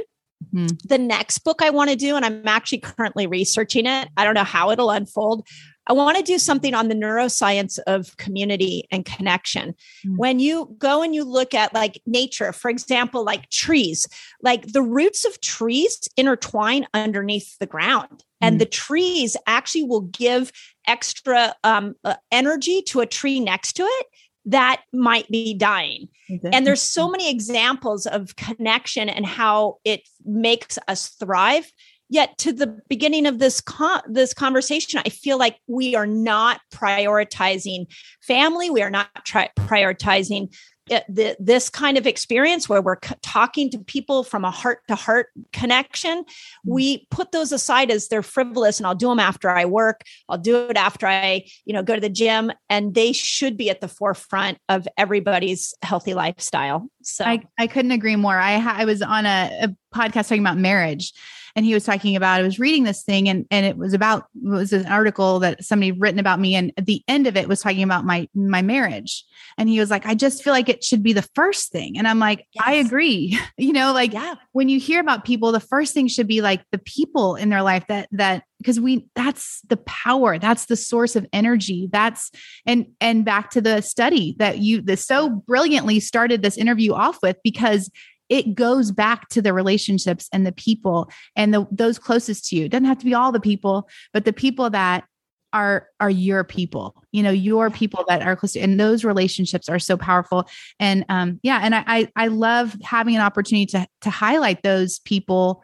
Mm-hmm. 0.54 0.76
The 0.88 0.98
next 0.98 1.40
book 1.40 1.62
I 1.62 1.70
want 1.70 1.90
to 1.90 1.96
do, 1.96 2.16
and 2.16 2.26
I'm 2.26 2.48
actually 2.48 2.80
currently 2.80 3.28
researching 3.28 3.86
it. 3.86 4.10
I 4.18 4.24
don't 4.24 4.36
know 4.36 4.44
how 4.44 4.72
it'll 4.72 4.92
unfold. 4.92 5.48
I 5.88 5.94
want 5.94 6.18
to 6.18 6.24
do 6.24 6.40
something 6.40 6.74
on 6.74 6.88
the 6.88 6.96
neuroscience 6.96 7.78
of 7.88 8.16
community 8.18 8.88
and 8.92 9.06
connection. 9.06 9.76
Mm-hmm. 10.06 10.16
When 10.16 10.40
you 10.40 10.76
go 10.78 11.04
and 11.04 11.14
you 11.14 11.24
look 11.24 11.54
at 11.54 11.74
like 11.74 12.02
nature, 12.06 12.54
for 12.54 12.70
example, 12.70 13.24
like 13.24 13.50
trees, 13.50 14.08
like 14.42 14.68
the 14.72 14.82
roots 14.82 15.26
of 15.26 15.42
trees 15.42 16.08
intertwine 16.16 16.88
underneath 16.94 17.58
the 17.60 17.66
ground, 17.66 18.10
mm-hmm. 18.10 18.24
and 18.42 18.62
the 18.62 18.66
trees 18.66 19.36
actually 19.46 19.84
will 19.84 20.02
give 20.02 20.52
extra 20.88 21.54
um, 21.64 21.96
uh, 22.04 22.16
energy 22.32 22.82
to 22.84 23.02
a 23.02 23.06
tree 23.06 23.40
next 23.40 23.74
to 23.74 23.84
it 23.84 24.06
that 24.46 24.82
might 24.92 25.30
be 25.30 25.54
dying. 25.54 26.10
And 26.52 26.68
there's 26.68 26.82
so 26.82 27.10
many 27.10 27.30
examples 27.30 28.06
of 28.06 28.36
connection 28.36 29.08
and 29.10 29.26
how 29.26 29.78
it 29.86 30.08
makes 30.26 30.78
us 30.88 31.10
thrive. 31.10 31.72
Yet 32.10 32.38
to 32.40 32.54
the 32.54 32.80
beginning 32.90 33.26
of 33.26 33.40
this 33.40 33.62
con- 33.62 34.02
this 34.08 34.34
conversation, 34.34 35.02
I 35.06 35.10
feel 35.10 35.38
like 35.38 35.58
we 35.68 35.96
are 35.96 36.06
not 36.06 36.62
prioritizing 36.72 37.86
family. 38.22 38.70
We 38.70 38.84
are 38.84 38.92
not 38.92 39.10
tri- 39.26 39.50
prioritizing 39.58 40.50
the, 40.88 41.36
this 41.40 41.70
kind 41.70 41.98
of 41.98 42.06
experience 42.06 42.68
where 42.68 42.82
we're 42.82 42.98
c- 43.04 43.16
talking 43.22 43.70
to 43.72 43.80
people 43.80 44.24
from 44.24 44.44
a 44.44 44.52
heart 44.52 44.80
to 44.88 44.96
heart 44.96 45.28
connection, 45.54 46.20
mm-hmm. 46.20 46.74
we 46.74 47.08
put 47.10 47.32
those 47.32 47.52
aside 47.52 47.90
as 47.90 48.08
they're 48.08 48.24
frivolous 48.24 48.80
and 48.80 48.88
I'll 48.88 48.96
do 48.96 49.08
them 49.08 49.20
after 49.20 49.50
I 49.50 49.66
work. 49.66 50.02
I'll 50.28 50.38
do 50.38 50.68
it 50.70 50.78
after 50.78 51.08
I, 51.08 51.46
you 51.66 51.74
know, 51.74 51.84
go 51.84 51.96
to 51.96 52.02
the 52.02 52.10
gym 52.10 52.52
and 52.70 52.94
they 52.94 53.14
should 53.14 53.58
be 53.58 53.70
at 53.70 53.82
the 53.82 53.88
forefront 53.88 54.58
of 54.70 54.88
everybody's 54.98 55.74
healthy 55.82 56.14
lifestyle. 56.14 56.88
So 57.02 57.24
I, 57.24 57.44
I 57.58 57.68
couldn't 57.68 57.92
agree 57.92 58.16
more. 58.16 58.38
I, 58.38 58.56
I 58.56 58.86
was 58.86 59.02
on 59.02 59.26
a, 59.26 59.52
a 59.64 59.96
podcast 59.96 60.28
talking 60.28 60.40
about 60.40 60.58
marriage 60.58 61.14
and 61.56 61.66
he 61.66 61.74
was 61.74 61.84
talking 61.84 62.16
about 62.16 62.40
I 62.40 62.44
was 62.44 62.60
reading 62.60 62.84
this 62.84 63.04
thing 63.04 63.30
and 63.30 63.46
and 63.52 63.66
it 63.66 63.78
was 63.78 63.94
about 63.94 64.28
it 64.36 64.48
was 64.48 64.74
an 64.74 64.86
article 64.86 65.40
that 65.40 65.64
somebody 65.64 65.92
written 65.92 66.20
about 66.20 66.40
me 66.40 66.56
and 66.56 66.72
at 66.78 66.86
the 66.86 67.04
end 67.08 67.28
of 67.28 67.38
it 67.38 67.48
was 67.48 67.62
talking 67.62 67.84
about 67.84 68.06
my 68.06 68.28
my 68.34 68.62
marriage 68.62 69.24
and 69.58 69.70
he 69.70 69.80
was 69.80 69.90
like 69.90 70.06
I 70.06 70.16
just 70.16 70.44
feel 70.44 70.54
like 70.54 70.70
it 70.70 70.84
should 70.84 71.04
be 71.04 71.14
the 71.14 71.28
first 71.36 71.72
thing 71.72 71.98
and 71.98 72.08
I'm 72.08 72.20
like 72.20 72.46
yes. 72.54 72.64
I 72.66 72.74
agree 72.74 73.38
you 73.58 73.74
know 73.74 73.94
like 73.94 74.14
yeah. 74.14 74.36
when 74.52 74.70
you 74.70 74.80
hear 74.80 75.00
about 75.00 75.26
people 75.26 75.52
the 75.52 75.60
first 75.60 75.94
thing 75.94 76.08
should 76.08 76.28
be 76.28 76.42
like 76.42 76.64
the 76.72 76.80
people 76.80 77.36
in 77.36 77.50
their 77.50 77.64
life 77.64 77.86
that 77.88 78.10
that 78.12 78.44
because 78.58 78.80
we 78.80 79.06
that's 79.14 79.62
the 79.68 79.78
power 79.78 80.40
that's 80.40 80.66
the 80.66 80.76
source 80.76 81.16
of 81.16 81.28
energy 81.34 81.90
that's 81.92 82.32
and 82.66 82.88
and 83.02 83.26
back 83.26 83.50
to 83.52 83.62
the 83.62 83.82
study 83.82 84.36
that 84.40 84.60
you 84.60 84.82
the 84.82 84.96
so 84.96 85.30
brilliantly 85.30 86.00
started 86.00 86.42
this 86.42 86.58
interview 86.58 86.94
off 86.94 87.22
with 87.22 87.38
because 87.44 87.92
it 88.30 88.56
goes 88.56 88.92
back 88.92 89.30
to 89.30 89.42
the 89.42 89.54
relationships 89.54 90.30
and 90.32 90.46
the 90.46 90.52
people 90.52 91.10
and 91.36 91.54
the, 91.54 91.68
those 91.72 92.00
closest 92.00 92.48
to 92.50 92.56
you. 92.56 92.66
It 92.66 92.70
doesn't 92.70 92.86
have 92.86 93.00
to 93.00 93.06
be 93.06 93.14
all 93.14 93.32
the 93.32 93.40
people, 93.40 93.90
but 94.14 94.26
the 94.26 94.34
people 94.34 94.70
that 94.72 95.06
are 95.54 95.88
are 96.00 96.10
your 96.10 96.44
people 96.44 96.96
you 97.12 97.22
know 97.22 97.30
your 97.30 97.70
people 97.70 98.04
that 98.08 98.24
are 98.24 98.36
close 98.36 98.54
to 98.54 98.60
and 98.60 98.80
those 98.80 99.06
relationships 99.06 99.70
are 99.70 99.80
so 99.80 99.96
powerful 99.96 100.48
and 100.80 101.06
um 101.10 101.40
yeah 101.44 101.60
and 101.62 101.76
I, 101.76 101.84
I 101.86 102.12
i 102.16 102.28
love 102.28 102.76
having 102.82 103.16
an 103.16 103.22
opportunity 103.22 103.68
to 103.68 103.88
to 104.02 104.10
highlight 104.10 104.64
those 104.64 105.00
people 105.00 105.62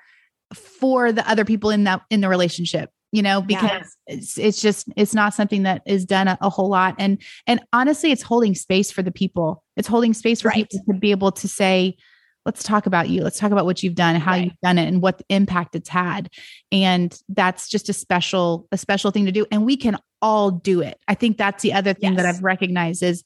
for 0.54 1.12
the 1.12 1.28
other 1.30 1.44
people 1.44 1.72
in 1.72 1.84
that 1.86 2.02
in 2.12 2.22
the 2.22 2.30
relationship 2.30 2.92
you 3.12 3.22
know 3.22 3.42
because 3.42 3.96
yeah. 4.08 4.16
it's, 4.16 4.38
it's 4.38 4.62
just 4.62 4.88
it's 4.96 5.16
not 5.16 5.34
something 5.34 5.64
that 5.64 5.82
is 5.88 6.06
done 6.06 6.28
a, 6.28 6.38
a, 6.42 6.50
whole 6.50 6.70
lot 6.70 6.96
and 7.00 7.20
and 7.48 7.60
honestly 7.74 8.12
it's 8.12 8.22
holding 8.22 8.54
space 8.54 8.92
for 8.92 9.02
the 9.02 9.12
people 9.12 9.64
it's 9.76 9.88
holding 9.88 10.14
space 10.14 10.42
for 10.42 10.50
right. 10.50 10.70
people 10.70 10.80
to 10.88 11.00
be 11.00 11.12
able 11.12 11.32
to 11.32 11.48
say 11.48 11.98
let's 12.50 12.64
talk 12.64 12.88
about 12.88 13.10
you. 13.10 13.22
Let's 13.22 13.38
talk 13.38 13.52
about 13.52 13.66
what 13.66 13.84
you've 13.84 13.94
done 13.94 14.16
how 14.16 14.32
right. 14.32 14.46
you've 14.46 14.60
done 14.64 14.80
it 14.80 14.88
and 14.88 15.04
what 15.04 15.22
impact 15.30 15.76
it's 15.76 15.88
had. 15.88 16.32
And 16.72 17.16
that's 17.30 17.70
just 17.70 17.90
a 17.90 17.94
special, 17.94 18.68
a 18.72 18.78
special 18.78 19.12
thing 19.12 19.28
to 19.28 19.32
do. 19.32 19.46
And 19.52 19.68
we 19.68 19.78
can 19.78 19.98
all 20.20 20.50
do 20.50 20.82
it. 20.82 21.00
I 21.08 21.14
think 21.14 21.38
that's 21.38 21.62
the 21.62 21.74
other 21.74 21.94
thing 21.94 22.14
yes. 22.14 22.24
that 22.24 22.26
I've 22.26 22.44
recognized 22.44 23.04
is 23.04 23.24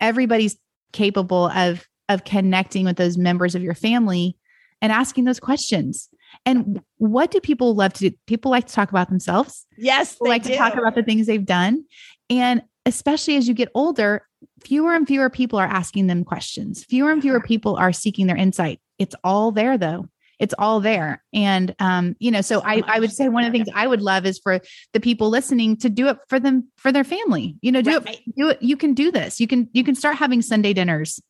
everybody's 0.00 0.56
capable 0.92 1.48
of 1.48 1.84
of 2.08 2.22
connecting 2.24 2.84
with 2.84 2.96
those 2.96 3.18
members 3.18 3.56
of 3.56 3.64
your 3.64 3.74
family 3.74 4.36
and 4.80 4.92
asking 4.92 5.24
those 5.24 5.40
questions. 5.40 6.08
And 6.46 6.82
what 6.98 7.32
do 7.32 7.40
people 7.40 7.74
love 7.74 7.94
to 7.94 8.10
do? 8.10 8.16
People 8.28 8.52
like 8.52 8.68
to 8.68 8.72
talk 8.72 8.90
about 8.90 9.08
themselves. 9.08 9.66
Yes, 9.76 10.18
they 10.22 10.28
like 10.28 10.44
do. 10.44 10.50
to 10.50 10.56
talk 10.56 10.74
about 10.74 10.94
the 10.94 11.02
things 11.02 11.26
they've 11.26 11.44
done. 11.44 11.84
And 12.30 12.62
especially 12.86 13.36
as 13.36 13.48
you 13.48 13.54
get 13.54 13.70
older, 13.74 14.22
fewer 14.62 14.94
and 14.94 15.06
fewer 15.06 15.30
people 15.30 15.58
are 15.58 15.66
asking 15.66 16.06
them 16.06 16.24
questions. 16.24 16.84
Fewer 16.84 17.12
and 17.12 17.22
fewer 17.22 17.40
people 17.40 17.76
are 17.76 17.92
seeking 17.92 18.26
their 18.26 18.36
insight. 18.36 18.80
It's 18.98 19.14
all 19.22 19.52
there 19.52 19.76
though. 19.76 20.08
It's 20.38 20.54
all 20.58 20.80
there. 20.80 21.22
And 21.32 21.74
um, 21.78 22.16
you 22.18 22.30
know, 22.30 22.40
so 22.40 22.62
I, 22.64 22.82
I 22.86 22.98
would 22.98 23.12
say 23.12 23.28
one 23.28 23.44
of 23.44 23.52
the 23.52 23.58
things 23.58 23.68
I 23.74 23.86
would 23.86 24.02
love 24.02 24.26
is 24.26 24.40
for 24.40 24.60
the 24.92 24.98
people 24.98 25.28
listening 25.28 25.76
to 25.78 25.88
do 25.88 26.08
it 26.08 26.18
for 26.28 26.40
them 26.40 26.68
for 26.78 26.90
their 26.90 27.04
family. 27.04 27.56
You 27.62 27.70
know, 27.70 27.80
do 27.80 27.98
right. 27.98 28.20
it, 28.26 28.36
do 28.36 28.48
it. 28.48 28.60
You 28.60 28.76
can 28.76 28.92
do 28.92 29.12
this. 29.12 29.38
You 29.38 29.46
can 29.46 29.68
you 29.72 29.84
can 29.84 29.94
start 29.94 30.16
having 30.16 30.42
Sunday 30.42 30.72
dinners. 30.72 31.20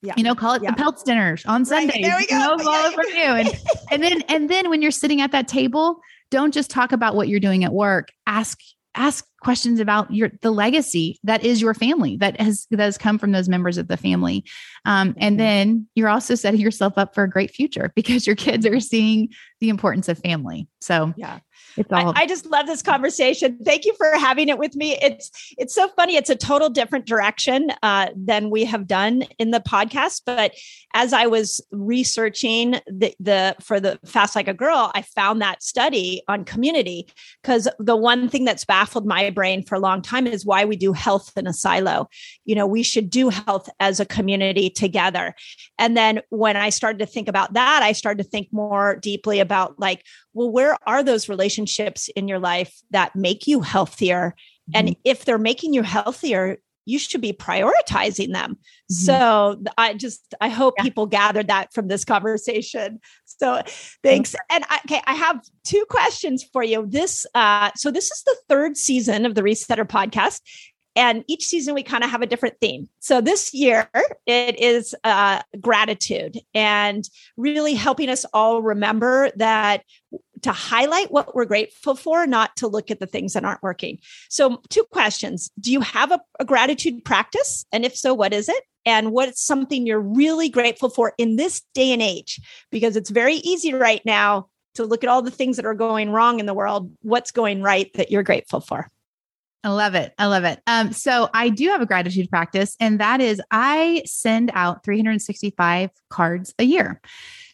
Yeah. 0.00 0.14
You 0.16 0.22
know, 0.22 0.34
call 0.34 0.54
it 0.54 0.62
yeah. 0.62 0.70
the 0.70 0.82
Pelz 0.82 1.04
dinners 1.04 1.44
on 1.46 1.64
Sundays. 1.64 1.94
Right. 1.94 2.04
There 2.04 2.16
we 2.18 2.26
go. 2.26 2.36
You 2.36 2.64
know, 2.64 2.70
all 2.70 2.90
from 2.92 3.06
you. 3.08 3.14
And, 3.14 3.48
and 3.90 4.02
then 4.02 4.22
and 4.28 4.48
then 4.48 4.70
when 4.70 4.80
you're 4.80 4.90
sitting 4.90 5.20
at 5.20 5.32
that 5.32 5.46
table, 5.46 6.00
don't 6.30 6.52
just 6.52 6.70
talk 6.70 6.92
about 6.92 7.14
what 7.14 7.28
you're 7.28 7.40
doing 7.40 7.64
at 7.64 7.72
work. 7.72 8.12
Ask 8.26 8.60
ask 8.94 9.26
questions 9.40 9.80
about 9.80 10.10
your 10.12 10.30
the 10.40 10.50
legacy 10.50 11.18
that 11.24 11.44
is 11.44 11.60
your 11.60 11.74
family 11.74 12.16
that 12.16 12.40
has 12.40 12.66
that 12.70 12.80
has 12.80 12.96
come 12.96 13.18
from 13.18 13.32
those 13.32 13.48
members 13.48 13.76
of 13.76 13.88
the 13.88 13.96
family. 13.96 14.44
Um, 14.84 15.14
and 15.18 15.34
mm-hmm. 15.34 15.36
then 15.36 15.88
you're 15.94 16.08
also 16.08 16.34
setting 16.34 16.60
yourself 16.60 16.94
up 16.96 17.14
for 17.14 17.24
a 17.24 17.30
great 17.30 17.50
future 17.50 17.92
because 17.96 18.26
your 18.26 18.36
kids 18.36 18.66
are 18.66 18.80
seeing 18.80 19.28
the 19.60 19.68
importance 19.68 20.08
of 20.08 20.18
family. 20.18 20.68
So 20.80 21.12
yeah 21.16 21.40
it's 21.76 21.92
all 21.92 22.12
I, 22.16 22.22
I, 22.22 22.26
just 22.26 22.46
love 22.46 22.66
this 22.66 22.82
conversation. 22.82 23.58
Thank 23.64 23.84
you 23.84 23.94
for 23.96 24.10
having 24.16 24.48
it 24.48 24.58
with 24.58 24.76
me. 24.76 24.96
It's 25.00 25.30
it's 25.58 25.74
so 25.74 25.88
funny. 25.88 26.16
It's 26.16 26.30
a 26.30 26.36
total 26.36 26.70
different 26.70 27.06
direction 27.06 27.70
uh, 27.82 28.08
than 28.16 28.50
we 28.50 28.64
have 28.64 28.86
done 28.86 29.24
in 29.38 29.50
the 29.50 29.60
podcast 29.60 30.22
but 30.26 30.52
as 30.94 31.12
i 31.12 31.26
was 31.26 31.60
researching 31.70 32.72
the, 32.86 33.14
the 33.20 33.56
for 33.60 33.80
the 33.80 33.98
fast 34.04 34.36
like 34.36 34.48
a 34.48 34.54
girl 34.54 34.90
i 34.94 35.02
found 35.02 35.40
that 35.40 35.62
study 35.62 36.22
on 36.28 36.44
community 36.44 37.06
because 37.42 37.68
the 37.78 37.96
one 37.96 38.28
thing 38.28 38.44
that's 38.44 38.64
baffled 38.64 39.06
my 39.06 39.30
brain 39.30 39.62
for 39.64 39.74
a 39.74 39.80
long 39.80 40.02
time 40.02 40.26
is 40.26 40.44
why 40.44 40.64
we 40.64 40.76
do 40.76 40.92
health 40.92 41.32
in 41.36 41.46
a 41.46 41.52
silo. 41.52 42.08
You 42.44 42.54
know 42.54 42.66
we 42.66 42.82
should 42.82 43.10
do 43.10 43.28
health 43.28 43.68
as 43.80 44.00
a 44.00 44.06
community 44.06 44.70
together. 44.70 45.34
And 45.78 45.96
then 45.96 46.20
when 46.30 46.56
i 46.56 46.70
started 46.70 46.98
to 46.98 47.06
think 47.06 47.28
about 47.28 47.54
that 47.54 47.82
i 47.82 47.92
started 47.92 48.22
to 48.22 48.28
think 48.28 48.48
more 48.52 48.96
deeply 48.96 49.40
about 49.40 49.78
like 49.78 50.04
well, 50.34 50.50
where 50.50 50.76
are 50.86 51.02
those 51.02 51.28
relationships 51.28 52.08
in 52.16 52.28
your 52.28 52.38
life 52.38 52.82
that 52.90 53.16
make 53.16 53.46
you 53.46 53.60
healthier? 53.60 54.34
Mm-hmm. 54.70 54.88
And 54.88 54.96
if 55.04 55.24
they're 55.24 55.38
making 55.38 55.72
you 55.72 55.82
healthier, 55.82 56.58
you 56.86 56.98
should 56.98 57.20
be 57.20 57.32
prioritizing 57.32 58.32
them. 58.32 58.54
Mm-hmm. 58.54 58.94
So 58.94 59.62
I 59.78 59.94
just 59.94 60.34
I 60.40 60.48
hope 60.48 60.74
yeah. 60.76 60.82
people 60.82 61.06
gathered 61.06 61.48
that 61.48 61.72
from 61.72 61.88
this 61.88 62.04
conversation. 62.04 63.00
So 63.24 63.62
thanks. 64.02 64.34
And 64.50 64.64
I, 64.68 64.80
okay, 64.84 65.02
I 65.06 65.14
have 65.14 65.40
two 65.64 65.84
questions 65.88 66.44
for 66.44 66.62
you. 66.62 66.84
This 66.86 67.26
uh 67.34 67.70
so 67.74 67.90
this 67.90 68.10
is 68.10 68.22
the 68.24 68.36
third 68.48 68.76
season 68.76 69.24
of 69.24 69.34
the 69.34 69.42
Resetter 69.42 69.86
podcast 69.86 70.40
and 70.96 71.24
each 71.26 71.44
season 71.44 71.74
we 71.74 71.82
kind 71.82 72.04
of 72.04 72.10
have 72.10 72.22
a 72.22 72.26
different 72.26 72.60
theme. 72.60 72.88
So 73.00 73.20
this 73.20 73.52
year 73.52 73.88
it 74.26 74.58
is 74.60 74.94
uh, 75.04 75.42
gratitude 75.60 76.38
and 76.54 77.08
really 77.36 77.74
helping 77.74 78.08
us 78.08 78.24
all 78.32 78.62
remember 78.62 79.30
that 79.36 79.82
to 80.44 80.52
highlight 80.52 81.10
what 81.10 81.34
we're 81.34 81.46
grateful 81.46 81.94
for, 81.94 82.26
not 82.26 82.54
to 82.56 82.68
look 82.68 82.90
at 82.90 83.00
the 83.00 83.06
things 83.06 83.32
that 83.32 83.44
aren't 83.44 83.62
working. 83.62 83.98
So, 84.28 84.60
two 84.68 84.84
questions 84.84 85.50
Do 85.58 85.72
you 85.72 85.80
have 85.80 86.12
a, 86.12 86.20
a 86.38 86.44
gratitude 86.44 87.04
practice? 87.04 87.64
And 87.72 87.84
if 87.84 87.96
so, 87.96 88.14
what 88.14 88.32
is 88.32 88.48
it? 88.48 88.62
And 88.86 89.12
what's 89.12 89.42
something 89.42 89.86
you're 89.86 89.98
really 89.98 90.50
grateful 90.50 90.90
for 90.90 91.14
in 91.16 91.36
this 91.36 91.62
day 91.72 91.92
and 91.92 92.02
age? 92.02 92.40
Because 92.70 92.96
it's 92.96 93.08
very 93.08 93.36
easy 93.36 93.72
right 93.72 94.02
now 94.04 94.48
to 94.74 94.84
look 94.84 95.02
at 95.02 95.08
all 95.08 95.22
the 95.22 95.30
things 95.30 95.56
that 95.56 95.64
are 95.64 95.74
going 95.74 96.10
wrong 96.10 96.40
in 96.40 96.46
the 96.46 96.54
world. 96.54 96.92
What's 97.00 97.30
going 97.30 97.62
right 97.62 97.90
that 97.94 98.10
you're 98.10 98.22
grateful 98.22 98.60
for? 98.60 98.90
I 99.62 99.70
love 99.70 99.94
it. 99.94 100.12
I 100.18 100.26
love 100.26 100.44
it. 100.44 100.60
Um, 100.66 100.92
so 100.92 101.30
I 101.32 101.48
do 101.48 101.68
have 101.68 101.80
a 101.80 101.86
gratitude 101.86 102.28
practice, 102.28 102.76
and 102.80 103.00
that 103.00 103.22
is 103.22 103.40
I 103.50 104.02
send 104.04 104.50
out 104.52 104.84
365 104.84 105.88
cards 106.10 106.52
a 106.58 106.64
year. 106.64 107.00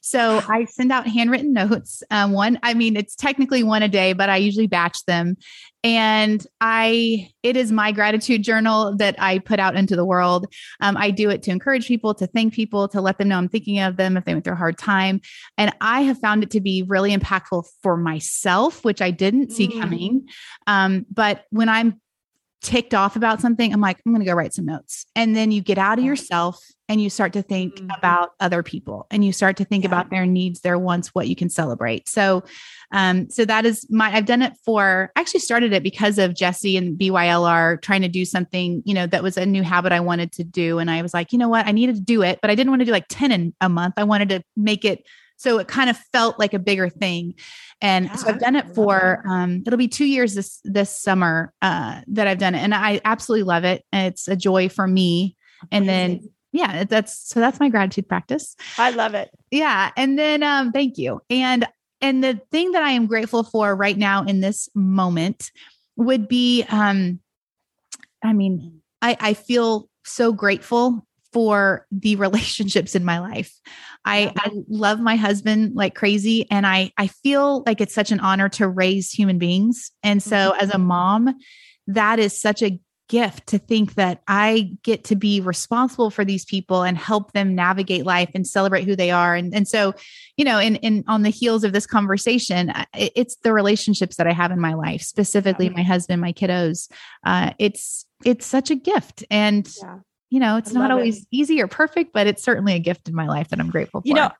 So 0.01 0.43
I 0.49 0.65
send 0.65 0.93
out 0.93 1.07
handwritten 1.07 1.53
notes. 1.53 2.03
Um, 2.11 2.33
one, 2.33 2.59
I 2.63 2.75
mean, 2.75 2.97
it's 2.97 3.15
technically 3.15 3.63
one 3.63 3.83
a 3.83 3.89
day, 3.89 4.13
but 4.13 4.31
I 4.31 4.37
usually 4.37 4.67
batch 4.67 5.05
them. 5.05 5.37
And 5.83 6.47
I, 6.61 7.31
it 7.43 7.57
is 7.57 7.73
my 7.73 7.93
gratitude 7.93 8.43
journal 8.43 8.97
that 8.97 9.15
I 9.19 9.39
put 9.39 9.59
out 9.59 9.77
into 9.77 9.97
the 9.97 10.05
world. 10.05 10.47
Um, 10.81 10.97
I 10.97 11.11
do 11.11 11.31
it 11.31 11.43
to 11.45 11.51
encourage 11.51 11.87
people, 11.87 12.15
to 12.15 12.27
thank 12.27 12.53
people, 12.53 12.89
to 12.89 13.01
let 13.01 13.19
them 13.19 13.29
know 13.29 13.39
I'm 13.39 13.49
thinking 13.49 13.79
of 13.81 13.97
them 13.97 14.17
if 14.17 14.25
they 14.25 14.35
went 14.35 14.45
through 14.45 14.55
a 14.55 14.57
hard 14.57 14.79
time. 14.79 15.21
And 15.57 15.75
I 15.81 16.03
have 16.03 16.19
found 16.19 16.43
it 16.43 16.51
to 16.51 16.61
be 16.61 16.83
really 16.83 17.17
impactful 17.17 17.65
for 17.83 17.97
myself, 17.97 18.85
which 18.85 19.01
I 19.01 19.11
didn't 19.11 19.53
see 19.53 19.69
mm. 19.69 19.81
coming. 19.81 20.29
Um, 20.67 21.07
but 21.11 21.45
when 21.51 21.69
I'm 21.69 22.01
ticked 22.63 22.95
off 22.95 23.17
about 23.17 23.41
something, 23.41 23.73
I'm 23.73 23.81
like, 23.81 23.99
I'm 24.05 24.13
going 24.13 24.25
to 24.25 24.31
go 24.31 24.35
write 24.35 24.55
some 24.55 24.67
notes. 24.67 25.07
And 25.17 25.35
then 25.35 25.51
you 25.51 25.63
get 25.63 25.79
out 25.79 25.99
of 25.99 26.05
yourself 26.05 26.63
and 26.89 27.01
you 27.01 27.09
start 27.09 27.33
to 27.35 27.43
think 27.43 27.77
mm-hmm. 27.77 27.91
about 27.97 28.31
other 28.41 28.63
people 28.63 29.07
and 29.11 29.25
you 29.25 29.33
start 29.33 29.57
to 29.59 29.65
think 29.65 29.85
yeah. 29.85 29.89
about 29.89 30.11
their 30.11 30.27
needs, 30.27 30.61
their 30.61 30.79
wants, 30.79 31.15
what 31.15 31.29
you 31.29 31.37
can 31.37 31.49
celebrate. 31.49 32.09
So, 32.09 32.43
um, 32.93 33.31
so 33.31 33.45
that 33.45 33.65
is 33.65 33.87
my, 33.91 34.13
I've 34.13 34.27
done 34.27 34.43
it 34.43 34.55
for, 34.65 35.11
I 35.17 35.21
actually 35.21 35.41
started 35.41 35.73
it 35.73 35.83
because 35.83 36.19
of 36.19 36.35
Jesse 36.35 36.77
and 36.77 36.99
BYLR 36.99 37.81
trying 37.81 38.03
to 38.03 38.09
do 38.09 38.25
something, 38.25 38.83
you 38.85 38.93
know, 38.93 39.07
that 39.07 39.23
was 39.23 39.37
a 39.37 39.47
new 39.47 39.63
habit 39.63 39.93
I 39.93 40.01
wanted 40.01 40.33
to 40.33 40.45
do. 40.45 40.79
And 40.79 40.91
I 40.91 41.01
was 41.01 41.15
like, 41.15 41.33
you 41.33 41.39
know 41.39 41.49
what, 41.49 41.67
I 41.67 41.73
needed 41.73 41.95
to 41.95 42.03
do 42.03 42.23
it, 42.23 42.41
but 42.43 42.51
I 42.51 42.55
didn't 42.55 42.71
want 42.71 42.81
to 42.81 42.87
do 42.87 42.93
like 42.93 43.07
10 43.09 43.33
in 43.33 43.55
a 43.61 43.69
month. 43.69 43.95
I 43.97 44.05
wanted 44.05 44.29
to 44.31 44.43
make 44.57 44.85
it 44.85 45.07
so 45.41 45.59
it 45.59 45.69
kind 45.69 45.89
of 45.89 45.97
felt 46.13 46.39
like 46.39 46.53
a 46.53 46.59
bigger 46.59 46.91
thing. 46.91 47.35
And 47.81 48.05
yeah, 48.05 48.15
so 48.17 48.29
I've 48.29 48.41
done 48.41 48.57
it 48.57 48.75
for 48.75 49.25
um, 49.27 49.63
it'll 49.67 49.79
be 49.79 49.89
two 49.89 50.05
years 50.05 50.35
this 50.35 50.61
this 50.65 50.95
summer 50.95 51.55
uh, 51.63 52.03
that 52.09 52.27
I've 52.27 52.37
done 52.37 52.55
it, 52.55 52.59
and 52.59 52.75
I 52.75 53.01
absolutely 53.07 53.45
love 53.45 53.65
it. 53.65 53.83
It's 53.91 54.29
a 54.29 54.37
joy 54.37 54.69
for 54.69 54.87
me. 54.87 55.37
And 55.73 55.89
then 55.89 56.29
yeah, 56.53 56.85
that's 56.85 57.27
so 57.27 57.41
that's 57.41 57.59
my 57.59 57.71
gratitude 57.71 58.07
practice. 58.07 58.55
I 58.77 58.91
love 58.91 59.15
it. 59.15 59.31
Yeah, 59.51 59.91
and 59.97 60.19
then 60.19 60.43
um, 60.43 60.73
thank 60.73 60.99
you. 60.99 61.23
And 61.31 61.67
and 62.03 62.23
the 62.23 62.39
thing 62.53 62.73
that 62.73 62.83
I 62.83 62.91
am 62.91 63.07
grateful 63.07 63.43
for 63.43 63.75
right 63.75 63.97
now 63.97 64.25
in 64.25 64.41
this 64.41 64.69
moment 64.75 65.51
would 65.97 66.29
be 66.29 66.67
um, 66.69 67.19
I 68.23 68.35
mean, 68.35 68.83
I 69.01 69.17
I 69.19 69.33
feel 69.33 69.89
so 70.05 70.35
grateful 70.35 71.07
for 71.33 71.87
the 71.91 72.17
relationships 72.17 72.95
in 72.95 73.05
my 73.05 73.19
life. 73.19 73.55
I, 74.05 74.33
I 74.37 74.51
love 74.69 75.01
my 75.01 75.17
husband 75.17 75.75
like 75.75 75.95
crazy 75.95 76.51
and 76.51 76.67
I 76.67 76.93
I 76.97 77.09
feel 77.09 77.63
like 77.67 77.81
it's 77.81 77.95
such 77.95 78.13
an 78.13 78.21
honor 78.21 78.49
to 78.51 78.69
raise 78.69 79.11
human 79.11 79.39
beings. 79.39 79.91
And 80.03 80.23
so 80.23 80.37
mm-hmm. 80.37 80.61
as 80.61 80.71
a 80.71 80.79
mom, 80.79 81.37
that 81.87 82.19
is 82.19 82.41
such 82.41 82.63
a 82.63 82.81
gift 83.11 83.49
to 83.49 83.59
think 83.59 83.95
that 83.95 84.23
I 84.29 84.77
get 84.85 85.03
to 85.05 85.17
be 85.17 85.41
responsible 85.41 86.11
for 86.11 86.25
these 86.25 86.45
people 86.45 86.85
and 86.85 86.97
help 86.97 87.33
them 87.33 87.57
navigate 87.57 88.07
life 88.07 88.31
and 88.35 88.47
celebrate 88.47 88.85
who 88.85 88.95
they 88.95 89.11
are. 89.11 89.35
And, 89.35 89.53
and 89.53 89.67
so, 89.67 89.95
you 90.37 90.45
know, 90.45 90.61
in, 90.61 90.77
in 90.77 91.03
on 91.09 91.23
the 91.23 91.31
heels 91.31 91.65
of 91.65 91.73
this 91.73 91.87
conversation, 91.87 92.73
it, 92.95 93.13
it's 93.17 93.37
the 93.43 93.53
relationships 93.53 94.17
that 94.17 94.29
I 94.29 94.33
have 94.33 94.53
in 94.53 94.61
my 94.61 94.75
life, 94.75 95.03
specifically 95.03 95.67
yeah. 95.67 95.73
my 95.73 95.83
husband, 95.83 96.23
my 96.23 96.33
kiddos. 96.33 96.89
Uh, 97.27 97.53
it's 97.59 98.07
it's 98.25 98.47
such 98.47 98.71
a 98.71 98.77
gift. 98.77 99.25
And 99.29 99.69
yeah 99.83 99.99
you 100.31 100.41
know, 100.41 100.57
it's 100.57 100.73
not 100.73 100.91
always 100.91 101.23
it. 101.23 101.29
easy 101.31 101.61
or 101.61 101.67
perfect, 101.67 102.13
but 102.13 102.27
it's 102.27 102.43
certainly 102.43 102.75
a 102.75 102.79
gift 102.79 103.09
in 103.09 103.15
my 103.15 103.27
life 103.27 103.49
that 103.49 103.61
I'm 103.61 103.71
grateful 103.71 104.01
for. 104.01 104.09
You 104.09 104.15
know, 104.15 104.31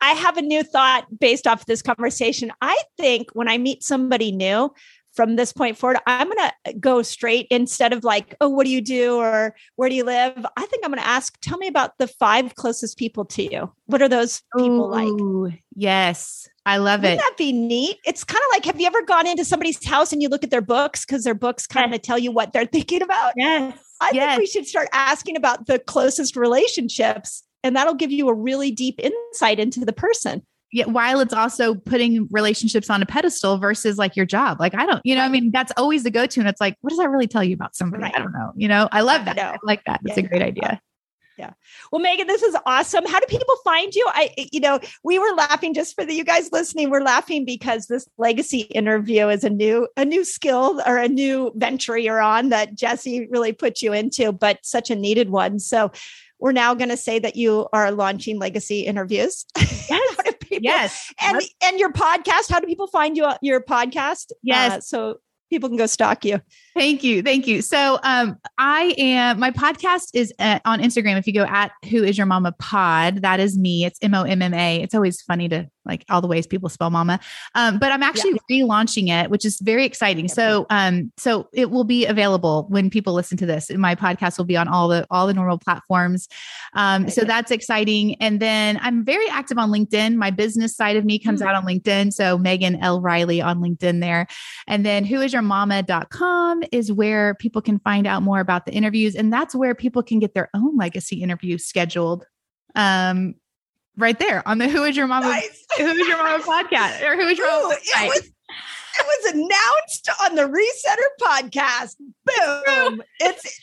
I 0.00 0.12
have 0.12 0.36
a 0.36 0.42
new 0.42 0.62
thought 0.62 1.06
based 1.18 1.46
off 1.46 1.66
this 1.66 1.82
conversation. 1.82 2.50
I 2.60 2.76
think 2.98 3.28
when 3.32 3.48
I 3.48 3.58
meet 3.58 3.82
somebody 3.82 4.32
new, 4.32 4.72
from 5.14 5.36
this 5.36 5.52
point 5.52 5.78
forward, 5.78 5.98
I'm 6.06 6.28
going 6.28 6.38
to 6.38 6.70
uh, 6.70 6.72
go 6.80 7.02
straight 7.02 7.46
instead 7.50 7.92
of 7.92 8.04
like, 8.04 8.34
oh, 8.40 8.48
what 8.48 8.64
do 8.64 8.70
you 8.70 8.80
do 8.80 9.16
or 9.16 9.54
where 9.76 9.88
do 9.88 9.94
you 9.94 10.04
live? 10.04 10.44
I 10.56 10.66
think 10.66 10.84
I'm 10.84 10.90
going 10.90 11.02
to 11.02 11.08
ask, 11.08 11.38
tell 11.40 11.58
me 11.58 11.68
about 11.68 11.96
the 11.98 12.08
five 12.08 12.54
closest 12.56 12.98
people 12.98 13.24
to 13.26 13.42
you. 13.42 13.72
What 13.86 14.02
are 14.02 14.08
those 14.08 14.42
people 14.56 14.86
Ooh, 14.86 15.46
like? 15.46 15.62
Yes. 15.74 16.48
I 16.66 16.78
love 16.78 17.00
Wouldn't 17.02 17.20
it. 17.20 17.22
that 17.22 17.36
be 17.36 17.52
neat? 17.52 17.98
It's 18.04 18.24
kind 18.24 18.42
of 18.42 18.48
like, 18.52 18.64
have 18.64 18.80
you 18.80 18.86
ever 18.86 19.02
gone 19.02 19.26
into 19.26 19.44
somebody's 19.44 19.84
house 19.86 20.12
and 20.12 20.20
you 20.20 20.28
look 20.28 20.42
at 20.42 20.50
their 20.50 20.62
books 20.62 21.04
because 21.04 21.22
their 21.22 21.34
books 21.34 21.66
kind 21.66 21.94
of 21.94 22.02
tell 22.02 22.18
you 22.18 22.32
what 22.32 22.52
they're 22.52 22.66
thinking 22.72 23.02
about? 23.02 23.34
Yes. 23.36 23.78
I 24.00 24.10
yes. 24.12 24.30
think 24.30 24.40
we 24.40 24.46
should 24.46 24.66
start 24.66 24.88
asking 24.92 25.36
about 25.36 25.66
the 25.66 25.78
closest 25.78 26.36
relationships, 26.36 27.42
and 27.62 27.76
that'll 27.76 27.94
give 27.94 28.10
you 28.10 28.28
a 28.28 28.34
really 28.34 28.70
deep 28.70 29.00
insight 29.00 29.58
into 29.58 29.84
the 29.84 29.92
person. 29.92 30.42
Yet 30.72 30.88
while 30.88 31.20
it's 31.20 31.32
also 31.32 31.76
putting 31.76 32.26
relationships 32.32 32.90
on 32.90 33.00
a 33.00 33.06
pedestal 33.06 33.58
versus 33.58 33.96
like 33.96 34.16
your 34.16 34.26
job. 34.26 34.58
Like, 34.58 34.74
I 34.74 34.86
don't, 34.86 35.00
you 35.04 35.14
know, 35.14 35.22
I 35.22 35.28
mean, 35.28 35.52
that's 35.52 35.72
always 35.76 36.02
the 36.02 36.10
go 36.10 36.26
to. 36.26 36.40
And 36.40 36.48
it's 36.48 36.60
like, 36.60 36.76
what 36.80 36.90
does 36.90 36.98
that 36.98 37.10
really 37.10 37.28
tell 37.28 37.44
you 37.44 37.54
about 37.54 37.76
somebody? 37.76 38.02
Right. 38.02 38.12
I 38.12 38.18
don't 38.18 38.32
know. 38.32 38.50
You 38.56 38.66
know, 38.66 38.88
I 38.90 39.02
love 39.02 39.24
that. 39.26 39.38
I, 39.38 39.52
I 39.52 39.56
like 39.62 39.84
that. 39.84 40.00
It's 40.04 40.18
yeah, 40.18 40.24
a 40.24 40.28
great 40.28 40.42
idea. 40.42 40.80
Yeah. 41.36 41.52
Well, 41.90 42.00
Megan, 42.00 42.26
this 42.26 42.42
is 42.42 42.56
awesome. 42.64 43.04
How 43.06 43.18
do 43.18 43.26
people 43.26 43.56
find 43.64 43.94
you? 43.94 44.06
I, 44.08 44.32
you 44.52 44.60
know, 44.60 44.78
we 45.02 45.18
were 45.18 45.32
laughing 45.36 45.74
just 45.74 45.94
for 45.94 46.04
the 46.04 46.14
you 46.14 46.24
guys 46.24 46.50
listening. 46.52 46.90
We're 46.90 47.02
laughing 47.02 47.44
because 47.44 47.86
this 47.86 48.08
legacy 48.18 48.60
interview 48.60 49.28
is 49.28 49.42
a 49.42 49.50
new, 49.50 49.88
a 49.96 50.04
new 50.04 50.24
skill 50.24 50.80
or 50.86 50.96
a 50.96 51.08
new 51.08 51.52
venture 51.56 51.98
you're 51.98 52.20
on 52.20 52.50
that 52.50 52.74
Jesse 52.74 53.26
really 53.30 53.52
put 53.52 53.82
you 53.82 53.92
into, 53.92 54.32
but 54.32 54.58
such 54.62 54.90
a 54.90 54.96
needed 54.96 55.30
one. 55.30 55.58
So 55.58 55.90
we're 56.38 56.52
now 56.52 56.74
going 56.74 56.90
to 56.90 56.96
say 56.96 57.18
that 57.18 57.36
you 57.36 57.68
are 57.72 57.90
launching 57.90 58.38
legacy 58.38 58.80
interviews. 58.80 59.46
Yes. 60.60 61.12
yes. 61.20 61.32
And, 61.34 61.42
and 61.64 61.80
your 61.80 61.92
podcast, 61.92 62.50
how 62.50 62.60
do 62.60 62.66
people 62.66 62.86
find 62.86 63.16
you, 63.16 63.28
your 63.42 63.60
podcast? 63.60 64.30
Yes. 64.42 64.72
Uh, 64.72 64.80
so 64.80 65.18
people 65.50 65.68
can 65.68 65.78
go 65.78 65.86
stalk 65.86 66.24
you. 66.24 66.40
Thank 66.74 67.04
you. 67.04 67.22
Thank 67.22 67.46
you. 67.46 67.62
So, 67.62 67.98
um, 68.02 68.36
I 68.58 68.94
am, 68.98 69.38
my 69.38 69.50
podcast 69.50 70.08
is 70.14 70.32
at, 70.38 70.62
uh, 70.64 70.70
on 70.70 70.80
Instagram. 70.80 71.18
If 71.18 71.26
you 71.26 71.32
go 71.32 71.44
at 71.44 71.72
Who 71.90 72.02
is 72.02 72.18
Your 72.18 72.26
Momma 72.26 72.52
Pod, 72.58 73.22
that 73.22 73.40
is 73.40 73.58
me. 73.58 73.84
It's 73.84 73.98
M 74.02 74.14
O 74.14 74.22
M 74.22 74.42
M 74.42 74.54
A. 74.54 74.82
It's 74.82 74.94
always 74.94 75.22
funny 75.22 75.48
to 75.48 75.68
like 75.84 76.04
all 76.08 76.20
the 76.20 76.28
ways 76.28 76.46
people 76.46 76.68
spell 76.68 76.90
mama. 76.90 77.20
Um, 77.54 77.78
but 77.78 77.92
I'm 77.92 78.02
actually 78.02 78.38
yeah. 78.48 78.64
relaunching 78.64 79.08
it, 79.08 79.30
which 79.30 79.44
is 79.44 79.58
very 79.60 79.84
exciting. 79.84 80.28
So, 80.28 80.66
um, 80.70 81.12
so 81.16 81.48
it 81.52 81.70
will 81.70 81.84
be 81.84 82.06
available 82.06 82.66
when 82.68 82.90
people 82.90 83.12
listen 83.12 83.36
to 83.38 83.46
this. 83.46 83.70
My 83.70 83.94
podcast 83.94 84.38
will 84.38 84.44
be 84.44 84.56
on 84.56 84.68
all 84.68 84.88
the 84.88 85.06
all 85.10 85.26
the 85.26 85.34
normal 85.34 85.58
platforms. 85.58 86.28
Um, 86.74 87.08
so 87.08 87.22
that's 87.22 87.50
exciting. 87.50 88.16
And 88.20 88.40
then 88.40 88.78
I'm 88.82 89.04
very 89.04 89.28
active 89.28 89.58
on 89.58 89.70
LinkedIn. 89.70 90.16
My 90.16 90.30
business 90.30 90.74
side 90.76 90.96
of 90.96 91.04
me 91.04 91.18
comes 91.18 91.40
mm-hmm. 91.40 91.48
out 91.48 91.54
on 91.54 91.66
LinkedIn. 91.66 92.12
So 92.12 92.38
Megan 92.38 92.76
L. 92.76 93.00
Reilly 93.00 93.40
on 93.40 93.60
LinkedIn 93.60 94.00
there. 94.00 94.26
And 94.66 94.84
then 94.84 95.04
whoisyourmomma.com 95.04 96.64
is 96.72 96.92
where 96.92 97.34
people 97.34 97.62
can 97.62 97.78
find 97.80 98.06
out 98.06 98.22
more 98.22 98.40
about 98.40 98.66
the 98.66 98.72
interviews. 98.72 99.14
And 99.14 99.32
that's 99.32 99.54
where 99.54 99.74
people 99.74 100.02
can 100.02 100.18
get 100.18 100.34
their 100.34 100.50
own 100.54 100.76
legacy 100.76 101.22
interview 101.22 101.58
scheduled. 101.58 102.26
Um, 102.74 103.34
right 103.96 104.18
there 104.18 104.46
on 104.46 104.58
the 104.58 104.68
Who 104.68 104.84
Is 104.84 104.96
Your 104.96 105.06
Momma 105.06 105.28
nice. 105.28 105.64
Who 105.78 105.86
Is 105.86 106.08
Your 106.08 106.18
Momma 106.18 106.42
podcast 106.42 107.02
or 107.02 107.16
Who 107.16 107.26
Is 107.28 107.38
Your 107.38 107.48
Momma 107.48 107.76
it 107.80 108.08
was, 108.08 108.30
it 108.96 109.06
was 109.06 109.34
announced 109.34 110.10
on 110.22 110.34
the 110.34 110.42
Resetter 110.42 111.08
podcast. 111.20 111.96
Boom. 112.24 113.02
It's 113.20 113.60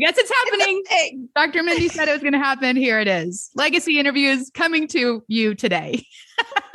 Yes, 0.00 0.16
it's 0.16 0.30
happening. 0.30 1.28
Dr. 1.34 1.64
Mindy 1.64 1.88
said 1.88 2.06
it 2.06 2.12
was 2.12 2.20
going 2.20 2.32
to 2.32 2.38
happen. 2.38 2.76
Here 2.76 3.00
it 3.00 3.08
is. 3.08 3.50
Legacy 3.56 3.98
interviews 3.98 4.48
coming 4.54 4.86
to 4.88 5.24
you 5.26 5.56
today. 5.56 6.06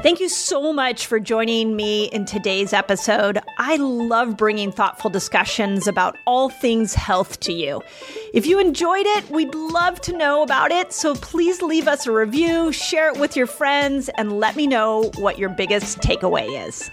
Thank 0.00 0.20
you 0.20 0.28
so 0.28 0.72
much 0.72 1.06
for 1.06 1.18
joining 1.18 1.74
me 1.74 2.04
in 2.04 2.24
today's 2.24 2.72
episode. 2.72 3.40
I 3.58 3.78
love 3.78 4.36
bringing 4.36 4.70
thoughtful 4.70 5.10
discussions 5.10 5.88
about 5.88 6.16
all 6.24 6.50
things 6.50 6.94
health 6.94 7.40
to 7.40 7.52
you. 7.52 7.82
If 8.32 8.46
you 8.46 8.60
enjoyed 8.60 9.06
it, 9.06 9.28
we'd 9.28 9.56
love 9.56 10.00
to 10.02 10.16
know 10.16 10.42
about 10.44 10.70
it. 10.70 10.92
So 10.92 11.16
please 11.16 11.62
leave 11.62 11.88
us 11.88 12.06
a 12.06 12.12
review, 12.12 12.70
share 12.70 13.08
it 13.08 13.18
with 13.18 13.34
your 13.34 13.48
friends, 13.48 14.08
and 14.10 14.38
let 14.38 14.54
me 14.54 14.68
know 14.68 15.10
what 15.16 15.36
your 15.36 15.48
biggest 15.48 15.98
takeaway 15.98 16.64
is. 16.64 16.88